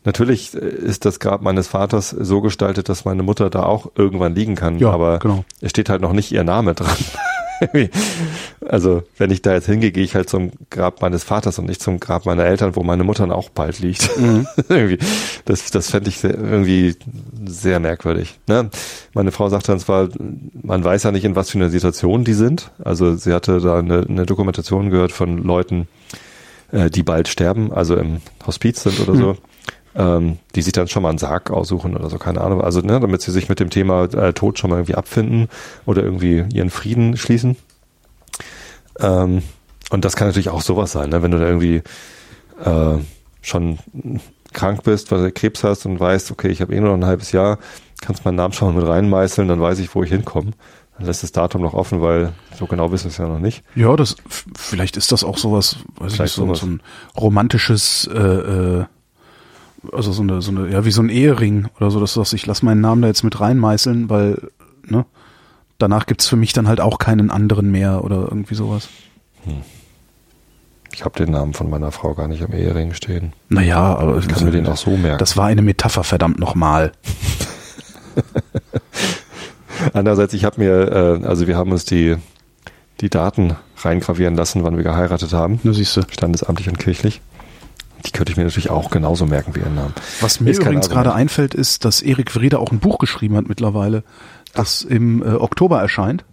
natürlich 0.06 0.54
ist 0.54 1.06
das 1.06 1.20
Grab 1.20 1.42
meines 1.42 1.68
Vaters 1.68 2.10
so 2.10 2.42
gestaltet, 2.42 2.90
dass 2.90 3.06
meine 3.06 3.24
Mutter 3.24 3.50
da 3.50 3.64
auch 3.64 3.92
irgendwann 3.96 4.36
liegen 4.36 4.56
kann, 4.56 4.80
ja, 4.80 4.90
aber 4.90 5.20
genau. 5.20 5.44
es 5.62 5.72
steht 5.72 5.90
halt 5.90 6.02
noch 6.02 6.14
nicht 6.14 6.32
ihr 6.32 6.44
Name 6.44 6.74
dran. 6.74 6.96
also, 8.68 9.04
wenn 9.18 9.32
ich 9.32 9.42
da 9.42 9.54
jetzt 9.54 9.66
hingehe, 9.66 9.92
gehe 9.92 10.04
ich 10.04 10.16
halt 10.16 10.30
zum 10.30 10.52
Grab 10.70 11.02
meines 11.02 11.24
Vaters 11.24 11.60
und 11.60 11.66
nicht 11.66 11.82
zum 11.82 12.00
Grab 12.00 12.26
meiner 12.26 12.46
Eltern, 12.46 12.76
wo 12.76 12.84
meine 12.84 13.04
Mutter 13.04 13.24
auch 13.34 13.50
bald 13.50 13.80
liegt. 13.80 14.18
Mhm. 14.18 14.48
irgendwie, 14.70 15.00
das, 15.46 15.72
das 15.72 15.90
fände 15.90 16.10
ich 16.10 16.20
sehr, 16.20 16.38
irgendwie 16.38 16.96
sehr 17.46 17.80
merkwürdig. 17.80 18.40
Ne? 18.48 18.70
Meine 19.14 19.32
Frau 19.32 19.50
sagte 19.50 19.72
dann 19.72 19.80
zwar, 19.80 20.10
man 20.62 20.84
weiß 20.84 21.04
ja 21.04 21.12
nicht, 21.12 21.26
in 21.26 21.36
was 21.36 21.52
für 21.52 21.58
einer 21.58 21.70
Situation 21.70 22.24
die 22.24 22.34
sind. 22.34 22.72
Also 22.84 23.16
sie 23.16 23.34
hatte 23.34 23.60
da 23.60 23.80
eine, 23.80 24.06
eine 24.08 24.26
Dokumentation 24.26 24.90
gehört 24.90 25.12
von 25.12 25.38
Leuten, 25.38 25.88
äh, 26.72 26.90
die 26.90 27.04
bald 27.04 27.28
sterben, 27.28 27.72
also 27.72 27.96
im 27.96 28.22
Hospiz 28.46 28.84
sind 28.84 29.00
oder 29.00 29.14
mhm. 29.14 29.38
Ähm, 29.96 30.40
die 30.56 30.62
sich 30.62 30.74
dann 30.74 30.88
schon 30.88 31.04
mal 31.04 31.10
einen 31.10 31.18
Sarg 31.18 31.52
aussuchen 31.52 31.96
oder 31.96 32.10
so, 32.10 32.18
keine 32.18 32.42
Ahnung. 32.42 32.62
Also, 32.62 32.82
ne, 32.82 33.00
damit 33.00 33.22
sie 33.22 33.32
sich 33.32 33.50
mit 33.50 33.60
dem 33.60 33.70
Thema 33.70 34.06
äh, 34.06 34.34
Tod 34.34 34.60
schon 34.60 34.70
mal 34.70 34.78
irgendwie 34.78 34.96
abfinden 34.96 35.50
oder 35.86 36.04
irgendwie 36.04 36.46
ihren 36.54 36.70
Frieden 36.70 37.18
schließen. 37.18 37.58
Ähm, 39.00 39.44
und 39.90 40.06
das 40.06 40.16
kann 40.16 40.28
natürlich 40.28 40.50
auch 40.50 40.62
sowas 40.62 40.92
sein, 40.92 41.10
ne? 41.10 41.22
wenn 41.22 41.32
du 41.32 41.40
da 41.40 41.46
irgendwie 41.46 41.84
äh, 42.64 42.98
schon 43.42 43.80
krank 44.54 44.84
bist, 44.84 45.12
weil 45.12 45.22
du 45.22 45.32
Krebs 45.32 45.64
hast 45.64 45.86
und 45.86 46.00
weißt, 46.00 46.32
okay, 46.32 46.48
ich 46.50 46.62
habe 46.62 46.74
eh 46.74 46.80
nur 46.80 46.90
noch 46.90 46.98
ein 46.98 47.06
halbes 47.06 47.32
Jahr, 47.32 47.60
kannst 48.02 48.26
meinen 48.26 48.36
Namen 48.36 48.54
schon 48.54 48.74
mal 48.74 48.82
mit 48.82 48.90
reinmeißeln, 48.90 49.48
dann 49.48 49.62
weiß 49.62 49.80
ich, 49.80 49.94
wo 49.94 50.04
ich 50.04 50.10
hinkomme. 50.10 50.52
Dann 50.98 51.08
lässt 51.08 51.24
das 51.24 51.32
Datum 51.32 51.62
noch 51.62 51.74
offen, 51.74 52.02
weil 52.02 52.34
so 52.58 52.68
genau 52.68 52.92
wissen 52.92 53.06
wir 53.06 53.10
es 53.10 53.18
ja 53.18 53.28
noch 53.28 53.40
nicht. 53.40 53.64
Ja, 53.76 53.96
das 53.96 54.16
vielleicht 54.56 54.96
ist 54.96 55.12
das 55.12 55.24
auch 55.24 55.38
sowas, 55.38 55.78
weiß 55.96 56.14
vielleicht 56.14 56.34
ich, 56.34 56.36
so, 56.36 56.46
sowas. 56.46 56.60
so 56.60 56.68
ein 56.68 56.84
romantisches 57.18 58.08
äh, 58.14 58.20
äh, 58.20 58.86
also 59.92 60.12
so 60.12 60.22
eine, 60.22 60.42
so 60.42 60.52
eine, 60.52 60.70
ja, 60.70 60.86
wie 60.86 60.92
so 60.92 61.02
ein 61.02 61.10
Ehering 61.10 61.68
oder 61.78 61.92
so, 61.92 62.00
dass 62.00 62.14
du 62.14 62.20
sagst, 62.20 62.34
ich 62.34 62.46
lass 62.46 62.64
meinen 62.64 62.82
Namen 62.82 63.02
da 63.02 63.08
jetzt 63.08 63.24
mit 63.24 63.40
reinmeißeln, 63.40 64.10
weil, 64.10 64.50
ne, 64.86 65.06
danach 65.78 66.06
gibt's 66.06 66.28
für 66.28 66.36
mich 66.36 66.54
dann 66.54 66.68
halt 66.68 66.80
auch 66.80 66.98
keinen 66.98 67.30
anderen 67.30 67.72
mehr 67.72 68.04
oder 68.04 68.22
irgendwie 68.22 68.56
sowas. 68.56 68.90
Hm. 69.44 69.62
Ich 70.94 71.04
habe 71.04 71.18
den 71.18 71.32
Namen 71.32 71.54
von 71.54 71.70
meiner 71.70 71.92
Frau 71.92 72.14
gar 72.14 72.28
nicht 72.28 72.44
am 72.44 72.54
Ehering 72.54 72.94
stehen. 72.94 73.34
Naja, 73.50 73.96
aber 73.96 74.18
ich 74.18 74.28
kann 74.28 74.46
mir 74.46 74.52
den 74.52 74.68
auch 74.68 74.78
so 74.78 74.92
merken. 74.96 75.18
Das 75.18 75.36
war 75.36 75.48
eine 75.48 75.64
Metapher, 75.64 76.04
verdammt 76.04 76.40
nochmal. 76.40 76.92
Andererseits, 79.94 80.34
ich 80.34 80.46
habe 80.46 80.62
mir, 80.62 81.20
äh, 81.24 81.26
also 81.26 81.48
wir 81.48 81.58
haben 81.58 81.72
uns 81.72 81.84
die, 81.84 82.16
die 83.02 83.10
Daten 83.10 83.56
reingravieren 83.78 84.36
lassen, 84.36 84.64
wann 84.64 84.78
wir 84.78 84.84
geheiratet 84.84 85.34
haben. 85.34 85.60
Du 85.64 85.74
siehst 85.74 85.98
du. 85.98 86.02
Standesamtlich 86.10 86.70
und 86.70 86.78
kirchlich. 86.78 87.22
Die 88.06 88.12
könnte 88.12 88.32
ich 88.32 88.38
mir 88.38 88.44
natürlich 88.44 88.70
auch 88.70 88.90
genauso 88.90 89.26
merken 89.26 89.56
wie 89.56 89.60
ihren 89.60 89.76
Namen. 89.76 89.94
Was 90.22 90.40
mir 90.40 90.52
ist 90.52 90.62
übrigens 90.62 90.90
gerade 90.90 91.14
einfällt, 91.14 91.54
ist, 91.54 91.86
dass 91.86 92.02
Erik 92.02 92.36
Wrede 92.36 92.60
auch 92.60 92.72
ein 92.72 92.80
Buch 92.80 92.98
geschrieben 92.98 93.36
hat 93.38 93.48
mittlerweile, 93.48 94.04
das 94.54 94.86
Ach. 94.86 94.92
im 94.92 95.22
äh, 95.22 95.36
Oktober 95.36 95.82
erscheint. 95.82 96.26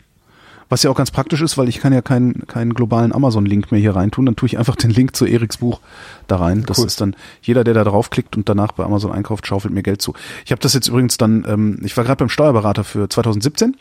Was 0.69 0.85
ja 0.85 0.91
auch 0.91 0.97
ganz 0.97 1.11
praktisch 1.11 1.43
ist, 1.43 1.59
weil 1.59 1.69
ich 1.69 1.81
kann 1.81 1.93
ja 1.93 2.01
keinen, 2.01 2.47
keinen 2.47 2.75
globalen 2.75 3.13
Amazon-Link 3.13 3.73
mehr 3.73 3.81
hier 3.81 3.97
reintun. 3.97 4.25
Dann 4.25 4.37
tue 4.37 4.47
ich 4.47 4.57
einfach 4.57 4.77
den 4.77 4.91
Link 4.91 5.17
zu 5.17 5.27
Eriks 5.27 5.57
Buch 5.57 5.81
da 6.29 6.37
rein. 6.37 6.63
Das 6.65 6.79
cool. 6.79 6.87
ist 6.87 7.01
dann, 7.01 7.17
jeder, 7.43 7.65
der 7.65 7.75
da 7.75 7.83
draufklickt 7.83 8.37
und 8.37 8.49
danach 8.49 8.71
bei 8.71 8.85
Amazon 8.85 9.11
einkauft, 9.11 9.49
schaufelt 9.49 9.75
mir 9.75 9.83
Geld 9.83 10.01
zu. 10.01 10.15
Ich 10.45 10.53
habe 10.53 10.61
das 10.61 10.73
jetzt 10.73 10.87
übrigens 10.87 11.19
dann, 11.19 11.45
ähm, 11.49 11.81
ich 11.83 11.97
war 11.97 12.05
gerade 12.05 12.19
beim 12.19 12.29
Steuerberater 12.29 12.85
für 12.85 13.09
2017 13.09 13.77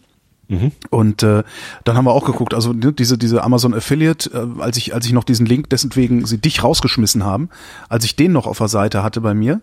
Mhm. 0.50 0.72
Und 0.90 1.24
äh, 1.24 1.44
dann 1.84 1.96
haben 1.96 2.06
wir 2.06 2.12
auch 2.12 2.26
geguckt, 2.26 2.54
also 2.56 2.74
ne, 2.74 2.92
diese 2.92 3.18
diese 3.18 3.44
Amazon 3.44 3.74
Affiliate, 3.74 4.32
äh, 4.32 4.62
als 4.62 4.78
ich 4.78 4.94
als 4.94 5.06
ich 5.06 5.14
noch 5.14 5.24
diesen 5.24 5.46
Link, 5.46 5.70
dessen 5.70 5.96
wegen 5.96 6.26
sie 6.26 6.40
dich 6.40 6.64
rausgeschmissen 6.64 7.24
haben, 7.24 7.50
als 7.88 8.04
ich 8.04 8.16
den 8.16 8.32
noch 8.32 8.48
auf 8.48 8.58
der 8.58 8.68
Seite 8.68 9.04
hatte 9.04 9.22
bei 9.22 9.36
mir, 9.36 9.62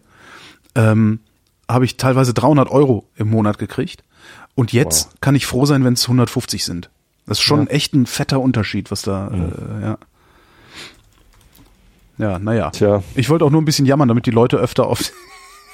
ähm, 0.77 1.19
habe 1.69 1.85
ich 1.85 1.97
teilweise 1.97 2.33
300 2.33 2.71
Euro 2.71 3.05
im 3.17 3.29
Monat 3.29 3.59
gekriegt. 3.59 4.05
Und 4.55 4.73
jetzt 4.73 5.07
wow. 5.07 5.21
kann 5.21 5.35
ich 5.35 5.45
froh 5.45 5.67
sein, 5.67 5.85
wenn 5.85 5.95
es 5.95 6.05
150 6.05 6.65
sind. 6.65 6.89
Das 7.27 7.39
ist 7.39 7.43
schon 7.45 7.65
ja. 7.65 7.73
echt 7.73 7.93
ein 7.93 8.07
fetter 8.07 8.41
Unterschied, 8.41 8.91
was 8.93 9.03
da, 9.03 9.29
mhm. 9.31 9.53
äh, 9.81 9.85
ja. 9.85 9.99
Ja, 12.19 12.39
naja. 12.39 12.71
Tja. 12.71 13.03
Ich 13.15 13.29
wollte 13.29 13.45
auch 13.45 13.51
nur 13.51 13.61
ein 13.61 13.67
bisschen 13.67 13.85
jammern, 13.85 14.09
damit 14.09 14.25
die 14.25 14.31
Leute 14.31 14.57
öfter 14.57 14.87
auf 14.87 15.13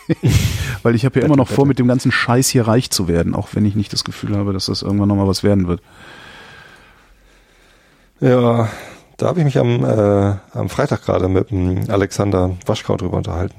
Weil 0.83 0.95
ich 0.95 1.05
habe 1.05 1.21
ja 1.21 1.27
immer 1.27 1.37
noch 1.37 1.49
vor, 1.49 1.67
mit 1.67 1.79
dem 1.79 1.89
ganzen 1.89 2.13
Scheiß 2.13 2.49
hier 2.49 2.67
reich 2.67 2.91
zu 2.91 3.09
werden, 3.09 3.35
auch 3.35 3.49
wenn 3.53 3.65
ich 3.65 3.75
nicht 3.75 3.93
das 3.93 4.05
Gefühl 4.05 4.37
habe, 4.37 4.53
dass 4.53 4.67
das 4.67 4.83
irgendwann 4.83 5.09
nochmal 5.09 5.29
was 5.29 5.43
werden 5.43 5.69
wird. 5.69 5.81
Ja, 8.21 8.69
da 9.17 9.27
habe 9.27 9.41
ich 9.41 9.45
mich 9.45 9.59
am, 9.59 9.85
äh, 9.85 10.35
am 10.53 10.69
Freitag 10.69 11.05
gerade 11.05 11.29
mit 11.29 11.51
dem 11.51 11.89
Alexander 11.89 12.57
Waschkau 12.67 12.97
drüber 12.97 13.17
unterhalten. 13.17 13.55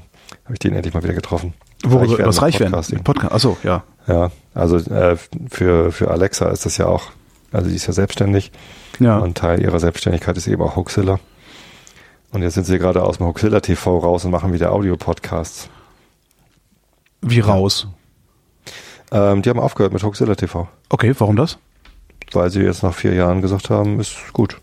Habe 0.46 0.54
ich 0.54 0.60
den 0.60 0.74
endlich 0.74 0.94
mal 0.94 1.04
wieder 1.04 1.14
getroffen. 1.14 1.54
Worüber, 1.84 2.20
reich 2.20 2.28
was 2.28 2.42
reich 2.42 2.60
werden? 2.60 3.04
Podcast. 3.04 3.34
Achso, 3.34 3.58
ja. 3.64 3.84
Ja, 4.08 4.32
also 4.54 4.78
äh, 4.78 5.18
für, 5.50 5.92
für 5.92 6.12
Alexa 6.12 6.50
ist 6.50 6.66
das 6.66 6.78
ja 6.78 6.88
auch, 6.88 7.12
also 7.52 7.70
die 7.70 7.76
ist 7.76 7.88
ja 7.88 7.94
selbstständig. 7.94 8.52
Ja. 9.00 9.18
Und 9.20 9.38
Teil 9.38 9.62
ihrer 9.62 9.80
Selbstständigkeit 9.80 10.38
ist 10.38 10.48
eben 10.48 10.62
auch 10.62 10.76
Hoaxilla. 10.76 11.20
Und 12.32 12.42
jetzt 12.42 12.56
sind 12.56 12.66
sie 12.66 12.80
gerade 12.80 13.04
aus 13.04 13.18
dem 13.18 13.28
Hoaxilla 13.28 13.60
TV 13.60 13.98
raus 13.98 14.26
und 14.26 14.32
machen 14.32 14.54
wieder 14.54 14.72
Audio-Podcasts. 14.72 15.70
Wie 17.24 17.40
raus? 17.40 17.88
Ähm, 19.12 19.42
die 19.42 19.50
haben 19.50 19.60
aufgehört 19.60 19.94
mit 19.94 20.04
Hoaxilla 20.04 20.36
TV. 20.36 20.68
Okay, 20.90 21.14
warum 21.18 21.36
das? 21.36 21.58
Weil 22.34 22.50
sie 22.50 22.62
jetzt 22.62 22.84
nach 22.84 22.94
vier 22.94 23.14
Jahren 23.14 23.42
gesagt 23.42 23.70
haben, 23.70 24.00
ist 24.00 24.16
gut. 24.34 24.60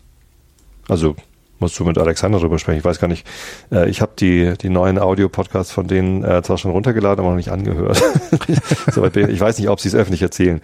Also 0.88 1.16
musst 1.58 1.78
du 1.78 1.84
mit 1.84 1.98
Alexander 1.98 2.38
drüber 2.38 2.58
sprechen. 2.58 2.78
Ich 2.78 2.84
weiß 2.84 3.00
gar 3.00 3.08
nicht. 3.08 3.26
Äh, 3.70 3.88
ich 3.88 4.00
habe 4.00 4.12
die, 4.18 4.54
die 4.60 4.68
neuen 4.68 4.98
Audio-Podcasts 4.98 5.72
von 5.72 5.86
denen 5.86 6.24
äh, 6.24 6.42
zwar 6.42 6.58
schon 6.58 6.70
runtergeladen, 6.70 7.20
aber 7.20 7.30
noch 7.30 7.36
nicht 7.36 7.50
angehört. 7.50 8.02
ich 8.48 9.40
weiß 9.40 9.58
nicht, 9.58 9.68
ob 9.68 9.80
sie 9.80 9.88
es 9.88 9.94
öffentlich 9.94 10.22
erzählen. 10.22 10.60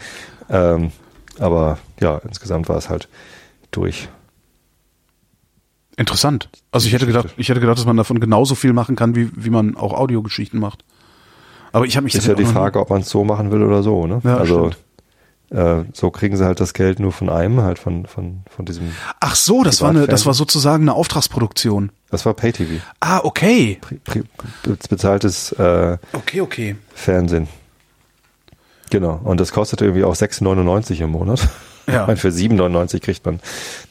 Ähm, 0.51 0.93
aber 1.39 1.79
ja, 2.01 2.19
insgesamt 2.19 2.69
war 2.69 2.77
es 2.77 2.89
halt 2.89 3.09
durch. 3.71 4.09
Interessant. 5.97 6.51
Also 6.73 6.89
ich 6.89 6.93
hätte 6.93 7.07
gedacht, 7.07 7.35
ich 7.37 7.49
hätte 7.49 7.61
gedacht, 7.61 7.79
dass 7.79 7.87
man 7.87 7.97
davon 7.97 8.21
genauso 8.21 8.55
viel 8.55 8.75
machen 8.75 8.97
kann, 8.97 9.15
wie, 9.15 9.31
wie 9.35 9.51
man 9.51 9.77
auch 9.77 9.95
Audiogeschichten 9.95 10.61
macht. 10.61 10.85
Aber 11.77 11.85
ich 11.85 11.95
habe 11.95 12.05
mich 12.05 12.15
ist 12.15 12.27
ja 12.27 12.33
die 12.33 12.47
Frage, 12.47 12.81
ob 12.81 12.89
man 12.89 13.03
es 13.03 13.11
so 13.11 13.23
machen 13.23 13.51
will 13.51 13.63
oder 13.63 13.83
so. 13.83 14.07
Ne? 14.07 14.23
Ja, 14.25 14.39
also 14.39 14.71
äh, 15.51 15.83
so 15.93 16.11
kriegen 16.11 16.35
sie 16.35 16.47
halt 16.47 16.59
das 16.59 16.73
Geld 16.73 17.01
nur 17.01 17.13
von 17.13 17.29
einem, 17.29 17.61
halt 17.61 17.79
von 17.79 18.07
von 18.07 18.45
von 18.49 18.65
diesem. 18.65 18.93
Ach 19.21 19.35
so, 19.35 19.63
das 19.63 19.83
war 19.83 19.91
eine, 19.91 20.07
das 20.07 20.25
war 20.25 20.33
sozusagen 20.33 20.85
eine 20.85 20.95
Auftragsproduktion. 20.95 21.93
Das 22.11 22.25
war 22.25 22.33
Pay-TV. 22.33 22.83
Ah, 23.01 23.21
okay. 23.23 23.79
bezahltes 24.89 25.53
äh, 25.53 25.99
okay, 26.15 26.41
okay. 26.41 26.77
Fernsehen. 26.95 27.47
Genau. 28.89 29.21
Und 29.23 29.39
das 29.39 29.53
kostet 29.53 29.83
irgendwie 29.83 30.05
auch 30.05 30.15
6,99 30.15 31.03
im 31.03 31.11
Monat. 31.11 31.47
Ja. 31.87 32.03
Ich 32.03 32.07
meine, 32.07 32.17
für 32.17 32.29
7,99 32.29 33.01
kriegt 33.01 33.25
man 33.25 33.41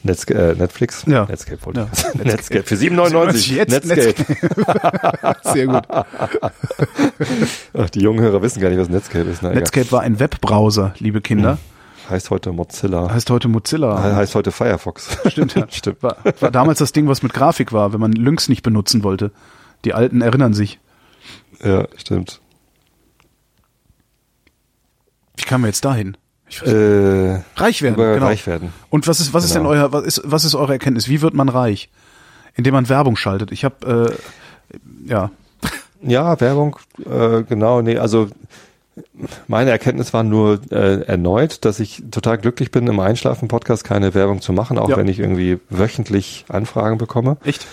Netz, 0.02 0.24
äh, 0.28 0.54
Netflix. 0.54 1.04
Ja. 1.06 1.24
Netscape 1.24 1.64
wollte 1.64 1.80
ja. 1.80 1.88
ich. 1.92 2.24
Netscape. 2.24 2.62
Für 2.64 2.74
7,99. 2.74 3.54
Jetzt 3.54 3.70
Netscape. 3.70 4.34
Netscape. 4.34 5.36
Sehr 5.52 5.66
gut. 5.66 5.82
Ach, 7.74 7.90
die 7.90 8.00
jungen 8.00 8.20
Hörer 8.20 8.42
wissen 8.42 8.60
gar 8.60 8.68
nicht, 8.68 8.78
was 8.78 8.88
Netscape 8.88 9.28
ist. 9.30 9.42
Na, 9.42 9.50
Netscape 9.50 9.90
war 9.92 10.02
ein 10.02 10.20
Webbrowser, 10.20 10.94
liebe 10.98 11.20
Kinder. 11.20 11.52
Hm. 11.52 11.58
Heißt 12.10 12.30
heute 12.30 12.52
Mozilla. 12.52 13.10
Heißt 13.10 13.30
heute 13.30 13.48
Mozilla. 13.48 14.00
Heißt 14.00 14.34
heute 14.34 14.52
Firefox. 14.52 15.18
Stimmt, 15.26 15.54
ja. 15.56 15.66
Stimmt. 15.70 16.02
War, 16.02 16.18
war 16.40 16.50
damals 16.50 16.78
das 16.78 16.92
Ding, 16.92 17.08
was 17.08 17.22
mit 17.22 17.32
Grafik 17.32 17.72
war, 17.72 17.92
wenn 17.92 18.00
man 18.00 18.12
Lynx 18.12 18.48
nicht 18.48 18.62
benutzen 18.62 19.02
wollte. 19.02 19.32
Die 19.84 19.92
Alten 19.92 20.20
erinnern 20.20 20.54
sich. 20.54 20.78
Ja, 21.64 21.88
stimmt. 21.96 22.40
Wie 25.36 25.42
kamen 25.44 25.64
wir 25.64 25.68
jetzt 25.68 25.84
dahin? 25.84 26.16
Äh, 26.62 27.42
reich 27.56 27.82
werden, 27.82 27.96
genau. 27.96 28.24
Reich 28.24 28.46
werden. 28.46 28.72
Und 28.88 29.08
was 29.08 29.20
ist, 29.20 29.34
was 29.34 29.42
genau. 29.42 29.46
ist 29.46 29.54
denn 29.54 29.62
genau. 29.62 29.74
euer, 29.74 29.92
was 29.92 30.04
ist, 30.04 30.22
was 30.24 30.44
ist 30.44 30.54
eure 30.54 30.72
Erkenntnis? 30.72 31.08
Wie 31.08 31.20
wird 31.20 31.34
man 31.34 31.48
reich? 31.48 31.90
Indem 32.54 32.74
man 32.74 32.88
Werbung 32.88 33.16
schaltet. 33.16 33.52
Ich 33.52 33.64
habe, 33.64 34.16
äh, 34.72 35.08
ja. 35.08 35.30
Ja, 36.02 36.38
Werbung, 36.40 36.76
äh, 37.04 37.42
genau, 37.42 37.80
nee, 37.80 37.96
also 37.96 38.28
meine 39.48 39.70
Erkenntnis 39.70 40.12
war 40.12 40.22
nur 40.22 40.60
äh, 40.70 41.02
erneut, 41.02 41.64
dass 41.64 41.80
ich 41.80 42.02
total 42.10 42.38
glücklich 42.38 42.70
bin, 42.70 42.86
im 42.86 43.00
Einschlafen-Podcast 43.00 43.84
keine 43.84 44.14
Werbung 44.14 44.40
zu 44.40 44.52
machen, 44.52 44.78
auch 44.78 44.90
ja. 44.90 44.96
wenn 44.96 45.08
ich 45.08 45.18
irgendwie 45.18 45.58
wöchentlich 45.68 46.44
Anfragen 46.48 46.98
bekomme. 46.98 47.38
Echt? 47.44 47.66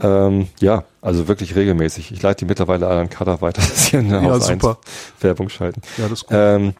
Ähm, 0.00 0.48
ja, 0.60 0.84
also 1.00 1.28
wirklich 1.28 1.54
regelmäßig. 1.54 2.10
Ich 2.12 2.22
leite 2.22 2.44
die 2.44 2.48
mittlerweile 2.48 2.88
an 2.88 3.10
Kader 3.10 3.40
weiter, 3.40 3.60
dass 3.68 3.86
sie 3.86 3.96
in 3.96 4.08
der 4.08 4.22
ja, 4.22 4.30
Haus 4.30 4.46
super. 4.46 4.78
Werbung 5.20 5.48
schalten. 5.48 5.82
Ja, 5.96 6.04
das 6.04 6.22
ist 6.22 6.26
gut. 6.26 6.36
Ähm, 6.38 6.74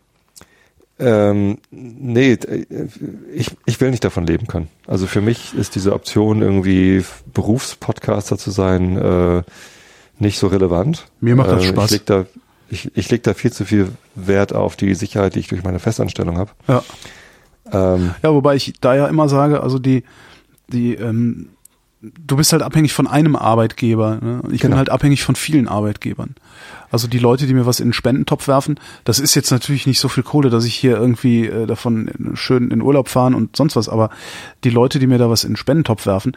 ähm, 0.99 1.59
nee, 1.70 2.38
ich, 3.32 3.51
ich 3.66 3.80
will 3.80 3.90
nicht 3.90 4.05
davon 4.05 4.26
leben 4.26 4.47
können. 4.47 4.68
Also 4.86 5.07
für 5.07 5.20
mich 5.20 5.55
ist 5.55 5.74
diese 5.74 5.92
Option, 5.92 6.40
irgendwie 6.40 7.05
Berufspodcaster 7.32 8.38
zu 8.38 8.51
sein, 8.51 8.97
äh, 8.97 9.42
nicht 10.18 10.38
so 10.38 10.47
relevant. 10.47 11.07
Mir 11.20 11.34
macht 11.34 11.51
das 11.51 11.64
äh, 11.64 11.68
Spaß. 11.68 11.84
Ich 11.86 11.90
leg, 11.90 12.07
da, 12.07 12.26
ich, 12.68 12.90
ich 12.97 13.11
leg 13.11 13.22
da 13.24 13.34
viel 13.34 13.53
zu 13.53 13.64
viel 13.64 13.90
Wert 14.14 14.53
auf 14.53 14.76
die 14.76 14.95
Sicherheit, 14.95 15.34
die 15.34 15.40
ich 15.40 15.49
durch 15.49 15.64
meine 15.64 15.80
Festanstellung 15.80 16.38
habe. 16.38 16.53
Ja. 16.68 16.82
Ähm, 17.72 18.14
ja, 18.22 18.32
wobei 18.32 18.55
ich 18.55 18.74
da 18.80 18.95
ja 18.95 19.09
immer 19.09 19.28
sage, 19.28 19.62
also 19.62 19.78
die, 19.78 20.05
die, 20.68 20.95
ähm, 20.95 21.49
du 22.26 22.36
bist 22.36 22.52
halt 22.52 22.62
abhängig 22.62 22.92
von 22.92 23.07
einem 23.07 23.36
Arbeitgeber. 23.36 24.18
Ne? 24.20 24.42
Ich 24.50 24.61
genau. 24.61 24.72
bin 24.72 24.78
halt 24.78 24.90
abhängig 24.90 25.22
von 25.22 25.34
vielen 25.34 25.68
Arbeitgebern. 25.68 26.34
Also 26.90 27.09
die 27.09 27.18
Leute, 27.18 27.46
die 27.46 27.55
mir 27.55 27.66
was 27.66 27.80
in 27.80 27.88
den 27.88 27.92
Spendentopf 27.92 28.46
werfen, 28.46 28.78
das 29.05 29.18
ist 29.18 29.34
jetzt 29.34 29.50
natürlich 29.50 29.86
nicht 29.86 29.98
so 29.98 30.09
viel 30.09 30.22
Kohle, 30.22 30.50
dass 30.50 30.64
ich 30.64 30.74
hier 30.74 30.96
irgendwie 30.96 31.46
äh, 31.46 31.66
davon 31.66 32.11
schön 32.34 32.70
in 32.70 32.82
Urlaub 32.82 33.09
fahren 33.09 33.34
und 33.34 33.57
sonst 33.57 33.76
was, 33.76 33.88
aber 33.88 34.11
die 34.62 34.70
Leute, 34.70 34.98
die 34.98 35.07
mir 35.07 35.18
da 35.18 35.30
was 35.30 35.44
in 35.44 35.50
den 35.50 35.57
Spendentopf 35.57 36.07
werfen, 36.07 36.36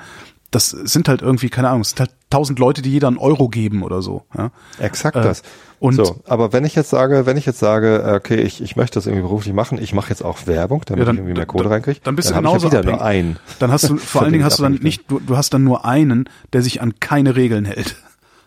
das 0.52 0.70
sind 0.70 1.10
halt 1.10 1.22
irgendwie, 1.22 1.50
keine 1.50 1.70
Ahnung, 1.70 1.82
es 1.82 1.90
sind 1.90 2.00
halt 2.00 2.12
tausend 2.30 2.60
Leute, 2.60 2.82
die 2.82 2.92
jeder 2.92 3.08
einen 3.08 3.18
Euro 3.18 3.50
geben 3.50 3.84
oder 3.84 4.02
so. 4.02 4.24
Ja? 4.38 4.52
Exakt 4.80 5.18
äh, 5.18 5.22
das. 5.22 5.44
Und 5.80 5.96
so, 5.96 6.22
aber 6.26 6.54
wenn 6.54 6.66
ich 6.66 6.74
jetzt 6.74 6.90
sage, 6.90 7.26
wenn 7.26 7.38
ich 7.38 7.46
jetzt 7.46 7.60
sage, 7.60 8.14
okay, 8.16 8.42
ich, 8.42 8.62
ich 8.62 8.76
möchte 8.76 8.96
das 8.96 9.06
irgendwie 9.06 9.24
beruflich 9.24 9.54
machen, 9.54 9.78
ich 9.82 9.94
mache 9.94 10.10
jetzt 10.10 10.24
auch 10.24 10.48
Werbung, 10.48 10.84
damit 10.86 11.00
ja, 11.00 11.06
dann, 11.06 11.16
ich 11.16 11.20
irgendwie 11.20 11.38
mehr 11.38 11.46
Kohle 11.46 11.70
reinkriege, 11.70 12.00
dann 12.04 12.16
bist 12.16 12.30
dann 12.30 12.44
du 12.44 12.50
genauso 12.50 12.68
ich 12.68 12.74
ja 12.74 12.82
wieder 12.82 12.92
nur 12.94 13.02
einen. 13.04 13.38
Dann 13.60 13.72
hast 13.72 13.90
du 13.90 13.98
vor 13.98 14.24
allen 14.24 14.32
Dingen 14.32 14.44
hast 14.44 14.60
du 14.60 14.64
dann 14.64 14.74
nicht, 14.74 15.10
du, 15.12 15.20
du 15.20 15.38
hast 15.38 15.54
dann 15.54 15.64
nur 15.64 15.86
einen, 15.86 16.30
der 16.54 16.62
sich 16.62 16.82
an 16.82 17.00
keine 17.00 17.36
Regeln 17.36 17.66
hält. 17.66 17.96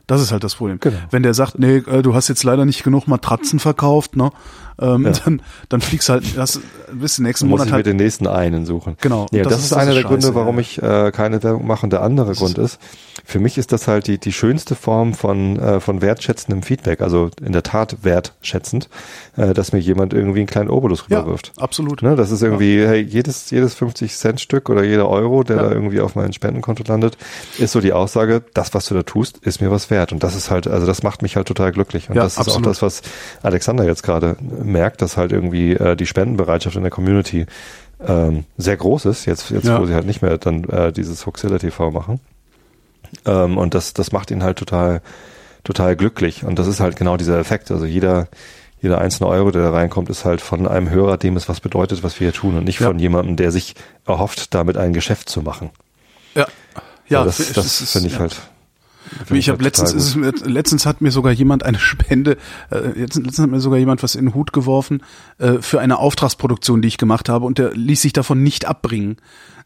Das 0.07 0.21
ist 0.21 0.33
halt 0.33 0.43
das 0.43 0.57
Problem. 0.57 0.81
Genau. 0.81 0.97
Wenn 1.13 1.23
der 1.23 1.35
sagt, 1.35 1.61
nee, 1.61 1.77
äh, 1.77 2.03
du 2.03 2.15
hast 2.15 2.27
jetzt 2.27 2.43
leider 2.43 2.65
nicht 2.65 2.83
genug 2.83 3.07
Matratzen 3.07 3.61
verkauft, 3.61 4.17
ne? 4.17 4.33
Ähm, 4.81 5.05
ja. 5.05 5.13
dann, 5.25 5.43
dann 5.69 5.81
fliegst 5.81 6.09
halt, 6.09 6.37
das 6.37 6.61
bis 6.93 7.17
den 7.17 7.27
nächsten 7.27 7.49
Monat 7.49 7.67
ich 7.67 7.73
halt. 7.73 7.87
mir 7.87 7.93
den 7.93 7.99
nächsten 7.99 8.27
einen 8.27 8.67
suchen. 8.67 8.97
Genau. 9.01 9.27
Ja, 9.31 9.43
das, 9.43 9.53
das, 9.55 9.65
ist, 9.65 9.73
einer 9.75 9.93
der 9.93 10.03
Scheiße, 10.03 10.09
Gründe, 10.09 10.35
warum 10.35 10.59
ich 10.59 10.83
äh, 10.83 11.13
keine 11.13 11.43
Werbung 11.43 11.67
mache. 11.67 11.85
Und 11.85 11.93
der 11.93 12.03
andere 12.03 12.35
Grund 12.35 12.59
ist, 12.59 12.79
für 13.25 13.39
mich 13.39 13.59
ist 13.59 13.73
das 13.73 13.87
halt 13.87 14.07
die, 14.07 14.19
die 14.19 14.33
schönste 14.33 14.75
Form 14.75 15.15
von, 15.15 15.59
äh, 15.59 15.81
von 15.81 16.01
wertschätzendem 16.03 16.63
Feedback, 16.63 17.01
also 17.01 17.31
in 17.41 17.53
der 17.53 17.63
Tat 17.63 17.99
wertschätzend, 18.03 18.89
äh, 19.37 19.55
dass 19.55 19.73
mir 19.73 19.79
jemand 19.79 20.13
irgendwie 20.13 20.41
einen 20.41 20.47
kleinen 20.47 20.71
Obolus 20.71 21.05
rüberwirft. 21.05 21.53
Ja, 21.57 21.63
absolut. 21.63 22.03
Ne, 22.03 22.17
das 22.17 22.31
ist 22.31 22.43
irgendwie, 22.43 22.79
ja. 22.79 22.89
hey, 22.89 23.01
jedes, 23.03 23.51
jedes 23.51 23.75
50 23.75 24.17
Cent 24.17 24.41
Stück 24.41 24.69
oder 24.69 24.83
jeder 24.83 25.09
Euro, 25.09 25.43
der 25.45 25.57
ja. 25.57 25.63
da 25.65 25.73
irgendwie 25.73 26.01
auf 26.01 26.15
mein 26.15 26.33
Spendenkonto 26.33 26.83
landet, 26.87 27.17
ist 27.59 27.73
so 27.73 27.81
die 27.81 27.93
Aussage, 27.93 28.43
das, 28.55 28.75
was 28.75 28.87
du 28.87 28.95
da 28.95 29.03
tust, 29.03 29.39
ist 29.39 29.61
mir 29.61 29.71
was 29.71 29.91
wert. 29.91 30.13
Und 30.13 30.23
das 30.23 30.35
ist 30.35 30.51
halt, 30.51 30.67
also 30.67 30.87
das 30.87 31.03
macht 31.03 31.23
mich 31.23 31.37
halt 31.37 31.47
total 31.47 31.73
glücklich. 31.73 32.09
Und 32.09 32.17
das 32.17 32.33
ist 32.33 32.39
absolut. 32.39 32.67
auch 32.67 32.71
das, 32.71 32.83
was 32.83 33.03
Alexander 33.43 33.85
jetzt 33.85 34.03
gerade 34.03 34.37
merkt, 34.71 35.03
dass 35.03 35.17
halt 35.17 35.33
irgendwie 35.33 35.73
äh, 35.73 35.97
die 35.97 36.07
Spendenbereitschaft 36.07 36.77
in 36.77 36.83
der 36.83 36.91
Community 36.91 37.47
ähm, 38.07 38.45
sehr 38.57 38.77
groß 38.77 39.05
ist, 39.07 39.27
jetzt, 39.27 39.51
jetzt 39.51 39.69
wo 39.69 39.85
sie 39.87 39.95
halt 39.95 40.07
nicht 40.07 40.23
mehr 40.23 40.39
dann 40.39 40.65
äh, 40.65 40.93
dieses 40.93 41.27
Huxilla 41.27 41.59
TV 41.59 41.91
machen. 41.91 42.21
Ähm, 43.27 43.59
und 43.59 43.75
das, 43.75 43.93
das 43.93 44.13
macht 44.13 44.31
ihn 44.31 44.43
halt 44.43 44.59
total, 44.59 45.03
total 45.65 45.97
glücklich. 45.97 46.45
Und 46.45 46.59
das 46.59 46.67
ist 46.67 46.81
halt 46.81 46.97
genau 46.97 47.17
dieser 47.17 47.39
Effekt. 47.39 47.71
Also 47.71 47.85
jeder, 47.85 48.29
jeder 48.81 49.01
einzelne 49.01 49.29
Euro, 49.29 49.51
der 49.51 49.63
da 49.63 49.71
reinkommt, 49.71 50.09
ist 50.09 50.25
halt 50.25 50.41
von 50.41 50.67
einem 50.67 50.89
Hörer, 50.89 51.19
dem 51.19 51.37
es 51.37 51.49
was 51.49 51.61
bedeutet, 51.61 52.03
was 52.03 52.19
wir 52.19 52.27
hier 52.27 52.35
tun 52.35 52.57
und 52.57 52.65
nicht 52.65 52.81
ja. 52.81 52.87
von 52.87 52.99
jemandem, 52.99 53.37
der 53.37 53.51
sich 53.51 53.75
erhofft, 54.07 54.55
damit 54.55 54.77
ein 54.77 54.93
Geschäft 54.93 55.29
zu 55.29 55.43
machen. 55.43 55.71
Ja. 56.35 56.47
Ja, 57.09 57.23
also 57.23 57.43
das, 57.43 57.53
das, 57.53 57.79
das 57.81 57.93
finde 57.93 58.09
ich 58.09 58.15
ja. 58.15 58.21
halt. 58.21 58.37
Ich 59.33 59.49
habe 59.49 59.63
letztens, 59.63 59.93
ist 59.93 60.47
letztens 60.47 60.87
hat 60.87 61.01
mir 61.01 61.11
sogar 61.11 61.33
jemand 61.33 61.65
eine 61.65 61.79
Spende, 61.79 62.37
äh, 62.71 62.79
letztens, 62.79 63.27
letztens 63.27 63.39
hat 63.39 63.51
mir 63.51 63.61
sogar 63.61 63.79
jemand 63.79 64.03
was 64.03 64.15
in 64.15 64.27
den 64.27 64.35
Hut 64.35 64.53
geworfen 64.53 65.03
äh, 65.39 65.59
für 65.61 65.81
eine 65.81 65.99
Auftragsproduktion, 65.99 66.83
die 66.83 66.89
ich 66.89 66.99
gemacht 66.99 67.29
habe 67.29 67.47
und 67.47 67.59
der 67.59 67.75
ließ 67.75 68.03
sich 68.03 68.13
davon 68.13 68.43
nicht 68.43 68.67
abbringen. 68.67 69.17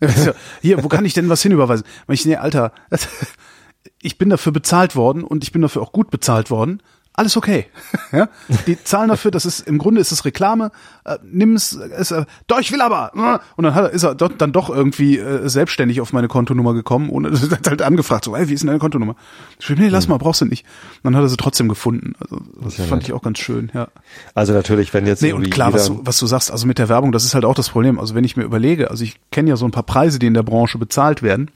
Hier, 0.62 0.82
wo 0.82 0.88
kann 0.88 1.04
ich 1.04 1.14
denn 1.14 1.28
was 1.28 1.42
hinüberweisen? 1.42 1.86
Ich, 2.08 2.24
nee, 2.26 2.36
Alter, 2.36 2.72
ich 4.02 4.18
bin 4.18 4.30
dafür 4.30 4.52
bezahlt 4.52 4.96
worden 4.96 5.24
und 5.24 5.44
ich 5.44 5.52
bin 5.52 5.62
dafür 5.62 5.82
auch 5.82 5.92
gut 5.92 6.10
bezahlt 6.10 6.50
worden 6.50 6.80
alles 7.16 7.36
okay. 7.36 7.66
ja? 8.12 8.28
Die 8.66 8.82
zahlen 8.82 9.08
dafür, 9.08 9.30
das 9.30 9.46
ist 9.46 9.60
im 9.60 9.78
Grunde 9.78 10.00
ist 10.00 10.10
es 10.10 10.24
Reklame. 10.24 10.72
Äh, 11.04 11.18
nimm 11.22 11.54
es, 11.54 11.74
äh, 11.76 12.24
doch 12.48 12.58
ich 12.58 12.72
will 12.72 12.80
aber. 12.80 13.40
Und 13.56 13.64
dann 13.64 13.74
hat 13.74 13.84
er, 13.84 13.90
ist 13.90 14.02
er 14.02 14.14
dort 14.16 14.40
dann 14.40 14.52
doch 14.52 14.68
irgendwie 14.68 15.18
äh, 15.18 15.48
selbstständig 15.48 16.00
auf 16.00 16.12
meine 16.12 16.26
Kontonummer 16.26 16.74
gekommen 16.74 17.10
und 17.10 17.26
hat 17.50 17.68
halt 17.68 17.82
angefragt, 17.82 18.24
so, 18.24 18.34
ey, 18.34 18.48
wie 18.48 18.54
ist 18.54 18.60
denn 18.60 18.66
deine 18.66 18.80
Kontonummer? 18.80 19.14
Ich 19.60 19.70
will, 19.70 19.78
nee, 19.78 19.88
lass 19.88 20.04
hm. 20.04 20.10
mal, 20.10 20.18
brauchst 20.18 20.40
du 20.40 20.46
nicht. 20.46 20.66
Und 21.02 21.12
dann 21.12 21.16
hat 21.16 21.22
er 21.22 21.28
sie 21.28 21.36
trotzdem 21.36 21.68
gefunden. 21.68 22.14
Also 22.18 22.40
das 22.60 22.78
ja 22.78 22.84
fand 22.84 23.02
nett. 23.02 23.08
ich 23.08 23.14
auch 23.14 23.22
ganz 23.22 23.38
schön, 23.38 23.70
ja. 23.74 23.88
Also 24.34 24.52
natürlich, 24.52 24.92
wenn 24.92 25.06
jetzt 25.06 25.22
nee 25.22 25.32
und 25.32 25.48
klar, 25.50 25.72
was 25.72 25.86
du, 25.86 26.00
was 26.02 26.18
du 26.18 26.26
sagst, 26.26 26.50
also 26.50 26.66
mit 26.66 26.78
der 26.78 26.88
Werbung, 26.88 27.12
das 27.12 27.24
ist 27.24 27.34
halt 27.34 27.44
auch 27.44 27.54
das 27.54 27.68
Problem. 27.68 28.00
Also 28.00 28.16
wenn 28.16 28.24
ich 28.24 28.36
mir 28.36 28.42
überlege, 28.42 28.90
also 28.90 29.04
ich 29.04 29.20
kenne 29.30 29.50
ja 29.50 29.56
so 29.56 29.64
ein 29.66 29.70
paar 29.70 29.84
Preise, 29.84 30.18
die 30.18 30.26
in 30.26 30.34
der 30.34 30.42
Branche 30.42 30.78
bezahlt 30.78 31.22
werden. 31.22 31.50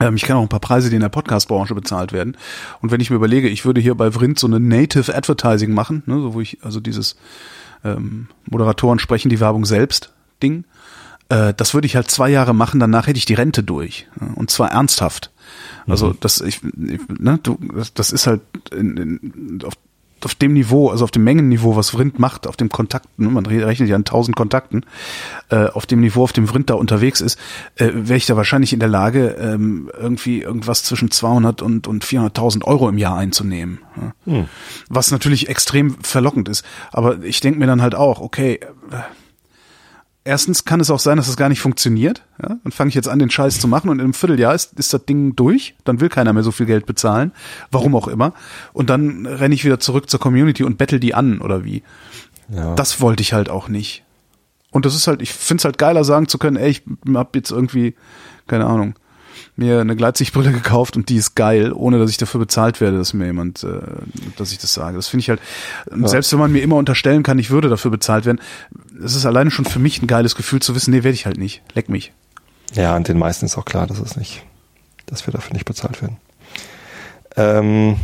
Ähm, 0.00 0.16
ich 0.16 0.22
kenne 0.22 0.38
auch 0.38 0.42
ein 0.42 0.48
paar 0.48 0.60
Preise, 0.60 0.88
die 0.88 0.96
in 0.96 1.02
der 1.02 1.08
Podcast-Branche 1.08 1.74
bezahlt 1.74 2.12
werden. 2.12 2.36
Und 2.80 2.90
wenn 2.90 3.00
ich 3.00 3.10
mir 3.10 3.16
überlege, 3.16 3.48
ich 3.48 3.64
würde 3.64 3.80
hier 3.80 3.94
bei 3.94 4.10
Vrind 4.12 4.38
so 4.38 4.46
eine 4.46 4.58
Native 4.58 5.14
Advertising 5.14 5.72
machen, 5.72 6.02
ne, 6.06 6.20
so 6.20 6.34
wo 6.34 6.40
ich, 6.40 6.58
also 6.62 6.80
dieses 6.80 7.16
ähm, 7.84 8.28
Moderatoren 8.50 8.98
sprechen 8.98 9.28
die 9.28 9.40
Werbung 9.40 9.64
selbst 9.64 10.12
Ding, 10.42 10.64
äh, 11.28 11.54
das 11.54 11.74
würde 11.74 11.86
ich 11.86 11.96
halt 11.96 12.10
zwei 12.10 12.30
Jahre 12.30 12.54
machen, 12.54 12.80
danach 12.80 13.06
hätte 13.06 13.18
ich 13.18 13.26
die 13.26 13.34
Rente 13.34 13.62
durch. 13.62 14.08
Und 14.34 14.50
zwar 14.50 14.72
ernsthaft. 14.72 15.30
Also 15.86 16.08
mhm. 16.08 16.16
das, 16.20 16.40
ich, 16.40 16.60
ich 16.62 17.00
ne, 17.08 17.38
du, 17.42 17.58
das, 17.74 17.94
das 17.94 18.12
ist 18.12 18.26
halt 18.26 18.40
in, 18.72 18.96
in, 18.96 19.62
auf 19.64 19.74
auf 20.24 20.34
dem 20.34 20.52
Niveau, 20.52 20.90
also 20.90 21.04
auf 21.04 21.10
dem 21.10 21.24
Mengenniveau, 21.24 21.76
was 21.76 21.90
Vrind 21.90 22.18
macht, 22.18 22.46
auf 22.46 22.56
dem 22.56 22.68
Kontakten, 22.68 23.24
ne, 23.24 23.30
man 23.30 23.46
rechnet 23.46 23.88
ja 23.88 23.96
an 23.96 24.04
tausend 24.04 24.36
Kontakten, 24.36 24.84
äh, 25.48 25.66
auf 25.66 25.86
dem 25.86 26.00
Niveau, 26.00 26.22
auf 26.22 26.32
dem 26.32 26.46
Vrind 26.46 26.70
da 26.70 26.74
unterwegs 26.74 27.20
ist, 27.20 27.38
äh, 27.76 27.90
wäre 27.92 28.16
ich 28.16 28.26
da 28.26 28.36
wahrscheinlich 28.36 28.72
in 28.72 28.80
der 28.80 28.88
Lage, 28.88 29.36
ähm, 29.40 29.90
irgendwie 29.98 30.42
irgendwas 30.42 30.82
zwischen 30.82 31.10
200 31.10 31.62
und, 31.62 31.86
und 31.86 32.04
400.000 32.04 32.64
Euro 32.64 32.88
im 32.88 32.98
Jahr 32.98 33.16
einzunehmen. 33.16 33.80
Ja. 33.96 34.32
Hm. 34.32 34.48
Was 34.88 35.10
natürlich 35.10 35.48
extrem 35.48 35.96
verlockend 36.02 36.48
ist. 36.48 36.64
Aber 36.92 37.22
ich 37.22 37.40
denke 37.40 37.58
mir 37.58 37.66
dann 37.66 37.82
halt 37.82 37.94
auch, 37.94 38.20
okay, 38.20 38.60
äh, 38.90 38.96
erstens 40.30 40.64
kann 40.64 40.78
es 40.78 40.90
auch 40.90 41.00
sein, 41.00 41.16
dass 41.16 41.26
es 41.26 41.36
gar 41.36 41.48
nicht 41.48 41.60
funktioniert. 41.60 42.22
Ja? 42.40 42.56
Dann 42.62 42.70
fange 42.70 42.88
ich 42.88 42.94
jetzt 42.94 43.08
an, 43.08 43.18
den 43.18 43.30
Scheiß 43.30 43.58
zu 43.58 43.66
machen 43.66 43.88
und 43.88 43.98
in 43.98 44.04
einem 44.04 44.14
Vierteljahr 44.14 44.54
ist, 44.54 44.78
ist 44.78 44.94
das 44.94 45.04
Ding 45.04 45.34
durch. 45.34 45.74
Dann 45.82 46.00
will 46.00 46.08
keiner 46.08 46.32
mehr 46.32 46.44
so 46.44 46.52
viel 46.52 46.66
Geld 46.66 46.86
bezahlen. 46.86 47.32
Warum 47.72 47.96
auch 47.96 48.06
immer. 48.06 48.32
Und 48.72 48.90
dann 48.90 49.26
renne 49.26 49.56
ich 49.56 49.64
wieder 49.64 49.80
zurück 49.80 50.08
zur 50.08 50.20
Community 50.20 50.62
und 50.62 50.78
bettel 50.78 51.00
die 51.00 51.14
an 51.14 51.40
oder 51.40 51.64
wie. 51.64 51.82
Ja. 52.48 52.76
Das 52.76 53.00
wollte 53.00 53.22
ich 53.22 53.32
halt 53.32 53.50
auch 53.50 53.68
nicht. 53.68 54.04
Und 54.70 54.86
das 54.86 54.94
ist 54.94 55.08
halt, 55.08 55.20
ich 55.20 55.32
finde 55.32 55.62
es 55.62 55.64
halt 55.64 55.78
geiler 55.78 56.04
sagen 56.04 56.28
zu 56.28 56.38
können, 56.38 56.56
ey, 56.56 56.70
ich 56.70 56.82
hab 57.12 57.34
jetzt 57.34 57.50
irgendwie, 57.50 57.96
keine 58.46 58.66
Ahnung, 58.66 58.94
mir 59.56 59.80
eine 59.80 59.96
Gleitsichtbrille 59.96 60.52
gekauft 60.52 60.96
und 60.96 61.08
die 61.08 61.16
ist 61.16 61.34
geil, 61.34 61.72
ohne 61.72 61.98
dass 61.98 62.10
ich 62.10 62.16
dafür 62.16 62.40
bezahlt 62.40 62.80
werde, 62.80 62.98
dass 62.98 63.12
mir 63.14 63.26
jemand, 63.26 63.62
äh, 63.64 63.80
dass 64.36 64.52
ich 64.52 64.58
das 64.58 64.74
sage. 64.74 64.96
Das 64.96 65.08
finde 65.08 65.22
ich 65.22 65.30
halt, 65.30 65.40
ja. 65.94 66.08
selbst 66.08 66.32
wenn 66.32 66.38
man 66.38 66.52
mir 66.52 66.62
immer 66.62 66.76
unterstellen 66.76 67.22
kann, 67.22 67.38
ich 67.38 67.50
würde 67.50 67.68
dafür 67.68 67.90
bezahlt 67.90 68.26
werden, 68.26 68.40
es 69.02 69.14
ist 69.14 69.26
alleine 69.26 69.50
schon 69.50 69.64
für 69.64 69.78
mich 69.78 70.02
ein 70.02 70.06
geiles 70.06 70.34
Gefühl 70.34 70.60
zu 70.60 70.74
wissen, 70.74 70.92
nee, 70.92 71.02
werde 71.02 71.14
ich 71.14 71.26
halt 71.26 71.38
nicht. 71.38 71.62
Leck 71.74 71.88
mich. 71.88 72.12
Ja, 72.74 72.96
und 72.96 73.08
den 73.08 73.18
meisten 73.18 73.46
ist 73.46 73.58
auch 73.58 73.64
klar, 73.64 73.86
dass 73.86 73.98
es 73.98 74.16
nicht, 74.16 74.42
dass 75.06 75.26
wir 75.26 75.32
dafür 75.32 75.54
nicht 75.54 75.64
bezahlt 75.64 76.00
werden. 76.02 76.16
Ähm, 77.36 77.96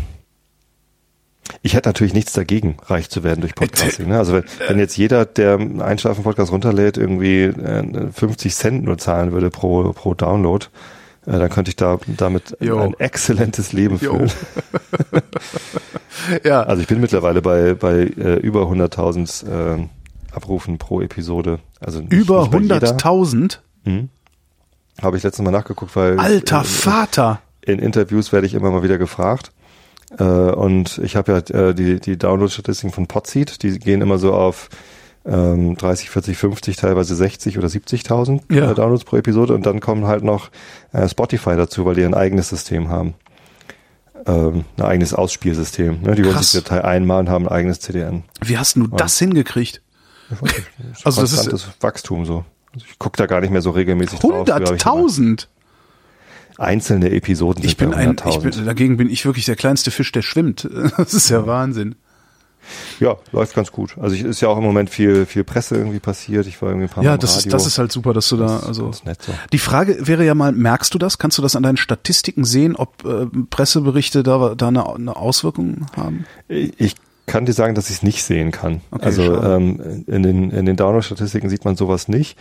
ich 1.63 1.75
hätte 1.75 1.89
natürlich 1.89 2.15
nichts 2.15 2.33
dagegen, 2.33 2.77
reich 2.87 3.09
zu 3.11 3.23
werden 3.23 3.41
durch 3.41 3.55
Podcasting. 3.55 4.09
Ne? 4.09 4.19
Also 4.19 4.35
wenn, 4.35 4.45
wenn 4.69 4.79
jetzt 4.79 4.97
jeder, 4.97 5.25
der 5.25 5.55
einen 5.55 5.81
Einschlafen-Podcast 5.81 6.53
runterlädt, 6.53 6.97
irgendwie 6.97 7.53
50 8.13 8.55
Cent 8.55 8.85
nur 8.85 8.99
zahlen 8.99 9.33
würde 9.33 9.51
pro, 9.51 9.93
pro 9.93 10.15
Download, 10.15 10.67
äh, 11.27 11.39
dann 11.39 11.49
könnte 11.51 11.71
ich 11.71 11.77
da 11.77 11.99
damit 12.07 12.57
jo. 12.61 12.79
ein 12.79 12.95
exzellentes 12.99 13.73
Leben 13.73 13.99
führen. 13.99 14.31
ja. 16.45 16.63
Also 16.63 16.83
ich 16.83 16.89
bin 16.89 17.01
mittlerweile 17.01 17.43
bei, 17.43 17.75
bei 17.75 18.03
äh, 18.03 18.37
über 18.37 18.63
100.000 18.63 19.79
äh, 19.79 19.89
Abrufen 20.33 20.79
pro 20.79 21.01
Episode. 21.01 21.59
Also 21.81 22.01
über 22.01 22.45
100.000? 22.45 23.59
Hm. 23.85 24.09
Habe 25.03 25.17
ich 25.17 25.23
letztes 25.23 25.45
Mal 25.45 25.51
nachgeguckt, 25.51 25.95
weil 25.97 26.19
alter 26.19 26.65
Vater 26.65 27.41
in 27.61 27.79
Interviews 27.79 28.33
werde 28.33 28.47
ich 28.47 28.55
immer 28.55 28.71
mal 28.71 28.83
wieder 28.83 28.99
gefragt. 28.99 29.51
Äh, 30.19 30.25
und 30.25 30.99
ich 30.99 31.17
habe 31.17 31.33
ja 31.33 31.69
äh, 31.69 31.75
die 31.75 32.01
die 32.01 32.17
Download-Statistiken 32.17 32.93
von 32.93 33.07
Podseed, 33.07 33.63
die 33.63 33.79
gehen 33.79 34.01
immer 34.01 34.19
so 34.19 34.33
auf 34.33 34.69
ähm, 35.27 35.77
30, 35.77 36.11
40, 36.11 36.37
50, 36.37 36.77
teilweise 36.77 37.15
60 37.15 37.59
oder 37.59 37.69
70.000 37.69 38.55
ja. 38.55 38.71
äh, 38.71 38.75
Downloads 38.75 39.05
pro 39.05 39.17
Episode 39.17 39.55
und 39.55 39.67
dann 39.67 39.81
kommen 39.81 40.07
halt 40.07 40.23
noch 40.23 40.51
äh, 40.93 41.09
Spotify 41.09 41.57
dazu, 41.57 41.85
weil 41.85 41.97
die 41.97 42.05
ein 42.05 42.15
eigenes 42.15 42.49
System 42.49 42.89
haben. 42.89 43.15
Ähm, 44.27 44.65
ein 44.77 44.83
eigenes 44.83 45.15
Ausspielsystem. 45.15 46.03
Ne? 46.03 46.15
Die 46.15 46.25
holen 46.25 46.43
sich 46.43 46.63
Datei 46.63 46.85
einmal 46.85 47.21
und 47.21 47.29
haben 47.29 47.47
ein 47.47 47.53
eigenes 47.53 47.81
CDN. 47.81 48.25
Wie 48.45 48.59
hast 48.59 48.77
du 48.77 48.83
ja. 48.83 48.97
das 48.97 49.19
hingekriegt? 49.19 49.83
also 51.05 51.21
das 51.21 51.33
ist 51.33 51.53
das 51.53 51.69
Wachstum 51.81 52.25
so. 52.25 52.45
Also 52.75 52.87
ich 52.89 52.99
gucke 52.99 53.17
da 53.17 53.27
gar 53.27 53.41
nicht 53.41 53.51
mehr 53.51 53.63
so 53.63 53.71
regelmäßig 53.71 54.21
100.000? 54.21 55.47
Einzelne 56.59 57.11
Episoden. 57.11 57.65
Ich 57.65 57.77
bin 57.77 57.93
ein, 57.93 58.17
ich 58.29 58.39
bin, 58.39 58.65
dagegen 58.65 58.97
bin 58.97 59.11
ich 59.11 59.27
wirklich 59.27 59.45
der 59.45 59.57
kleinste 59.57 59.91
Fisch, 59.91 60.11
der 60.13 60.23
schwimmt. 60.23 60.69
Das 60.97 61.13
ist 61.13 61.29
ja 61.29 61.47
Wahnsinn. 61.47 61.97
Ja, 63.01 63.17
läuft 63.33 63.55
ganz 63.55 63.73
gut. 63.73 63.97
Also 64.01 64.15
ich, 64.15 64.23
ist 64.23 64.41
ja 64.41 64.49
auch 64.49 64.59
im 64.59 64.65
Moment 64.65 64.91
viel, 64.91 65.27
viel 65.27 65.45
Presse 65.45 65.77
irgendwie 65.77 65.99
passiert. 65.99 66.47
Ich 66.47 66.61
war 66.63 66.71
irgendwie 66.71 66.87
ein 66.87 66.91
paar 66.91 67.05
ja, 67.05 67.11
Mal 67.11 67.15
Ja, 67.15 67.19
das 67.19 67.39
ist, 67.39 67.53
das 67.53 67.67
ist 67.67 67.79
halt 67.79 67.93
super, 67.93 68.13
dass 68.13 68.29
du 68.29 68.37
da, 68.37 68.61
also. 68.61 68.91
Nett, 69.05 69.23
so. 69.23 69.33
Die 69.53 69.59
Frage 69.59 70.07
wäre 70.07 70.25
ja 70.25 70.35
mal, 70.35 70.53
merkst 70.53 70.93
du 70.95 70.99
das? 70.99 71.19
Kannst 71.19 71.39
du 71.39 71.43
das 71.43 71.57
an 71.57 71.63
deinen 71.63 71.77
Statistiken 71.77 72.45
sehen, 72.45 72.77
ob 72.77 73.05
äh, 73.05 73.27
Presseberichte 73.51 74.23
da, 74.23 74.55
da 74.55 74.69
eine, 74.69 74.95
eine 74.95 75.17
Auswirkung 75.17 75.87
haben? 75.97 76.27
Ich 76.49 76.95
kann 77.27 77.45
dir 77.45 77.53
sagen, 77.53 77.75
dass 77.75 77.91
ich 77.91 77.97
es 77.97 78.03
nicht 78.03 78.23
sehen 78.23 78.53
kann. 78.53 78.81
Okay, 78.91 79.05
also 79.05 79.43
ähm, 79.43 80.05
in 80.07 80.23
den, 80.23 80.51
in 80.51 80.67
den 80.67 80.77
Download-Statistiken 80.77 81.49
sieht 81.49 81.65
man 81.65 81.77
sowas 81.77 82.09
nicht. 82.09 82.39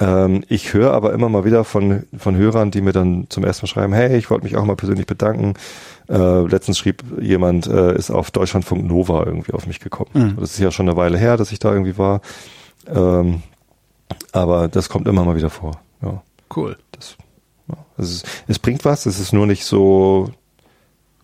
Ähm, 0.00 0.44
ich 0.48 0.72
höre 0.72 0.92
aber 0.92 1.12
immer 1.12 1.28
mal 1.28 1.44
wieder 1.44 1.64
von, 1.64 2.04
von 2.16 2.36
Hörern, 2.36 2.70
die 2.70 2.80
mir 2.80 2.92
dann 2.92 3.26
zum 3.28 3.44
ersten 3.44 3.66
Mal 3.66 3.68
schreiben, 3.68 3.92
hey, 3.92 4.16
ich 4.16 4.30
wollte 4.30 4.44
mich 4.44 4.56
auch 4.56 4.64
mal 4.64 4.76
persönlich 4.76 5.06
bedanken. 5.06 5.54
Äh, 6.08 6.42
letztens 6.46 6.78
schrieb 6.78 7.02
jemand, 7.20 7.66
äh, 7.66 7.96
ist 7.96 8.10
auf 8.10 8.30
Deutschlandfunk 8.30 8.84
Nova 8.84 9.24
irgendwie 9.24 9.52
auf 9.52 9.66
mich 9.66 9.80
gekommen. 9.80 10.10
Mhm. 10.12 10.36
Das 10.38 10.52
ist 10.52 10.58
ja 10.58 10.70
schon 10.70 10.88
eine 10.88 10.96
Weile 10.96 11.16
her, 11.16 11.36
dass 11.36 11.50
ich 11.52 11.58
da 11.58 11.72
irgendwie 11.72 11.96
war. 11.96 12.20
Ähm, 12.86 13.42
aber 14.32 14.68
das 14.68 14.88
kommt 14.88 15.08
immer 15.08 15.24
mal 15.24 15.36
wieder 15.36 15.50
vor. 15.50 15.80
Ja. 16.02 16.22
Cool. 16.54 16.76
Das, 16.92 17.16
ja. 17.68 17.76
Es, 17.96 18.10
ist, 18.10 18.26
es 18.46 18.58
bringt 18.58 18.84
was, 18.84 19.06
es 19.06 19.18
ist 19.18 19.32
nur 19.32 19.46
nicht 19.46 19.64
so 19.64 20.30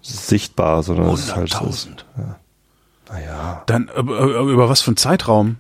sichtbar, 0.01 0.83
sondern 0.83 1.11
es 1.11 1.25
ist 1.25 1.37
halt 1.37 1.51
so. 1.51 1.71
Ja. 2.17 2.37
Naja. 3.11 3.63
Dann 3.67 3.89
äh, 3.89 4.01
über 4.01 4.69
was 4.69 4.81
für 4.81 4.89
einen 4.89 4.97
Zeitraum? 4.97 5.57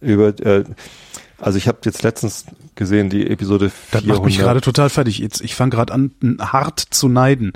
Über 0.00 0.28
äh, 0.40 0.64
also 1.38 1.58
ich 1.58 1.68
habe 1.68 1.78
jetzt 1.84 2.02
letztens 2.02 2.46
gesehen, 2.74 3.10
die 3.10 3.28
Episode 3.28 3.70
400. 3.70 3.94
Das 3.94 4.04
macht 4.04 4.24
mich 4.24 4.38
gerade 4.38 4.60
total 4.60 4.88
fertig. 4.88 5.18
Jetzt, 5.18 5.40
ich 5.40 5.54
fange 5.54 5.70
gerade 5.70 5.92
an, 5.92 6.12
hart 6.40 6.80
zu 6.80 7.08
neiden. 7.08 7.52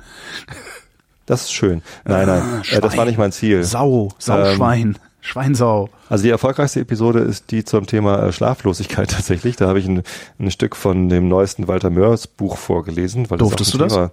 Das 1.26 1.42
ist 1.42 1.52
schön. 1.52 1.82
Nein, 2.04 2.26
nein, 2.26 2.42
ah, 2.42 2.62
äh, 2.76 2.80
das 2.80 2.96
war 2.96 3.04
nicht 3.04 3.18
mein 3.18 3.32
Ziel. 3.32 3.62
Sau, 3.64 4.10
Sau, 4.18 4.38
ähm, 4.38 4.56
Schwein. 4.56 4.98
Schweinsau. 5.20 5.90
Also 6.08 6.24
die 6.24 6.30
erfolgreichste 6.30 6.80
Episode 6.80 7.20
ist 7.20 7.50
die 7.50 7.64
zum 7.64 7.86
Thema 7.86 8.26
äh, 8.26 8.32
Schlaflosigkeit 8.32 9.10
tatsächlich. 9.12 9.56
Da 9.56 9.68
habe 9.68 9.78
ich 9.78 9.86
ein, 9.86 10.02
ein 10.38 10.50
Stück 10.50 10.76
von 10.76 11.08
dem 11.08 11.28
neuesten 11.28 11.68
Walter 11.68 11.90
Mörs 11.90 12.26
Buch 12.26 12.56
vorgelesen. 12.56 13.30
Weil 13.30 13.38
Durftest 13.38 13.74
das 13.74 13.92
du 13.92 14.00
das? 14.00 14.10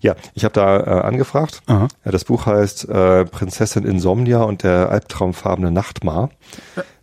Ja, 0.00 0.16
ich 0.34 0.44
habe 0.44 0.54
da 0.54 0.78
äh, 0.78 1.02
angefragt. 1.02 1.60
Aha. 1.66 1.88
Ja, 2.04 2.10
das 2.10 2.24
Buch 2.24 2.46
heißt 2.46 2.88
äh, 2.88 3.24
Prinzessin 3.24 3.84
Insomnia 3.84 4.42
und 4.42 4.62
der 4.62 4.90
albtraumfarbene 4.90 5.70
Nachtmar. 5.70 6.30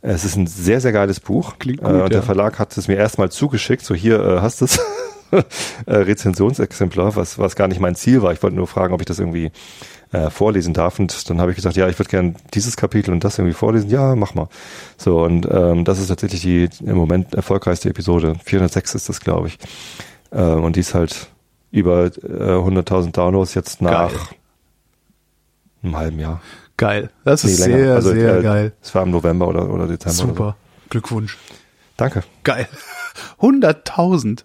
Ja. 0.05 0.11
Es 0.11 0.23
ist 0.25 0.35
ein 0.35 0.47
sehr, 0.47 0.81
sehr 0.81 0.91
geiles 0.91 1.19
Buch. 1.19 1.57
Klingt 1.59 1.81
gut, 1.81 1.91
äh, 1.91 2.01
und 2.01 2.13
der 2.13 2.23
Verlag 2.23 2.59
hat 2.59 2.77
es 2.77 2.87
mir 2.87 2.95
erstmal 2.95 3.31
zugeschickt. 3.31 3.83
So, 3.83 3.95
hier 3.95 4.19
äh, 4.23 4.39
hast 4.41 4.61
du 4.61 4.65
es. 4.65 4.79
äh, 5.31 5.95
Rezensionsexemplar, 5.95 7.15
was, 7.15 7.39
was 7.39 7.55
gar 7.55 7.67
nicht 7.67 7.79
mein 7.79 7.95
Ziel 7.95 8.21
war. 8.21 8.31
Ich 8.31 8.43
wollte 8.43 8.55
nur 8.55 8.67
fragen, 8.67 8.93
ob 8.93 9.01
ich 9.01 9.07
das 9.07 9.19
irgendwie 9.19 9.51
äh, 10.11 10.29
vorlesen 10.29 10.73
darf. 10.73 10.99
Und 10.99 11.29
dann 11.29 11.41
habe 11.41 11.51
ich 11.51 11.55
gesagt, 11.55 11.75
ja, 11.75 11.87
ich 11.89 11.97
würde 11.97 12.09
gerne 12.09 12.35
dieses 12.53 12.77
Kapitel 12.77 13.11
und 13.11 13.23
das 13.23 13.37
irgendwie 13.37 13.55
vorlesen. 13.55 13.89
Ja, 13.89 14.15
mach 14.15 14.35
mal. 14.35 14.47
So, 14.97 15.23
und 15.23 15.47
ähm, 15.49 15.85
das 15.85 15.99
ist 15.99 16.07
tatsächlich 16.07 16.41
die 16.41 16.69
im 16.85 16.95
Moment 16.95 17.33
erfolgreichste 17.33 17.89
Episode. 17.89 18.35
406 18.45 18.95
ist 18.95 19.09
das, 19.09 19.19
glaube 19.19 19.47
ich. 19.47 19.57
Äh, 20.31 20.41
und 20.41 20.75
die 20.75 20.81
ist 20.81 20.93
halt 20.93 21.29
über 21.71 22.05
äh, 22.05 22.09
100.000 22.09 23.11
Downloads 23.11 23.53
jetzt 23.55 23.81
nach 23.81 24.11
Geil. 24.11 24.19
einem 25.83 25.97
halben 25.97 26.19
Jahr. 26.19 26.41
Geil. 26.77 27.09
Das 27.23 27.43
ist 27.43 27.59
nee, 27.59 27.65
sehr, 27.65 27.95
also, 27.95 28.11
sehr 28.11 28.39
äh, 28.39 28.43
geil. 28.43 28.73
Es 28.81 28.93
war 28.93 29.03
im 29.03 29.11
November 29.11 29.47
oder, 29.47 29.69
oder 29.69 29.87
Dezember. 29.87 30.15
Super. 30.15 30.55
So. 30.59 30.89
Glückwunsch. 30.89 31.37
Danke. 31.97 32.23
Geil. 32.43 32.67
100.000. 33.41 34.43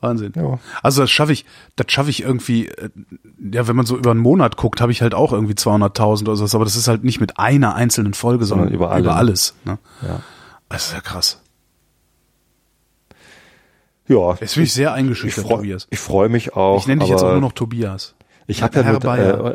Wahnsinn. 0.00 0.32
Ja. 0.34 0.58
Also 0.82 1.02
das 1.02 1.10
schaffe 1.10 1.32
ich, 1.32 1.44
das 1.76 1.92
schaffe 1.92 2.10
ich 2.10 2.22
irgendwie, 2.22 2.68
äh, 2.68 2.88
ja, 3.52 3.68
wenn 3.68 3.76
man 3.76 3.86
so 3.86 3.96
über 3.96 4.10
einen 4.10 4.20
Monat 4.20 4.56
guckt, 4.56 4.80
habe 4.80 4.92
ich 4.92 5.02
halt 5.02 5.14
auch 5.14 5.32
irgendwie 5.32 5.54
200.000 5.54 6.22
oder 6.22 6.36
so, 6.36 6.56
aber 6.56 6.64
das 6.64 6.76
ist 6.76 6.88
halt 6.88 7.04
nicht 7.04 7.20
mit 7.20 7.38
einer 7.38 7.74
einzelnen 7.74 8.14
Folge, 8.14 8.44
sondern, 8.44 8.68
sondern 8.68 8.74
über, 8.74 8.90
alle. 8.90 9.04
über 9.04 9.16
alles. 9.16 9.54
Ne? 9.64 9.78
Ja. 10.02 10.20
Das 10.68 10.86
ist 10.86 10.92
ja 10.94 11.00
krass. 11.00 11.42
Ja. 14.08 14.34
Jetzt 14.40 14.54
bin 14.54 14.64
ich 14.64 14.72
sehr 14.72 14.92
eingeschüchtert, 14.92 15.44
ich 15.44 15.50
freu, 15.50 15.56
Tobias. 15.58 15.86
Ich 15.90 15.98
freue 15.98 16.28
mich 16.28 16.54
auch. 16.54 16.78
Ich 16.78 16.86
nenne 16.86 17.00
dich 17.00 17.10
jetzt 17.10 17.22
auch 17.22 17.32
nur 17.32 17.40
noch 17.40 17.52
Tobias. 17.52 18.14
Ich 18.50 18.62
habe 18.64 18.80
ja, 18.80 18.92
nur, 18.92 19.04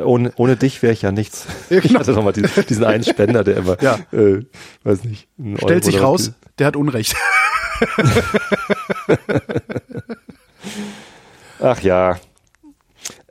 äh, 0.00 0.02
ohne, 0.04 0.32
ohne 0.36 0.56
dich 0.56 0.82
wäre 0.82 0.94
ich 0.94 1.02
ja 1.02 1.12
nichts. 1.12 1.46
Ja, 1.68 1.80
genau. 1.80 1.94
Ich 1.94 1.98
hatte 1.98 2.12
nochmal 2.12 2.32
diesen, 2.32 2.64
diesen 2.66 2.84
einen 2.84 3.04
Spender, 3.04 3.44
der 3.44 3.58
immer, 3.58 3.76
ja. 3.82 3.98
äh, 4.12 4.46
weiß 4.84 5.04
nicht. 5.04 5.28
Stellt 5.58 5.84
sich 5.84 6.00
raus, 6.00 6.32
der 6.58 6.68
hat 6.68 6.76
Unrecht. 6.76 7.14
Ach 11.60 11.80
ja, 11.82 12.18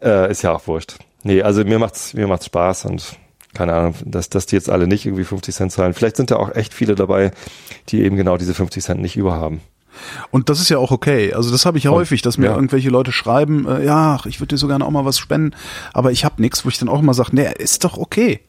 äh, 0.01 0.30
ist 0.30 0.43
ja 0.43 0.51
auch 0.51 0.68
wurscht. 0.68 0.97
Nee, 1.24 1.41
also 1.41 1.63
mir 1.63 1.80
macht's, 1.80 2.13
mir 2.13 2.28
macht's 2.28 2.45
Spaß 2.45 2.86
und 2.86 3.18
keine 3.55 3.74
Ahnung, 3.74 3.95
dass, 4.05 4.30
dass 4.30 4.45
die 4.45 4.55
jetzt 4.55 4.70
alle 4.70 4.86
nicht 4.86 5.05
irgendwie 5.05 5.24
50 5.24 5.55
Cent 5.55 5.72
zahlen. 5.72 5.95
Vielleicht 5.95 6.18
sind 6.18 6.30
da 6.30 6.36
auch 6.36 6.53
echt 6.53 6.76
viele 6.76 6.93
dabei, 6.93 7.32
die 7.89 8.03
eben 8.03 8.18
genau 8.18 8.38
diese 8.38 8.53
50 8.53 8.84
Cent 8.84 9.01
nicht 9.01 9.16
überhaben. 9.18 9.61
Und 10.32 10.50
das 10.50 10.60
ist 10.60 10.70
ja 10.70 10.78
auch 10.78 10.91
okay. 10.91 11.34
Also 11.34 11.52
das 11.52 11.66
habe 11.66 11.78
ich 11.78 11.86
ja 11.86 11.91
häufig, 11.91 12.22
dass 12.22 12.38
mir 12.38 12.48
ja. 12.48 12.56
irgendwelche 12.56 12.89
Leute 12.89 13.12
schreiben, 13.12 13.68
äh, 13.68 13.86
ja, 13.86 14.20
ich 14.26 14.39
würde 14.39 14.56
dir 14.56 14.58
so 14.58 14.68
gerne 14.68 14.86
auch 14.86 14.91
mal 14.91 15.06
was 15.06 15.18
spenden, 15.18 15.56
aber 15.93 16.12
ich 16.12 16.26
habe 16.26 16.41
nichts, 16.41 16.66
wo 16.66 16.70
ich 16.70 16.78
dann 16.78 16.89
auch 16.89 17.00
immer 17.00 17.14
sage, 17.14 17.30
nee, 17.34 17.50
ist 17.58 17.84
doch 17.84 17.98
okay. 17.98 18.41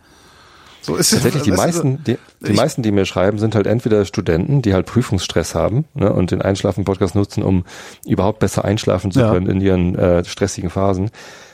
So 0.87 0.95
ist 0.95 1.11
Tatsächlich, 1.11 1.43
die 1.43 1.51
meisten, 1.51 2.05
die, 2.05 2.17
die 2.47 2.53
meisten, 2.53 2.83
die 2.83 2.93
mir 2.93 3.07
schreiben, 3.07 3.41
sind 3.41 3.57
halt 3.57 3.67
entweder 3.67 4.05
Studenten, 4.05 4.63
die 4.63 4.73
halt 4.73 4.87
Prüfungsstress 4.87 5.57
haben 5.57 5.85
ne, 5.95 6.13
und 6.13 6.31
den 6.31 6.43
Einschlafen-Podcast 6.43 7.17
nutzen, 7.17 7.43
um 7.43 7.65
überhaupt 8.07 8.39
besser 8.39 8.65
einschlafen 8.65 9.11
zu 9.11 9.19
können 9.19 9.47
ja. 9.47 9.53
in 9.53 9.61
ihren 9.61 9.95
äh, 9.97 10.25
stressigen 10.25 10.71
Phasen 10.71 11.11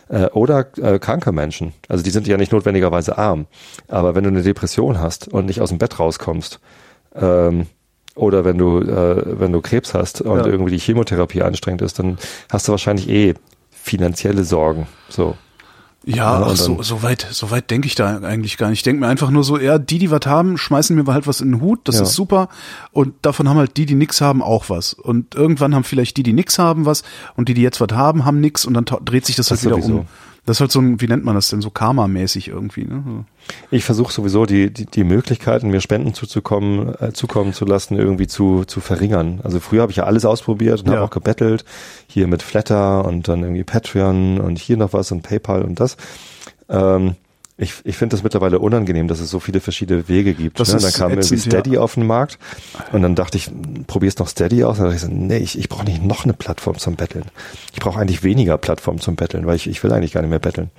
äh, 0.09 0.26
oder 0.26 0.66
äh, 0.76 0.99
kranke 0.99 1.32
Menschen. 1.32 1.72
Also 1.88 2.05
die 2.05 2.11
sind 2.11 2.26
ja 2.26 2.36
nicht 2.36 2.53
notwendigerweise 2.53 3.16
arm. 3.16 3.47
Aber 3.88 4.14
wenn 4.14 4.24
du 4.24 4.28
eine 4.28 4.43
Depression 4.43 5.01
hast 5.01 5.28
und 5.28 5.47
nicht 5.47 5.62
aus 5.62 5.70
dem 5.70 5.78
Bett 5.78 5.99
rauskommst, 5.99 6.61
ähm, 7.14 7.68
oder 8.14 8.44
wenn 8.44 8.58
du, 8.58 8.80
äh, 8.80 9.40
wenn 9.40 9.52
du 9.52 9.60
Krebs 9.60 9.94
hast 9.94 10.20
und 10.20 10.38
ja. 10.38 10.46
irgendwie 10.46 10.72
die 10.72 10.78
Chemotherapie 10.78 11.42
anstrengend 11.42 11.82
ist, 11.82 11.98
dann 11.98 12.18
hast 12.50 12.68
du 12.68 12.72
wahrscheinlich 12.72 13.08
eh 13.08 13.34
finanzielle 13.70 14.44
Sorgen. 14.44 14.86
So. 15.08 15.36
Ja, 16.04 16.42
ach, 16.42 16.56
so, 16.56 16.82
so 16.82 17.02
weit, 17.04 17.26
so 17.30 17.52
weit 17.52 17.70
denke 17.70 17.86
ich 17.86 17.94
da 17.94 18.18
eigentlich 18.18 18.56
gar 18.56 18.70
nicht. 18.70 18.80
Ich 18.80 18.82
denke 18.82 19.00
mir 19.00 19.06
einfach 19.06 19.30
nur 19.30 19.44
so, 19.44 19.58
ja, 19.58 19.78
die, 19.78 19.98
die 19.98 20.10
was 20.10 20.26
haben, 20.26 20.58
schmeißen 20.58 20.96
mir 20.96 21.04
halt 21.12 21.28
was 21.28 21.40
in 21.40 21.52
den 21.52 21.60
Hut, 21.60 21.80
das 21.84 21.96
ja. 21.96 22.02
ist 22.02 22.14
super. 22.14 22.48
Und 22.90 23.14
davon 23.22 23.48
haben 23.48 23.56
halt 23.56 23.76
die, 23.76 23.86
die 23.86 23.94
nix 23.94 24.20
haben, 24.20 24.42
auch 24.42 24.68
was. 24.68 24.94
Und 24.94 25.36
irgendwann 25.36 25.74
haben 25.74 25.84
vielleicht 25.84 26.16
die, 26.16 26.24
die 26.24 26.32
nix 26.32 26.58
haben, 26.58 26.86
was, 26.86 27.04
und 27.36 27.48
die, 27.48 27.54
die 27.54 27.62
jetzt 27.62 27.80
was 27.80 27.92
haben, 27.92 28.24
haben 28.24 28.40
nix, 28.40 28.64
und 28.64 28.74
dann 28.74 28.84
dreht 28.84 29.26
sich 29.26 29.36
das, 29.36 29.46
das 29.46 29.62
halt 29.62 29.66
wieder 29.66 29.82
sowieso. 29.82 30.00
um. 30.00 30.06
Das 30.45 30.57
ist 30.57 30.61
halt 30.61 30.72
so 30.72 30.80
ein, 30.80 31.01
wie 31.01 31.07
nennt 31.07 31.24
man 31.24 31.36
das 31.36 31.49
denn, 31.49 31.61
so 31.61 31.70
Karma-mäßig 31.70 32.49
irgendwie. 32.49 32.84
Ne? 32.84 33.24
Ich 33.70 33.84
versuche 33.84 34.12
sowieso 34.12 34.45
die, 34.45 34.72
die, 34.72 34.86
die 34.86 35.05
Möglichkeiten, 35.05 35.68
mir 35.68 35.80
Spenden 35.80 36.14
zuzukommen, 36.14 36.95
äh, 37.01 37.12
zukommen 37.12 37.53
zu 37.53 37.64
lassen, 37.64 37.97
irgendwie 37.97 38.26
zu, 38.26 38.64
zu 38.64 38.80
verringern. 38.80 39.40
Also 39.45 39.61
früher 39.61 39.82
habe 39.82 39.93
ich 39.93 39.99
ja 39.99 40.05
alles 40.05 40.24
ausprobiert 40.24 40.80
und 40.80 40.86
ja. 40.86 40.95
habe 40.95 41.05
auch 41.05 41.11
gebettelt, 41.11 41.64
hier 42.09 42.26
mit 42.26 42.43
Flatter 42.43 43.05
und 43.05 43.28
dann 43.28 43.43
irgendwie 43.43 43.62
Patreon 43.62 44.40
und 44.40 44.59
hier 44.59 44.76
noch 44.76 44.93
was 44.93 45.12
und 45.12 45.22
PayPal 45.22 45.62
und 45.62 45.78
das. 45.78 45.97
Ähm, 46.68 47.14
ich, 47.62 47.74
ich 47.84 47.96
finde 47.96 48.16
das 48.16 48.22
mittlerweile 48.22 48.58
unangenehm, 48.58 49.08
dass 49.08 49.20
es 49.20 49.30
so 49.30 49.40
viele 49.40 49.60
verschiedene 49.60 50.08
Wege 50.08 50.34
gibt. 50.34 50.58
Das 50.58 50.72
ne? 50.72 50.80
Dann 50.80 50.92
kam 50.92 51.12
ätzend, 51.12 51.32
irgendwie 51.32 51.50
Steady 51.50 51.74
ja. 51.74 51.80
auf 51.80 51.94
den 51.94 52.06
Markt 52.06 52.38
und 52.92 53.02
dann 53.02 53.14
dachte 53.14 53.38
ich, 53.38 53.50
probier's 53.86 54.18
noch 54.18 54.28
Steady 54.28 54.64
aus. 54.64 54.78
Und 54.78 54.84
dann 54.84 54.92
dachte 54.92 55.06
ich 55.06 55.12
so, 55.12 55.16
nee, 55.16 55.38
ich, 55.38 55.58
ich 55.58 55.68
brauche 55.68 55.84
nicht 55.84 56.02
noch 56.04 56.24
eine 56.24 56.32
Plattform 56.32 56.78
zum 56.78 56.96
Betteln. 56.96 57.24
Ich 57.72 57.80
brauche 57.80 58.00
eigentlich 58.00 58.22
weniger 58.22 58.58
Plattformen 58.58 59.00
zum 59.00 59.16
Betteln, 59.16 59.46
weil 59.46 59.56
ich, 59.56 59.68
ich 59.68 59.82
will 59.82 59.92
eigentlich 59.92 60.12
gar 60.12 60.20
nicht 60.22 60.30
mehr 60.30 60.38
betteln. 60.38 60.70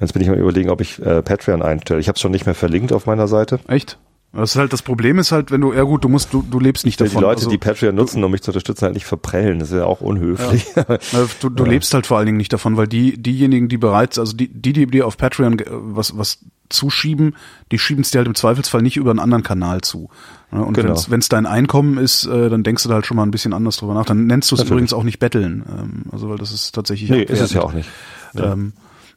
Jetzt 0.00 0.12
bin 0.12 0.22
ich 0.22 0.28
mal 0.28 0.38
überlegen, 0.38 0.70
ob 0.70 0.80
ich 0.80 1.00
äh, 1.00 1.22
Patreon 1.22 1.62
einstelle. 1.62 2.00
Ich 2.00 2.08
habe 2.08 2.16
es 2.16 2.20
schon 2.20 2.30
nicht 2.30 2.46
mehr 2.46 2.54
verlinkt 2.54 2.92
auf 2.92 3.06
meiner 3.06 3.28
Seite. 3.28 3.58
Echt? 3.66 3.98
Das 4.36 4.50
ist 4.50 4.56
halt 4.56 4.72
das 4.72 4.82
Problem 4.82 5.18
ist 5.18 5.32
halt, 5.32 5.50
wenn 5.50 5.60
du, 5.60 5.72
ja 5.72 5.82
gut, 5.82 6.04
du 6.04 6.08
musst, 6.08 6.32
du, 6.32 6.42
du 6.42 6.60
lebst 6.60 6.84
nicht 6.84 7.00
davon. 7.00 7.16
Die 7.16 7.22
Leute, 7.22 7.38
also, 7.38 7.50
die 7.50 7.58
Patreon 7.58 7.94
nutzen, 7.94 8.22
um 8.22 8.30
mich 8.30 8.42
zu 8.42 8.50
unterstützen, 8.50 8.84
halt 8.84 8.94
nicht 8.94 9.06
verprellen. 9.06 9.58
Das 9.58 9.70
ist 9.70 9.76
ja 9.76 9.84
auch 9.84 10.00
unhöflich. 10.00 10.66
Ja. 10.76 10.98
Du, 11.40 11.48
du 11.48 11.64
ja. 11.64 11.70
lebst 11.70 11.94
halt 11.94 12.06
vor 12.06 12.18
allen 12.18 12.26
Dingen 12.26 12.38
nicht 12.38 12.52
davon, 12.52 12.76
weil 12.76 12.86
die, 12.86 13.20
diejenigen, 13.20 13.68
die 13.68 13.78
bereits, 13.78 14.18
also 14.18 14.36
die, 14.36 14.48
die, 14.48 14.72
die 14.72 14.86
dir 14.86 15.06
auf 15.06 15.16
Patreon 15.16 15.62
was, 15.68 16.16
was 16.18 16.38
zuschieben, 16.68 17.36
die 17.72 17.78
schieben 17.78 18.02
es 18.02 18.10
dir 18.10 18.18
halt 18.18 18.28
im 18.28 18.34
Zweifelsfall 18.34 18.82
nicht 18.82 18.96
über 18.96 19.10
einen 19.10 19.20
anderen 19.20 19.42
Kanal 19.42 19.80
zu. 19.80 20.10
Und 20.50 20.74
genau. 20.74 21.00
wenn 21.08 21.20
es 21.20 21.28
dein 21.28 21.46
Einkommen 21.46 21.98
ist, 21.98 22.26
äh, 22.26 22.48
dann 22.48 22.62
denkst 22.62 22.82
du 22.82 22.88
da 22.88 22.96
halt 22.96 23.06
schon 23.06 23.16
mal 23.16 23.24
ein 23.24 23.30
bisschen 23.30 23.52
anders 23.52 23.76
drüber 23.76 23.94
nach. 23.94 24.04
Dann 24.04 24.26
nennst 24.26 24.50
du 24.50 24.56
es 24.56 24.62
übrigens 24.62 24.92
auch 24.92 25.02
nicht 25.02 25.18
betteln. 25.18 25.64
Ähm, 25.68 26.02
also 26.12 26.28
weil 26.28 26.38
das 26.38 26.52
ist 26.52 26.74
tatsächlich. 26.74 27.10
Nee, 27.10 27.22
ist 27.22 27.40
es 27.40 27.52
ja 27.52 27.62
auch 27.62 27.72
nicht. 27.72 27.88
Ja. 28.34 28.52
Ähm, 28.52 28.72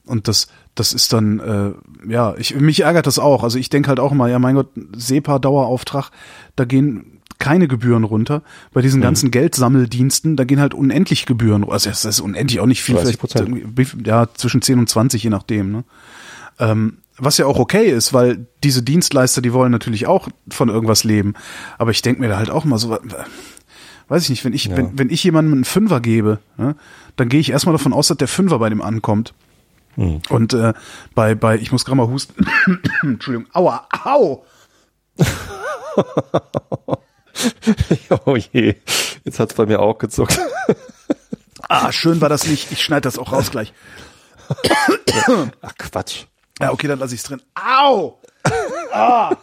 und 0.05 0.27
das, 0.27 0.47
das 0.79 0.93
ist 0.93 1.13
dann, 1.13 1.39
äh, 1.39 2.11
ja, 2.11 2.35
ich, 2.37 2.55
mich 2.55 2.81
ärgert 2.81 3.07
das 3.07 3.19
auch. 3.19 3.43
Also 3.43 3.59
ich 3.59 3.69
denke 3.69 3.89
halt 3.89 3.99
auch 3.99 4.11
immer, 4.11 4.27
ja, 4.27 4.39
mein 4.39 4.55
Gott, 4.55 4.69
SEPA-Dauerauftrag, 4.95 6.11
da 6.55 6.65
gehen 6.65 7.19
keine 7.39 7.67
Gebühren 7.67 8.03
runter. 8.03 8.43
Bei 8.73 8.81
diesen 8.81 8.99
mhm. 8.99 9.03
ganzen 9.03 9.31
Geldsammeldiensten, 9.31 10.35
da 10.35 10.43
gehen 10.43 10.59
halt 10.59 10.73
unendlich 10.73 11.25
Gebühren 11.25 11.63
runter. 11.63 11.73
Also 11.73 11.89
das 11.89 12.05
ist 12.05 12.19
unendlich 12.19 12.59
auch 12.59 12.65
nicht 12.65 12.83
viel, 12.83 12.97
vielleicht, 12.97 13.19
ja, 14.05 14.27
zwischen 14.33 14.61
10 14.61 14.79
und 14.79 14.89
20, 14.89 15.23
je 15.23 15.29
nachdem. 15.29 15.71
Ne? 15.71 15.83
Ähm, 16.59 16.97
was 17.17 17.37
ja 17.37 17.45
auch 17.45 17.59
okay 17.59 17.89
ist, 17.89 18.13
weil 18.13 18.45
diese 18.63 18.83
Dienstleister, 18.83 19.41
die 19.41 19.53
wollen 19.53 19.71
natürlich 19.71 20.07
auch 20.07 20.29
von 20.49 20.69
irgendwas 20.69 21.03
leben. 21.03 21.33
Aber 21.77 21.91
ich 21.91 22.01
denke 22.01 22.21
mir 22.21 22.29
da 22.29 22.37
halt 22.37 22.49
auch 22.49 22.65
mal 22.65 22.77
so, 22.77 22.97
weiß 24.07 24.23
ich 24.23 24.29
nicht, 24.29 24.45
wenn 24.45 24.53
ich, 24.53 24.65
ja. 24.65 24.77
wenn, 24.77 24.97
wenn 24.97 25.09
ich 25.09 25.23
jemandem 25.23 25.53
einen 25.53 25.65
Fünfer 25.65 26.01
gebe, 26.01 26.39
ne, 26.57 26.75
dann 27.15 27.29
gehe 27.29 27.39
ich 27.39 27.51
erstmal 27.51 27.73
davon 27.73 27.93
aus, 27.93 28.07
dass 28.07 28.17
der 28.17 28.27
Fünfer 28.27 28.59
bei 28.59 28.69
dem 28.69 28.81
ankommt. 28.81 29.33
Mhm. 29.99 30.21
Und 30.29 30.53
äh, 30.53 30.73
bei, 31.13 31.35
bei, 31.35 31.57
ich 31.57 31.73
muss 31.73 31.83
gerade 31.83 31.97
mal 31.97 32.07
husten. 32.07 32.45
Entschuldigung, 33.01 33.49
aua, 33.53 33.85
au! 34.05 34.45
oh 38.25 38.37
je, 38.37 38.75
jetzt 39.25 39.39
hat's 39.41 39.55
bei 39.55 39.65
mir 39.65 39.81
auch 39.81 39.97
gezuckt. 39.97 40.39
ah, 41.67 41.91
schön 41.91 42.21
war 42.21 42.29
das 42.29 42.47
nicht. 42.47 42.71
Ich 42.71 42.81
schneide 42.81 43.01
das 43.01 43.19
auch 43.19 43.33
raus 43.33 43.51
gleich. 43.51 43.73
Ach 45.61 45.73
Quatsch. 45.77 46.27
Ja, 46.61 46.71
okay, 46.71 46.87
dann 46.87 46.99
lasse 46.99 47.15
ich's 47.15 47.23
drin. 47.23 47.41
Au! 47.55 48.21
Ah! 48.93 49.35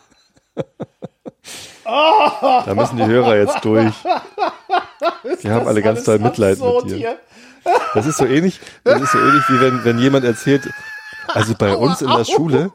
Da 1.85 2.75
müssen 2.75 2.97
die 2.97 3.05
Hörer 3.05 3.37
jetzt 3.37 3.63
durch. 3.63 3.95
Die 5.43 5.51
haben 5.51 5.69
alle 5.69 5.83
ganz 5.83 6.05
doll 6.05 6.19
Mitleid 6.19 6.59
mit 6.59 6.91
dir. 6.91 6.97
Hier. 6.97 7.19
Das 7.95 8.07
ist 8.07 8.19
so 8.19 8.27
ähnlich, 8.27 8.61
das 8.85 9.01
ist 9.01 9.13
so 9.13 9.19
ähnlich 9.19 9.43
wie 9.49 9.61
wenn, 9.61 9.85
wenn 9.85 9.99
jemand 9.99 10.25
erzählt, 10.25 10.69
also 11.29 11.55
bei 11.55 11.75
uns 11.75 12.03
in 12.03 12.09
der 12.09 12.25
Schule, 12.25 12.71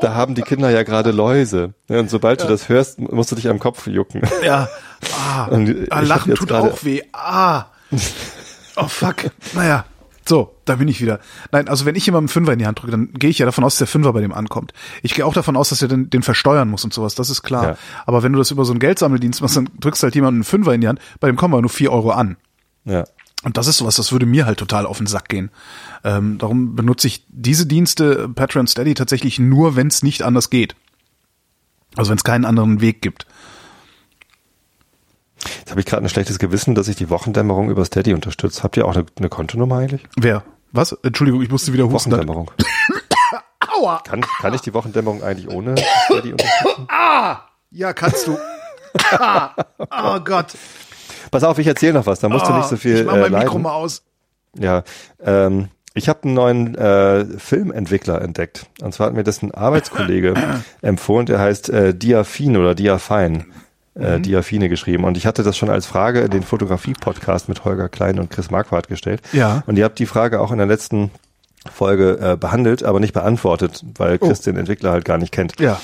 da 0.00 0.14
haben 0.14 0.34
die 0.34 0.42
Kinder 0.42 0.70
ja 0.70 0.82
gerade 0.82 1.10
Läuse. 1.10 1.74
Und 1.88 2.10
sobald 2.10 2.42
du 2.42 2.46
das 2.46 2.68
hörst, 2.68 2.98
musst 2.98 3.30
du 3.30 3.36
dich 3.36 3.48
am 3.48 3.58
Kopf 3.58 3.86
jucken. 3.86 4.22
Ja. 4.44 4.68
Ah, 5.18 5.50
ah 5.90 6.00
Lachen 6.00 6.34
tut 6.34 6.50
auch 6.50 6.82
weh. 6.82 7.02
Ah. 7.12 7.66
Oh 8.76 8.88
fuck. 8.88 9.16
Naja. 9.52 9.84
So, 10.26 10.56
da 10.64 10.76
bin 10.76 10.88
ich 10.88 11.02
wieder. 11.02 11.20
Nein, 11.52 11.68
also 11.68 11.84
wenn 11.84 11.94
ich 11.94 12.06
jemandem 12.06 12.30
Fünfer 12.30 12.54
in 12.54 12.58
die 12.58 12.66
Hand 12.66 12.80
drücke, 12.80 12.92
dann 12.92 13.12
gehe 13.12 13.28
ich 13.28 13.38
ja 13.38 13.44
davon 13.44 13.64
aus, 13.64 13.74
dass 13.74 13.78
der 13.80 13.86
Fünfer 13.88 14.14
bei 14.14 14.22
dem 14.22 14.32
ankommt. 14.32 14.72
Ich 15.02 15.14
gehe 15.14 15.26
auch 15.26 15.34
davon 15.34 15.56
aus, 15.56 15.68
dass 15.68 15.82
er 15.82 15.88
den, 15.88 16.08
den 16.08 16.22
versteuern 16.22 16.70
muss 16.70 16.84
und 16.84 16.94
sowas, 16.94 17.14
das 17.14 17.28
ist 17.28 17.42
klar. 17.42 17.64
Ja. 17.64 17.76
Aber 18.06 18.22
wenn 18.22 18.32
du 18.32 18.38
das 18.38 18.50
über 18.50 18.64
so 18.64 18.72
einen 18.72 18.80
Geldsammeldienst 18.80 19.42
machst, 19.42 19.58
dann 19.58 19.68
drückst 19.78 20.02
halt 20.02 20.14
jemanden 20.14 20.38
einen 20.38 20.44
Fünfer 20.44 20.72
in 20.72 20.80
die 20.80 20.88
Hand, 20.88 21.00
bei 21.20 21.26
dem 21.26 21.36
kommen 21.36 21.52
aber 21.52 21.60
nur 21.60 21.70
vier 21.70 21.92
Euro 21.92 22.12
an. 22.12 22.38
Ja. 22.86 23.04
Und 23.44 23.58
das 23.58 23.66
ist 23.66 23.76
sowas, 23.76 23.96
das 23.96 24.10
würde 24.10 24.26
mir 24.26 24.46
halt 24.46 24.58
total 24.58 24.86
auf 24.86 24.98
den 24.98 25.06
Sack 25.06 25.28
gehen. 25.28 25.50
Ähm, 26.02 26.38
darum 26.38 26.74
benutze 26.74 27.06
ich 27.06 27.24
diese 27.28 27.66
Dienste 27.66 28.28
Patreon 28.28 28.66
Steady 28.66 28.94
tatsächlich 28.94 29.38
nur, 29.38 29.76
wenn 29.76 29.88
es 29.88 30.02
nicht 30.02 30.22
anders 30.22 30.50
geht. 30.50 30.74
Also 31.96 32.10
wenn 32.10 32.16
es 32.16 32.24
keinen 32.24 32.44
anderen 32.44 32.80
Weg 32.80 33.02
gibt. 33.02 33.26
Jetzt 35.58 35.70
habe 35.70 35.80
ich 35.80 35.86
gerade 35.86 36.04
ein 36.04 36.08
schlechtes 36.08 36.38
Gewissen, 36.38 36.74
dass 36.74 36.88
ich 36.88 36.96
die 36.96 37.10
Wochendämmerung 37.10 37.70
über 37.70 37.84
Steady 37.84 38.14
unterstütze. 38.14 38.62
Habt 38.62 38.76
ihr 38.76 38.86
auch 38.86 38.96
eine, 38.96 39.04
eine 39.18 39.28
Kontonummer 39.28 39.78
eigentlich? 39.78 40.02
Wer? 40.16 40.42
Was? 40.72 40.92
Entschuldigung, 41.02 41.42
ich 41.42 41.50
musste 41.50 41.72
wieder 41.72 41.84
husten. 41.84 42.10
Wochendämmerung. 42.10 42.50
Aua! 43.76 44.00
Kann, 44.04 44.22
kann 44.22 44.54
ich 44.54 44.62
die 44.62 44.72
Wochendämmerung 44.72 45.22
eigentlich 45.22 45.48
ohne 45.48 45.74
Steady 46.06 46.32
unterstützen? 46.32 46.86
ah! 46.88 47.40
Ja, 47.70 47.92
kannst 47.92 48.26
du. 48.26 48.38
ah, 49.10 49.54
oh 49.90 50.20
Gott. 50.20 50.56
Pass 51.34 51.42
auf, 51.42 51.58
ich 51.58 51.66
erzähle 51.66 51.94
noch 51.94 52.06
was, 52.06 52.20
da 52.20 52.28
musst 52.28 52.44
oh, 52.44 52.50
du 52.50 52.58
nicht 52.58 52.68
so 52.68 52.76
viel 52.76 53.00
ich 53.00 53.04
mach 53.04 53.16
mein 53.16 53.34
äh, 53.34 53.38
Mikro 53.40 53.58
mal 53.58 53.72
aus. 53.72 54.04
Ja, 54.56 54.84
ähm, 55.20 55.66
ich 55.92 56.08
habe 56.08 56.22
einen 56.22 56.34
neuen 56.34 56.76
äh, 56.76 57.24
Filmentwickler 57.24 58.22
entdeckt. 58.22 58.66
Und 58.80 58.94
zwar 58.94 59.08
hat 59.08 59.14
mir 59.14 59.24
das 59.24 59.42
ein 59.42 59.52
Arbeitskollege 59.52 60.34
empfohlen, 60.82 61.26
der 61.26 61.40
heißt 61.40 61.70
äh, 61.70 61.92
Diafine 61.92 62.60
oder 62.60 62.76
Diafine. 62.76 63.46
Äh, 63.96 64.18
mhm. 64.18 64.22
Diafine 64.22 64.68
geschrieben. 64.68 65.02
Und 65.02 65.16
ich 65.16 65.26
hatte 65.26 65.42
das 65.42 65.56
schon 65.56 65.70
als 65.70 65.86
Frage 65.86 66.20
in 66.20 66.30
den 66.30 66.44
Fotografie-Podcast 66.44 67.48
mit 67.48 67.64
Holger 67.64 67.88
Klein 67.88 68.20
und 68.20 68.30
Chris 68.30 68.52
Marquardt 68.52 68.86
gestellt. 68.86 69.20
Ja. 69.32 69.64
Und 69.66 69.76
ihr 69.76 69.84
habt 69.84 69.98
die 69.98 70.06
Frage 70.06 70.40
auch 70.40 70.52
in 70.52 70.58
der 70.58 70.68
letzten 70.68 71.10
Folge 71.68 72.18
äh, 72.20 72.36
behandelt, 72.36 72.84
aber 72.84 73.00
nicht 73.00 73.12
beantwortet, 73.12 73.84
weil 73.96 74.18
Chris 74.18 74.38
oh. 74.40 74.44
den 74.44 74.56
Entwickler 74.56 74.92
halt 74.92 75.04
gar 75.04 75.18
nicht 75.18 75.32
kennt. 75.32 75.58
Ja. 75.58 75.80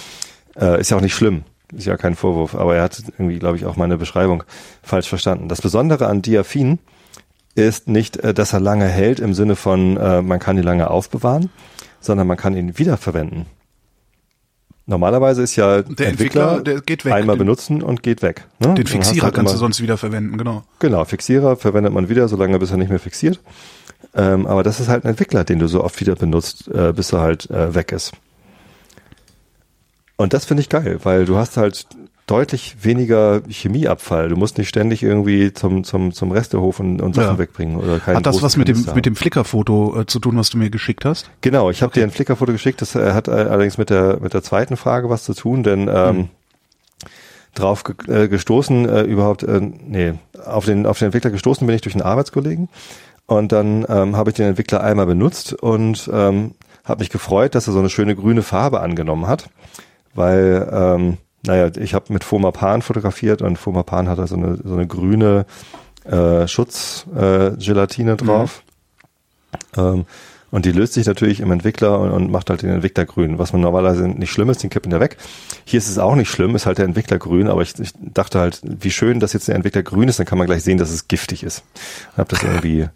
Äh, 0.56 0.80
ist 0.80 0.90
ja 0.90 0.96
auch 0.96 1.00
nicht 1.00 1.14
schlimm. 1.14 1.42
Ist 1.72 1.86
ja 1.86 1.96
kein 1.96 2.16
Vorwurf, 2.16 2.54
aber 2.54 2.76
er 2.76 2.82
hat 2.82 3.02
irgendwie, 3.18 3.38
glaube 3.38 3.56
ich, 3.56 3.66
auch 3.66 3.76
meine 3.76 3.96
Beschreibung 3.96 4.42
falsch 4.82 5.08
verstanden. 5.08 5.48
Das 5.48 5.60
Besondere 5.60 6.06
an 6.06 6.22
Diaphin 6.22 6.78
ist 7.54 7.88
nicht, 7.88 8.16
äh, 8.18 8.34
dass 8.34 8.52
er 8.52 8.60
lange 8.60 8.86
hält 8.86 9.20
im 9.20 9.34
Sinne 9.34 9.56
von, 9.56 9.96
äh, 9.96 10.22
man 10.22 10.38
kann 10.38 10.56
ihn 10.56 10.64
lange 10.64 10.90
aufbewahren, 10.90 11.50
sondern 12.00 12.26
man 12.26 12.36
kann 12.36 12.56
ihn 12.56 12.78
wiederverwenden. 12.78 13.46
Normalerweise 14.86 15.42
ist 15.42 15.54
ja 15.54 15.82
der 15.82 16.08
Entwickler, 16.08 16.56
Entwickler 16.56 16.60
der 16.62 16.80
geht 16.80 17.04
weg. 17.04 17.12
einmal 17.12 17.36
benutzen 17.36 17.80
und 17.80 18.02
geht 18.02 18.22
weg. 18.22 18.46
Ne? 18.58 18.74
Den 18.74 18.88
Fixierer 18.88 19.26
halt 19.26 19.34
kannst 19.34 19.54
du 19.54 19.58
sonst 19.58 19.80
wieder 19.80 19.96
verwenden, 19.96 20.36
genau. 20.36 20.64
Genau, 20.80 21.04
Fixierer 21.04 21.56
verwendet 21.56 21.92
man 21.92 22.08
wieder, 22.08 22.26
solange 22.26 22.58
bis 22.58 22.72
er 22.72 22.76
nicht 22.76 22.90
mehr 22.90 22.98
fixiert. 22.98 23.38
Ähm, 24.14 24.46
aber 24.46 24.64
das 24.64 24.80
ist 24.80 24.88
halt 24.88 25.04
ein 25.04 25.10
Entwickler, 25.10 25.44
den 25.44 25.60
du 25.60 25.68
so 25.68 25.84
oft 25.84 26.00
wieder 26.00 26.16
benutzt, 26.16 26.66
äh, 26.68 26.92
bis 26.92 27.12
er 27.12 27.20
halt 27.20 27.48
äh, 27.50 27.72
weg 27.74 27.92
ist. 27.92 28.12
Und 30.20 30.34
das 30.34 30.44
finde 30.44 30.60
ich 30.60 30.68
geil, 30.68 30.98
weil 31.02 31.24
du 31.24 31.38
hast 31.38 31.56
halt 31.56 31.86
deutlich 32.26 32.76
weniger 32.82 33.40
Chemieabfall. 33.48 34.28
Du 34.28 34.36
musst 34.36 34.58
nicht 34.58 34.68
ständig 34.68 35.02
irgendwie 35.02 35.54
zum, 35.54 35.82
zum, 35.82 36.12
zum 36.12 36.30
Restehof 36.30 36.78
und, 36.78 37.00
und 37.00 37.14
Sachen 37.14 37.36
ja. 37.36 37.38
wegbringen. 37.38 37.78
Oder 37.78 38.04
hat 38.04 38.26
das 38.26 38.42
was 38.42 38.58
mit 38.58 38.68
dem, 38.68 38.84
mit 38.94 39.06
dem 39.06 39.16
Flickerfoto 39.16 40.02
äh, 40.02 40.06
zu 40.06 40.18
tun, 40.18 40.36
was 40.36 40.50
du 40.50 40.58
mir 40.58 40.68
geschickt 40.68 41.06
hast? 41.06 41.30
Genau, 41.40 41.70
ich 41.70 41.80
habe 41.80 41.92
okay. 41.92 42.00
dir 42.00 42.04
ein 42.04 42.10
Flickerfoto 42.10 42.52
geschickt. 42.52 42.82
Das 42.82 42.94
äh, 42.94 43.14
hat 43.14 43.28
äh, 43.28 43.30
allerdings 43.30 43.78
mit 43.78 43.88
der, 43.88 44.18
mit 44.20 44.34
der 44.34 44.42
zweiten 44.42 44.76
Frage 44.76 45.08
was 45.08 45.24
zu 45.24 45.32
tun, 45.32 45.62
denn 45.62 45.88
ähm, 45.88 46.16
hm. 46.16 46.28
drauf 47.54 47.82
ge 47.82 47.94
äh, 48.24 48.28
gestoßen, 48.28 48.86
äh, 48.90 49.00
überhaupt, 49.04 49.42
äh, 49.42 49.58
nee, 49.58 50.12
auf 50.44 50.66
den, 50.66 50.84
auf 50.84 50.98
den 50.98 51.06
Entwickler 51.06 51.30
gestoßen 51.30 51.66
bin 51.66 51.74
ich 51.74 51.80
durch 51.80 51.94
einen 51.94 52.02
Arbeitskollegen. 52.02 52.68
Und 53.24 53.52
dann 53.52 53.86
ähm, 53.88 54.16
habe 54.16 54.28
ich 54.28 54.36
den 54.36 54.48
Entwickler 54.48 54.82
einmal 54.82 55.06
benutzt 55.06 55.54
und 55.54 56.10
ähm, 56.12 56.52
habe 56.84 56.98
mich 56.98 57.08
gefreut, 57.08 57.54
dass 57.54 57.68
er 57.68 57.72
so 57.72 57.78
eine 57.78 57.88
schöne 57.88 58.14
grüne 58.14 58.42
Farbe 58.42 58.80
angenommen 58.82 59.26
hat 59.26 59.48
weil, 60.14 60.68
ähm, 60.72 61.18
naja, 61.46 61.70
ich 61.76 61.94
habe 61.94 62.12
mit 62.12 62.24
Fomapan 62.24 62.82
fotografiert 62.82 63.42
und 63.42 63.56
Fomapan 63.56 64.08
hat 64.08 64.18
da 64.18 64.26
so 64.26 64.36
eine, 64.36 64.56
so 64.56 64.74
eine 64.74 64.86
grüne 64.86 65.46
äh, 66.04 66.46
Schutzgelatine 66.46 68.12
äh, 68.12 68.16
drauf. 68.16 68.62
Mhm. 69.76 69.82
Ähm, 69.82 70.04
und 70.50 70.64
die 70.64 70.72
löst 70.72 70.94
sich 70.94 71.06
natürlich 71.06 71.40
im 71.40 71.52
Entwickler 71.52 72.00
und, 72.00 72.10
und, 72.10 72.30
macht 72.30 72.50
halt 72.50 72.62
den 72.62 72.70
Entwickler 72.70 73.04
grün, 73.04 73.38
was 73.38 73.52
man 73.52 73.62
normalerweise 73.62 74.08
nicht 74.08 74.32
schlimm 74.32 74.50
ist, 74.50 74.62
den 74.62 74.70
kippen 74.70 74.90
ja 74.90 74.98
weg. 74.98 75.16
Hier 75.64 75.78
ist 75.78 75.88
es 75.88 75.98
auch 75.98 76.16
nicht 76.16 76.28
schlimm, 76.28 76.56
ist 76.56 76.66
halt 76.66 76.78
der 76.78 76.86
Entwickler 76.86 77.18
grün, 77.18 77.48
aber 77.48 77.62
ich, 77.62 77.78
ich 77.78 77.92
dachte 78.00 78.40
halt, 78.40 78.60
wie 78.64 78.90
schön, 78.90 79.20
dass 79.20 79.32
jetzt 79.32 79.46
der 79.46 79.54
Entwickler 79.54 79.82
grün 79.82 80.08
ist, 80.08 80.18
dann 80.18 80.26
kann 80.26 80.38
man 80.38 80.48
gleich 80.48 80.64
sehen, 80.64 80.78
dass 80.78 80.90
es 80.90 81.06
giftig 81.06 81.44
ist. 81.44 81.62
Ich 82.12 82.18
habe 82.18 82.28
das 82.28 82.42
irgendwie 82.42 82.88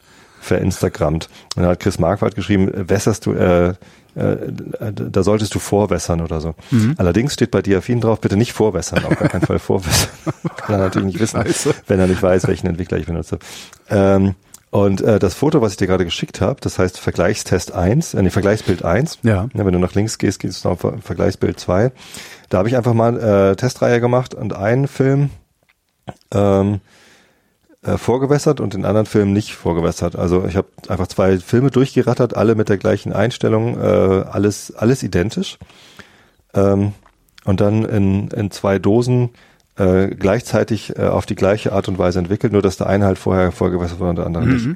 verinstagrammt. 0.44 1.28
Und 1.56 1.62
dann 1.62 1.70
hat 1.70 1.80
Chris 1.80 1.98
Marquardt 1.98 2.34
geschrieben, 2.34 2.70
wässerst 2.72 3.26
du, 3.26 3.32
äh, 3.32 3.74
äh, 4.14 4.36
da 4.92 5.22
solltest 5.22 5.54
du 5.54 5.58
vorwässern 5.58 6.20
oder 6.20 6.40
so. 6.40 6.54
Mhm. 6.70 6.94
Allerdings 6.98 7.34
steht 7.34 7.50
bei 7.50 7.62
Diafin 7.62 8.00
drauf, 8.00 8.20
bitte 8.20 8.36
nicht 8.36 8.52
vorwässern, 8.52 9.04
auf 9.04 9.18
gar 9.18 9.28
keinen 9.28 9.46
Fall 9.46 9.58
vorwässern. 9.58 10.10
Kann 10.56 10.76
er 10.76 10.78
natürlich 10.78 11.06
nicht 11.06 11.20
wissen, 11.20 11.42
Scheiße. 11.42 11.74
wenn 11.86 11.98
er 11.98 12.06
nicht 12.06 12.22
weiß, 12.22 12.46
welchen 12.46 12.68
Entwickler 12.68 12.98
ich 12.98 13.06
benutze. 13.06 13.38
Ähm, 13.88 14.34
und 14.70 15.00
äh, 15.02 15.18
das 15.18 15.34
Foto, 15.34 15.60
was 15.60 15.72
ich 15.72 15.76
dir 15.78 15.86
gerade 15.86 16.04
geschickt 16.04 16.40
habe, 16.40 16.60
das 16.60 16.78
heißt 16.78 16.98
Vergleichstest 16.98 17.72
1, 17.72 18.14
äh, 18.14 18.22
nee, 18.22 18.30
Vergleichsbild 18.30 18.84
1. 18.84 19.18
Ja. 19.22 19.48
ja. 19.54 19.64
Wenn 19.64 19.72
du 19.72 19.78
nach 19.78 19.94
links 19.94 20.18
gehst, 20.18 20.40
gehst 20.40 20.64
du 20.64 20.68
auf 20.68 20.80
Vergleichsbild 21.00 21.58
2. 21.58 21.92
Da 22.48 22.58
habe 22.58 22.68
ich 22.68 22.76
einfach 22.76 22.94
mal 22.94 23.18
äh, 23.18 23.56
Testreihe 23.56 24.00
gemacht 24.00 24.34
und 24.34 24.54
einen 24.54 24.88
Film 24.88 25.30
ähm, 26.32 26.80
äh, 27.85 27.98
vorgewässert 27.98 28.61
und 28.61 28.74
den 28.74 28.85
anderen 28.85 29.06
Film 29.06 29.32
nicht 29.32 29.55
vorgewässert. 29.55 30.16
Also 30.16 30.47
ich 30.47 30.56
habe 30.56 30.69
einfach 30.89 31.06
zwei 31.06 31.39
Filme 31.39 31.70
durchgerattert, 31.70 32.36
alle 32.36 32.55
mit 32.55 32.69
der 32.69 32.78
gleichen 32.78 33.12
Einstellung, 33.12 33.78
äh, 33.78 33.85
alles, 33.85 34.74
alles 34.74 35.02
identisch. 35.02 35.59
Ähm, 36.55 36.93
und 37.44 37.61
dann 37.61 37.85
in, 37.85 38.28
in 38.28 38.51
zwei 38.51 38.78
Dosen 38.78 39.31
äh, 39.77 40.09
gleichzeitig 40.09 40.97
äh, 40.97 41.02
auf 41.02 41.27
die 41.27 41.35
gleiche 41.35 41.73
Art 41.73 41.89
und 41.89 41.98
Weise 41.98 42.19
entwickelt, 42.19 42.52
nur 42.52 42.62
dass 42.62 42.77
der 42.77 42.86
eine 42.86 43.05
halt 43.05 43.19
vorher 43.19 43.52
vorgewässert 43.52 44.01
wurde 44.01 44.11
und 44.11 44.16
der 44.16 44.27
andere 44.27 44.47
mhm. 44.47 44.52
nicht. 44.52 44.69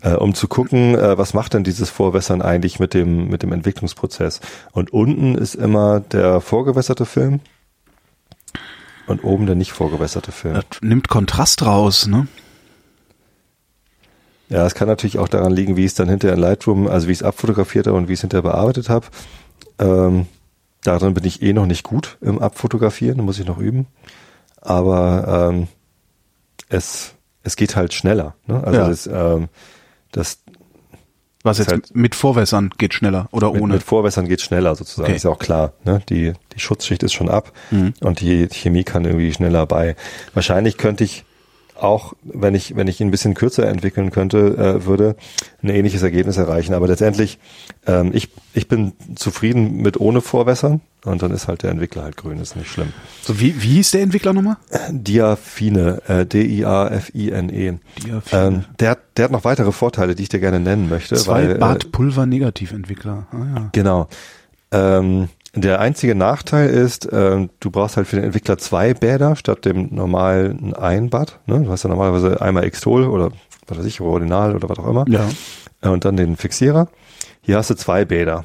Äh, 0.00 0.14
um 0.14 0.34
zu 0.34 0.48
gucken, 0.48 0.94
äh, 0.94 1.18
was 1.18 1.34
macht 1.34 1.54
denn 1.54 1.64
dieses 1.64 1.90
Vorwässern 1.90 2.40
eigentlich 2.40 2.78
mit 2.78 2.94
dem, 2.94 3.28
mit 3.28 3.42
dem 3.42 3.52
Entwicklungsprozess. 3.52 4.40
Und 4.72 4.92
unten 4.92 5.34
ist 5.34 5.54
immer 5.54 6.00
der 6.00 6.40
vorgewässerte 6.40 7.04
Film 7.04 7.40
und 9.06 9.24
oben 9.24 9.46
der 9.46 9.54
nicht 9.54 9.72
vorgewässerte 9.72 10.32
Film. 10.32 10.54
Das 10.54 10.64
nimmt 10.80 11.08
Kontrast 11.08 11.64
raus, 11.64 12.06
ne? 12.06 12.26
Ja, 14.48 14.66
es 14.66 14.74
kann 14.74 14.86
natürlich 14.86 15.18
auch 15.18 15.28
daran 15.28 15.52
liegen, 15.52 15.76
wie 15.76 15.84
ich 15.84 15.92
es 15.92 15.94
dann 15.94 16.10
hinterher 16.10 16.34
in 16.34 16.40
Lightroom, 16.40 16.86
also 16.86 17.08
wie 17.08 17.12
ich 17.12 17.18
es 17.18 17.22
abfotografiert 17.22 17.86
habe 17.86 17.96
und 17.96 18.08
wie 18.08 18.12
ich 18.12 18.18
es 18.18 18.20
hinterher 18.20 18.42
bearbeitet 18.42 18.90
habe. 18.90 19.06
Ähm, 19.78 20.26
daran 20.82 21.14
bin 21.14 21.24
ich 21.24 21.40
eh 21.40 21.54
noch 21.54 21.64
nicht 21.64 21.84
gut 21.84 22.18
im 22.20 22.38
Abfotografieren, 22.38 23.16
da 23.16 23.22
muss 23.22 23.38
ich 23.38 23.46
noch 23.46 23.56
üben. 23.56 23.86
Aber 24.60 25.50
ähm, 25.50 25.68
es, 26.68 27.14
es 27.42 27.56
geht 27.56 27.76
halt 27.76 27.94
schneller. 27.94 28.34
Ne? 28.46 28.62
Also 28.62 28.78
ja. 28.78 28.88
das, 28.88 29.06
ähm, 29.06 29.48
das 30.10 30.41
was 31.42 31.58
jetzt 31.58 31.70
halt 31.70 31.94
mit 31.94 32.14
Vorwässern 32.14 32.70
geht 32.78 32.94
schneller 32.94 33.28
oder 33.32 33.52
mit, 33.52 33.62
ohne? 33.62 33.74
Mit 33.74 33.82
Vorwässern 33.82 34.28
geht 34.28 34.40
schneller 34.40 34.74
sozusagen, 34.76 35.08
okay. 35.08 35.16
ist 35.16 35.24
ja 35.24 35.30
auch 35.30 35.38
klar. 35.38 35.72
Ne? 35.84 36.00
Die, 36.08 36.32
die 36.54 36.60
Schutzschicht 36.60 37.02
ist 37.02 37.12
schon 37.12 37.28
ab 37.28 37.52
mhm. 37.70 37.94
und 38.00 38.20
die 38.20 38.48
Chemie 38.48 38.84
kann 38.84 39.04
irgendwie 39.04 39.32
schneller 39.32 39.66
bei. 39.66 39.96
Wahrscheinlich 40.34 40.76
könnte 40.76 41.04
ich 41.04 41.24
auch, 41.82 42.14
wenn 42.22 42.54
ich, 42.54 42.76
wenn 42.76 42.88
ich 42.88 43.00
ihn 43.00 43.08
ein 43.08 43.10
bisschen 43.10 43.34
kürzer 43.34 43.66
entwickeln 43.66 44.10
könnte, 44.10 44.56
äh, 44.56 44.86
würde 44.86 45.16
ein 45.62 45.68
ähnliches 45.68 46.02
Ergebnis 46.02 46.36
erreichen. 46.36 46.74
Aber 46.74 46.86
letztendlich, 46.86 47.38
ähm, 47.86 48.10
ich, 48.14 48.28
ich 48.54 48.68
bin 48.68 48.92
zufrieden 49.14 49.78
mit 49.78 49.98
ohne 50.00 50.20
Vorwässern 50.20 50.80
und 51.04 51.22
dann 51.22 51.32
ist 51.32 51.48
halt 51.48 51.62
der 51.62 51.70
Entwickler 51.70 52.04
halt 52.04 52.16
grün, 52.16 52.38
ist 52.38 52.56
nicht 52.56 52.70
schlimm. 52.70 52.92
So, 53.22 53.40
wie, 53.40 53.60
wie 53.62 53.74
hieß 53.74 53.90
der 53.92 54.02
Entwickler 54.02 54.32
nochmal? 54.32 54.56
Diafine, 54.90 56.02
äh, 56.06 56.24
D-I-A-F-I-N-E. 56.24 57.78
Diafine. 58.04 58.20
Ähm, 58.32 58.64
der, 58.78 58.90
hat, 58.90 58.98
der 59.16 59.24
hat 59.24 59.32
noch 59.32 59.44
weitere 59.44 59.72
Vorteile, 59.72 60.14
die 60.14 60.22
ich 60.22 60.28
dir 60.28 60.40
gerne 60.40 60.60
nennen 60.60 60.88
möchte. 60.88 61.16
Zwei 61.16 61.48
weil, 61.48 61.58
Bad 61.58 61.92
Pulver 61.92 62.26
Negativentwickler. 62.26 63.26
Ah, 63.32 63.36
ja. 63.36 63.68
Genau. 63.72 64.08
Ähm, 64.70 65.28
der 65.54 65.80
einzige 65.80 66.14
Nachteil 66.14 66.70
ist, 66.70 67.06
äh, 67.12 67.48
du 67.60 67.70
brauchst 67.70 67.96
halt 67.96 68.06
für 68.06 68.16
den 68.16 68.24
Entwickler 68.24 68.56
zwei 68.56 68.94
Bäder 68.94 69.36
statt 69.36 69.64
dem 69.64 69.94
normalen 69.94 70.74
ein 70.74 71.10
Bad. 71.10 71.40
Ne? 71.46 71.60
Du 71.60 71.70
hast 71.70 71.82
ja 71.82 71.90
normalerweise 71.90 72.40
einmal 72.40 72.68
Xtol 72.70 73.06
oder 73.06 73.30
was 73.66 73.78
weiß 73.78 73.84
ich, 73.84 74.00
Ordinal 74.00 74.56
oder 74.56 74.68
was 74.68 74.78
auch 74.78 74.88
immer. 74.88 75.04
Ja. 75.08 75.28
Äh, 75.82 75.88
und 75.88 76.04
dann 76.04 76.16
den 76.16 76.36
Fixierer. 76.36 76.88
Hier 77.42 77.58
hast 77.58 77.70
du 77.70 77.74
zwei 77.74 78.04
Bäder. 78.04 78.44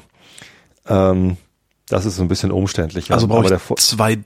Ähm, 0.86 1.38
das 1.88 2.04
ist 2.04 2.16
so 2.16 2.22
ein 2.22 2.28
bisschen 2.28 2.50
umständlicher. 2.50 3.14
Also 3.14 3.26
brauche 3.26 3.54
ich 3.54 3.76
zwei 3.76 4.18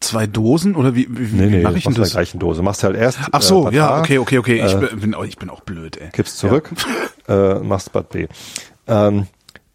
zwei 0.00 0.26
Dosen 0.26 0.74
oder 0.76 0.94
wie, 0.94 1.06
wie, 1.08 1.34
nee, 1.34 1.46
wie 1.46 1.56
nee, 1.56 1.62
mache 1.62 1.78
ich 1.78 1.84
denn 1.84 1.94
das? 1.94 2.10
der 2.10 2.20
gleichen 2.20 2.38
Dose. 2.38 2.62
Machst 2.62 2.84
halt 2.84 2.96
erst. 2.96 3.18
Ach 3.32 3.40
so, 3.40 3.70
äh, 3.70 3.74
ja, 3.74 3.98
okay, 3.98 4.18
okay, 4.18 4.38
okay. 4.38 4.62
Ich 4.64 4.74
äh, 4.74 4.96
bin, 4.96 5.14
ich 5.26 5.38
bin 5.38 5.50
auch 5.50 5.60
blöd, 5.60 5.96
ey. 5.96 6.10
Kippst 6.10 6.36
zurück, 6.38 6.70
ja. 7.28 7.56
äh, 7.58 7.60
machst 7.60 7.92
Bad 7.92 8.10
B. 8.10 8.26
Ähm, 8.86 9.28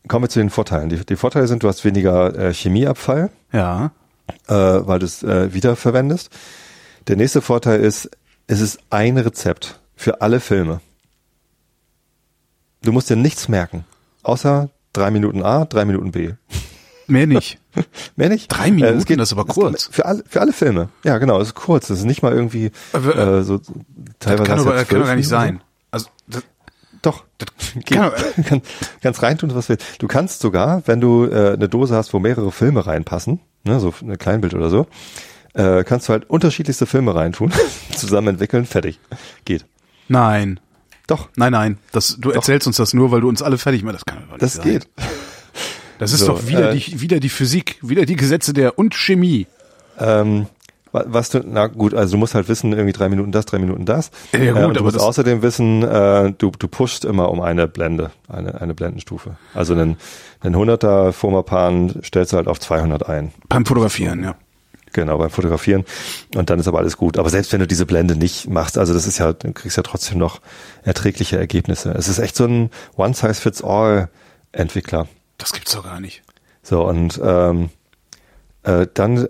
kommen 0.07 0.25
wir 0.25 0.29
zu 0.29 0.39
den 0.39 0.49
Vorteilen. 0.49 0.89
Die, 0.89 1.05
die 1.05 1.15
Vorteile 1.15 1.47
sind, 1.47 1.63
du 1.63 1.67
hast 1.67 1.83
weniger 1.85 2.37
äh, 2.37 2.53
Chemieabfall, 2.53 3.29
Ja. 3.51 3.91
äh, 4.47 4.53
weil 4.53 4.99
du 4.99 5.05
es 5.05 5.23
äh, 5.23 5.53
wiederverwendest. 5.53 6.29
Der 7.07 7.15
nächste 7.15 7.41
Vorteil 7.41 7.79
ist, 7.81 8.09
es 8.47 8.61
ist 8.61 8.79
ein 8.89 9.17
Rezept 9.17 9.79
für 9.95 10.21
alle 10.21 10.39
Filme. 10.39 10.81
Du 12.81 12.91
musst 12.91 13.09
dir 13.09 13.15
nichts 13.15 13.47
merken, 13.49 13.83
außer 14.23 14.69
drei 14.93 15.11
Minuten 15.11 15.43
A, 15.43 15.65
drei 15.65 15.85
Minuten 15.85 16.11
B. 16.11 16.33
Mehr 17.07 17.27
nicht. 17.27 17.59
Mehr 18.15 18.29
nicht? 18.29 18.47
Drei 18.49 18.71
Minuten, 18.71 18.93
Äh, 18.93 18.97
es 18.97 19.05
geht, 19.05 19.19
das 19.19 19.29
ist 19.29 19.37
aber 19.37 19.45
kurz. 19.45 19.89
Für 19.91 20.05
alle, 20.05 20.23
für 20.27 20.41
alle 20.41 20.53
Filme. 20.53 20.89
Ja, 21.03 21.17
genau, 21.17 21.39
es 21.41 21.49
ist 21.49 21.55
kurz. 21.55 21.89
Es 21.89 21.99
ist 21.99 22.05
nicht 22.05 22.21
mal 22.21 22.33
irgendwie 22.33 22.71
Aber, 22.93 23.15
äh, 23.15 23.43
so 23.43 23.59
teilweise. 24.19 24.43
Das 24.43 24.47
kann 24.47 24.59
aber, 24.59 24.85
kann 24.85 24.99
doch 24.99 25.07
gar 25.07 25.15
nicht 25.15 25.27
sein. 25.27 25.61
Also, 25.91 26.09
das. 26.27 26.43
Doch. 27.01 27.23
kann 27.85 28.11
Kann, 28.45 28.61
kannst 29.01 29.21
reintun, 29.21 29.53
was 29.55 29.67
du 29.67 29.69
willst. 29.73 29.85
Du 30.01 30.07
kannst 30.07 30.41
sogar, 30.41 30.83
wenn 30.85 30.99
du 31.01 31.25
äh, 31.25 31.53
eine 31.53 31.69
Dose 31.69 31.95
hast, 31.95 32.13
wo 32.13 32.19
mehrere 32.19 32.51
Filme 32.51 32.85
reinpassen, 32.85 33.39
ne, 33.63 33.79
so 33.79 33.93
ein 34.01 34.17
Kleinbild 34.17 34.53
oder 34.53 34.69
so, 34.69 34.87
äh, 35.53 35.83
kannst 35.83 36.07
du 36.09 36.13
halt 36.13 36.29
unterschiedlichste 36.29 36.85
Filme 36.85 37.15
reintun, 37.15 37.51
zusammen 37.95 38.29
entwickeln, 38.29 38.65
fertig. 38.65 38.99
Geht. 39.45 39.65
nein. 40.07 40.59
Doch, 41.07 41.29
Nein, 41.35 41.53
nein. 41.53 41.77
Das, 41.91 42.17
du 42.19 42.29
erzählst 42.29 42.67
uns 42.67 42.77
das 42.77 42.93
nur, 42.93 43.09
weil 43.09 43.21
du 43.21 43.29
uns 43.29 43.41
alle 43.41 43.57
fertig 43.57 43.81
machst. 43.81 44.03
Das 44.05 44.05
kann 44.05 44.23
doch 44.25 44.33
nicht 44.33 44.41
das 44.43 44.53
sein. 44.53 44.65
geht. 44.65 44.87
Das 45.97 46.13
ist 46.13 46.19
So, 46.19 46.27
doch 46.33 46.47
wieder, 46.47 46.71
äh, 46.71 46.75
die, 46.77 47.01
wieder 47.01 47.19
die 47.19 47.29
Physik, 47.29 47.77
wieder 47.81 48.05
die 48.05 48.15
Gesetze 48.15 48.53
der 48.53 48.77
und 48.77 48.93
Chemie. 48.93 49.47
Ähm, 49.99 50.45
was 50.91 51.29
du, 51.29 51.41
na 51.45 51.67
gut, 51.67 51.93
also 51.93 52.13
du 52.13 52.17
musst 52.17 52.35
halt 52.35 52.47
wissen, 52.47 52.73
irgendwie 52.73 52.93
drei 52.93 53.09
Minuten 53.09 53.31
das, 53.31 53.45
drei 53.45 53.59
Minuten 53.59 53.85
das. 53.85 54.11
Ja, 54.33 54.39
gut, 54.39 54.47
äh, 54.47 54.53
du 54.53 54.61
aber 54.61 54.81
musst 54.81 54.99
außerdem 54.99 55.41
wissen, 55.41 55.83
äh, 55.83 56.33
du, 56.37 56.51
du 56.57 56.67
pushst 56.67 57.05
immer 57.05 57.29
um 57.29 57.41
eine 57.41 57.67
Blende, 57.67 58.11
eine, 58.27 58.59
eine 58.59 58.73
Blendenstufe. 58.73 59.37
Also 59.53 59.73
einen, 59.73 59.97
einen 60.41 60.55
100er 60.55 61.11
Fomapan 61.11 62.01
stellst 62.03 62.33
du 62.33 62.37
halt 62.37 62.47
auf 62.47 62.59
200 62.59 63.07
ein. 63.07 63.31
Beim 63.47 63.65
Fotografieren, 63.65 64.23
ja. 64.23 64.35
Genau, 64.93 65.17
beim 65.17 65.29
Fotografieren. 65.29 65.85
Und 66.35 66.49
dann 66.49 66.59
ist 66.59 66.67
aber 66.67 66.79
alles 66.79 66.97
gut. 66.97 67.17
Aber 67.17 67.29
selbst 67.29 67.53
wenn 67.53 67.59
du 67.59 67.67
diese 67.67 67.85
Blende 67.85 68.15
nicht 68.15 68.49
machst, 68.49 68.77
also 68.77 68.93
das 68.93 69.05
ist 69.05 69.19
ja, 69.19 69.33
du 69.33 69.53
kriegst 69.53 69.77
ja 69.77 69.83
trotzdem 69.83 70.17
noch 70.17 70.41
erträgliche 70.83 71.37
Ergebnisse. 71.37 71.91
Es 71.91 72.07
ist 72.07 72.19
echt 72.19 72.35
so 72.35 72.45
ein 72.45 72.71
One-Size-Fits-All-Entwickler. 72.95 75.07
Das 75.37 75.53
gibt's 75.53 75.73
doch 75.73 75.83
gar 75.83 75.99
nicht. 75.99 76.23
So, 76.63 76.87
und 76.87 77.19
ähm, 77.23 77.69
äh, 78.63 78.87
dann 78.93 79.17
äh, 79.25 79.27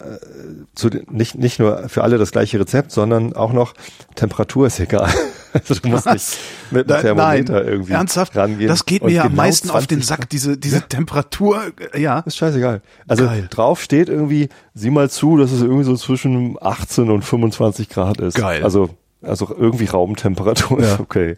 zu, 0.76 0.90
nicht, 1.10 1.36
nicht 1.36 1.60
nur 1.60 1.88
für 1.90 2.04
alle 2.04 2.18
das 2.18 2.32
gleiche 2.32 2.60
Rezept, 2.60 2.92
sondern 2.92 3.34
auch 3.34 3.54
noch 3.54 3.74
Temperatur 4.16 4.68
ist 4.68 4.80
egal. 4.80 5.10
Also 5.52 5.74
du 5.74 5.90
musst 5.90 6.06
nicht 6.06 6.38
mit 6.70 6.88
Da- 6.92 7.02
Thermometer 7.02 7.66
irgendwie 7.66 7.94
ernsthaft? 7.94 8.36
rangehen. 8.36 8.68
Das 8.68 8.86
geht 8.86 9.04
mir 9.04 9.10
ja 9.12 9.24
am 9.24 9.30
genau 9.32 9.42
meisten 9.42 9.72
auf 9.72 9.88
den 9.88 10.04
20 10.04 10.06
Sack, 10.06 10.30
diese, 10.30 10.58
diese 10.60 10.84
Temperatur, 10.84 11.60
äh, 11.92 12.00
ja. 12.00 12.20
ist 12.20 12.38
scheißegal. 12.38 12.84
Also 13.08 13.26
Geil. 13.26 13.48
drauf 13.50 13.82
steht 13.82 14.10
irgendwie, 14.10 14.50
sieh 14.76 14.92
mal 14.92 15.10
zu, 15.10 15.38
dass 15.38 15.52
es 15.52 15.64
irgendwie 15.64 15.86
so 15.86 15.96
zwischen 15.96 16.56
18 16.62 17.10
und 17.10 17.24
25 17.24 17.90
Grad 17.90 18.20
ist. 18.22 18.36
Geil. 18.36 18.64
Also, 18.64 18.92
also 19.24 19.50
irgendwie 19.58 19.86
Raumtemperatur 19.86 20.80
Ja. 20.84 20.94
ist 20.94 21.00
okay. 21.00 21.36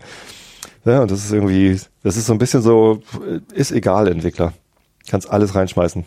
Ja, 0.84 1.04
und 1.04 1.10
das 1.10 1.24
ist 1.24 1.32
irgendwie, 1.32 1.80
das 2.04 2.18
ist 2.18 2.26
so 2.26 2.34
ein 2.34 2.38
bisschen 2.40 2.62
so, 2.62 3.02
ist 3.54 3.72
egal, 3.72 4.10
Entwickler. 4.10 4.52
Kannst 5.10 5.30
alles 5.30 5.56
reinschmeißen. 5.56 6.04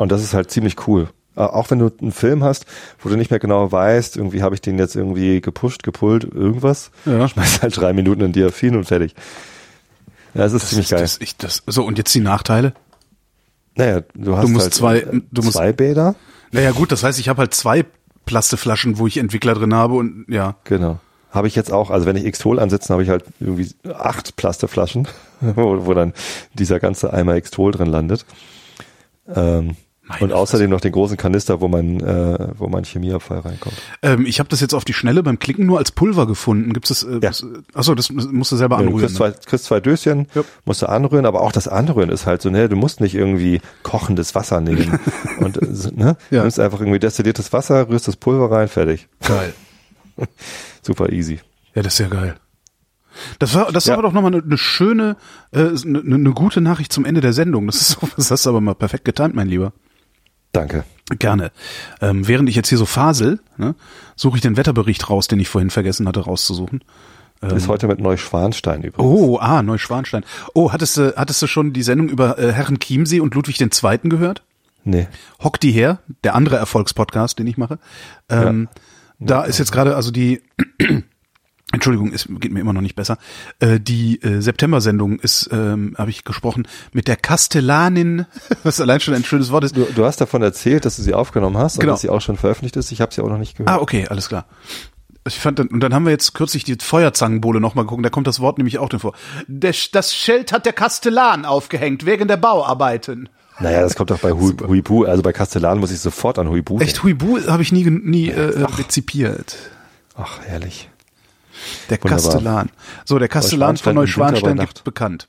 Und 0.00 0.10
das 0.10 0.22
ist 0.22 0.32
halt 0.32 0.50
ziemlich 0.50 0.88
cool. 0.88 1.08
Auch 1.36 1.70
wenn 1.70 1.78
du 1.78 1.90
einen 2.00 2.10
Film 2.12 2.42
hast, 2.42 2.64
wo 3.00 3.08
du 3.10 3.16
nicht 3.16 3.30
mehr 3.30 3.38
genau 3.38 3.70
weißt, 3.70 4.16
irgendwie 4.16 4.42
habe 4.42 4.54
ich 4.54 4.60
den 4.62 4.78
jetzt 4.78 4.96
irgendwie 4.96 5.40
gepusht, 5.40 5.82
gepult, 5.82 6.24
irgendwas, 6.24 6.90
Ja. 7.04 7.28
schmeiß 7.28 7.62
halt 7.62 7.76
drei 7.76 7.92
Minuten 7.92 8.22
in 8.22 8.32
Diafin 8.32 8.76
und 8.76 8.84
fertig. 8.84 9.14
Ja, 10.34 10.42
das 10.42 10.52
ist 10.54 10.62
Das 10.62 10.70
ziemlich 10.70 10.86
ist, 10.86 10.90
geil. 10.90 11.00
das, 11.00 11.18
ich, 11.20 11.36
das, 11.36 11.62
so, 11.66 11.84
und 11.84 11.98
jetzt 11.98 12.14
die 12.14 12.20
Nachteile? 12.20 12.72
Naja, 13.76 14.00
du 14.14 14.36
hast 14.36 14.48
musst 14.48 14.64
halt 14.64 14.74
zwei- 14.74 14.98
äh, 15.00 15.20
du 15.30 15.42
musst- 15.42 15.56
zwei 15.56 15.72
Bäder. 15.72 16.14
Naja, 16.50 16.72
gut, 16.72 16.90
das 16.92 17.04
heißt, 17.04 17.18
ich 17.20 17.28
habe 17.28 17.38
halt 17.40 17.52
zwei 17.54 17.84
Plasteflaschen, 18.26 18.98
wo 18.98 19.06
ich 19.06 19.18
Entwickler 19.18 19.54
drin 19.54 19.74
habe 19.74 19.94
und 19.94 20.24
ja. 20.28 20.56
Genau. 20.64 20.98
Habe 21.30 21.46
ich 21.46 21.54
jetzt 21.54 21.72
auch, 21.72 21.90
also 21.90 22.06
wenn 22.06 22.16
ich 22.16 22.30
Xtol 22.32 22.58
ansetze, 22.58 22.92
habe 22.92 23.02
ich 23.04 23.08
halt 23.10 23.24
irgendwie 23.38 23.68
acht 23.94 24.34
Plasteflaschen, 24.36 25.06
wo, 25.40 25.86
wo 25.86 25.94
dann 25.94 26.12
dieser 26.54 26.80
ganze 26.80 27.12
Eimer 27.12 27.40
Xtol 27.40 27.70
drin 27.72 27.86
landet. 27.88 28.24
Ähm, 29.34 29.76
Meine 30.10 30.24
und 30.24 30.32
außerdem 30.32 30.68
noch 30.70 30.80
den 30.80 30.92
großen 30.92 31.16
Kanister, 31.16 31.60
wo 31.60 31.68
mein, 31.68 32.00
äh, 32.00 32.48
wo 32.58 32.68
mein 32.68 32.84
Chemieabfall 32.84 33.38
reinkommt. 33.40 33.74
Ähm, 34.02 34.26
ich 34.26 34.38
habe 34.40 34.48
das 34.48 34.60
jetzt 34.60 34.74
auf 34.74 34.84
die 34.84 34.92
Schnelle 34.92 35.22
beim 35.22 35.38
Klicken 35.38 35.64
nur 35.66 35.78
als 35.78 35.92
Pulver 35.92 36.26
gefunden. 36.26 36.72
Gibt 36.72 36.90
es? 36.90 37.02
Äh, 37.04 37.20
Ja. 37.22 37.30
was- 37.30 37.46
Achso, 37.74 37.94
das 37.94 38.10
musst 38.10 38.52
du 38.52 38.56
selber 38.56 38.76
Ja, 38.76 38.82
du 38.82 38.88
anrühren. 38.88 39.06
kriegst 39.06 39.16
zwei, 39.16 39.28
ne? 39.28 39.34
kriegst 39.46 39.64
zwei 39.66 39.80
Döschen, 39.80 40.26
Ja. 40.34 40.42
musst 40.64 40.82
du 40.82 40.88
anrühren, 40.88 41.24
aber 41.26 41.40
auch 41.40 41.52
das 41.52 41.68
Anrühren 41.68 42.10
ist 42.10 42.26
halt 42.26 42.42
so, 42.42 42.50
ne, 42.50 42.68
du 42.68 42.76
musst 42.76 43.00
nicht 43.00 43.14
irgendwie 43.14 43.60
kochendes 43.82 44.34
Wasser 44.34 44.60
nehmen. 44.60 44.98
und, 45.40 45.56
äh, 45.56 45.66
ne, 45.94 46.16
Ja. 46.30 46.38
du 46.38 46.40
nimmst 46.42 46.60
einfach 46.60 46.80
irgendwie 46.80 46.98
destilliertes 46.98 47.52
Wasser, 47.52 47.88
rührst 47.88 48.08
das 48.08 48.16
Pulver 48.16 48.50
rein, 48.50 48.68
fertig. 48.68 49.08
Geil. 49.26 49.54
Super 50.82 51.10
easy. 51.12 51.40
Ja, 51.74 51.82
das 51.82 51.94
ist 51.94 51.98
ja 52.00 52.08
geil. 52.08 52.36
Das 53.38 53.54
war, 53.54 53.70
das 53.72 53.86
Ja. 53.86 53.96
war 53.96 54.02
doch 54.02 54.12
nochmal 54.12 54.32
eine, 54.34 54.42
eine 54.42 54.56
schöne, 54.56 55.16
äh, 55.52 55.58
eine, 55.84 56.00
eine 56.00 56.30
gute 56.32 56.60
Nachricht 56.60 56.92
zum 56.92 57.04
Ende 57.04 57.20
der 57.20 57.32
Sendung. 57.32 57.66
Das 57.66 57.76
ist 57.80 57.90
so, 57.90 58.08
das 58.16 58.30
hast 58.30 58.46
du 58.46 58.50
aber 58.50 58.60
mal 58.60 58.74
perfekt 58.74 59.04
getimt, 59.04 59.34
mein 59.34 59.48
Lieber. 59.48 59.72
Danke. 60.52 60.84
Gerne. 61.18 61.50
Ähm, 62.00 62.28
während 62.28 62.48
ich 62.48 62.54
jetzt 62.54 62.68
hier 62.68 62.78
so 62.78 62.86
fasel, 62.86 63.40
ne, 63.56 63.74
suche 64.16 64.36
ich 64.36 64.42
den 64.42 64.56
Wetterbericht 64.56 65.10
raus, 65.10 65.26
den 65.28 65.40
ich 65.40 65.48
vorhin 65.48 65.70
vergessen 65.70 66.06
hatte 66.06 66.20
rauszusuchen. 66.20 66.82
Ist 67.42 67.68
heute 67.68 67.86
mit 67.86 68.00
Neuschwanstein 68.00 68.82
übrigens. 68.82 69.20
Oh, 69.20 69.38
ah, 69.38 69.62
Neuschwanstein. 69.62 70.24
Oh, 70.52 70.72
hattest 70.72 70.98
du, 70.98 71.16
hattest 71.16 71.40
du 71.40 71.46
schon 71.46 71.72
die 71.72 71.82
Sendung 71.82 72.10
über 72.10 72.38
äh, 72.38 72.52
Herren 72.52 72.78
Chiemsee 72.78 73.20
und 73.20 73.34
Ludwig 73.34 73.58
II. 73.58 73.98
gehört? 74.04 74.42
Nee. 74.84 75.08
Hock 75.42 75.58
die 75.58 75.72
her, 75.72 76.00
der 76.22 76.34
andere 76.34 76.56
Erfolgspodcast, 76.56 77.38
den 77.38 77.46
ich 77.46 77.56
mache. 77.56 77.78
Ähm, 78.28 78.68
Da 79.18 79.42
ist 79.42 79.58
jetzt 79.58 79.72
gerade, 79.72 79.96
also 79.96 80.10
die, 80.10 80.42
Entschuldigung, 81.72 82.12
es 82.12 82.26
geht 82.28 82.52
mir 82.52 82.60
immer 82.60 82.72
noch 82.72 82.80
nicht 82.80 82.96
besser. 82.96 83.16
Äh, 83.60 83.78
die 83.78 84.20
äh, 84.22 84.40
September-Sendung 84.40 85.20
ist, 85.20 85.48
ähm, 85.52 85.94
habe 85.96 86.10
ich 86.10 86.24
gesprochen, 86.24 86.66
mit 86.92 87.06
der 87.06 87.16
Kastellanin, 87.16 88.26
was 88.64 88.80
allein 88.80 89.00
schon 89.00 89.14
ein 89.14 89.24
schönes 89.24 89.50
Wort 89.52 89.64
ist. 89.64 89.76
Du, 89.76 89.84
du 89.94 90.04
hast 90.04 90.20
davon 90.20 90.42
erzählt, 90.42 90.84
dass 90.84 90.96
du 90.96 91.02
sie 91.02 91.14
aufgenommen 91.14 91.56
hast 91.56 91.78
Genau. 91.78 91.92
und 91.92 91.94
dass 91.94 92.00
sie 92.00 92.10
auch 92.10 92.20
schon 92.20 92.36
veröffentlicht 92.36 92.76
ist. 92.76 92.90
Ich 92.90 93.00
habe 93.00 93.14
sie 93.14 93.22
auch 93.22 93.28
noch 93.28 93.38
nicht 93.38 93.56
gehört. 93.56 93.70
Ah, 93.70 93.80
okay, 93.80 94.06
alles 94.08 94.28
klar. 94.28 94.46
Ich 95.26 95.38
fand 95.38 95.58
dann, 95.58 95.68
und 95.68 95.80
dann 95.80 95.94
haben 95.94 96.04
wir 96.06 96.10
jetzt 96.12 96.34
kürzlich 96.34 96.64
die 96.64 96.76
Feuerzangenbowle 96.80 97.60
nochmal 97.60 97.84
geguckt, 97.84 98.04
da 98.04 98.10
kommt 98.10 98.26
das 98.26 98.40
Wort 98.40 98.58
nämlich 98.58 98.78
auch 98.78 98.88
drin 98.88 99.00
vor. 99.00 99.12
Der, 99.46 99.74
das 99.92 100.14
Schild 100.14 100.50
hat 100.52 100.64
der 100.66 100.72
Kastellan 100.72 101.44
aufgehängt, 101.44 102.06
wegen 102.06 102.26
der 102.26 102.38
Bauarbeiten. 102.38 103.28
Naja, 103.60 103.82
das 103.82 103.94
kommt 103.94 104.10
doch 104.10 104.18
bei 104.18 104.32
Hui, 104.32 104.54
Huibu. 104.66 105.04
Also 105.04 105.22
bei 105.22 105.32
Kastellan 105.34 105.78
muss 105.78 105.90
ich 105.92 106.00
sofort 106.00 106.38
an 106.38 106.48
Huibu 106.48 106.78
denken. 106.78 106.88
Echt, 106.90 107.02
Huibu 107.04 107.38
habe 107.46 107.62
ich 107.62 107.70
nie, 107.70 107.84
nie 107.84 108.30
äh, 108.30 108.64
rezipiert. 108.78 109.56
Ach, 110.16 110.40
herrlich. 110.46 110.88
Der 111.88 112.02
Wunderbar. 112.02 112.22
Kastellan. 112.22 112.70
So, 113.04 113.18
der 113.18 113.28
Kastellan 113.28 113.76
von 113.76 113.94
Neuschwanstein 113.94 114.58
gibt 114.58 114.84
bekannt. 114.84 115.28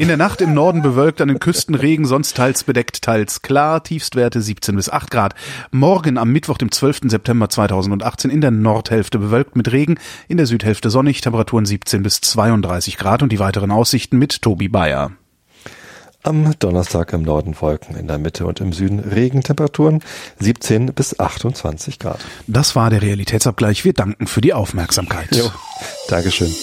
In 0.00 0.08
der 0.08 0.16
Nacht 0.16 0.40
im 0.40 0.54
Norden 0.54 0.80
bewölkt, 0.80 1.20
an 1.20 1.28
den 1.28 1.40
Küsten 1.40 1.74
Regen, 1.74 2.06
sonst 2.06 2.34
teils 2.34 2.64
bedeckt, 2.64 3.02
teils 3.02 3.42
klar, 3.42 3.82
Tiefstwerte 3.82 4.40
17 4.40 4.74
bis 4.74 4.88
8 4.88 5.10
Grad. 5.10 5.34
Morgen 5.72 6.16
am 6.16 6.32
Mittwoch, 6.32 6.56
dem 6.56 6.72
12. 6.72 7.00
September 7.10 7.50
2018 7.50 8.30
in 8.30 8.40
der 8.40 8.50
Nordhälfte 8.50 9.18
bewölkt 9.18 9.56
mit 9.56 9.70
Regen, 9.72 9.98
in 10.26 10.38
der 10.38 10.46
Südhälfte 10.46 10.88
sonnig, 10.88 11.20
Temperaturen 11.20 11.66
17 11.66 12.02
bis 12.02 12.22
32 12.22 12.96
Grad 12.96 13.22
und 13.22 13.30
die 13.30 13.40
weiteren 13.40 13.70
Aussichten 13.70 14.18
mit 14.18 14.40
Tobi 14.40 14.68
Bayer. 14.68 15.12
Am 16.22 16.54
Donnerstag 16.58 17.14
im 17.14 17.22
Norden 17.22 17.58
Wolken, 17.60 17.96
in 17.96 18.06
der 18.06 18.18
Mitte 18.18 18.46
und 18.46 18.60
im 18.60 18.74
Süden 18.74 18.98
Regentemperaturen 18.98 20.02
17 20.38 20.92
bis 20.92 21.18
28 21.18 21.98
Grad. 21.98 22.20
Das 22.46 22.76
war 22.76 22.90
der 22.90 23.00
Realitätsabgleich. 23.00 23.84
Wir 23.84 23.94
danken 23.94 24.26
für 24.26 24.42
die 24.42 24.52
Aufmerksamkeit. 24.52 25.34
Jo. 25.34 25.50
Dankeschön. 26.08 26.54